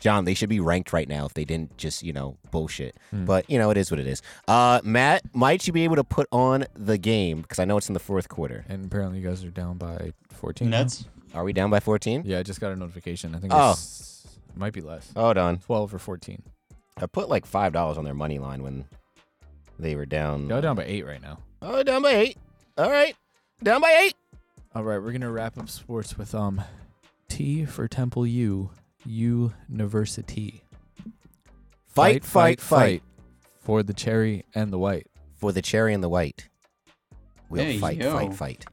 John, 0.00 0.26
they 0.26 0.34
should 0.34 0.50
be 0.50 0.60
ranked 0.60 0.92
right 0.92 1.08
now 1.08 1.24
if 1.24 1.32
they 1.32 1.46
didn't 1.46 1.78
just, 1.78 2.02
you 2.02 2.12
know, 2.12 2.36
bullshit. 2.50 2.96
But, 3.10 3.48
you 3.48 3.58
know, 3.58 3.70
it 3.70 3.78
is 3.78 3.90
what 3.90 3.98
it 3.98 4.06
is. 4.06 4.20
Uh, 4.46 4.80
Matt, 4.84 5.22
might 5.34 5.66
you 5.66 5.72
be 5.72 5.84
able 5.84 5.96
to 5.96 6.04
put 6.04 6.28
on 6.30 6.66
the 6.74 6.98
game? 6.98 7.40
Because 7.40 7.58
I 7.58 7.64
know 7.64 7.78
it's 7.78 7.88
in 7.88 7.94
the 7.94 8.00
fourth 8.00 8.28
quarter. 8.28 8.66
And 8.68 8.84
apparently, 8.84 9.18
you 9.20 9.26
guys 9.26 9.42
are 9.42 9.48
down 9.50 9.78
by 9.78 10.12
14. 10.32 10.68
now? 10.68 10.80
Nets. 10.80 11.06
Are 11.34 11.42
we 11.44 11.54
down 11.54 11.70
by 11.70 11.80
14? 11.80 12.22
Yeah, 12.26 12.38
I 12.38 12.42
just 12.42 12.60
got 12.60 12.72
a 12.72 12.76
notification. 12.76 13.34
I 13.34 13.38
think 13.38 13.52
Oh. 13.54 13.70
it's, 13.72 14.15
it 14.56 14.58
might 14.58 14.72
be 14.72 14.80
less. 14.80 15.12
Hold 15.14 15.36
on. 15.38 15.58
12 15.58 15.94
or 15.94 15.98
14. 15.98 16.42
I 17.00 17.06
put 17.06 17.28
like 17.28 17.46
$5 17.48 17.98
on 17.98 18.04
their 18.04 18.14
money 18.14 18.38
line 18.38 18.62
when 18.62 18.86
they 19.78 19.94
were 19.94 20.06
down. 20.06 20.48
Y'all 20.48 20.62
down 20.62 20.76
by 20.76 20.84
eight 20.84 21.04
right 21.06 21.20
now. 21.20 21.38
Oh, 21.60 21.82
down 21.82 22.02
by 22.02 22.12
eight. 22.12 22.38
All 22.78 22.90
right. 22.90 23.14
Down 23.62 23.80
by 23.82 23.90
eight. 24.06 24.14
All 24.74 24.82
right, 24.82 24.98
we're 24.98 25.12
gonna 25.12 25.30
wrap 25.30 25.56
up 25.56 25.70
sports 25.70 26.18
with 26.18 26.34
um, 26.34 26.60
T 27.30 27.64
for 27.64 27.88
Temple 27.88 28.26
U 28.26 28.70
University. 29.06 30.62
Fight, 31.86 32.24
fight, 32.24 32.60
fight, 32.60 32.60
fight. 32.60 33.02
for 33.60 33.82
the 33.82 33.94
cherry 33.94 34.44
and 34.54 34.70
the 34.70 34.78
white. 34.78 35.06
For 35.36 35.52
the 35.52 35.62
cherry 35.62 35.94
and 35.94 36.02
the 36.04 36.10
white. 36.10 36.48
We'll 37.48 37.64
Hey, 37.64 37.78
fight, 37.78 37.96
yo. 37.96 38.12
fight, 38.12 38.34
fight. 38.34 38.66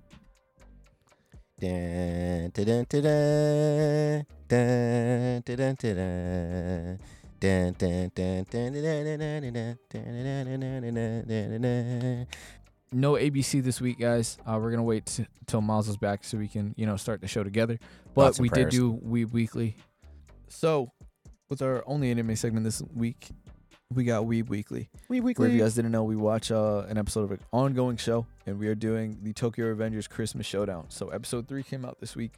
No 12.91 13.13
ABC 13.13 13.63
this 13.63 13.81
week, 13.81 13.99
guys. 13.99 14.37
Uh, 14.45 14.59
we're 14.61 14.69
gonna 14.69 14.83
wait 14.83 15.19
till 15.47 15.61
Miles 15.61 15.87
is 15.87 15.97
back 15.97 16.23
so 16.23 16.37
we 16.37 16.47
can, 16.47 16.75
you 16.77 16.85
know, 16.85 16.95
start 16.95 17.21
the 17.21 17.27
show 17.27 17.43
together. 17.43 17.79
But 18.13 18.37
we 18.39 18.49
prayers. 18.49 18.71
did 18.71 18.77
do 18.77 18.93
Weeb 19.03 19.31
Weekly. 19.31 19.75
So, 20.47 20.91
what's 21.47 21.63
our 21.63 21.83
only 21.87 22.11
anime 22.11 22.35
segment 22.35 22.65
this 22.65 22.83
week? 22.93 23.29
We 23.93 24.05
got 24.05 24.23
Weeb 24.23 24.49
Weekly. 24.49 24.89
We 25.07 25.19
Where 25.19 25.47
if 25.47 25.53
you 25.53 25.61
guys 25.61 25.75
didn't 25.75 25.91
know, 25.91 26.03
we 26.03 26.15
watch 26.15 26.51
uh, 26.51 26.83
an 26.87 26.97
episode 26.97 27.25
of 27.25 27.31
an 27.31 27.39
ongoing 27.51 27.97
show, 27.97 28.25
and 28.47 28.57
we 28.57 28.67
are 28.67 28.75
doing 28.75 29.19
the 29.21 29.33
Tokyo 29.33 29.73
Revengers 29.73 30.09
Christmas 30.09 30.47
Showdown. 30.47 30.85
So 30.89 31.09
episode 31.09 31.47
three 31.47 31.61
came 31.61 31.85
out 31.85 31.99
this 31.99 32.15
week, 32.15 32.33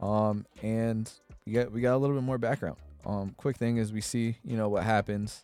um, 0.00 0.46
and 0.62 1.10
we 1.46 1.52
got 1.52 1.72
we 1.72 1.80
got 1.80 1.94
a 1.94 1.98
little 1.98 2.14
bit 2.14 2.22
more 2.22 2.38
background. 2.38 2.76
Um, 3.04 3.34
quick 3.36 3.56
thing 3.56 3.78
is 3.78 3.92
we 3.92 4.00
see 4.00 4.36
you 4.44 4.56
know 4.56 4.68
what 4.68 4.84
happens, 4.84 5.42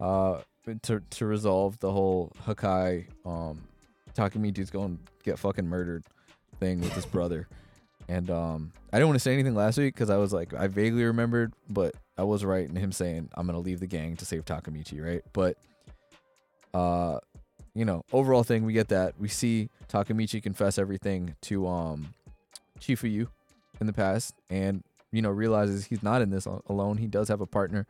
uh, 0.00 0.42
to 0.82 1.00
to 1.00 1.26
resolve 1.26 1.78
the 1.80 1.90
whole 1.90 2.32
Hakkai, 2.46 3.06
um, 3.24 3.62
dudes 4.14 4.70
going 4.70 4.98
to 4.98 5.12
get 5.24 5.38
fucking 5.38 5.66
murdered 5.66 6.04
thing 6.60 6.80
with 6.80 6.92
his 6.92 7.06
brother. 7.06 7.48
And 8.08 8.30
um, 8.30 8.72
I 8.92 8.98
didn't 8.98 9.08
want 9.08 9.16
to 9.16 9.22
say 9.22 9.32
anything 9.32 9.54
last 9.54 9.78
week 9.78 9.94
because 9.94 10.10
I 10.10 10.16
was 10.16 10.32
like, 10.32 10.54
I 10.54 10.68
vaguely 10.68 11.04
remembered, 11.04 11.52
but 11.68 11.94
I 12.16 12.22
was 12.22 12.44
right 12.44 12.68
in 12.68 12.76
him 12.76 12.92
saying 12.92 13.30
I'm 13.34 13.46
gonna 13.46 13.58
leave 13.58 13.80
the 13.80 13.86
gang 13.86 14.16
to 14.16 14.24
save 14.24 14.44
Takamichi, 14.44 15.04
right? 15.04 15.22
But 15.32 15.56
uh, 16.72 17.18
you 17.74 17.84
know, 17.84 18.04
overall 18.12 18.44
thing, 18.44 18.64
we 18.64 18.72
get 18.72 18.88
that. 18.88 19.14
We 19.18 19.28
see 19.28 19.70
Takamichi 19.88 20.42
confess 20.42 20.78
everything 20.78 21.34
to 21.42 21.66
um 21.66 22.14
in 23.80 23.86
the 23.86 23.92
past, 23.92 24.34
and 24.48 24.82
you 25.12 25.22
know 25.22 25.30
realizes 25.30 25.86
he's 25.86 26.02
not 26.02 26.22
in 26.22 26.30
this 26.30 26.46
alone. 26.46 26.98
He 26.98 27.06
does 27.06 27.28
have 27.28 27.40
a 27.40 27.46
partner, 27.46 27.86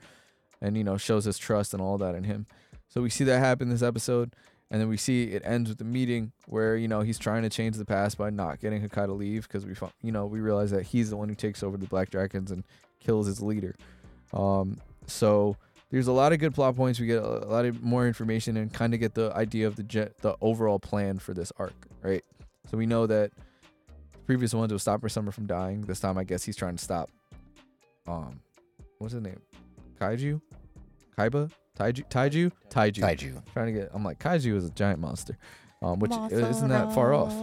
and 0.61 0.77
you 0.77 0.85
know 0.85 0.97
shows 0.97 1.25
his 1.25 1.39
trust 1.39 1.75
and 1.75 1.83
all 1.83 1.99
that 1.99 2.14
in 2.14 2.25
him. 2.25 2.47
So 2.89 3.03
we 3.03 3.11
see 3.11 3.25
that 3.25 3.39
happen 3.39 3.69
this 3.69 3.83
episode, 3.83 4.35
and 4.71 4.81
then 4.81 4.89
we 4.89 4.97
see 4.97 5.25
it 5.25 5.43
ends 5.45 5.69
with 5.69 5.79
the 5.79 5.85
meeting 5.85 6.33
where 6.47 6.77
you 6.77 6.89
know 6.89 7.01
he's 7.01 7.19
trying 7.19 7.43
to 7.43 7.49
change 7.49 7.77
the 7.77 7.85
past 7.85 8.19
by 8.19 8.31
not 8.31 8.61
getting 8.61 8.87
Hakkai 8.87 9.07
to 9.07 9.12
leave 9.12 9.47
because 9.49 9.64
we 9.64 9.75
you 10.03 10.12
know 10.12 10.27
we 10.27 10.41
realize 10.41 10.71
that 10.73 10.85
he's 10.85 11.11
the 11.11 11.17
one 11.17 11.29
who 11.29 11.35
takes 11.35 11.62
over 11.62 11.77
the 11.77 11.87
Black 11.87 12.11
Dragons 12.11 12.51
and 12.51 12.64
kills 13.01 13.27
his 13.27 13.41
leader. 13.41 13.75
Um, 14.33 14.79
so 15.07 15.57
there's 15.91 16.09
a 16.09 16.12
lot 16.12 16.33
of 16.33 16.39
good 16.39 16.55
plot 16.55 16.75
points. 16.75 16.99
We 16.99 17.07
get 17.07 17.23
a 17.23 17.47
lot 17.47 17.64
of 17.64 17.83
more 17.83 18.07
information 18.07 18.57
and 18.57 18.73
kind 18.73 18.93
of 18.93 19.01
get 19.01 19.14
the 19.14 19.33
idea 19.35 19.67
of 19.67 19.77
the 19.77 19.85
jet, 19.85 20.19
the 20.19 20.37
overall 20.41 20.79
plan 20.79 21.19
for 21.19 21.33
this 21.33 21.53
arc, 21.59 21.75
right? 22.03 22.25
So 22.71 22.77
we 22.77 22.87
know 22.87 23.07
that 23.07 23.31
previous 24.27 24.53
ones 24.53 24.73
will 24.73 24.81
stop 24.81 25.09
Summer 25.09 25.31
from 25.31 25.47
dying. 25.47 25.83
This 25.83 26.01
time, 26.01 26.19
I 26.19 26.25
guess 26.25 26.43
he's 26.43 26.57
trying 26.57 26.77
to 26.77 26.83
stop. 26.83 27.11
Um, 28.09 28.41
what's 28.99 29.14
his 29.14 29.23
name? 29.23 29.41
Kaiju, 30.01 30.41
Kaiba, 31.17 31.51
Taiju, 31.77 32.09
Taiju, 32.09 32.53
Taiju. 32.70 33.01
Kaiju. 33.01 33.43
Trying 33.53 33.66
to 33.66 33.81
get. 33.81 33.91
I'm 33.93 34.05
like 34.05 34.18
Kaiju 34.18 34.55
is 34.57 34.64
a 34.64 34.70
giant 34.70 35.01
monster, 35.01 35.37
um, 35.83 35.99
which 35.99 36.12
isn't 36.31 36.68
that 36.68 36.93
far 36.95 37.12
off. 37.14 37.35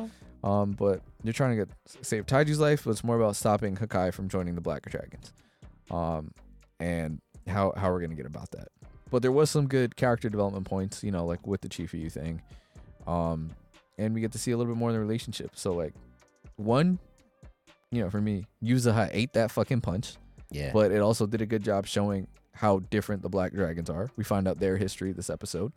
Um, 0.43 0.71
but 0.71 1.01
you're 1.23 1.31
trying 1.33 1.51
to 1.57 1.65
get 1.65 1.69
save 2.01 2.25
Taiju's 2.25 2.59
life, 2.59 2.83
but 2.83 2.91
it's 2.91 3.03
more 3.03 3.15
about 3.15 3.35
stopping 3.37 3.77
Hakkai 3.77 4.13
from 4.13 4.27
joining 4.27 4.55
the 4.55 4.61
Black 4.61 4.83
Dragons. 4.89 5.31
Um, 5.89 6.31
and 6.79 7.21
how 7.47 7.71
how 7.77 7.91
we're 7.91 8.01
gonna 8.01 8.15
get 8.15 8.25
about 8.25 8.51
that. 8.51 8.67
But 9.09 9.21
there 9.21 9.31
was 9.31 9.49
some 9.49 9.67
good 9.67 9.95
character 9.95 10.27
development 10.27 10.65
points, 10.65 11.03
you 11.03 11.11
know, 11.11 11.25
like 11.25 11.45
with 11.47 11.61
the 11.61 11.69
Chief 11.69 11.93
of 11.93 11.99
You 11.99 12.09
thing. 12.09 12.41
Um, 13.07 13.51
and 13.97 14.13
we 14.13 14.21
get 14.21 14.31
to 14.31 14.37
see 14.39 14.51
a 14.51 14.57
little 14.57 14.73
bit 14.73 14.79
more 14.79 14.89
in 14.89 14.95
the 14.95 14.99
relationship. 14.99 15.51
So 15.53 15.73
like, 15.73 15.93
one, 16.55 16.97
you 17.91 18.01
know, 18.01 18.09
for 18.09 18.19
me, 18.19 18.47
Yuzuha 18.63 19.09
ate 19.11 19.33
that 19.33 19.51
fucking 19.51 19.81
punch, 19.81 20.15
Yeah. 20.49 20.71
but 20.73 20.91
it 20.91 20.99
also 20.99 21.27
did 21.27 21.41
a 21.41 21.45
good 21.45 21.63
job 21.63 21.85
showing 21.85 22.27
how 22.53 22.79
different 22.89 23.21
the 23.21 23.29
Black 23.29 23.53
Dragons 23.53 23.89
are. 23.89 24.09
We 24.15 24.23
find 24.23 24.47
out 24.47 24.59
their 24.59 24.77
history 24.77 25.11
this 25.11 25.29
episode. 25.29 25.73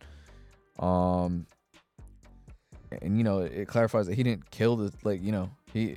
Um, 0.78 1.46
and 3.02 3.16
you 3.18 3.24
know, 3.24 3.40
it 3.40 3.66
clarifies 3.68 4.06
that 4.06 4.14
he 4.14 4.22
didn't 4.22 4.50
kill 4.50 4.76
the 4.76 4.92
like, 5.02 5.22
you 5.22 5.32
know, 5.32 5.50
he 5.72 5.96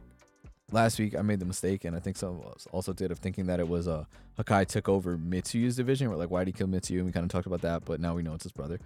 last 0.71 0.99
week 0.99 1.15
I 1.17 1.21
made 1.21 1.39
the 1.39 1.45
mistake, 1.45 1.85
and 1.85 1.95
I 1.95 1.99
think 1.99 2.17
some 2.17 2.39
of 2.39 2.45
us 2.47 2.67
also 2.71 2.93
did 2.93 3.11
of 3.11 3.19
thinking 3.19 3.45
that 3.47 3.59
it 3.59 3.67
was 3.67 3.87
uh 3.87 4.05
Hakkai 4.39 4.67
took 4.67 4.87
over 4.87 5.17
Mitsuya's 5.17 5.75
division. 5.75 6.09
We're 6.09 6.15
like, 6.15 6.31
why 6.31 6.43
did 6.43 6.55
he 6.55 6.57
kill 6.57 6.67
Mitsuyu? 6.67 6.97
And 6.97 7.05
we 7.05 7.11
kind 7.11 7.25
of 7.25 7.29
talked 7.29 7.47
about 7.47 7.61
that, 7.61 7.85
but 7.85 7.99
now 7.99 8.15
we 8.15 8.23
know 8.23 8.33
it's 8.33 8.43
his 8.43 8.53
brother. 8.53 8.79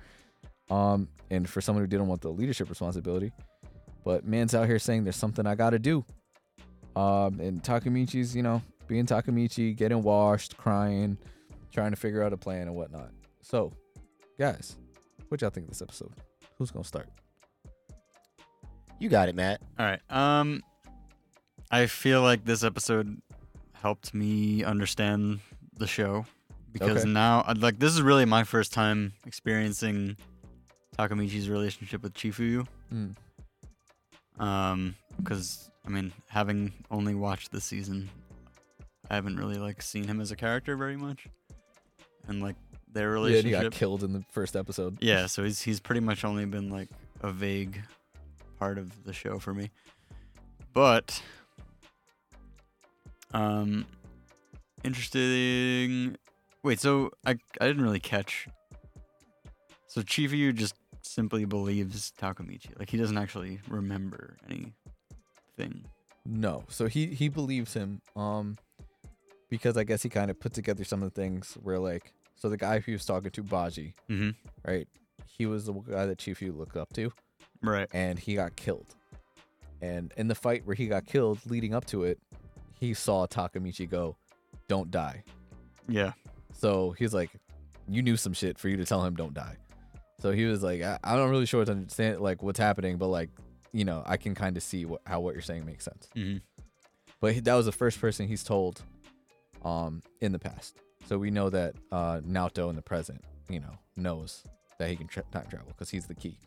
Um, 0.69 1.07
and 1.29 1.47
for 1.47 1.61
someone 1.61 1.83
who 1.83 1.87
didn't 1.87 2.07
want 2.07 2.21
the 2.21 2.29
leadership 2.29 2.69
responsibility, 2.69 3.31
but 4.03 4.25
man's 4.25 4.55
out 4.55 4.67
here 4.67 4.79
saying 4.79 5.03
there's 5.03 5.15
something 5.15 5.45
I 5.45 5.55
got 5.55 5.71
to 5.71 5.79
do. 5.79 6.03
Um, 6.95 7.39
and 7.39 7.61
Takamichi's, 7.61 8.35
you 8.35 8.43
know, 8.43 8.61
being 8.87 9.05
Takamichi, 9.05 9.75
getting 9.75 10.01
washed, 10.01 10.57
crying, 10.57 11.17
trying 11.73 11.91
to 11.91 11.97
figure 11.97 12.23
out 12.23 12.31
a 12.33 12.37
plan 12.37 12.63
and 12.67 12.75
whatnot. 12.75 13.09
So, 13.41 13.71
guys, 14.37 14.75
what 15.29 15.41
y'all 15.41 15.49
think 15.49 15.65
of 15.65 15.71
this 15.71 15.81
episode? 15.81 16.11
Who's 16.57 16.71
gonna 16.71 16.85
start? 16.85 17.09
You 18.99 19.09
got 19.09 19.27
it, 19.27 19.35
Matt. 19.35 19.61
All 19.77 19.85
right. 19.85 19.99
Um, 20.09 20.61
I 21.71 21.87
feel 21.87 22.21
like 22.21 22.45
this 22.45 22.63
episode 22.63 23.21
helped 23.73 24.13
me 24.13 24.63
understand 24.63 25.39
the 25.77 25.87
show 25.87 26.25
because 26.71 27.01
Okay. 27.01 27.09
now, 27.09 27.43
I'd 27.47 27.57
like, 27.57 27.79
this 27.79 27.93
is 27.93 28.01
really 28.01 28.25
my 28.25 28.43
first 28.43 28.71
time 28.71 29.13
experiencing 29.25 30.15
Takamichi's 30.97 31.49
relationship 31.49 32.01
with 32.03 32.13
Chifuyu. 32.13 32.65
Mm. 32.93 33.15
Um, 34.39 34.95
because 35.17 35.69
I 35.85 35.89
mean, 35.89 36.13
having 36.29 36.71
only 36.89 37.13
watched 37.15 37.51
this 37.51 37.65
season, 37.65 38.09
I 39.09 39.15
haven't 39.15 39.35
really 39.37 39.57
like 39.57 39.81
seen 39.81 40.05
him 40.07 40.21
as 40.21 40.31
a 40.31 40.35
character 40.35 40.77
very 40.77 40.95
much, 40.95 41.27
and 42.27 42.41
like 42.41 42.55
their 42.91 43.09
relationship. 43.11 43.51
Yeah, 43.51 43.57
he 43.59 43.63
got 43.63 43.71
killed 43.73 44.03
in 44.03 44.13
the 44.13 44.23
first 44.31 44.55
episode. 44.55 44.97
Yeah, 45.01 45.25
so 45.27 45.43
he's 45.43 45.61
he's 45.61 45.79
pretty 45.79 46.01
much 46.01 46.23
only 46.23 46.45
been 46.45 46.69
like 46.69 46.89
a 47.21 47.31
vague 47.31 47.81
part 48.59 48.77
of 48.77 49.03
the 49.03 49.13
show 49.13 49.39
for 49.39 49.53
me. 49.53 49.71
But 50.73 51.21
um 53.33 53.85
interesting 54.83 56.17
Wait, 56.63 56.79
so 56.79 57.11
I 57.25 57.31
I 57.59 57.67
didn't 57.67 57.83
really 57.83 57.99
catch 57.99 58.47
So 59.87 60.01
Chifuyu 60.01 60.53
just 60.55 60.75
simply 61.01 61.45
believes 61.45 62.13
Takamichi. 62.19 62.77
Like 62.79 62.89
he 62.89 62.97
doesn't 62.97 63.17
actually 63.17 63.59
remember 63.67 64.37
anything. 64.49 65.85
No, 66.25 66.63
so 66.69 66.87
he 66.87 67.07
he 67.07 67.27
believes 67.27 67.73
him. 67.73 68.01
Um, 68.15 68.57
because 69.53 69.77
I 69.77 69.83
guess 69.83 70.01
he 70.01 70.09
kind 70.09 70.31
of 70.31 70.39
put 70.39 70.51
together 70.51 70.83
some 70.83 71.03
of 71.03 71.13
the 71.13 71.21
things 71.21 71.55
where 71.61 71.77
like, 71.77 72.11
so 72.35 72.49
the 72.49 72.57
guy 72.57 72.79
he 72.79 72.91
was 72.91 73.05
talking 73.05 73.29
to, 73.29 73.43
Baji, 73.43 73.93
Mm-hmm. 74.09 74.31
right? 74.67 74.87
He 75.27 75.45
was 75.45 75.65
the 75.67 75.73
guy 75.73 76.07
that 76.07 76.17
Chifuyu 76.17 76.57
looked 76.57 76.75
up 76.75 76.91
to, 76.93 77.11
Right. 77.61 77.87
and 77.93 78.17
he 78.17 78.33
got 78.33 78.55
killed. 78.55 78.95
And 79.79 80.11
in 80.17 80.27
the 80.27 80.33
fight 80.33 80.65
where 80.65 80.75
he 80.75 80.87
got 80.87 81.05
killed, 81.05 81.37
leading 81.45 81.75
up 81.75 81.85
to 81.87 82.03
it, 82.03 82.17
he 82.79 82.95
saw 82.95 83.27
Takamichi 83.27 83.87
go, 83.87 84.15
"Don't 84.67 84.89
die." 84.89 85.23
Yeah. 85.87 86.13
So 86.53 86.95
he's 86.97 87.13
like, 87.13 87.29
"You 87.87 88.01
knew 88.01 88.17
some 88.17 88.33
shit 88.33 88.57
for 88.57 88.69
you 88.69 88.77
to 88.77 88.85
tell 88.85 89.05
him 89.05 89.15
don't 89.15 89.35
die." 89.35 89.57
So 90.19 90.31
he 90.31 90.45
was 90.45 90.63
like, 90.63 90.81
"I, 90.81 90.97
I'm 91.03 91.17
not 91.19 91.25
really 91.29 91.45
sure 91.45 91.59
what 91.59 91.65
to 91.67 91.73
understand, 91.73 92.21
like 92.21 92.41
what's 92.41 92.59
happening, 92.59 92.97
but 92.97 93.07
like, 93.09 93.29
you 93.71 93.85
know, 93.85 94.01
I 94.05 94.17
can 94.17 94.33
kind 94.33 94.57
of 94.57 94.63
see 94.63 94.85
what, 94.85 95.01
how 95.05 95.19
what 95.19 95.35
you're 95.35 95.41
saying 95.43 95.63
makes 95.65 95.85
sense." 95.85 96.07
Mm-hmm. 96.15 96.37
But 97.19 97.33
he, 97.35 97.39
that 97.41 97.53
was 97.55 97.65
the 97.67 97.71
first 97.71 98.01
person 98.01 98.27
he's 98.27 98.43
told, 98.43 98.81
um, 99.65 100.01
in 100.21 100.31
the 100.31 100.39
past. 100.39 100.77
So 101.07 101.17
we 101.17 101.31
know 101.31 101.49
that 101.49 101.75
uh, 101.91 102.19
Naoto 102.21 102.69
in 102.69 102.75
the 102.75 102.81
present, 102.81 103.23
you 103.49 103.59
know, 103.59 103.77
knows 103.97 104.43
that 104.79 104.89
he 104.89 104.95
can 104.95 105.07
tra- 105.07 105.23
time 105.31 105.45
travel 105.49 105.67
because 105.67 105.89
he's 105.89 106.05
the 106.05 106.15
key. 106.15 106.37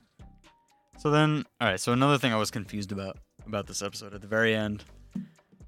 So 0.98 1.10
then, 1.10 1.44
all 1.60 1.68
right. 1.68 1.78
So 1.80 1.92
another 1.92 2.16
thing 2.18 2.32
I 2.32 2.36
was 2.36 2.50
confused 2.50 2.90
about 2.92 3.18
about 3.46 3.66
this 3.66 3.82
episode 3.82 4.12
at 4.14 4.20
the 4.22 4.26
very 4.26 4.54
end, 4.54 4.82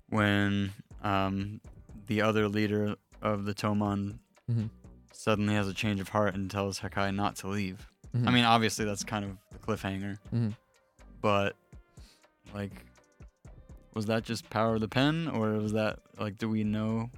when 0.08 0.72
um, 1.02 1.60
the 2.06 2.22
other 2.22 2.48
leader 2.48 2.96
of 3.22 3.44
the 3.44 3.54
Tomon 3.54 4.18
Mhm. 4.50 4.70
suddenly 5.12 5.54
has 5.54 5.68
a 5.68 5.74
change 5.74 6.00
of 6.00 6.08
heart 6.08 6.34
and 6.34 6.50
tells 6.50 6.80
Hakkai 6.80 7.14
not 7.14 7.36
to 7.36 7.48
leave. 7.48 7.86
I 8.14 8.18
Mhm. 8.18 8.32
mean, 8.32 8.44
obviously 8.44 8.84
that's 8.86 9.04
kind 9.04 9.24
of 9.24 9.36
the 9.52 9.58
cliffhanger, 9.58 10.18
Mhm. 10.34 10.56
but 11.20 11.54
like, 12.54 12.72
was 13.94 14.06
that 14.06 14.24
just 14.24 14.48
power 14.48 14.76
of 14.76 14.80
the 14.80 14.88
pen, 14.88 15.28
or 15.28 15.50
was 15.50 15.72
that 15.72 15.98
like, 16.18 16.38
do 16.38 16.48
we 16.48 16.64
know? 16.64 17.10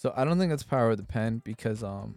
So 0.00 0.14
I 0.16 0.24
don't 0.24 0.38
think 0.38 0.48
that's 0.48 0.62
power 0.62 0.92
of 0.92 0.96
the 0.96 1.02
pen 1.04 1.42
because 1.44 1.82
um, 1.84 2.14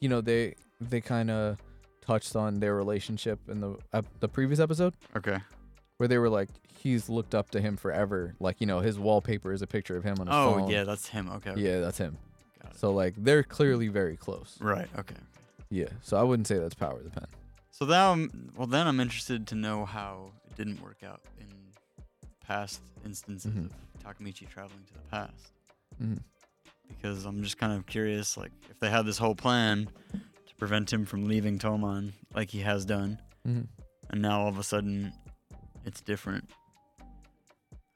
you 0.00 0.08
know 0.08 0.22
they 0.22 0.54
they 0.80 1.02
kind 1.02 1.30
of 1.30 1.58
touched 2.00 2.34
on 2.34 2.60
their 2.60 2.74
relationship 2.74 3.38
in 3.50 3.60
the 3.60 3.76
uh, 3.92 4.00
the 4.20 4.28
previous 4.28 4.58
episode 4.58 4.94
Okay. 5.14 5.36
where 5.98 6.08
they 6.08 6.16
were 6.16 6.30
like 6.30 6.48
he's 6.78 7.10
looked 7.10 7.34
up 7.34 7.50
to 7.50 7.60
him 7.60 7.76
forever. 7.76 8.34
Like 8.40 8.56
you 8.60 8.66
know 8.66 8.80
his 8.80 8.98
wallpaper 8.98 9.52
is 9.52 9.60
a 9.60 9.66
picture 9.66 9.98
of 9.98 10.02
him 10.04 10.16
on 10.18 10.28
his 10.28 10.32
phone. 10.34 10.54
Oh 10.54 10.58
phone. 10.62 10.70
yeah, 10.70 10.84
that's 10.84 11.08
him. 11.08 11.28
Okay. 11.30 11.50
okay, 11.50 11.60
yeah, 11.60 11.80
that's 11.80 11.98
him. 11.98 12.16
Got 12.62 12.72
it. 12.72 12.78
So 12.78 12.90
like 12.92 13.12
they're 13.18 13.42
clearly 13.42 13.88
very 13.88 14.16
close. 14.16 14.56
Right. 14.58 14.88
Okay. 14.98 15.16
Yeah. 15.68 15.88
So 16.00 16.16
I 16.16 16.22
wouldn't 16.22 16.46
say 16.46 16.58
that's 16.58 16.74
power 16.74 16.96
of 16.96 17.04
the 17.04 17.10
pen. 17.10 17.26
So 17.70 17.84
now, 17.84 18.12
I'm, 18.12 18.50
well, 18.56 18.66
then 18.66 18.86
I'm 18.86 18.98
interested 19.00 19.46
to 19.48 19.54
know 19.54 19.84
how 19.84 20.32
it 20.48 20.56
didn't 20.56 20.80
work 20.80 21.02
out 21.04 21.20
in 21.38 21.48
past 22.40 22.80
instances 23.04 23.52
Mhm. 23.52 23.66
of 23.66 23.72
Takamichi 24.02 24.48
traveling 24.48 24.84
to 24.86 24.92
the 24.94 25.00
past. 25.10 25.52
Mhm. 26.02 26.20
Because 26.88 27.24
I'm 27.24 27.42
just 27.42 27.58
kind 27.58 27.72
of 27.72 27.86
curious, 27.86 28.36
like, 28.36 28.52
if 28.70 28.78
they 28.80 28.90
had 28.90 29.06
this 29.06 29.18
whole 29.18 29.34
plan 29.34 29.88
to 30.12 30.54
prevent 30.56 30.92
him 30.92 31.04
from 31.04 31.26
leaving 31.26 31.58
Tomon, 31.58 32.12
like 32.34 32.50
he 32.50 32.60
has 32.60 32.84
done, 32.84 33.20
Mhm. 33.46 33.66
and 34.10 34.22
now 34.22 34.40
all 34.40 34.48
of 34.48 34.58
a 34.58 34.62
sudden 34.64 35.12
it's 35.84 36.00
different. 36.00 36.48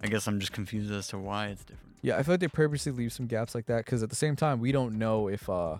I 0.03 0.07
guess 0.09 0.26
I'm 0.26 0.41
just 0.41 0.53
confused 0.53 0.91
as 0.93 1.09
to 1.09 1.18
why 1.18 1.49
it's 1.49 1.64
different. 1.64 1.97
Yeah, 2.03 2.16
I 2.16 2.22
feel 2.22 2.32
like 2.34 2.41
they 2.41 2.49
purposely 2.49 2.93
leave 2.93 3.12
some 3.12 3.26
gaps 3.26 3.55
like 3.55 3.66
that 3.66 3.84
because 3.84 4.03
at 4.03 4.09
the 4.11 4.16
same 4.16 4.34
time 4.36 4.59
we 4.61 4.72
don't 4.72 4.97
know 4.99 5.28
if 5.28 5.49
uh 5.51 5.76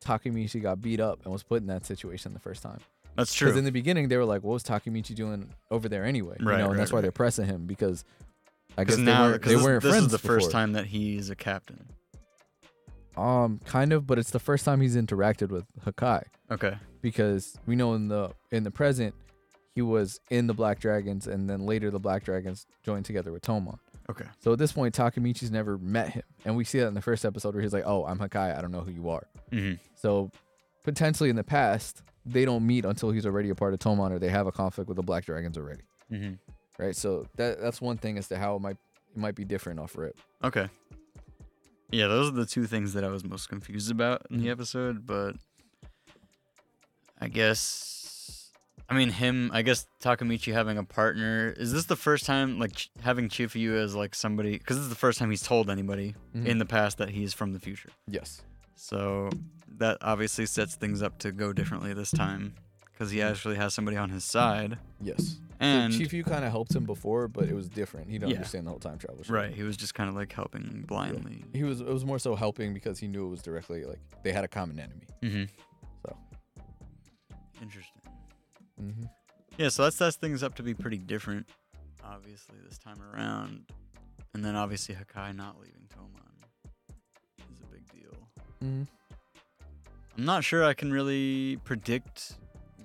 Takamichi 0.00 0.62
got 0.62 0.80
beat 0.80 1.00
up 1.00 1.20
and 1.24 1.32
was 1.32 1.42
put 1.42 1.60
in 1.62 1.66
that 1.68 1.84
situation 1.84 2.32
the 2.32 2.38
first 2.38 2.62
time. 2.62 2.78
That's 3.16 3.34
true. 3.34 3.48
Because 3.48 3.58
in 3.58 3.64
the 3.64 3.72
beginning 3.72 4.08
they 4.08 4.16
were 4.16 4.24
like, 4.24 4.42
"What 4.44 4.52
was 4.52 4.62
Takamichi 4.62 5.14
doing 5.14 5.50
over 5.70 5.88
there 5.88 6.04
anyway?" 6.04 6.36
You 6.38 6.46
Right, 6.46 6.58
know, 6.58 6.64
and 6.66 6.72
right, 6.74 6.78
that's 6.78 6.92
why 6.92 7.00
they're 7.00 7.10
pressing 7.10 7.46
him 7.46 7.66
because 7.66 8.04
I 8.78 8.84
guess 8.84 8.96
Because 8.96 8.96
they 8.98 9.02
now, 9.04 9.22
weren't, 9.24 9.42
they 9.42 9.54
this, 9.54 9.62
weren't 9.62 9.82
this 9.82 9.90
friends. 9.92 10.06
is 10.06 10.12
the 10.12 10.18
first 10.18 10.50
time 10.50 10.72
that 10.72 10.86
he's 10.86 11.30
a 11.30 11.36
captain. 11.36 11.86
Um, 13.16 13.60
kind 13.64 13.92
of, 13.92 14.06
but 14.06 14.18
it's 14.18 14.30
the 14.30 14.38
first 14.38 14.64
time 14.64 14.80
he's 14.82 14.94
interacted 14.96 15.48
with 15.48 15.64
Hakkai 15.86 16.24
Okay. 16.50 16.76
because 17.00 17.56
we 17.66 17.74
know 17.74 17.94
in 17.94 18.08
the 18.08 18.30
in 18.52 18.62
the 18.62 18.70
present 18.70 19.14
he 19.74 19.80
was 19.80 20.20
in 20.30 20.46
the 20.46 20.52
Black 20.54 20.80
Dragons 20.80 21.26
and 21.26 21.48
then 21.48 21.60
later 21.64 21.90
the 21.90 21.98
Black 21.98 22.24
Dragons 22.24 22.66
joined 22.82 23.06
together 23.06 23.32
with 23.32 23.42
Tomon. 23.42 23.78
Okay. 24.10 24.26
So 24.40 24.52
at 24.52 24.58
this 24.58 24.70
point, 24.72 24.94
Takamichi's 24.94 25.50
never 25.50 25.78
met 25.78 26.10
him, 26.10 26.22
and 26.44 26.56
we 26.56 26.64
see 26.64 26.78
that 26.78 26.86
in 26.88 26.94
the 26.94 27.00
first 27.02 27.24
episode 27.24 27.54
where 27.54 27.62
he's 27.62 27.72
like, 27.72 27.82
"Oh, 27.86 28.04
I'm 28.04 28.18
Hakkai. 28.18 28.56
I 28.56 28.60
don't 28.60 28.70
know 28.70 28.82
who 28.82 28.92
you 28.92 29.08
are." 29.08 29.26
hmm 29.50 29.72
So 29.96 30.30
potentially 30.84 31.28
in 31.30 31.36
the 31.36 31.42
past, 31.44 32.02
they 32.26 32.44
don't 32.44 32.64
meet 32.66 32.84
until 32.84 33.10
he's 33.10 33.26
already 33.26 33.48
a 33.48 33.54
part 33.54 33.72
of 33.74 33.80
Tomon, 33.80 34.12
or 34.12 34.18
they 34.18 34.28
have 34.28 34.46
a 34.46 34.52
conflict 34.52 34.88
with 34.88 34.96
the 34.96 35.02
Black 35.02 35.24
Dragons 35.24 35.56
already, 35.56 35.82
hmm 36.10 36.34
right? 36.78 36.94
So 36.96 37.26
that 37.36 37.60
that's 37.60 37.80
one 37.80 37.96
thing 37.98 38.18
as 38.18 38.28
to 38.28 38.38
how 38.38 38.56
it 38.56 38.60
might 38.62 38.76
it 39.14 39.16
might 39.18 39.34
be 39.34 39.44
different 39.44 39.80
off 39.80 39.96
rip. 39.96 40.16
Okay. 40.44 40.68
Yeah, 41.90 42.08
those 42.08 42.28
are 42.28 42.32
the 42.34 42.46
two 42.46 42.66
things 42.66 42.92
that 42.94 43.04
I 43.04 43.08
was 43.08 43.24
most 43.24 43.48
confused 43.48 43.90
about 43.90 44.26
in 44.30 44.38
the 44.38 44.46
Mhm. 44.48 44.50
episode, 44.52 45.06
but 45.06 45.36
I 47.20 47.28
guess 47.28 48.50
I 48.88 48.94
mean 48.94 49.10
him, 49.10 49.50
I 49.52 49.62
guess 49.62 49.86
Takamichi 50.00 50.52
having 50.52 50.78
a 50.78 50.84
partner. 50.84 51.52
Is 51.56 51.72
this 51.72 51.86
the 51.86 51.96
first 51.96 52.24
time 52.24 52.58
like 52.58 52.72
Ch- 52.76 52.90
having 53.02 53.28
Chifuyu 53.28 53.74
as 53.76 53.94
like 53.96 54.14
somebody 54.14 54.58
cuz 54.58 54.76
this 54.76 54.84
is 54.84 54.88
the 54.90 54.94
first 54.94 55.18
time 55.18 55.30
he's 55.30 55.42
told 55.42 55.70
anybody 55.70 56.14
Mhm. 56.34 56.46
in 56.46 56.58
the 56.58 56.66
past 56.66 56.98
that 56.98 57.10
he's 57.10 57.32
from 57.34 57.52
the 57.52 57.58
future. 57.60 57.90
Yes. 58.06 58.42
So 58.76 59.30
that 59.78 59.98
obviously 60.02 60.46
sets 60.46 60.76
things 60.76 61.02
up 61.02 61.18
to 61.20 61.32
go 61.32 61.52
differently 61.52 61.94
this 61.94 62.10
time 62.10 62.54
cuz 62.98 63.10
he 63.10 63.20
actually 63.22 63.56
has 63.56 63.74
somebody 63.74 63.96
on 63.96 64.10
his 64.10 64.24
side. 64.24 64.78
Yes. 65.00 65.38
And 65.60 65.92
so 65.92 66.04
Chief 66.04 66.24
kind 66.26 66.44
of 66.44 66.50
helped 66.50 66.74
him 66.74 66.84
before, 66.84 67.28
but 67.28 67.44
it 67.48 67.54
was 67.54 67.68
different. 67.68 68.08
He 68.08 68.18
didn't 68.18 68.30
Yeah. 68.30 68.36
understand 68.36 68.66
the 68.66 68.70
whole 68.70 68.78
time 68.78 68.98
travel. 68.98 69.22
shit. 69.22 69.30
right, 69.30 69.52
he 69.54 69.62
was 69.62 69.76
just 69.76 69.94
kind 69.94 70.08
of 70.08 70.14
like 70.14 70.32
helping 70.32 70.84
blindly. 70.86 71.44
He 71.54 71.62
was 71.64 71.80
it 71.80 71.86
was 71.86 72.04
more 72.04 72.18
so 72.18 72.34
helping 72.34 72.74
because 72.74 72.98
he 72.98 73.08
knew 73.08 73.26
it 73.26 73.30
was 73.30 73.42
directly 73.42 73.84
like 73.84 74.00
they 74.22 74.32
had 74.32 74.44
a 74.44 74.48
common 74.48 74.78
enemy. 74.78 75.06
Mm-hmm. 75.22 75.44
So. 76.06 76.16
Interesting. 77.62 78.02
Mm-hmm. 78.80 79.04
Yeah, 79.56 79.68
so 79.70 79.84
that 79.84 79.94
sets 79.94 80.16
things 80.16 80.42
up 80.42 80.54
to 80.56 80.62
be 80.62 80.74
pretty 80.74 80.98
different, 80.98 81.48
obviously, 82.04 82.56
this 82.68 82.76
time 82.78 82.98
around. 83.12 83.64
And 84.34 84.44
then 84.44 84.54
obviously 84.54 84.94
Hakkai 84.94 85.34
not 85.34 85.56
leaving 85.58 85.88
Tomon 85.88 86.44
is 87.54 87.60
a 87.62 87.66
big 87.72 87.90
deal. 87.90 88.28
Mm-hmm. 88.62 88.82
I'm 90.18 90.24
not 90.24 90.44
sure 90.44 90.62
I 90.64 90.74
can 90.74 90.92
really 90.92 91.56
predict 91.64 92.34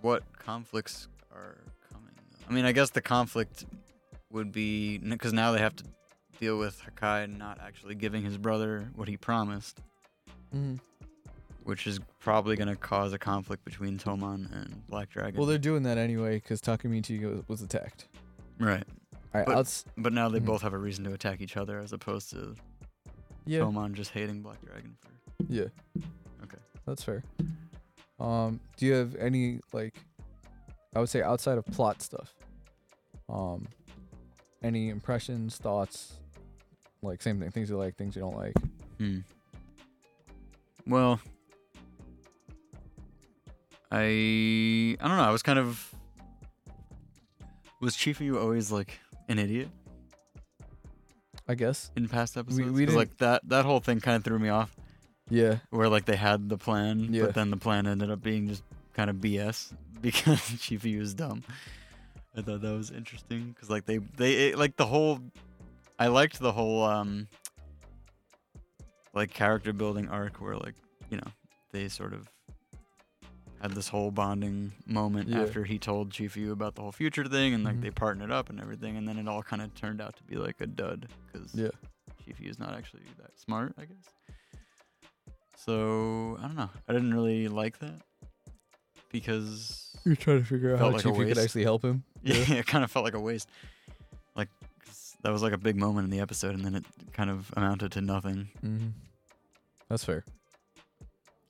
what 0.01 0.23
conflicts 0.39 1.09
are. 1.33 1.57
I 2.51 2.53
mean, 2.53 2.65
I 2.65 2.73
guess 2.73 2.89
the 2.89 3.01
conflict 3.01 3.63
would 4.29 4.51
be 4.51 4.97
because 4.97 5.31
now 5.31 5.53
they 5.53 5.59
have 5.59 5.73
to 5.77 5.85
deal 6.37 6.57
with 6.59 6.81
Hakkai 6.83 7.37
not 7.37 7.59
actually 7.61 7.95
giving 7.95 8.23
his 8.23 8.37
brother 8.37 8.89
what 8.95 9.07
he 9.07 9.15
promised, 9.15 9.79
Mm-hmm. 10.53 10.75
which 11.63 11.87
is 11.87 12.01
probably 12.19 12.57
going 12.57 12.67
to 12.67 12.75
cause 12.75 13.13
a 13.13 13.17
conflict 13.17 13.63
between 13.63 13.97
Tomon 13.97 14.51
and 14.53 14.85
Black 14.87 15.09
Dragon. 15.09 15.37
Well, 15.37 15.47
they're 15.47 15.57
doing 15.57 15.83
that 15.83 15.97
anyway 15.97 16.35
because 16.35 16.59
Takamichi 16.59 17.21
was, 17.23 17.47
was 17.47 17.61
attacked. 17.61 18.09
right. 18.59 18.83
All 19.33 19.39
right, 19.39 19.45
But- 19.47 19.83
But 19.97 20.11
now 20.11 20.27
they 20.27 20.41
Mhm. 20.41 20.45
both 20.45 20.61
have 20.61 20.73
a 20.73 20.77
reason 20.77 21.05
to 21.05 21.13
attack 21.13 21.39
each 21.39 21.55
other 21.55 21.79
as 21.79 21.93
opposed 21.93 22.31
to 22.31 22.53
yeah, 23.45 23.59
Tomon 23.61 23.93
just 23.93 24.11
hating 24.11 24.41
Black 24.41 24.61
Dragon 24.65 24.97
for. 24.99 25.09
yeah. 25.47 25.67
Okay. 26.43 26.57
That's 26.85 27.01
fair. 27.01 27.23
Um, 28.19 28.59
do 28.75 28.85
you 28.85 28.93
have 28.93 29.15
any 29.15 29.61
like, 29.71 29.95
I 30.93 30.99
would 30.99 31.07
say 31.07 31.21
outside 31.21 31.57
of 31.57 31.65
plot 31.67 32.01
stuff, 32.01 32.33
um, 33.31 33.67
any 34.63 34.89
impressions, 34.89 35.57
thoughts, 35.57 36.13
like 37.01 37.21
same 37.21 37.39
thing, 37.39 37.49
things 37.51 37.69
you 37.69 37.77
like, 37.77 37.95
things 37.95 38.15
you 38.15 38.21
don't 38.21 38.35
like. 38.37 38.53
Hmm. 38.99 39.19
Well, 40.85 41.19
I 43.91 44.97
I 44.99 45.07
don't 45.07 45.17
know. 45.17 45.23
I 45.23 45.31
was 45.31 45.43
kind 45.43 45.59
of 45.59 45.93
was 47.79 47.95
Chifu 47.95 48.39
always 48.41 48.71
like 48.71 48.99
an 49.27 49.39
idiot 49.39 49.69
I 51.47 51.55
guess. 51.55 51.91
in 51.95 52.07
past 52.07 52.37
episodes? 52.37 52.71
we 52.71 52.85
'Cause, 52.85 52.95
like 52.95 53.17
that 53.17 53.47
that 53.49 53.65
whole 53.65 53.79
thing 53.79 53.99
kind 53.99 54.17
of 54.17 54.23
threw 54.23 54.39
me 54.39 54.49
off. 54.49 54.75
Yeah. 55.29 55.57
Where 55.69 55.89
like 55.89 56.05
they 56.05 56.15
had 56.15 56.49
the 56.49 56.57
plan, 56.57 57.13
Yeah. 57.13 57.25
but 57.25 57.35
then 57.35 57.49
the 57.51 57.57
plan 57.57 57.87
ended 57.87 58.11
up 58.11 58.21
being 58.21 58.47
just 58.49 58.63
kind 58.93 59.09
of 59.09 59.17
BS 59.17 59.73
because 60.01 60.39
Chifu 60.39 60.99
was 60.99 61.13
dumb. 61.13 61.43
I 62.35 62.41
thought 62.41 62.61
that 62.61 62.73
was 62.73 62.91
interesting 62.91 63.51
because 63.53 63.69
like 63.69 63.85
they 63.85 63.97
they 63.97 64.49
it, 64.49 64.57
like 64.57 64.77
the 64.77 64.85
whole 64.85 65.19
I 65.99 66.07
liked 66.07 66.39
the 66.39 66.51
whole 66.51 66.83
um 66.83 67.27
like 69.13 69.33
character 69.33 69.73
building 69.73 70.07
arc 70.09 70.39
where 70.39 70.55
like 70.55 70.75
you 71.09 71.17
know 71.17 71.27
they 71.71 71.87
sort 71.89 72.13
of 72.13 72.29
had 73.61 73.71
this 73.71 73.87
whole 73.89 74.09
bonding 74.11 74.71
moment 74.87 75.29
Yeah. 75.29 75.41
after 75.41 75.63
he 75.63 75.77
told 75.77 76.09
Chifuyu 76.11 76.51
about 76.51 76.73
the 76.75 76.81
whole 76.81 76.91
future 76.91 77.25
thing 77.25 77.53
and 77.53 77.63
like 77.63 77.75
Mhm. 77.75 77.81
they 77.81 77.91
partnered 77.91 78.31
up 78.31 78.49
and 78.49 78.59
everything 78.59 78.97
and 78.97 79.07
then 79.07 79.19
it 79.19 79.27
all 79.27 79.43
kind 79.43 79.61
of 79.61 79.73
turned 79.75 80.01
out 80.01 80.15
to 80.15 80.23
be 80.23 80.35
like 80.35 80.61
a 80.61 80.67
dud 80.67 81.07
because 81.31 81.53
Yeah. 81.53 81.69
Chief 82.25 82.39
is 82.41 82.57
not 82.57 82.73
actually 82.73 83.03
that 83.19 83.37
smart 83.39 83.73
I 83.77 83.85
guess 83.85 84.05
so 85.57 86.37
I 86.39 86.47
don't 86.47 86.55
know 86.55 86.69
I 86.87 86.93
didn't 86.93 87.13
really 87.13 87.47
like 87.49 87.77
that 87.79 88.01
because 89.11 89.95
You're 90.05 90.15
trying 90.15 90.39
to 90.39 90.45
figure 90.45 90.73
out 90.73 90.79
how 90.79 90.89
like 90.91 91.03
Chief 91.03 91.15
could 91.15 91.37
actually 91.37 91.63
help 91.63 91.83
him. 91.83 92.03
yeah, 92.23 92.35
it 92.53 92.67
kind 92.67 92.83
of 92.83 92.91
felt 92.91 93.05
like 93.05 93.13
a 93.13 93.19
waste. 93.19 93.49
Like 94.35 94.49
that 95.23 95.31
was 95.31 95.41
like 95.43 95.53
a 95.53 95.57
big 95.57 95.75
moment 95.75 96.05
in 96.05 96.11
the 96.11 96.19
episode, 96.19 96.55
and 96.55 96.63
then 96.63 96.75
it 96.75 96.85
kind 97.13 97.29
of 97.29 97.51
amounted 97.55 97.91
to 97.93 98.01
nothing. 98.01 98.49
Mm-hmm. 98.63 98.87
That's 99.89 100.03
fair. 100.03 100.23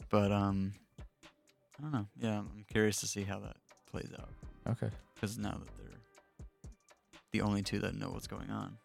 But 0.09 0.31
um, 0.31 0.73
I 1.79 1.81
don't 1.83 1.91
know. 1.93 2.07
Yeah, 2.19 2.39
I'm 2.39 2.65
curious 2.71 2.99
to 3.01 3.07
see 3.07 3.23
how 3.23 3.39
that 3.39 3.55
plays 3.89 4.09
out 4.17 4.29
Okay. 4.69 4.89
because 5.15 5.37
now 5.37 5.51
that 5.51 5.67
they're 5.77 5.97
the 7.31 7.41
only 7.41 7.61
two 7.61 7.79
that 7.79 7.95
know 7.95 8.09
what's 8.09 8.27
going 8.27 8.49
on, 8.49 8.77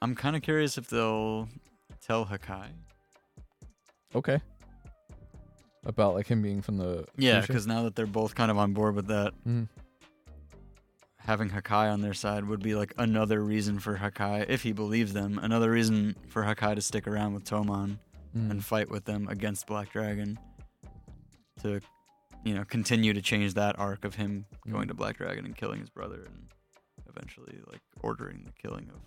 I'm 0.00 0.14
kind 0.16 0.34
of 0.34 0.42
curious 0.42 0.76
if 0.76 0.88
they'll 0.88 1.48
tell 2.04 2.26
Hakkai. 2.26 2.66
Okay. 4.14 4.40
About 5.84 6.14
like 6.14 6.26
him 6.28 6.42
being 6.42 6.62
from 6.62 6.76
the 6.76 7.06
Yeah, 7.16 7.40
because 7.40 7.66
now 7.66 7.82
that 7.84 7.96
they're 7.96 8.06
both 8.06 8.34
kind 8.34 8.50
of 8.50 8.58
on 8.58 8.72
board 8.72 8.94
with 8.94 9.08
that, 9.08 9.34
Mhm. 9.44 9.68
having 11.18 11.50
Hakkai 11.50 11.92
on 11.92 12.00
their 12.00 12.14
side 12.14 12.44
would 12.44 12.62
be 12.62 12.74
like 12.74 12.94
another 12.98 13.42
reason 13.42 13.78
for 13.80 13.96
Hakkai, 13.98 14.48
if 14.48 14.62
he 14.62 14.72
believes 14.72 15.12
them, 15.12 15.38
another 15.38 15.70
reason 15.70 16.14
for 16.28 16.42
Hakkai 16.44 16.74
to 16.76 16.80
stick 16.80 17.06
around 17.08 17.34
with 17.34 17.44
Toman 17.44 17.98
Mm. 18.34 18.50
and 18.50 18.64
fight 18.64 18.88
with 18.90 19.04
them 19.04 19.26
against 19.28 19.66
Black 19.66 19.90
Dragon 19.90 20.38
to, 21.62 21.80
you 22.44 22.54
know, 22.54 22.64
continue 22.64 23.12
to 23.12 23.20
change 23.22 23.54
that 23.54 23.78
arc 23.78 24.04
of 24.04 24.14
him 24.14 24.46
going 24.70 24.84
Mm. 24.84 24.88
to 24.88 24.94
Black 24.94 25.16
Dragon 25.18 25.44
and 25.44 25.56
killing 25.56 25.80
his 25.80 25.90
brother 25.90 26.22
and 26.24 26.48
eventually 27.08 27.60
like 27.70 27.82
ordering 28.02 28.44
the 28.44 28.52
killing 28.52 28.88
of. 28.90 29.00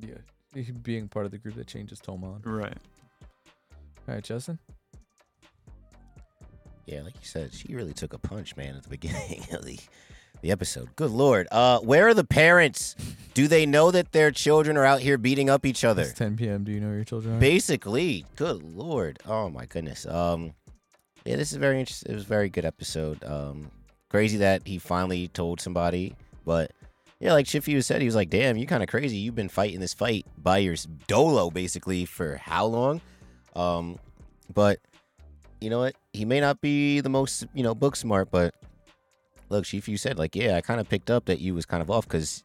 yeah, 0.00 0.62
being 0.82 1.08
part 1.08 1.24
of 1.26 1.32
the 1.32 1.38
group 1.38 1.54
that 1.56 1.66
changes 1.66 2.00
Tomon. 2.00 2.44
Right. 2.46 2.78
All 4.08 4.14
right, 4.14 4.22
Justin. 4.24 4.58
Yeah, 6.86 7.02
like 7.02 7.14
you 7.14 7.26
said, 7.26 7.52
she 7.52 7.74
really 7.74 7.92
took 7.92 8.12
a 8.12 8.18
punch, 8.18 8.56
man, 8.56 8.76
at 8.76 8.84
the 8.84 8.88
beginning 8.98 9.44
of 9.52 9.64
the 9.64 9.78
the 10.42 10.50
episode. 10.50 10.94
Good 10.96 11.10
lord. 11.10 11.48
Uh 11.50 11.80
where 11.80 12.06
are 12.08 12.14
the 12.14 12.22
parents? 12.24 12.94
Do 13.34 13.48
they 13.48 13.64
know 13.66 13.90
that 13.90 14.12
their 14.12 14.30
children 14.30 14.76
are 14.76 14.84
out 14.84 15.00
here 15.00 15.16
beating 15.18 15.48
up 15.48 15.64
each 15.64 15.82
other? 15.82 16.02
It's 16.02 16.12
10 16.12 16.36
p.m. 16.36 16.62
Do 16.62 16.72
you 16.72 16.80
know 16.80 16.92
your 16.92 17.04
children 17.04 17.36
are? 17.36 17.40
Basically. 17.40 18.26
Good 18.36 18.62
lord. 18.62 19.18
Oh 19.26 19.48
my 19.48 19.64
goodness. 19.66 20.06
Um 20.06 20.52
yeah, 21.24 21.36
this 21.36 21.52
is 21.52 21.58
very 21.58 21.80
interesting. 21.80 22.12
It 22.12 22.14
was 22.14 22.24
a 22.24 22.28
very 22.28 22.50
good 22.50 22.66
episode. 22.66 23.24
Um 23.24 23.70
crazy 24.10 24.36
that 24.36 24.66
he 24.66 24.78
finally 24.78 25.28
told 25.28 25.60
somebody, 25.60 26.14
but 26.44 26.70
yeah, 27.18 27.32
like 27.32 27.46
Shifu 27.46 27.82
said, 27.82 28.02
he 28.02 28.06
was 28.06 28.14
like, 28.14 28.28
"Damn, 28.28 28.58
you're 28.58 28.66
kind 28.68 28.82
of 28.82 28.90
crazy. 28.90 29.16
You've 29.16 29.34
been 29.34 29.48
fighting 29.48 29.80
this 29.80 29.94
fight 29.94 30.26
by 30.36 30.58
your 30.58 30.76
dolo 31.08 31.50
basically 31.50 32.04
for 32.04 32.36
how 32.36 32.66
long?" 32.66 33.00
Um 33.56 33.98
but 34.52 34.80
you 35.60 35.70
know 35.70 35.78
what? 35.80 35.94
He 36.12 36.24
may 36.24 36.40
not 36.40 36.60
be 36.60 37.00
the 37.00 37.08
most, 37.08 37.46
you 37.54 37.62
know, 37.62 37.74
book 37.74 37.96
smart, 37.96 38.30
but 38.30 38.54
look, 39.48 39.64
Chief, 39.64 39.88
you 39.88 39.96
said 39.96 40.18
like, 40.18 40.34
"Yeah, 40.36 40.56
I 40.56 40.60
kind 40.60 40.80
of 40.80 40.88
picked 40.88 41.10
up 41.10 41.26
that 41.26 41.40
you 41.40 41.54
was 41.54 41.66
kind 41.66 41.82
of 41.82 41.90
off 41.90 42.08
cuz 42.08 42.44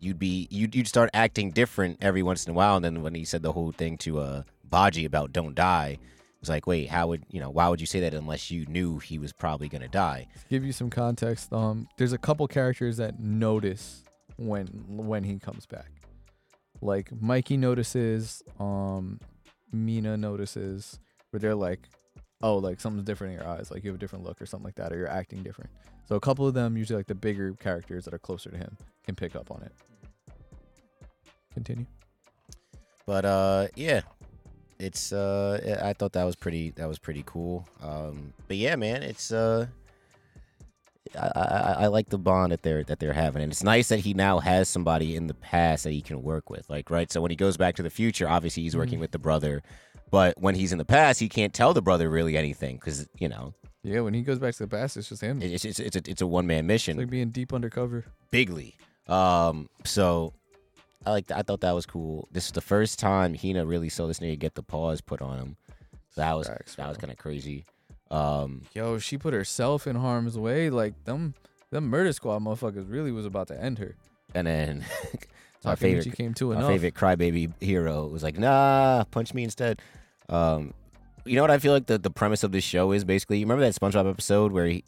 you'd 0.00 0.18
be 0.18 0.46
you'd 0.50 0.74
you'd 0.74 0.88
start 0.88 1.10
acting 1.14 1.50
different 1.50 1.98
every 2.00 2.22
once 2.22 2.46
in 2.46 2.50
a 2.50 2.54
while 2.54 2.76
and 2.76 2.84
then 2.84 3.02
when 3.02 3.14
he 3.14 3.24
said 3.24 3.42
the 3.42 3.52
whole 3.52 3.72
thing 3.72 3.96
to 3.96 4.18
uh 4.20 4.42
Baji 4.64 5.04
about 5.04 5.32
don't 5.32 5.54
die, 5.54 5.98
it 6.00 6.40
was 6.40 6.48
like, 6.48 6.66
"Wait, 6.66 6.88
how 6.88 7.06
would, 7.08 7.24
you 7.30 7.38
know, 7.40 7.50
why 7.50 7.68
would 7.68 7.80
you 7.80 7.86
say 7.86 8.00
that 8.00 8.12
unless 8.12 8.50
you 8.50 8.66
knew 8.66 8.98
he 8.98 9.18
was 9.18 9.32
probably 9.32 9.68
to 9.68 9.88
die?" 9.88 10.26
To 10.34 10.48
give 10.48 10.64
you 10.64 10.72
some 10.72 10.90
context, 10.90 11.52
um, 11.52 11.86
there's 11.96 12.12
a 12.12 12.18
couple 12.18 12.46
characters 12.48 12.96
that 12.96 13.20
notice 13.20 14.02
when 14.36 14.66
when 14.88 15.22
he 15.24 15.38
comes 15.38 15.66
back. 15.66 15.90
Like 16.80 17.10
Mikey 17.22 17.56
notices, 17.56 18.42
um, 18.58 19.20
Mina 19.72 20.16
notices, 20.16 20.98
where 21.30 21.40
they're 21.40 21.54
like, 21.54 21.88
"Oh, 22.44 22.56
like 22.58 22.80
something's 22.80 23.04
different 23.06 23.32
in 23.34 23.40
your 23.40 23.48
eyes. 23.48 23.70
Like 23.70 23.82
you 23.84 23.90
have 23.90 23.96
a 23.96 23.98
different 23.98 24.24
look 24.24 24.40
or 24.40 24.46
something 24.46 24.64
like 24.64 24.74
that, 24.76 24.92
or 24.92 24.96
you're 24.98 25.08
acting 25.08 25.42
different." 25.42 25.70
So 26.06 26.16
a 26.16 26.20
couple 26.20 26.46
of 26.46 26.54
them, 26.54 26.76
usually 26.76 26.96
like 26.98 27.06
the 27.06 27.14
bigger 27.14 27.52
characters 27.54 28.04
that 28.04 28.12
are 28.14 28.18
closer 28.18 28.50
to 28.50 28.56
him, 28.58 28.76
can 29.04 29.14
pick 29.14 29.34
up 29.34 29.50
on 29.50 29.62
it. 29.62 29.72
Continue. 31.52 31.86
But 33.06 33.24
uh 33.24 33.68
yeah. 33.76 34.02
It's 34.78 35.12
uh 35.12 35.78
I- 35.82 35.92
thought 35.92 36.12
that 36.14 36.24
was 36.24 36.36
pretty 36.36 36.70
that 36.72 36.88
was 36.88 36.98
pretty 36.98 37.22
cool. 37.26 37.66
Um 37.82 38.32
but 38.48 38.56
yeah, 38.56 38.76
man, 38.76 39.02
it's 39.02 39.30
uh 39.32 39.66
I, 41.16 41.26
I, 41.36 41.72
I 41.82 41.86
like 41.88 42.08
the 42.08 42.18
bond 42.18 42.50
that 42.50 42.62
they're 42.62 42.82
that 42.84 42.98
they're 42.98 43.12
having, 43.12 43.42
and 43.42 43.52
it's 43.52 43.62
nice 43.62 43.88
that 43.88 44.00
he 44.00 44.14
now 44.14 44.40
has 44.40 44.68
somebody 44.68 45.14
in 45.14 45.28
the 45.28 45.34
past 45.34 45.84
that 45.84 45.92
he 45.92 46.00
can 46.02 46.22
work 46.22 46.50
with. 46.50 46.68
Like, 46.68 46.90
right, 46.90 47.12
so 47.12 47.20
when 47.20 47.30
he 47.30 47.36
goes 47.36 47.56
back 47.56 47.76
to 47.76 47.84
the 47.84 47.90
future, 47.90 48.28
obviously 48.28 48.64
he's 48.64 48.74
working 48.76 48.98
Mhm. 48.98 49.02
with 49.02 49.10
the 49.12 49.18
brother, 49.20 49.62
but 50.10 50.34
when 50.40 50.54
he's 50.54 50.72
in 50.72 50.78
the 50.78 50.84
past, 50.84 51.20
he 51.20 51.28
can't 51.28 51.52
tell 51.52 51.74
the 51.74 51.82
brother 51.82 52.08
really 52.10 52.36
anything 52.36 52.76
because 52.76 53.06
you 53.18 53.28
know 53.28 53.54
Yeah, 53.82 54.00
when 54.00 54.14
he 54.14 54.22
goes 54.22 54.38
back 54.38 54.54
to 54.54 54.64
the 54.64 54.68
past, 54.68 54.96
it's 54.96 55.08
just 55.08 55.22
him. 55.22 55.40
it's 55.42 55.64
it's 55.64 55.78
it's 55.80 55.96
a, 55.96 56.02
it's 56.06 56.22
a 56.22 56.26
one 56.26 56.46
man 56.46 56.66
mission. 56.66 56.92
It's 56.98 57.04
like 57.04 57.10
being 57.10 57.30
deep 57.30 57.52
undercover. 57.52 58.04
bigly. 58.30 58.76
Um, 59.08 59.68
so 59.84 60.32
I 61.04 61.10
like 61.10 61.30
I 61.30 61.42
thought 61.42 61.60
that 61.60 61.74
was 61.74 61.86
cool. 61.86 62.28
This 62.32 62.46
is 62.46 62.52
the 62.52 62.60
first 62.60 62.98
time 62.98 63.34
Hina 63.34 63.66
really 63.66 63.88
saw 63.88 64.06
this 64.06 64.20
nigga 64.20 64.38
get 64.38 64.54
the 64.54 64.62
paws 64.62 65.00
put 65.00 65.20
on 65.20 65.38
him. 65.38 65.56
So 66.14 66.20
that 66.20 66.36
was 66.36 66.46
Facts, 66.48 66.76
that 66.76 66.88
was 66.88 66.96
kind 66.96 67.10
of 67.12 67.18
crazy. 67.18 67.64
Um, 68.10 68.62
Yo, 68.74 68.98
she 68.98 69.18
put 69.18 69.34
herself 69.34 69.86
in 69.86 69.96
harm's 69.96 70.38
way. 70.38 70.70
Like 70.70 71.04
them, 71.04 71.34
them 71.70 71.88
murder 71.88 72.12
squad 72.12 72.38
motherfuckers 72.40 72.88
really 72.90 73.10
was 73.10 73.26
about 73.26 73.48
to 73.48 73.60
end 73.60 73.78
her. 73.80 73.96
and 74.34 74.46
then 74.46 74.84
our 75.66 75.76
favorite 75.76 76.14
came 76.16 76.34
to 76.34 76.50
our 76.52 76.58
enough. 76.58 76.70
favorite 76.70 76.94
crybaby 76.94 77.52
hero 77.60 78.06
was 78.06 78.22
like, 78.22 78.38
nah, 78.38 79.04
punch 79.10 79.34
me 79.34 79.44
instead. 79.44 79.80
Um, 80.28 80.74
you 81.24 81.36
know 81.36 81.42
what 81.42 81.50
I 81.50 81.58
feel 81.58 81.72
like 81.72 81.86
the 81.86 81.98
the 81.98 82.10
premise 82.10 82.42
of 82.44 82.52
this 82.52 82.64
show 82.64 82.92
is 82.92 83.04
basically. 83.04 83.38
You 83.38 83.46
remember 83.46 83.64
that 83.64 83.74
SpongeBob 83.74 84.08
episode 84.10 84.52
where 84.52 84.66
he 84.66 84.84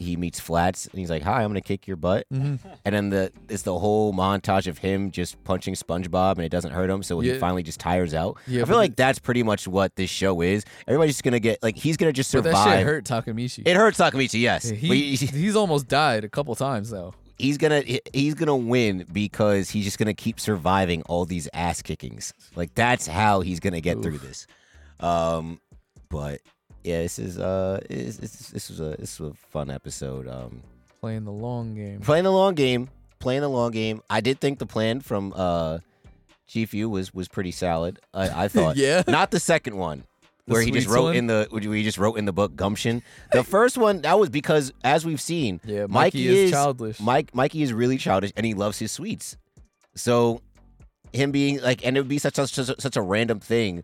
he 0.00 0.16
meets 0.16 0.38
Flats 0.38 0.86
and 0.86 0.98
he's 1.00 1.10
like, 1.10 1.22
"Hi, 1.22 1.42
I'm 1.42 1.50
gonna 1.50 1.60
kick 1.60 1.86
your 1.88 1.96
butt," 1.96 2.24
Mhm. 2.32 2.58
and 2.84 2.94
then 2.94 3.10
the 3.10 3.32
it's 3.48 3.62
the 3.62 3.76
whole 3.78 4.12
montage 4.12 4.66
of 4.68 4.78
him 4.78 5.10
just 5.10 5.42
punching 5.44 5.74
SpongeBob 5.74 6.32
and 6.32 6.42
it 6.42 6.50
doesn't 6.50 6.70
hurt 6.72 6.88
him, 6.90 7.02
so 7.02 7.18
he 7.20 7.32
finally 7.38 7.62
just 7.64 7.80
tires 7.80 8.14
out. 8.14 8.36
Yeah, 8.46 8.62
I 8.62 8.64
feel 8.64 8.76
like 8.76 8.94
that's 8.96 9.18
pretty 9.18 9.42
much 9.42 9.66
what 9.68 9.94
this 9.96 10.10
show 10.10 10.40
is. 10.40 10.64
Everybody's 10.86 11.14
just 11.14 11.24
gonna 11.24 11.40
get 11.40 11.60
like 11.62 11.76
he's 11.76 11.96
gonna 11.96 12.12
just 12.12 12.32
But 12.32 12.44
survive. 12.44 12.64
that 12.66 12.76
shit 12.78 12.86
hurt 12.86 13.04
Takamichi. 13.04 13.62
It 13.66 13.76
hurts 13.76 13.98
Takamichi, 13.98 14.40
yes. 14.40 14.70
Yeah, 14.70 14.76
he, 14.76 15.16
he- 15.16 15.26
he's 15.26 15.56
almost 15.56 15.88
died 15.88 16.22
a 16.24 16.28
couple 16.28 16.54
times 16.54 16.90
though. 16.90 17.14
He's 17.38 17.56
gonna 17.58 17.82
he's 18.12 18.34
gonna 18.34 18.56
win 18.56 19.06
because 19.12 19.70
he's 19.70 19.84
just 19.84 19.98
gonna 19.98 20.14
keep 20.14 20.40
surviving 20.40 21.02
all 21.02 21.24
these 21.24 21.48
ass 21.54 21.82
kickings. 21.82 22.32
Like 22.56 22.74
that's 22.74 23.06
how 23.06 23.40
he's 23.40 23.60
gonna 23.60 23.80
get 23.80 24.02
through 24.02 24.18
this. 24.18 24.46
Um, 25.00 25.60
but 26.08 26.40
yeah, 26.84 27.02
this 27.02 27.18
is 27.18 27.38
uh, 27.38 27.80
this 27.88 28.68
was 28.68 28.80
a 28.80 28.96
this 28.98 29.20
was 29.20 29.32
a 29.32 29.34
fun 29.34 29.70
episode. 29.70 30.26
Um, 30.26 30.62
Playing 31.00 31.24
the 31.24 31.32
long 31.32 31.76
game. 31.76 32.00
playing 32.00 32.24
the 32.24 32.32
long 32.32 32.54
game, 32.56 32.88
playing 33.20 33.42
the 33.42 33.48
long 33.48 33.70
game. 33.70 34.02
I 34.10 34.20
did 34.20 34.40
think 34.40 34.58
the 34.58 34.66
plan 34.66 35.00
from 35.00 35.32
uh, 35.36 35.78
Chifuyu 36.48 36.90
was 36.90 37.14
was 37.14 37.28
pretty 37.28 37.52
solid. 37.52 38.00
I, 38.12 38.44
I 38.44 38.48
thought, 38.54 38.76
yeah. 38.76 39.04
not 39.06 39.30
the 39.30 39.38
second 39.38 39.76
one. 39.76 40.02
Where 40.52 40.62
he 40.62 40.70
just 40.70 40.88
wrote 40.88 41.04
one? 41.04 41.16
in 41.16 41.26
the 41.26 41.48
he 41.52 41.82
just 41.82 41.98
wrote 41.98 42.14
in 42.18 42.24
the 42.24 42.32
book 42.32 42.56
gumption. 42.56 43.02
The 43.32 43.44
first 43.44 43.76
one 43.78 44.02
that 44.02 44.18
was 44.18 44.28
because 44.30 44.72
as 44.84 45.04
we've 45.06 45.20
seen, 45.20 45.60
Yeah, 45.64 45.82
Mikey, 45.86 45.88
Mikey 45.92 46.28
is, 46.28 46.34
is- 46.38 46.50
childish. 46.50 47.00
Mike 47.00 47.34
Mikey 47.34 47.62
is 47.62 47.72
really 47.72 47.98
childish 47.98 48.32
and 48.36 48.44
he 48.46 48.54
loves 48.54 48.78
his 48.78 48.90
sweets. 48.92 49.36
So 49.94 50.40
him 51.12 51.30
being 51.32 51.60
like 51.62 51.84
and 51.86 51.96
it 51.96 52.00
would 52.00 52.08
be 52.08 52.18
such 52.18 52.38
a, 52.38 52.46
such 52.46 52.68
a, 52.68 52.80
such 52.80 52.96
a 52.96 53.02
random 53.02 53.40
thing 53.40 53.82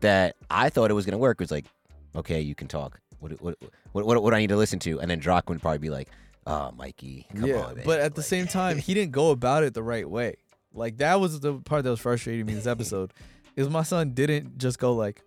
that 0.00 0.36
I 0.50 0.68
thought 0.68 0.90
it 0.90 0.94
was 0.94 1.06
gonna 1.06 1.18
work. 1.18 1.40
It 1.40 1.44
was 1.44 1.50
like, 1.50 1.66
okay, 2.14 2.40
you 2.40 2.54
can 2.54 2.68
talk. 2.68 3.00
What 3.18 3.32
what 3.40 3.56
what 3.92 4.06
what, 4.06 4.22
what 4.22 4.34
I 4.34 4.38
need 4.38 4.48
to 4.48 4.56
listen 4.56 4.78
to? 4.80 5.00
And 5.00 5.10
then 5.10 5.18
Drock 5.18 5.48
would 5.48 5.60
probably 5.62 5.78
be 5.78 5.90
like, 5.90 6.08
oh 6.46 6.70
Mikey, 6.76 7.26
come 7.34 7.46
yeah, 7.46 7.56
on, 7.62 7.80
but 7.84 8.00
at 8.00 8.14
the 8.14 8.20
Like- 8.20 8.28
same 8.28 8.46
time, 8.46 8.78
he 8.78 8.94
didn't 8.94 9.12
go 9.12 9.30
about 9.32 9.64
it 9.64 9.74
the 9.74 9.82
right 9.82 10.08
way. 10.08 10.36
Like 10.72 10.98
that 10.98 11.18
was 11.20 11.40
the 11.40 11.54
part 11.54 11.84
that 11.84 11.90
was 11.90 12.00
frustrating 12.00 12.44
me 12.46 12.54
this 12.54 12.66
episode. 12.66 13.12
is 13.56 13.68
my 13.70 13.82
son 13.82 14.10
didn't 14.10 14.58
just 14.58 14.78
go 14.78 14.92
like, 14.94 15.22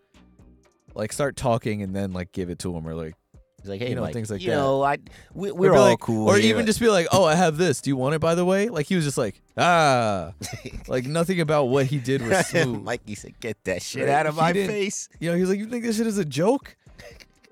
like 0.95 1.13
start 1.13 1.35
talking 1.35 1.81
and 1.81 1.95
then 1.95 2.13
like 2.13 2.31
give 2.31 2.49
it 2.49 2.59
to 2.59 2.75
him 2.75 2.87
or 2.87 2.93
like 2.93 3.15
He's 3.61 3.69
like, 3.69 3.81
hey, 3.81 3.89
you 3.89 3.95
know, 3.95 4.03
Mike, 4.03 4.13
things 4.13 4.31
like 4.31 4.39
you 4.39 4.51
that. 4.51 4.55
know, 4.55 4.81
I 4.81 4.99
we, 5.33 5.51
we're 5.51 5.75
all 5.75 5.89
like- 5.89 5.99
cool, 5.99 6.29
or 6.29 6.37
here. 6.37 6.51
even 6.51 6.65
just 6.65 6.79
be 6.79 6.87
like, 6.87 7.07
oh, 7.11 7.25
I 7.25 7.35
have 7.35 7.57
this. 7.57 7.81
Do 7.81 7.89
you 7.89 7.97
want 7.97 8.15
it? 8.15 8.19
By 8.19 8.33
the 8.33 8.45
way, 8.45 8.69
like 8.69 8.85
he 8.85 8.95
was 8.95 9.03
just 9.03 9.17
like, 9.17 9.41
ah, 9.57 10.31
like 10.87 11.05
nothing 11.05 11.41
about 11.41 11.65
what 11.65 11.85
he 11.85 11.97
did 11.97 12.21
was 12.25 12.47
smooth. 12.47 12.83
Mikey 12.83 13.15
said, 13.15 13.37
get 13.41 13.61
that 13.65 13.81
shit 13.81 14.03
Right, 14.07 14.13
out 14.13 14.27
of 14.27 14.35
he 14.35 14.41
my 14.41 14.53
face. 14.53 15.09
You 15.19 15.29
know, 15.29 15.35
he's 15.37 15.49
like, 15.49 15.59
you 15.59 15.65
think 15.65 15.83
this 15.83 15.97
shit 15.97 16.07
is 16.07 16.17
a 16.17 16.25
joke? 16.25 16.75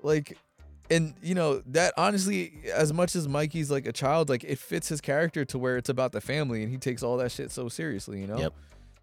Like, 0.02 0.38
and 0.90 1.12
you 1.22 1.34
know 1.34 1.60
that 1.66 1.92
honestly, 1.98 2.52
as 2.72 2.92
much 2.92 3.14
as 3.16 3.28
Mikey's 3.28 3.68
like 3.70 3.84
a 3.86 3.92
child, 3.92 4.28
like 4.30 4.44
it 4.44 4.58
fits 4.58 4.88
his 4.88 5.00
character 5.00 5.44
to 5.46 5.58
where 5.58 5.76
it's 5.76 5.88
about 5.88 6.12
the 6.12 6.20
family, 6.20 6.62
and 6.62 6.70
he 6.70 6.78
takes 6.78 7.02
all 7.02 7.16
that 7.18 7.32
shit 7.32 7.50
so 7.50 7.68
seriously. 7.68 8.20
You 8.20 8.28
know. 8.28 8.38
Yep. 8.38 8.54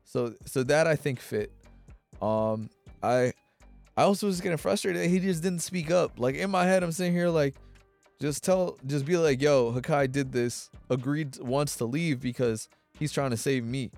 So 0.05 0.33
so 0.45 0.63
that 0.63 0.87
I 0.87 0.95
think 0.95 1.19
fit. 1.19 1.51
Um, 2.21 2.69
I 3.03 3.33
I 3.97 4.03
also 4.03 4.27
was 4.27 4.41
getting 4.41 4.57
frustrated 4.57 5.01
that 5.01 5.07
he 5.07 5.19
just 5.19 5.41
didn't 5.43 5.59
speak 5.61 5.89
up. 5.91 6.19
Like 6.19 6.35
in 6.35 6.49
my 6.49 6.65
head, 6.65 6.84
I'm 6.84 6.91
sitting 6.91 7.13
here 7.13 7.30
like, 7.30 7.55
just 8.22 8.43
tell, 8.43 8.77
just 8.85 9.05
be 9.05 9.17
like, 9.17 9.41
yo, 9.41 9.72
Hakkai 9.73 10.11
did 10.11 10.31
this, 10.31 10.69
agreed 10.89 11.38
wants 11.39 11.76
to 11.77 11.85
leave 11.85 12.19
because 12.22 12.67
he's 12.97 13.11
trying 13.11 13.31
to 13.31 13.38
save 13.38 13.63
me, 13.65 13.91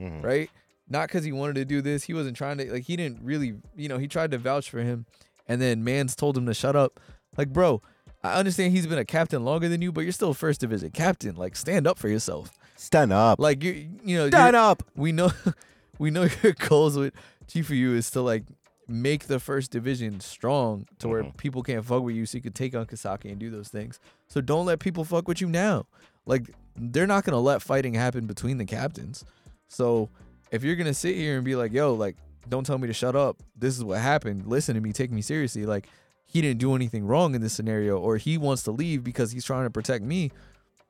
Mhm. 0.00 0.22
right? 0.24 0.50
Not 0.88 1.08
because 1.08 1.24
he 1.24 1.32
wanted 1.32 1.56
to 1.56 1.64
do 1.66 1.82
this. 1.82 2.04
He 2.04 2.14
wasn't 2.14 2.36
trying 2.36 2.56
to 2.58 2.72
like. 2.72 2.84
He 2.84 2.96
didn't 2.96 3.20
really, 3.22 3.54
you 3.76 3.88
know. 3.88 3.98
He 3.98 4.08
tried 4.08 4.30
to 4.30 4.38
vouch 4.38 4.70
for 4.70 4.78
him, 4.80 5.04
and 5.46 5.60
then 5.60 5.84
Mans 5.84 6.16
told 6.16 6.34
him 6.36 6.46
to 6.46 6.54
shut 6.54 6.74
up. 6.76 6.98
Like, 7.36 7.52
bro, 7.52 7.82
I 8.24 8.38
understand 8.38 8.72
he's 8.72 8.86
been 8.86 8.98
a 8.98 9.04
captain 9.04 9.44
longer 9.44 9.68
than 9.68 9.82
you, 9.82 9.92
but 9.92 10.00
you're 10.04 10.12
still 10.12 10.32
first 10.32 10.60
division 10.62 10.90
captain. 10.92 11.36
Like, 11.36 11.56
stand 11.56 11.86
up 11.86 11.98
for 11.98 12.08
yourself. 12.08 12.56
Stand 12.76 13.12
up. 13.12 13.38
Like 13.38 13.62
you, 13.62 13.86
you 14.02 14.16
know, 14.16 14.28
Stand 14.28 14.56
up. 14.56 14.82
we 14.96 15.12
know 15.12 15.30
we 15.98 16.10
know 16.10 16.26
your 16.42 16.52
goals 16.58 16.96
with 16.96 17.12
you 17.52 17.94
is 17.94 18.10
to 18.12 18.22
like 18.22 18.44
make 18.88 19.24
the 19.26 19.38
first 19.38 19.70
division 19.70 20.18
strong 20.20 20.86
to 20.98 21.08
where 21.08 21.22
Mhm. 21.24 21.36
people 21.36 21.62
can't 21.62 21.84
fuck 21.84 22.02
with 22.02 22.16
you 22.16 22.24
so 22.26 22.38
you 22.38 22.42
could 22.42 22.54
take 22.54 22.74
on 22.74 22.86
Kisaki 22.86 23.30
and 23.30 23.38
do 23.38 23.50
those 23.50 23.68
things. 23.68 24.00
So 24.28 24.40
don't 24.40 24.64
let 24.66 24.78
people 24.80 25.04
fuck 25.04 25.28
with 25.28 25.40
you 25.40 25.48
now. 25.48 25.86
Like 26.24 26.50
they're 26.74 27.06
not 27.06 27.24
gonna 27.24 27.40
let 27.40 27.60
fighting 27.60 27.94
happen 27.94 28.26
between 28.26 28.56
the 28.58 28.64
captains. 28.64 29.24
So 29.68 30.08
if 30.50 30.64
you're 30.64 30.76
gonna 30.76 30.94
sit 30.94 31.16
here 31.16 31.36
and 31.36 31.44
be 31.44 31.54
like, 31.54 31.72
yo, 31.72 31.92
like, 31.94 32.16
don't 32.48 32.64
tell 32.64 32.78
me 32.78 32.86
to 32.86 32.94
shut 32.94 33.14
up. 33.14 33.36
This 33.54 33.76
is 33.76 33.84
what 33.84 34.00
happened. 34.00 34.46
Listen 34.46 34.74
to 34.74 34.80
me, 34.80 34.92
take 34.92 35.10
me 35.10 35.20
seriously. 35.20 35.66
Like 35.66 35.86
he 36.24 36.40
didn't 36.40 36.58
do 36.60 36.74
anything 36.74 37.04
wrong 37.06 37.34
in 37.34 37.40
this 37.42 37.52
scenario, 37.52 37.98
or 37.98 38.16
he 38.16 38.38
wants 38.38 38.62
to 38.64 38.70
leave 38.70 39.02
because 39.04 39.32
he's 39.32 39.44
trying 39.44 39.64
to 39.64 39.70
protect 39.70 40.04
me. 40.04 40.30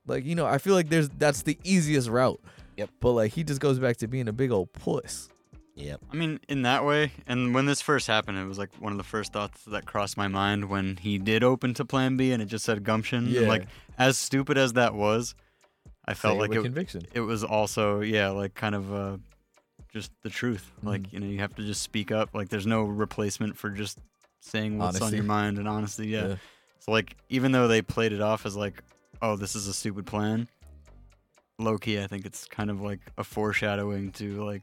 Like, 0.06 0.24
you 0.24 0.34
know, 0.34 0.46
I 0.46 0.58
feel 0.58 0.74
like 0.74 0.88
there's 0.88 1.08
that's 1.08 1.42
the 1.42 1.58
easiest 1.64 2.08
route. 2.08 2.40
Yep. 2.76 2.90
But 3.00 3.12
like 3.12 3.32
he 3.32 3.42
just 3.42 3.60
goes 3.60 3.78
back 3.80 3.96
to 3.98 4.06
being 4.06 4.28
a 4.28 4.32
big 4.32 4.52
old 4.52 4.72
puss. 4.72 5.28
Yep. 5.78 6.00
I 6.12 6.16
mean, 6.16 6.40
in 6.48 6.62
that 6.62 6.84
way, 6.84 7.12
and 7.26 7.55
when 7.55 7.66
this 7.66 7.80
first 7.80 8.09
happened, 8.09 8.36
it 8.36 8.44
was 8.46 8.59
like 8.59 8.70
one 8.80 8.90
of 8.92 8.98
the 8.98 9.05
first 9.05 9.32
thoughts 9.32 9.62
that 9.66 9.86
crossed 9.86 10.16
my 10.16 10.26
mind 10.26 10.68
when 10.68 10.96
he 10.96 11.18
did 11.18 11.44
open 11.44 11.72
to 11.74 11.84
Plan 11.84 12.16
B 12.16 12.32
and 12.32 12.42
it 12.42 12.46
just 12.46 12.64
said 12.64 12.82
gumption. 12.82 13.26
And, 13.26 13.28
Yeah. 13.28 13.48
like, 13.48 13.68
as 13.96 14.18
stupid 14.18 14.59
as 14.59 14.72
that 14.72 14.94
was, 14.94 15.34
I 16.05 16.14
felt 16.14 16.36
it 16.36 16.40
like 16.40 16.52
it, 16.55 16.62
conviction. 16.62 17.02
it 17.14 17.20
was 17.20 17.44
also, 17.44 18.00
yeah, 18.00 18.30
like 18.30 18.55
kind 18.55 18.74
of 18.74 18.92
uh, 18.92 19.16
just 19.92 20.10
the 20.22 20.30
truth. 20.30 20.70
Mm-hmm. 20.78 20.88
Like, 20.88 21.12
you 21.12 21.20
know, 21.20 21.26
you 21.26 21.38
have 21.38 21.55
to 21.56 21.62
just 21.62 21.82
speak 21.82 22.10
up. 22.10 22.30
Like, 22.34 22.48
there's 22.48 22.66
no 22.66 22.82
replacement 22.82 23.56
for 23.56 23.70
just 23.70 23.98
saying 24.40 24.78
what's 24.78 25.00
on 25.00 25.14
your 25.14 25.24
mind 25.24 25.59
and 25.59 25.68
honesty. 25.68 26.09
Yeah. 26.09 26.36
So, 26.80 26.90
like, 26.92 27.16
even 27.28 27.52
though 27.52 27.68
they 27.68 27.82
played 27.82 28.12
it 28.12 28.20
off 28.20 28.46
as 28.46 28.56
like, 28.56 28.82
oh, 29.22 29.36
this 29.36 29.55
is 29.55 29.68
a 29.68 29.72
stupid 29.74 30.06
plan, 30.06 30.48
low 31.59 31.78
key, 31.78 32.00
I 32.00 32.06
think 32.09 32.24
it's 32.26 32.46
kind 32.46 32.70
of 32.70 32.80
like 32.80 33.00
a 33.16 33.22
foreshadowing 33.24 34.12
to 34.12 34.44
like 34.44 34.62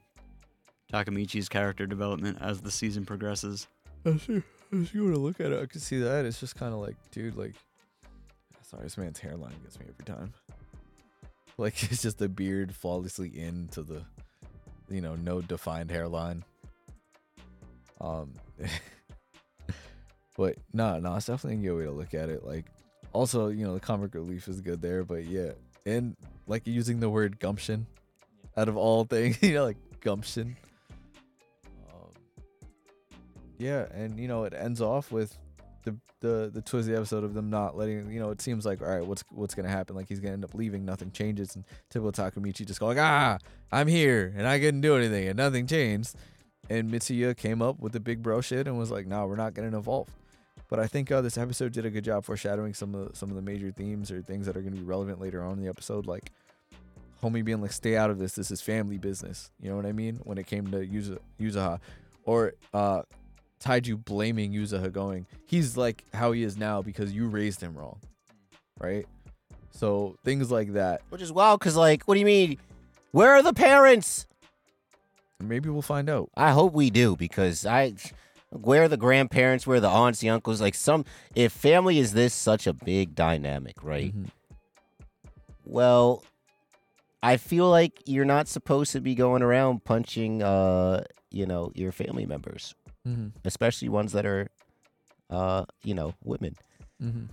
Takamichi's 0.92 1.50
character 1.50 1.86
development 1.86 2.38
as 2.42 2.62
the 2.62 2.72
season 2.72 3.06
progresses. 3.06 3.68
As 4.06 4.28
you, 4.28 4.44
want 4.72 4.90
to 4.92 5.20
look 5.20 5.40
at 5.40 5.52
it, 5.52 5.62
I 5.62 5.66
can 5.66 5.82
see 5.82 6.00
that. 6.00 6.26
It's 6.26 6.40
just 6.40 6.56
kind 6.56 6.74
of 6.74 6.80
like, 6.80 6.96
dude, 7.12 7.36
like, 7.36 7.54
sorry, 8.62 8.84
this 8.84 8.98
man's 8.98 9.20
hairline 9.20 9.54
gets 9.64 9.80
me 9.80 9.86
every 9.90 10.06
time. 10.06 10.34
Like, 11.58 11.82
it's 11.84 12.02
just 12.02 12.18
the 12.18 12.28
beard 12.28 12.76
flawlessly 12.76 13.30
into 13.30 13.82
the, 13.82 14.04
you 14.90 15.00
know, 15.00 15.16
no 15.16 15.40
defined 15.40 15.90
hairline. 15.90 16.44
Um, 18.02 18.34
but 20.38 20.58
no, 20.74 21.00
no, 21.00 21.16
it's 21.16 21.28
definitely 21.28 21.66
a 21.66 21.70
good 21.70 21.78
way 21.78 21.86
to 21.86 21.92
look 21.92 22.14
at 22.14 22.28
it. 22.28 22.46
Like, 22.46 22.66
also, 23.14 23.48
you 23.48 23.66
know, 23.66 23.74
the 23.74 23.80
comic 23.80 24.14
relief 24.14 24.50
is 24.50 24.60
good 24.60 24.82
there, 24.82 25.06
but 25.06 25.24
yeah, 25.24 25.52
and 25.86 26.18
like 26.48 26.68
using 26.68 27.00
the 27.00 27.10
word 27.10 27.40
gumption 27.40 27.88
out 28.58 28.68
of 28.68 28.76
all 28.76 29.06
things, 29.06 29.38
you 29.42 29.54
know, 29.54 29.64
like 29.64 29.78
gumption. 30.02 30.58
Yeah, 33.58 33.86
and 33.94 34.20
you 34.20 34.28
know 34.28 34.44
it 34.44 34.54
ends 34.54 34.82
off 34.82 35.12
with 35.12 35.38
the 35.84 35.96
the 36.20 36.52
the 36.54 36.62
twist 36.62 36.88
of 36.88 36.94
the 36.94 36.98
episode 36.98 37.24
of 37.24 37.34
them 37.34 37.50
not 37.50 37.78
letting 37.78 38.12
you 38.12 38.20
know 38.20 38.32
it 38.32 38.42
seems 38.42 38.66
like 38.66 38.82
all 38.82 38.88
right 38.88 39.06
what's 39.06 39.24
what's 39.30 39.56
gonna 39.56 39.70
happen? 39.70 39.96
Like 39.96 40.08
he's 40.10 40.20
gonna 40.20 40.34
end 40.34 40.44
up 40.44 40.54
leaving 40.54 40.84
nothing 40.84 41.12
changes 41.12 41.56
and 41.56 41.64
typical 41.90 42.12
Takamichi 42.12 42.66
just 42.66 42.80
going 42.80 42.98
ah 43.00 43.38
I'm 43.72 43.88
here 43.88 44.34
and 44.36 44.48
I 44.48 44.60
couldn't 44.60 44.82
do 44.82 44.96
anything 44.98 45.28
and 45.28 45.38
nothing 45.38 45.68
changed. 45.68 46.16
And 46.68 46.92
Mitsuya 46.92 47.38
came 47.38 47.62
up 47.62 47.80
with 47.80 47.94
the 47.94 48.00
big 48.00 48.24
bro 48.24 48.42
shit 48.42 48.68
and 48.68 48.78
was 48.78 48.92
like 48.92 49.06
no 49.06 49.26
we're 49.28 49.36
not 49.36 49.54
getting 49.54 49.74
involved 49.74 50.12
but 50.70 50.80
I 50.80 50.88
think 50.88 51.12
uh, 51.12 51.22
this 51.22 51.38
episode 51.38 51.74
did 51.74 51.86
a 51.86 51.90
good 51.92 52.04
job 52.04 52.26
foreshadowing 52.26 52.74
some 52.74 52.96
of 52.96 53.10
the, 53.10 53.16
some 53.16 53.30
of 53.30 53.36
the 53.36 53.42
major 53.42 53.72
themes 53.72 54.10
or 54.12 54.22
things 54.22 54.48
that 54.48 54.58
are 54.58 54.62
gonna 54.62 54.76
be 54.76 54.82
relevant 54.82 55.22
later 55.22 55.44
on 55.44 55.54
in 55.54 55.62
the 55.62 55.70
episode 55.70 56.08
like 56.08 56.32
homie 57.22 57.46
being 57.46 57.62
like 57.62 57.72
stay 57.72 57.96
out 57.96 58.10
of 58.10 58.18
this 58.18 58.34
this 58.34 58.52
is 58.52 58.62
family 58.62 58.98
business 58.98 59.52
you 59.62 59.70
know 59.70 59.76
what 59.76 59.86
I 59.86 59.92
mean 59.92 60.20
when 60.24 60.38
it 60.38 60.48
came 60.48 60.72
to 60.72 60.78
Yuza 61.40 61.80
or 62.24 62.54
uh 62.74 63.04
Taiju 63.60 64.04
blaming 64.04 64.54
Yuzuha 64.54 64.92
going, 64.92 65.26
he's 65.46 65.78
like 65.78 66.04
how 66.14 66.32
he 66.32 66.44
is 66.44 66.58
now 66.58 66.82
because 66.82 67.12
you 67.14 67.28
raised 67.28 67.62
him 67.62 67.76
wrong. 67.78 68.00
Right? 68.80 69.06
So 69.72 70.18
things 70.24 70.52
like 70.52 70.74
that. 70.74 71.02
Which 71.10 71.22
is 71.22 71.32
wild 71.32 71.60
because, 71.60 71.76
like, 71.76 72.04
what 72.06 72.14
do 72.16 72.20
you 72.20 72.26
mean? 72.26 72.58
Where 73.12 73.32
are 73.32 73.42
the 73.44 73.54
parents? 73.54 74.26
Maybe 75.40 75.70
we'll 75.70 75.82
find 75.82 76.10
out. 76.10 76.30
I 76.36 76.52
hope 76.52 76.74
we 76.74 76.90
do 76.90 77.16
because 77.16 77.66
I. 77.66 77.96
Where 78.52 78.84
are 78.84 78.88
the 78.88 78.96
grandparents? 78.98 79.68
Where 79.68 79.78
are 79.78 79.82
the 79.82 79.90
aunts, 79.90 80.20
the 80.20 80.30
uncles? 80.30 80.62
Like 80.62 80.76
some, 80.76 81.04
if 81.36 81.52
family 81.52 82.00
is 82.00 82.14
this 82.14 82.34
such 82.34 82.68
a 82.68 82.74
big 82.74 83.14
dynamic, 83.14 83.84
right? 83.84 84.16
Mhm. 84.16 84.30
Well, 85.66 86.24
I 87.22 87.36
feel 87.38 87.70
like 87.70 88.02
you're 88.06 88.24
not 88.24 88.48
supposed 88.48 88.92
to 88.94 89.02
be 89.02 89.14
going 89.16 89.42
around 89.42 89.84
punching, 89.84 90.42
uh, 90.42 91.04
you 91.32 91.46
know, 91.46 91.72
your 91.76 91.92
family 91.92 92.26
members, 92.26 92.76
Mhm. 93.06 93.32
especially 93.44 93.90
ones 93.90 94.12
that 94.14 94.26
are, 94.26 94.48
uh, 95.30 95.66
you 95.84 95.94
know, 95.94 96.14
women. 96.24 96.56
Mhm. 97.02 97.28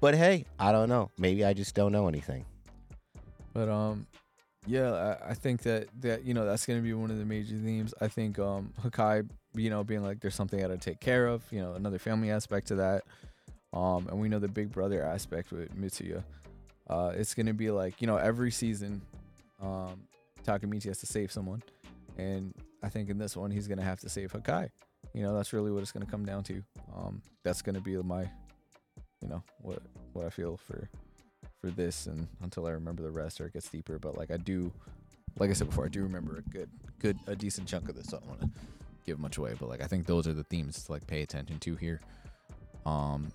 But 0.00 0.14
hey, 0.14 0.46
I 0.58 0.72
don't 0.72 0.88
know. 0.88 1.10
Maybe 1.16 1.44
I 1.44 1.52
just 1.52 1.74
don't 1.74 1.92
know 1.92 2.08
anything. 2.08 2.44
But 3.52 3.68
um, 3.68 4.06
yeah, 4.66 5.16
I, 5.22 5.30
I 5.30 5.34
think 5.34 5.62
that 5.62 5.88
that 6.00 6.24
you 6.24 6.34
know 6.34 6.44
that's 6.44 6.66
gonna 6.66 6.80
be 6.80 6.92
one 6.92 7.10
of 7.10 7.18
the 7.18 7.24
major 7.24 7.56
themes. 7.56 7.94
I 8.00 8.08
think 8.08 8.38
um 8.38 8.72
Hakkai, 8.82 9.28
you 9.54 9.70
know, 9.70 9.84
being 9.84 10.02
like 10.02 10.20
there's 10.20 10.34
something 10.34 10.58
I 10.58 10.62
gotta 10.62 10.78
take 10.78 10.98
care 11.00 11.26
of. 11.26 11.42
You 11.50 11.60
know, 11.60 11.74
another 11.74 11.98
family 11.98 12.30
aspect 12.30 12.68
to 12.68 12.76
that. 12.76 13.04
Um, 13.72 14.08
and 14.08 14.20
we 14.20 14.28
know 14.28 14.38
the 14.38 14.48
big 14.48 14.70
brother 14.72 15.02
aspect 15.02 15.50
with 15.52 15.74
Mitsuya. 15.74 16.22
Uh, 16.88 17.12
it's 17.14 17.34
gonna 17.34 17.54
be 17.54 17.70
like 17.70 18.00
you 18.00 18.06
know 18.06 18.16
every 18.16 18.50
season, 18.50 19.00
um, 19.60 20.02
Takamichi 20.44 20.84
has 20.86 20.98
to 20.98 21.06
save 21.06 21.30
someone, 21.30 21.62
and 22.18 22.54
I 22.82 22.88
think 22.88 23.08
in 23.08 23.18
this 23.18 23.36
one 23.36 23.50
he's 23.50 23.68
gonna 23.68 23.82
have 23.82 24.00
to 24.00 24.08
save 24.08 24.32
Hakkai. 24.32 24.70
You 25.14 25.22
know, 25.22 25.34
that's 25.34 25.52
really 25.52 25.70
what 25.70 25.82
it's 25.82 25.92
gonna 25.92 26.06
come 26.06 26.24
down 26.24 26.42
to. 26.44 26.62
Um, 26.96 27.22
that's 27.42 27.62
gonna 27.62 27.80
be 27.80 27.96
my, 27.96 28.22
you 29.20 29.28
know, 29.28 29.42
what 29.60 29.82
what 30.12 30.24
I 30.24 30.30
feel 30.30 30.56
for 30.56 30.88
for 31.60 31.70
this 31.70 32.06
and 32.06 32.26
until 32.42 32.66
I 32.66 32.70
remember 32.70 33.02
the 33.02 33.10
rest 33.10 33.40
or 33.40 33.46
it 33.46 33.52
gets 33.52 33.68
deeper. 33.68 33.98
But 33.98 34.16
like 34.16 34.30
I 34.30 34.36
do, 34.36 34.72
like 35.38 35.50
I 35.50 35.52
said 35.52 35.68
before, 35.68 35.84
I 35.84 35.88
do 35.88 36.02
remember 36.02 36.38
a 36.38 36.50
good, 36.50 36.70
good, 36.98 37.18
a 37.26 37.36
decent 37.36 37.68
chunk 37.68 37.88
of 37.88 37.96
this. 37.96 38.06
So 38.06 38.16
I 38.16 38.20
don't 38.20 38.28
want 38.28 38.40
to 38.40 38.50
give 39.06 39.18
much 39.18 39.38
away, 39.38 39.54
but 39.58 39.68
like 39.68 39.82
I 39.82 39.86
think 39.86 40.06
those 40.06 40.26
are 40.26 40.32
the 40.32 40.44
themes 40.44 40.82
to 40.84 40.92
like 40.92 41.06
pay 41.06 41.22
attention 41.22 41.58
to 41.60 41.76
here. 41.76 42.00
Um, 42.84 43.30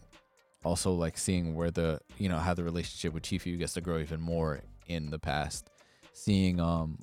also 0.64 0.92
like 0.92 1.18
seeing 1.18 1.56
where 1.56 1.72
the 1.72 2.00
you 2.18 2.30
know 2.30 2.38
how 2.38 2.54
the 2.54 2.64
relationship 2.64 3.14
with 3.14 3.24
Chifu 3.24 3.58
gets 3.58 3.74
to 3.74 3.82
grow 3.82 4.00
even 4.00 4.20
more 4.20 4.62
in 4.88 5.10
the 5.10 5.20
past. 5.20 5.70
Seeing 6.14 6.60
um 6.60 6.98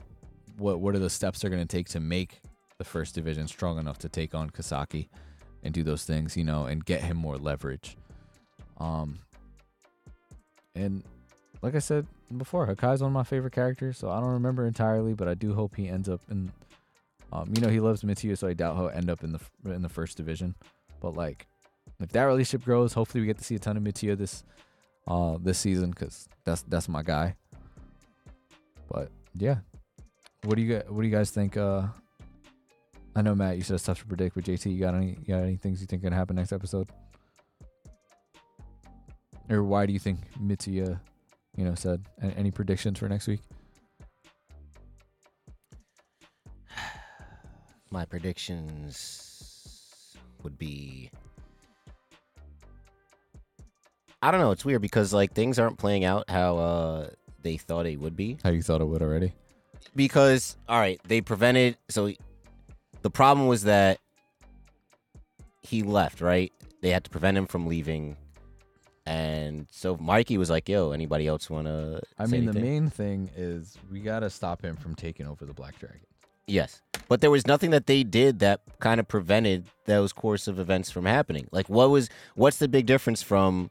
what 0.59 0.81
what 0.81 0.95
are 0.95 0.99
the 0.99 1.11
steps 1.11 1.41
they're 1.41 1.51
gonna 1.51 1.65
take 1.65 1.89
to 1.91 2.01
make 2.01 2.43
the 2.85 2.91
first 2.91 3.15
division 3.15 3.49
strong 3.49 3.79
enough 3.79 3.99
to 3.99 4.09
take 4.09 4.35
on 4.35 4.51
Kisaki 4.51 5.09
and 5.63 5.73
do 5.73 5.83
those 5.83 6.05
things, 6.05 6.37
you 6.37 6.45
know, 6.45 6.67
and 6.67 6.85
get 6.85 7.03
him 7.03 7.17
more 7.17 7.39
leverage. 7.39 7.97
Um, 8.79 9.21
and 10.75 11.03
like 11.63 11.75
I 11.75 11.79
said 11.79 12.07
before, 12.37 12.67
Hakkai's 12.67 13.01
one 13.01 13.09
of 13.09 13.15
my 13.15 13.25
favorite 13.25 13.55
characters, 13.55 13.97
so 13.97 14.11
I 14.11 14.21
don't 14.21 14.33
remember 14.33 14.67
entirely, 14.67 15.15
but 15.15 15.29
I 15.29 15.35
do 15.35 15.55
hope 15.55 15.77
he 15.77 15.89
ends 15.89 16.09
up 16.09 16.21
in. 16.31 16.53
Um, 17.33 17.53
you 17.57 17.63
know, 17.63 17.69
he 17.69 17.81
loves 17.81 18.03
Mitsuya, 18.03 18.37
so 18.37 18.47
I 18.47 18.53
doubt 18.53 18.77
he'll 18.77 18.91
end 18.91 19.11
up 19.11 19.25
in 19.25 19.33
the 19.33 19.41
in 19.65 19.83
the 19.83 19.89
first 19.89 20.17
division. 20.17 20.55
But 21.01 21.15
like, 21.15 21.47
if 22.01 22.11
that 22.11 22.25
relationship 22.25 22.65
grows, 22.65 22.93
hopefully 22.93 23.23
we 23.23 23.27
get 23.27 23.39
to 23.39 23.45
see 23.45 23.55
a 23.55 23.59
ton 23.59 23.77
of 23.77 23.83
Mitsuya 23.83 24.17
this 24.17 24.45
uh 25.09 25.39
this 25.41 25.59
season 25.59 25.91
because 25.91 26.29
that's 26.45 26.63
that's 26.63 26.89
my 26.89 27.03
guy. 27.03 27.35
But 28.89 29.11
yeah, 29.35 29.59
what 30.45 30.57
do 30.57 30.63
you? 30.63 30.83
What 30.89 31.01
do 31.01 31.09
you 31.09 31.15
guys 31.15 31.31
think? 31.31 31.57
Uh, 31.57 31.87
I 33.17 33.23
know 33.23 33.35
Matt, 33.35 33.57
you 33.57 33.63
said 33.63 33.75
it's 33.75 33.85
tough 33.85 34.01
to 34.01 34.07
predict, 34.07 34.35
but 34.35 34.45
JT, 34.45 34.73
you 34.73 34.81
got 34.81 34.95
any 34.95 35.17
you 35.25 35.35
got 35.35 35.43
any 35.43 35.57
things 35.57 35.81
you 35.81 35.87
think 35.87 36.03
gonna 36.03 36.17
happen 36.17 36.37
next 36.37 36.53
episode? 36.53 36.89
Or 39.49 39.63
why 39.63 39.87
do 39.87 39.93
you 39.93 39.99
think 39.99 40.19
Mitsuya, 40.43 40.99
you 41.57 41.65
know, 41.65 41.75
said? 41.75 42.03
Any 42.21 42.51
predictions 42.51 42.99
for 42.99 43.09
next 43.09 43.29
week? 43.29 43.41
My 47.91 48.05
predictions 48.05 50.17
would 50.43 50.59
be 50.59 51.11
I 54.23 54.31
don't 54.31 54.41
know. 54.41 54.53
It's 54.53 54.65
weird 54.65 54.81
because 54.81 55.13
like 55.13 55.35
things 55.35 55.59
aren't 55.59 55.79
playing 55.79 56.05
out 56.05 56.31
how 56.31 56.57
uh 56.57 57.11
they 57.43 57.59
thought 57.59 57.87
it 57.87 58.01
would 58.01 58.17
be. 58.17 58.39
How 58.43 58.51
you 58.51 58.63
thought 58.63 58.81
it 58.81 58.87
would 58.87 59.03
already? 59.03 59.35
Because 59.95 60.57
all 60.69 60.81
right, 60.81 61.01
they 61.07 61.21
prevented. 61.21 61.77
So 61.91 62.11
the 63.05 63.11
problem 63.11 63.47
was 63.47 63.63
that 63.65 64.01
he 65.63 65.83
left. 65.85 66.21
Right, 66.21 66.53
they 66.81 66.91
had 66.91 67.05
to 67.05 67.11
prevent 67.11 67.37
him 67.37 67.47
from 67.47 67.69
leaving. 67.69 68.17
And 69.07 69.69
so 69.71 69.99
Mikey 69.99 70.39
was 70.39 70.49
like, 70.49 70.69
"Yo, 70.69 70.93
anybody 70.93 71.27
else 71.27 71.51
want 71.51 71.67
to?" 71.67 72.01
I 72.19 72.27
mean, 72.27 72.47
the 72.47 72.55
main 72.55 72.89
thing 72.89 73.31
is 73.37 73.77
we 73.93 74.01
gotta 74.01 74.31
stop 74.31 74.65
him 74.65 74.77
from 74.77 74.95
taking 74.95 75.27
over 75.27 75.45
the 75.45 75.53
Black 75.53 75.79
Dragon. 75.79 76.01
Yes. 76.47 76.81
But 77.07 77.21
there 77.21 77.31
was 77.31 77.47
nothing 77.47 77.71
that 77.71 77.87
they 77.87 78.03
did 78.03 78.39
that 78.39 78.63
kind 78.81 78.99
of 78.99 79.07
prevented 79.07 79.67
those 79.85 80.13
course 80.13 80.49
of 80.49 80.59
events 80.59 80.91
from 80.91 81.05
happening. 81.05 81.49
Like 81.53 81.69
what 81.69 81.91
was 81.91 82.09
what's 82.35 82.57
the 82.57 82.69
big 82.69 82.87
difference 82.87 83.23
from 83.23 83.71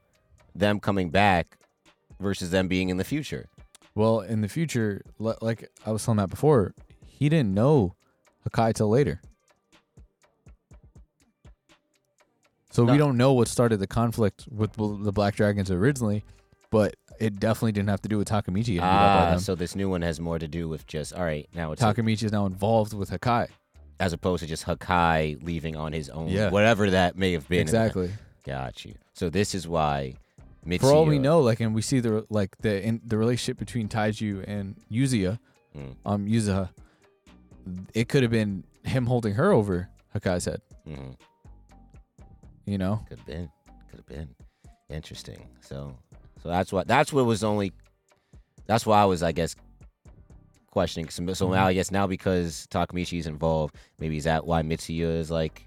them 0.54 0.78
coming 0.78 1.10
back 1.10 1.58
versus 2.20 2.50
them 2.50 2.68
being 2.68 2.88
in 2.88 2.96
the 2.96 3.04
future? 3.04 3.48
Well, 3.96 4.20
in 4.20 4.40
the 4.40 4.48
future, 4.48 5.02
like 5.18 5.68
I 5.84 5.90
was 5.90 6.04
telling 6.04 6.18
that 6.18 6.30
before, 6.30 6.74
he 7.06 7.28
didn't 7.28 7.54
know 7.54 7.94
Hakkai 8.48 8.74
till 8.74 8.88
later. 8.88 9.20
So 12.70 12.84
No. 12.84 12.92
we 12.92 12.98
don't 12.98 13.16
know 13.16 13.32
what 13.32 13.48
started 13.48 13.78
the 13.78 13.86
conflict 13.86 14.46
with 14.50 14.72
the 14.72 15.12
Black 15.12 15.36
Dragons 15.36 15.70
originally, 15.70 16.24
but 16.70 16.96
it 17.20 17.38
definitely 17.38 17.72
didn't 17.72 17.88
have 17.88 18.00
to 18.02 18.08
do 18.08 18.18
with 18.18 18.28
Takamichi. 18.28 18.64
getting 18.66 18.74
beat 18.74 18.80
up 18.80 19.28
by 19.30 19.34
Ah, 19.34 19.38
so 19.38 19.54
this 19.54 19.76
new 19.76 19.88
one 19.88 20.02
has 20.02 20.18
more 20.18 20.38
to 20.40 20.48
do 20.48 20.68
with 20.68 20.86
just 20.86 21.12
all 21.14 21.22
right, 21.24 21.48
now 21.54 21.70
it's 21.72 21.80
Takamichi 21.82 22.24
is 22.24 22.32
now 22.32 22.46
involved 22.46 22.92
with 22.92 23.10
Hakkai. 23.10 23.48
as 24.00 24.12
opposed 24.12 24.40
to 24.42 24.48
just 24.48 24.64
Hakkai 24.66 25.40
leaving 25.44 25.76
on 25.76 25.92
his 25.92 26.10
own. 26.10 26.28
Yeah. 26.28 26.50
Whatever 26.50 26.90
that 26.90 27.16
may 27.16 27.32
have 27.32 27.48
been. 27.48 27.60
Exactly. 27.60 28.10
Got 28.44 28.84
you. 28.84 28.94
So 29.14 29.30
this 29.30 29.54
is 29.54 29.68
why 29.68 30.14
Mitsuya, 30.66 30.80
For 30.80 30.92
all 30.92 31.06
we 31.06 31.18
know, 31.20 31.40
like, 31.40 31.60
and 31.60 31.74
we 31.74 31.82
see 31.82 32.00
the 32.00 32.26
like 32.28 32.56
the 32.58 32.82
in, 32.82 33.00
the 33.04 33.16
relationship 33.18 33.56
between 33.58 33.88
Taiju 33.88 34.44
and 34.48 34.76
Yuzuya, 34.90 35.38
Mm, 35.76 35.96
um, 36.06 36.26
Yuzuha, 36.26 36.70
it 37.94 38.08
could 38.08 38.22
have 38.22 38.32
been 38.32 38.64
him 38.84 39.06
holding 39.06 39.34
her 39.34 39.52
over 39.52 39.88
Hakkai's 40.14 40.44
head. 40.44 40.60
mhm. 40.86 41.16
You 42.66 42.78
know, 42.78 43.04
Could 43.08 43.18
have 43.18 43.26
been. 43.26 43.50
Could 43.90 43.98
have 43.98 44.06
been. 44.06 44.28
Interesting. 44.88 45.48
So 45.60 45.96
so 46.42 46.48
that's 46.48 46.72
what 46.72 46.86
that's 46.86 47.12
what 47.12 47.24
was 47.26 47.44
only 47.44 47.72
that's 48.66 48.86
why 48.86 49.00
I 49.02 49.04
was 49.04 49.22
I 49.22 49.32
guess 49.32 49.54
questioning. 50.70 51.08
So, 51.10 51.32
so 51.34 51.50
now 51.50 51.64
Mhm. 51.64 51.68
I 51.68 51.72
guess 51.74 51.90
now 51.90 52.06
because 52.06 52.66
Takamichi's 52.70 53.26
involved, 53.26 53.76
maybe 53.98 54.16
is 54.16 54.24
that 54.24 54.46
why 54.46 54.62
Mitsuya 54.62 55.18
is 55.18 55.30
like 55.30 55.66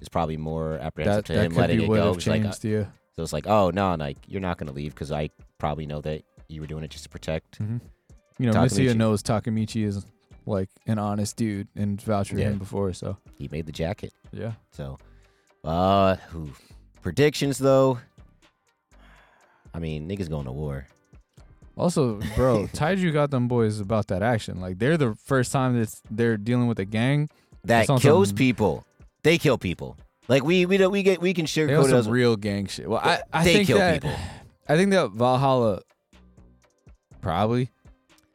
is 0.00 0.08
probably 0.08 0.36
more 0.36 0.74
apprehensive 0.78 1.24
that 1.24 1.26
to 1.26 1.32
that 1.34 1.46
him 1.46 1.54
letting 1.54 1.80
it 1.82 1.86
go. 1.88 2.12
It's 2.14 2.26
like, 2.26 2.42
yeah. 2.64 2.86
so 3.14 3.22
it's 3.22 3.32
like, 3.32 3.46
oh 3.46 3.70
no, 3.70 3.94
like 3.94 4.18
you're 4.26 4.40
not 4.40 4.58
gonna 4.58 4.72
leave 4.72 4.94
because 4.94 5.12
I 5.12 5.30
probably 5.58 5.86
know 5.86 6.00
that 6.02 6.22
you 6.48 6.60
were 6.60 6.66
doing 6.66 6.82
it 6.84 6.90
just 6.90 7.04
to 7.04 7.10
protect. 7.10 7.56
hmm 7.58 7.78
You 8.38 8.46
know, 8.46 8.52
Takamichi. 8.52 8.86
Mitsuya 8.90 8.96
knows 8.96 9.22
Takamichi 9.22 9.84
is 9.84 10.04
like 10.46 10.68
an 10.86 10.98
honest 10.98 11.36
dude 11.36 11.68
and 11.76 12.00
vouch 12.00 12.30
for 12.30 12.38
Yeah. 12.38 12.50
him 12.50 12.58
before. 12.58 12.92
So 12.92 13.16
He 13.38 13.48
made 13.50 13.66
the 13.66 13.72
jacket. 13.72 14.12
yeah, 14.32 14.52
So, 14.72 14.98
uh, 15.64 16.16
who 16.30 16.50
predictions 17.02 17.58
though? 17.58 17.98
I 19.74 19.78
mean, 19.78 20.08
niggas 20.08 20.28
going 20.28 20.44
to 20.46 20.52
war. 20.52 20.86
Also, 21.76 22.16
bro, 22.36 22.66
Taiju 22.74 23.12
got 23.12 23.30
them 23.30 23.48
boys 23.48 23.80
about 23.80 24.08
that 24.08 24.22
action. 24.22 24.60
Like 24.60 24.78
they're 24.78 24.98
the 24.98 25.14
first 25.14 25.52
time 25.52 25.78
that 25.80 25.94
they're 26.10 26.36
dealing 26.36 26.66
with 26.66 26.78
a 26.78 26.84
gang. 26.84 27.28
That 27.64 27.78
That's 27.78 27.90
on 27.90 28.00
kills 28.00 28.28
some- 28.28 28.36
people. 28.36 28.84
They 29.22 29.38
kill 29.38 29.56
people. 29.56 29.96
Like 30.28 30.44
we 30.44 30.66
we 30.66 30.76
don't 30.76 30.92
we 30.92 31.02
get 31.02 31.20
we 31.20 31.32
can 31.34 31.46
They 31.46 31.62
have 31.62 31.68
sugarcoat 31.70 31.84
it 31.86 31.88
some 31.90 31.98
as 31.98 32.08
real 32.08 32.36
gang 32.36 32.66
shit. 32.66 32.88
Well, 32.88 33.00
I, 33.02 33.20
I 33.32 33.44
they 33.44 33.54
think 33.54 33.66
kill 33.68 33.78
that 33.78 34.02
people. 34.02 34.16
I 34.68 34.76
think 34.76 34.90
that 34.90 35.10
Valhalla 35.12 35.80
probably, 37.20 37.70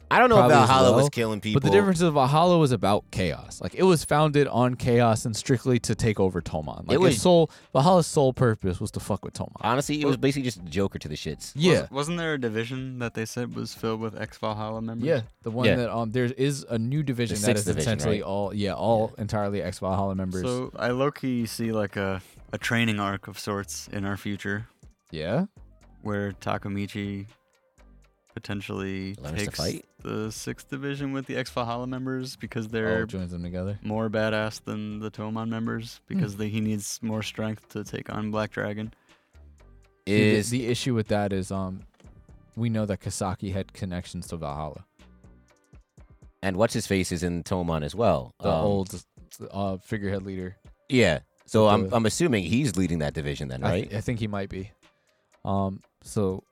I 0.10 0.20
don't 0.20 0.30
know 0.30 0.36
if 0.38 0.40
probably 0.40 0.56
as 0.56 0.68
Valhalla 0.68 0.96
was 0.96 1.10
killing 1.10 1.42
people. 1.42 1.60
but 1.60 1.68
the 1.68 1.72
difference 1.76 2.02
is 2.02 2.10
Valhalla 2.10 2.58
was 2.58 2.72
about 2.72 3.04
chaos. 3.12 3.60
Like 3.62 3.76
it 3.76 3.84
was 3.84 4.06
founded 4.06 4.48
on 4.48 4.76
chaos 4.76 5.26
and 5.26 5.36
strictly 5.36 5.80
to 5.80 5.96
take 5.96 6.20
over 6.20 6.42
Toman. 6.42 6.88
Like 6.88 6.96
It 6.96 7.00
was- 7.02 7.14
its 7.16 7.24
sole 7.24 7.52
Valhalla's 7.74 8.08
sole 8.08 8.32
purpose 8.34 8.80
was 8.80 8.92
to 8.92 9.00
fuck 9.00 9.26
with 9.26 9.34
Toman. 9.34 9.52
honestly, 9.62 10.00
it 10.02 10.06
was 10.06 10.16
basically 10.18 10.44
just 10.44 10.58
a 10.60 10.62
Joker 10.70 10.98
to 11.00 11.08
the 11.08 11.16
shits. 11.16 11.52
Yeah, 11.56 11.82
Was, 11.82 11.92
wasn't 11.92 12.18
there 12.20 12.36
a 12.36 12.40
division 12.40 13.00
that 13.00 13.14
they 13.16 13.26
said 13.26 13.54
was 13.56 13.74
filled 13.74 14.00
with 14.00 14.20
ex 14.20 14.38
Valhalla 14.38 14.82
members? 14.82 15.06
Yeah, 15.08 15.22
the 15.44 15.52
one 15.52 15.66
Yeah. 15.66 15.76
that 15.76 15.94
um 15.96 16.12
there 16.12 16.26
is 16.26 16.66
a 16.70 16.78
new 16.78 17.04
division 17.04 17.36
that 17.42 17.46
sixth 17.46 17.66
division, 17.66 17.82
essentially 17.82 18.18
right? 18.22 18.24
all 18.28 18.54
yeah 18.54 18.74
all 18.74 19.14
entirely 19.18 19.62
ex 19.62 19.80
Valhalla 19.80 20.16
members. 20.16 20.44
So 20.44 20.72
I 20.78 20.90
low 20.92 21.12
key 21.12 21.46
see 21.46 21.72
like 21.72 21.98
a, 21.98 22.22
a 22.54 22.58
training 22.58 23.00
arc 23.00 23.28
of 23.28 23.38
sorts 23.38 23.88
in 23.92 24.06
our 24.06 24.16
future 24.18 24.68
yeah, 25.12 25.46
where 26.02 26.32
Takamichi 26.34 27.28
potentially 28.41 29.15
Learns 29.15 29.39
takes 29.45 29.57
fight? 29.57 29.85
the 30.03 30.31
sixth 30.31 30.69
division 30.69 31.11
with 31.11 31.26
the 31.26 31.35
ex 31.35 31.49
Valhalla 31.49 31.88
members 31.88 32.35
because 32.35 32.68
they're 32.68 33.05
joins 33.07 33.31
them 33.31 33.41
together. 33.43 33.80
more 33.84 34.09
badass 34.09 34.64
than 34.64 34.99
the 34.99 35.09
Tomon 35.09 35.49
members 35.49 35.99
because 36.07 36.34
Hmm. 36.34 36.39
they, 36.39 36.49
he 36.49 36.61
needs 36.61 36.99
more 37.01 37.23
strength 37.23 37.68
to 37.69 37.84
take 37.84 38.11
on 38.14 38.30
Black 38.31 38.51
Dragon. 38.51 38.93
See, 40.07 40.14
the- 40.14 40.35
Is 40.38 40.49
the, 40.51 40.68
issue 40.68 40.93
with 40.93 41.07
that 41.07 41.34
is 41.34 41.51
um 41.51 41.81
we 42.55 42.69
know 42.69 42.85
that 42.85 42.99
Kisaki 43.01 43.51
had 43.53 43.73
connections 43.73 44.27
to 44.27 44.38
Valhalla, 44.38 44.84
and 46.43 46.57
what's 46.57 46.73
his 46.73 46.88
face 46.88 47.11
is 47.11 47.23
in 47.23 47.43
Tomon 47.43 47.84
as 47.84 47.95
well. 47.95 48.34
the 48.41 48.49
Um, 48.49 48.64
old 48.65 49.03
uh 49.51 49.77
figurehead 49.77 50.23
leader. 50.23 50.57
yeah. 50.89 51.19
So 51.45 51.68
I'm 51.69 51.91
I'm 51.93 52.05
assuming 52.05 52.43
he's 52.43 52.76
leading 52.77 52.99
that 52.99 53.14
division 53.14 53.47
then, 53.47 53.64
I, 53.64 53.69
right? 53.69 53.84
th- 53.89 53.97
I 53.97 54.01
think 54.01 54.19
he 54.19 54.27
might 54.27 54.49
be. 54.49 54.72
Um, 55.45 55.81
so 56.03 56.43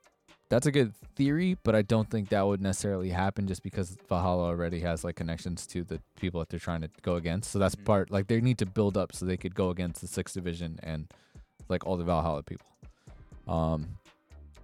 that's 0.48 0.66
a 0.66 0.70
good 0.72 0.94
theory, 1.16 1.56
but 1.64 1.74
I 1.74 1.82
don't 1.82 2.08
think 2.10 2.28
that 2.28 2.46
would 2.46 2.60
necessarily 2.60 3.10
happen 3.10 3.46
just 3.48 3.62
because 3.62 3.96
Valhalla 4.08 4.44
already 4.44 4.80
has 4.80 5.02
like 5.02 5.16
connections 5.16 5.66
to 5.68 5.82
the 5.82 6.00
people 6.20 6.38
that 6.40 6.48
they're 6.48 6.60
trying 6.60 6.82
to 6.82 6.90
go 7.02 7.16
against. 7.16 7.50
So 7.50 7.58
that's 7.58 7.74
Mhm. 7.74 7.84
part 7.84 8.10
like 8.10 8.28
they 8.28 8.40
need 8.40 8.58
to 8.58 8.66
build 8.66 8.96
up 8.96 9.12
so 9.14 9.24
they 9.26 9.36
could 9.36 9.54
go 9.54 9.70
against 9.70 10.00
the 10.00 10.06
sixth 10.06 10.34
division 10.34 10.78
and 10.82 11.08
like 11.68 11.84
all 11.86 11.96
the 11.96 12.04
Valhalla 12.04 12.42
people. 12.44 12.66
Um, 13.48 13.98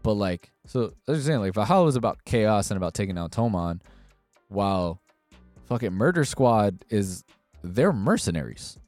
but 0.03 0.15
like 0.15 0.53
so 0.67 0.93
I 1.09 1.13
was 1.13 1.25
saying 1.25 1.41
like 1.41 1.55
Valhalla 1.55 1.85
was 1.85 1.97
about 1.97 2.25
chaos 2.25 2.71
and 2.71 2.77
about 2.77 2.95
taking 2.95 3.15
down 3.17 3.31
Toman, 3.31 3.81
while 4.49 5.01
fucking 5.67 5.93
Murder 5.93 6.25
Squad 6.25 6.85
is 6.91 7.25
they're 7.65 7.93
mercenaries 7.93 8.79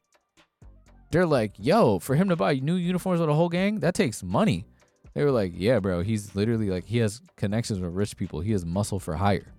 they're 1.11 1.27
like, 1.27 1.53
yo, 1.59 2.01
for 2.01 2.16
him 2.16 2.29
to 2.29 2.35
buy 2.35 2.55
new 2.55 2.75
uniforms 2.75 3.21
with 3.21 3.29
a 3.31 3.35
whole 3.35 3.49
gang, 3.49 3.79
that 3.79 3.95
takes 3.95 4.21
money. 4.25 4.66
They 5.15 5.24
were 5.24 5.31
like, 5.31 5.53
yeah, 5.55 5.78
bro, 5.78 6.03
he's 6.03 6.35
literally 6.35 6.70
like, 6.70 6.85
he 6.86 6.99
has 6.99 7.20
connections 7.36 7.81
with 7.81 7.93
rich 7.93 8.16
people. 8.16 8.41
He 8.41 8.53
has 8.53 8.65
muscle 8.66 8.99
for 8.99 9.15
hire. 9.15 9.53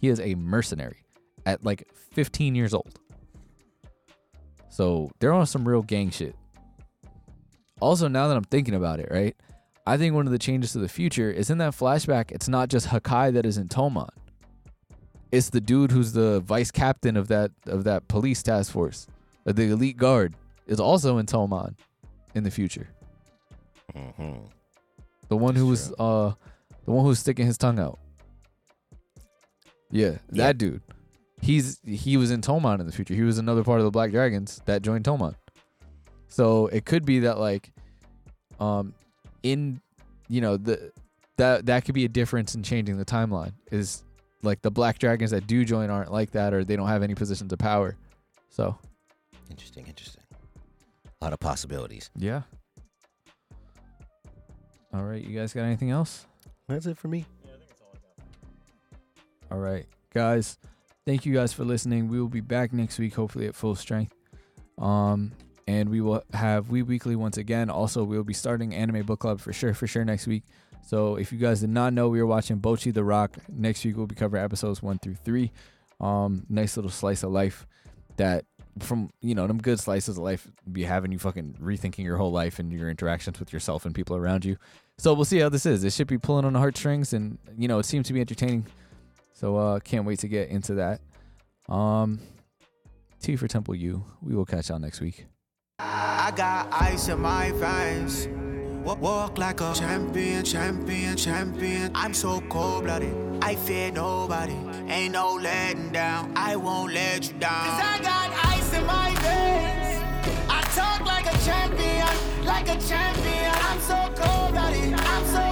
He 0.00 0.08
is 0.08 0.20
a 0.20 0.34
mercenary 0.34 1.04
at 1.46 1.64
like 1.64 1.88
15 2.12 2.54
years 2.54 2.74
old. 2.74 2.98
So 4.68 5.10
they're 5.18 5.32
on 5.32 5.46
some 5.46 5.66
real 5.66 5.82
gang 5.82 6.10
shit. 6.10 6.36
Also, 7.80 8.06
now 8.06 8.28
that 8.28 8.36
I'm 8.36 8.44
thinking 8.44 8.74
about 8.74 9.00
it, 9.00 9.08
right? 9.10 9.34
I 9.86 9.96
think 9.96 10.14
one 10.14 10.26
of 10.26 10.32
the 10.32 10.38
changes 10.38 10.72
to 10.72 10.78
the 10.78 10.88
future 10.88 11.30
is 11.30 11.48
in 11.48 11.58
that 11.58 11.72
flashback, 11.72 12.30
it's 12.30 12.48
not 12.48 12.68
just 12.68 12.88
Hakkai 12.88 13.32
that 13.32 13.46
is 13.46 13.56
in 13.56 13.68
Toman. 13.68 14.10
It's 15.32 15.48
the 15.50 15.60
dude 15.60 15.90
who's 15.90 16.12
the 16.12 16.40
vice 16.40 16.70
captain 16.70 17.16
of 17.16 17.28
that 17.28 17.50
of 17.66 17.84
that 17.84 18.08
police 18.08 18.42
task 18.42 18.72
force, 18.72 19.06
the 19.44 19.64
elite 19.70 19.96
guard 19.96 20.34
is 20.66 20.80
also 20.80 21.18
in 21.18 21.26
Toman 21.26 21.74
in 22.34 22.44
the 22.44 22.50
future. 22.50 22.88
Mhm. 23.94 24.48
The 25.28 25.36
one 25.36 25.54
who 25.54 25.66
was 25.66 25.92
uh 25.98 26.32
the 26.84 26.90
one 26.90 27.04
who's 27.04 27.18
sticking 27.18 27.46
his 27.46 27.58
tongue 27.58 27.78
out. 27.78 27.98
Yeah, 29.90 30.10
that 30.30 30.36
Yeah. 30.36 30.52
dude. 30.52 30.82
He's 31.40 31.78
he 31.84 32.16
was 32.16 32.30
in 32.30 32.40
Tomon 32.40 32.80
in 32.80 32.86
the 32.86 32.92
future. 32.92 33.14
He 33.14 33.22
was 33.22 33.38
another 33.38 33.62
part 33.62 33.78
of 33.78 33.84
the 33.84 33.90
Black 33.90 34.10
Dragons 34.10 34.60
that 34.64 34.82
joined 34.82 35.04
Tomon. 35.04 35.34
So 36.28 36.66
it 36.66 36.84
could 36.84 37.04
be 37.04 37.20
that 37.20 37.38
like 37.38 37.72
um 38.60 38.94
in 39.42 39.80
you 40.28 40.40
know 40.40 40.56
the 40.56 40.92
that 41.36 41.66
that 41.66 41.84
could 41.84 41.94
be 41.94 42.04
a 42.04 42.08
difference 42.08 42.54
in 42.54 42.62
changing 42.62 42.96
the 42.98 43.04
timeline 43.04 43.52
is 43.70 44.02
like 44.42 44.60
the 44.62 44.70
Black 44.70 44.98
Dragons 44.98 45.30
that 45.30 45.46
do 45.46 45.64
join 45.64 45.90
aren't 45.90 46.12
like 46.12 46.32
that 46.32 46.52
or 46.52 46.64
they 46.64 46.74
don't 46.76 46.88
have 46.88 47.02
any 47.02 47.14
positions 47.14 47.52
of 47.52 47.58
power. 47.58 47.96
So 48.50 48.76
Interesting, 49.50 49.86
interesting. 49.86 50.22
A 51.20 51.24
lot 51.24 51.32
of 51.32 51.40
possibilities. 51.40 52.10
yeah. 52.16 52.42
All 54.92 55.04
right, 55.04 55.22
you 55.22 55.38
guys 55.38 55.52
got 55.52 55.62
anything 55.62 55.90
else? 55.90 56.26
That's 56.68 56.86
it 56.86 56.96
for 56.96 57.08
me. 57.08 57.26
All 59.50 59.58
right, 59.58 59.86
guys. 60.12 60.58
Thank 61.06 61.24
you 61.24 61.32
guys 61.32 61.52
for 61.52 61.64
listening. 61.64 62.08
We 62.08 62.20
will 62.20 62.28
be 62.28 62.40
back 62.40 62.72
next 62.72 62.98
week, 62.98 63.14
hopefully 63.14 63.46
at 63.46 63.54
full 63.54 63.74
strength. 63.74 64.14
Um, 64.76 65.32
and 65.66 65.88
we 65.88 66.00
will 66.00 66.22
have 66.32 66.70
We 66.70 66.82
Weekly 66.82 67.16
once 67.16 67.36
again. 67.36 67.70
Also, 67.70 68.04
we 68.04 68.16
will 68.16 68.24
be 68.24 68.34
starting 68.34 68.74
Anime 68.74 69.04
Book 69.04 69.20
Club 69.20 69.40
for 69.40 69.52
sure, 69.52 69.74
for 69.74 69.86
sure 69.86 70.04
next 70.04 70.26
week. 70.26 70.44
So 70.86 71.16
if 71.16 71.32
you 71.32 71.38
guys 71.38 71.60
did 71.60 71.70
not 71.70 71.92
know, 71.92 72.08
we 72.08 72.20
were 72.20 72.26
watching 72.26 72.58
Bocchi 72.60 72.92
the 72.92 73.04
Rock. 73.04 73.36
Next 73.48 73.84
week 73.84 73.96
we'll 73.96 74.06
be 74.06 74.14
covering 74.14 74.42
episodes 74.42 74.82
one 74.82 74.98
through 74.98 75.16
three. 75.16 75.52
Um, 76.00 76.46
nice 76.48 76.76
little 76.76 76.90
slice 76.90 77.22
of 77.22 77.30
life 77.30 77.66
that 78.16 78.46
from 78.82 79.10
you 79.20 79.34
know 79.34 79.46
them 79.46 79.58
good 79.58 79.80
slices 79.80 80.16
of 80.16 80.24
life 80.24 80.46
be 80.70 80.84
having 80.84 81.12
you 81.12 81.18
fucking 81.18 81.56
rethinking 81.60 82.04
your 82.04 82.16
whole 82.16 82.32
life 82.32 82.58
and 82.58 82.72
your 82.72 82.90
interactions 82.90 83.38
with 83.38 83.52
yourself 83.52 83.84
and 83.84 83.94
people 83.94 84.16
around 84.16 84.44
you. 84.44 84.56
So 84.98 85.14
we'll 85.14 85.24
see 85.24 85.38
how 85.38 85.48
this 85.48 85.66
is. 85.66 85.84
It 85.84 85.92
should 85.92 86.08
be 86.08 86.18
pulling 86.18 86.44
on 86.44 86.52
the 86.52 86.58
heartstrings, 86.58 87.12
and 87.12 87.38
you 87.56 87.68
know 87.68 87.78
it 87.78 87.86
seems 87.86 88.06
to 88.08 88.12
be 88.12 88.20
entertaining. 88.20 88.66
So 89.32 89.56
uh, 89.56 89.80
can't 89.80 90.04
wait 90.04 90.18
to 90.20 90.28
get 90.28 90.48
into 90.48 90.74
that. 90.74 91.00
Um, 91.72 92.20
T 93.20 93.36
for 93.36 93.48
Temple 93.48 93.74
U. 93.74 94.04
We 94.22 94.34
will 94.34 94.46
catch 94.46 94.68
y'all 94.68 94.78
next 94.78 95.00
week. 95.00 95.26
I 95.78 96.32
got 96.34 96.68
ice 96.72 97.08
in 97.08 97.20
my 97.20 97.52
veins. 97.52 98.28
Walk 98.84 99.36
like 99.36 99.60
a 99.60 99.74
champion, 99.74 100.44
champion, 100.44 101.16
champion. 101.16 101.92
I'm 101.94 102.14
so 102.14 102.40
cold 102.48 102.84
blooded. 102.84 103.14
I 103.42 103.54
fear 103.54 103.92
nobody. 103.92 104.56
Ain't 104.88 105.12
no 105.12 105.34
letting 105.34 105.92
down. 105.92 106.32
I 106.34 106.56
won't 106.56 106.94
let 106.94 107.30
you 107.30 107.38
down. 107.38 107.50
Cause 107.50 107.80
I 107.82 107.98
got 108.02 108.46
ice 108.46 108.57
in 108.78 108.86
my 108.86 109.10
veins. 109.22 110.02
I 110.48 110.60
talk 110.74 111.00
like 111.06 111.26
a 111.26 111.38
champion, 111.44 112.44
like 112.44 112.68
a 112.68 112.78
champion. 112.80 113.52
I'm 113.68 113.80
so 113.80 113.98
cold 114.16 114.52
blooded. 114.52 115.47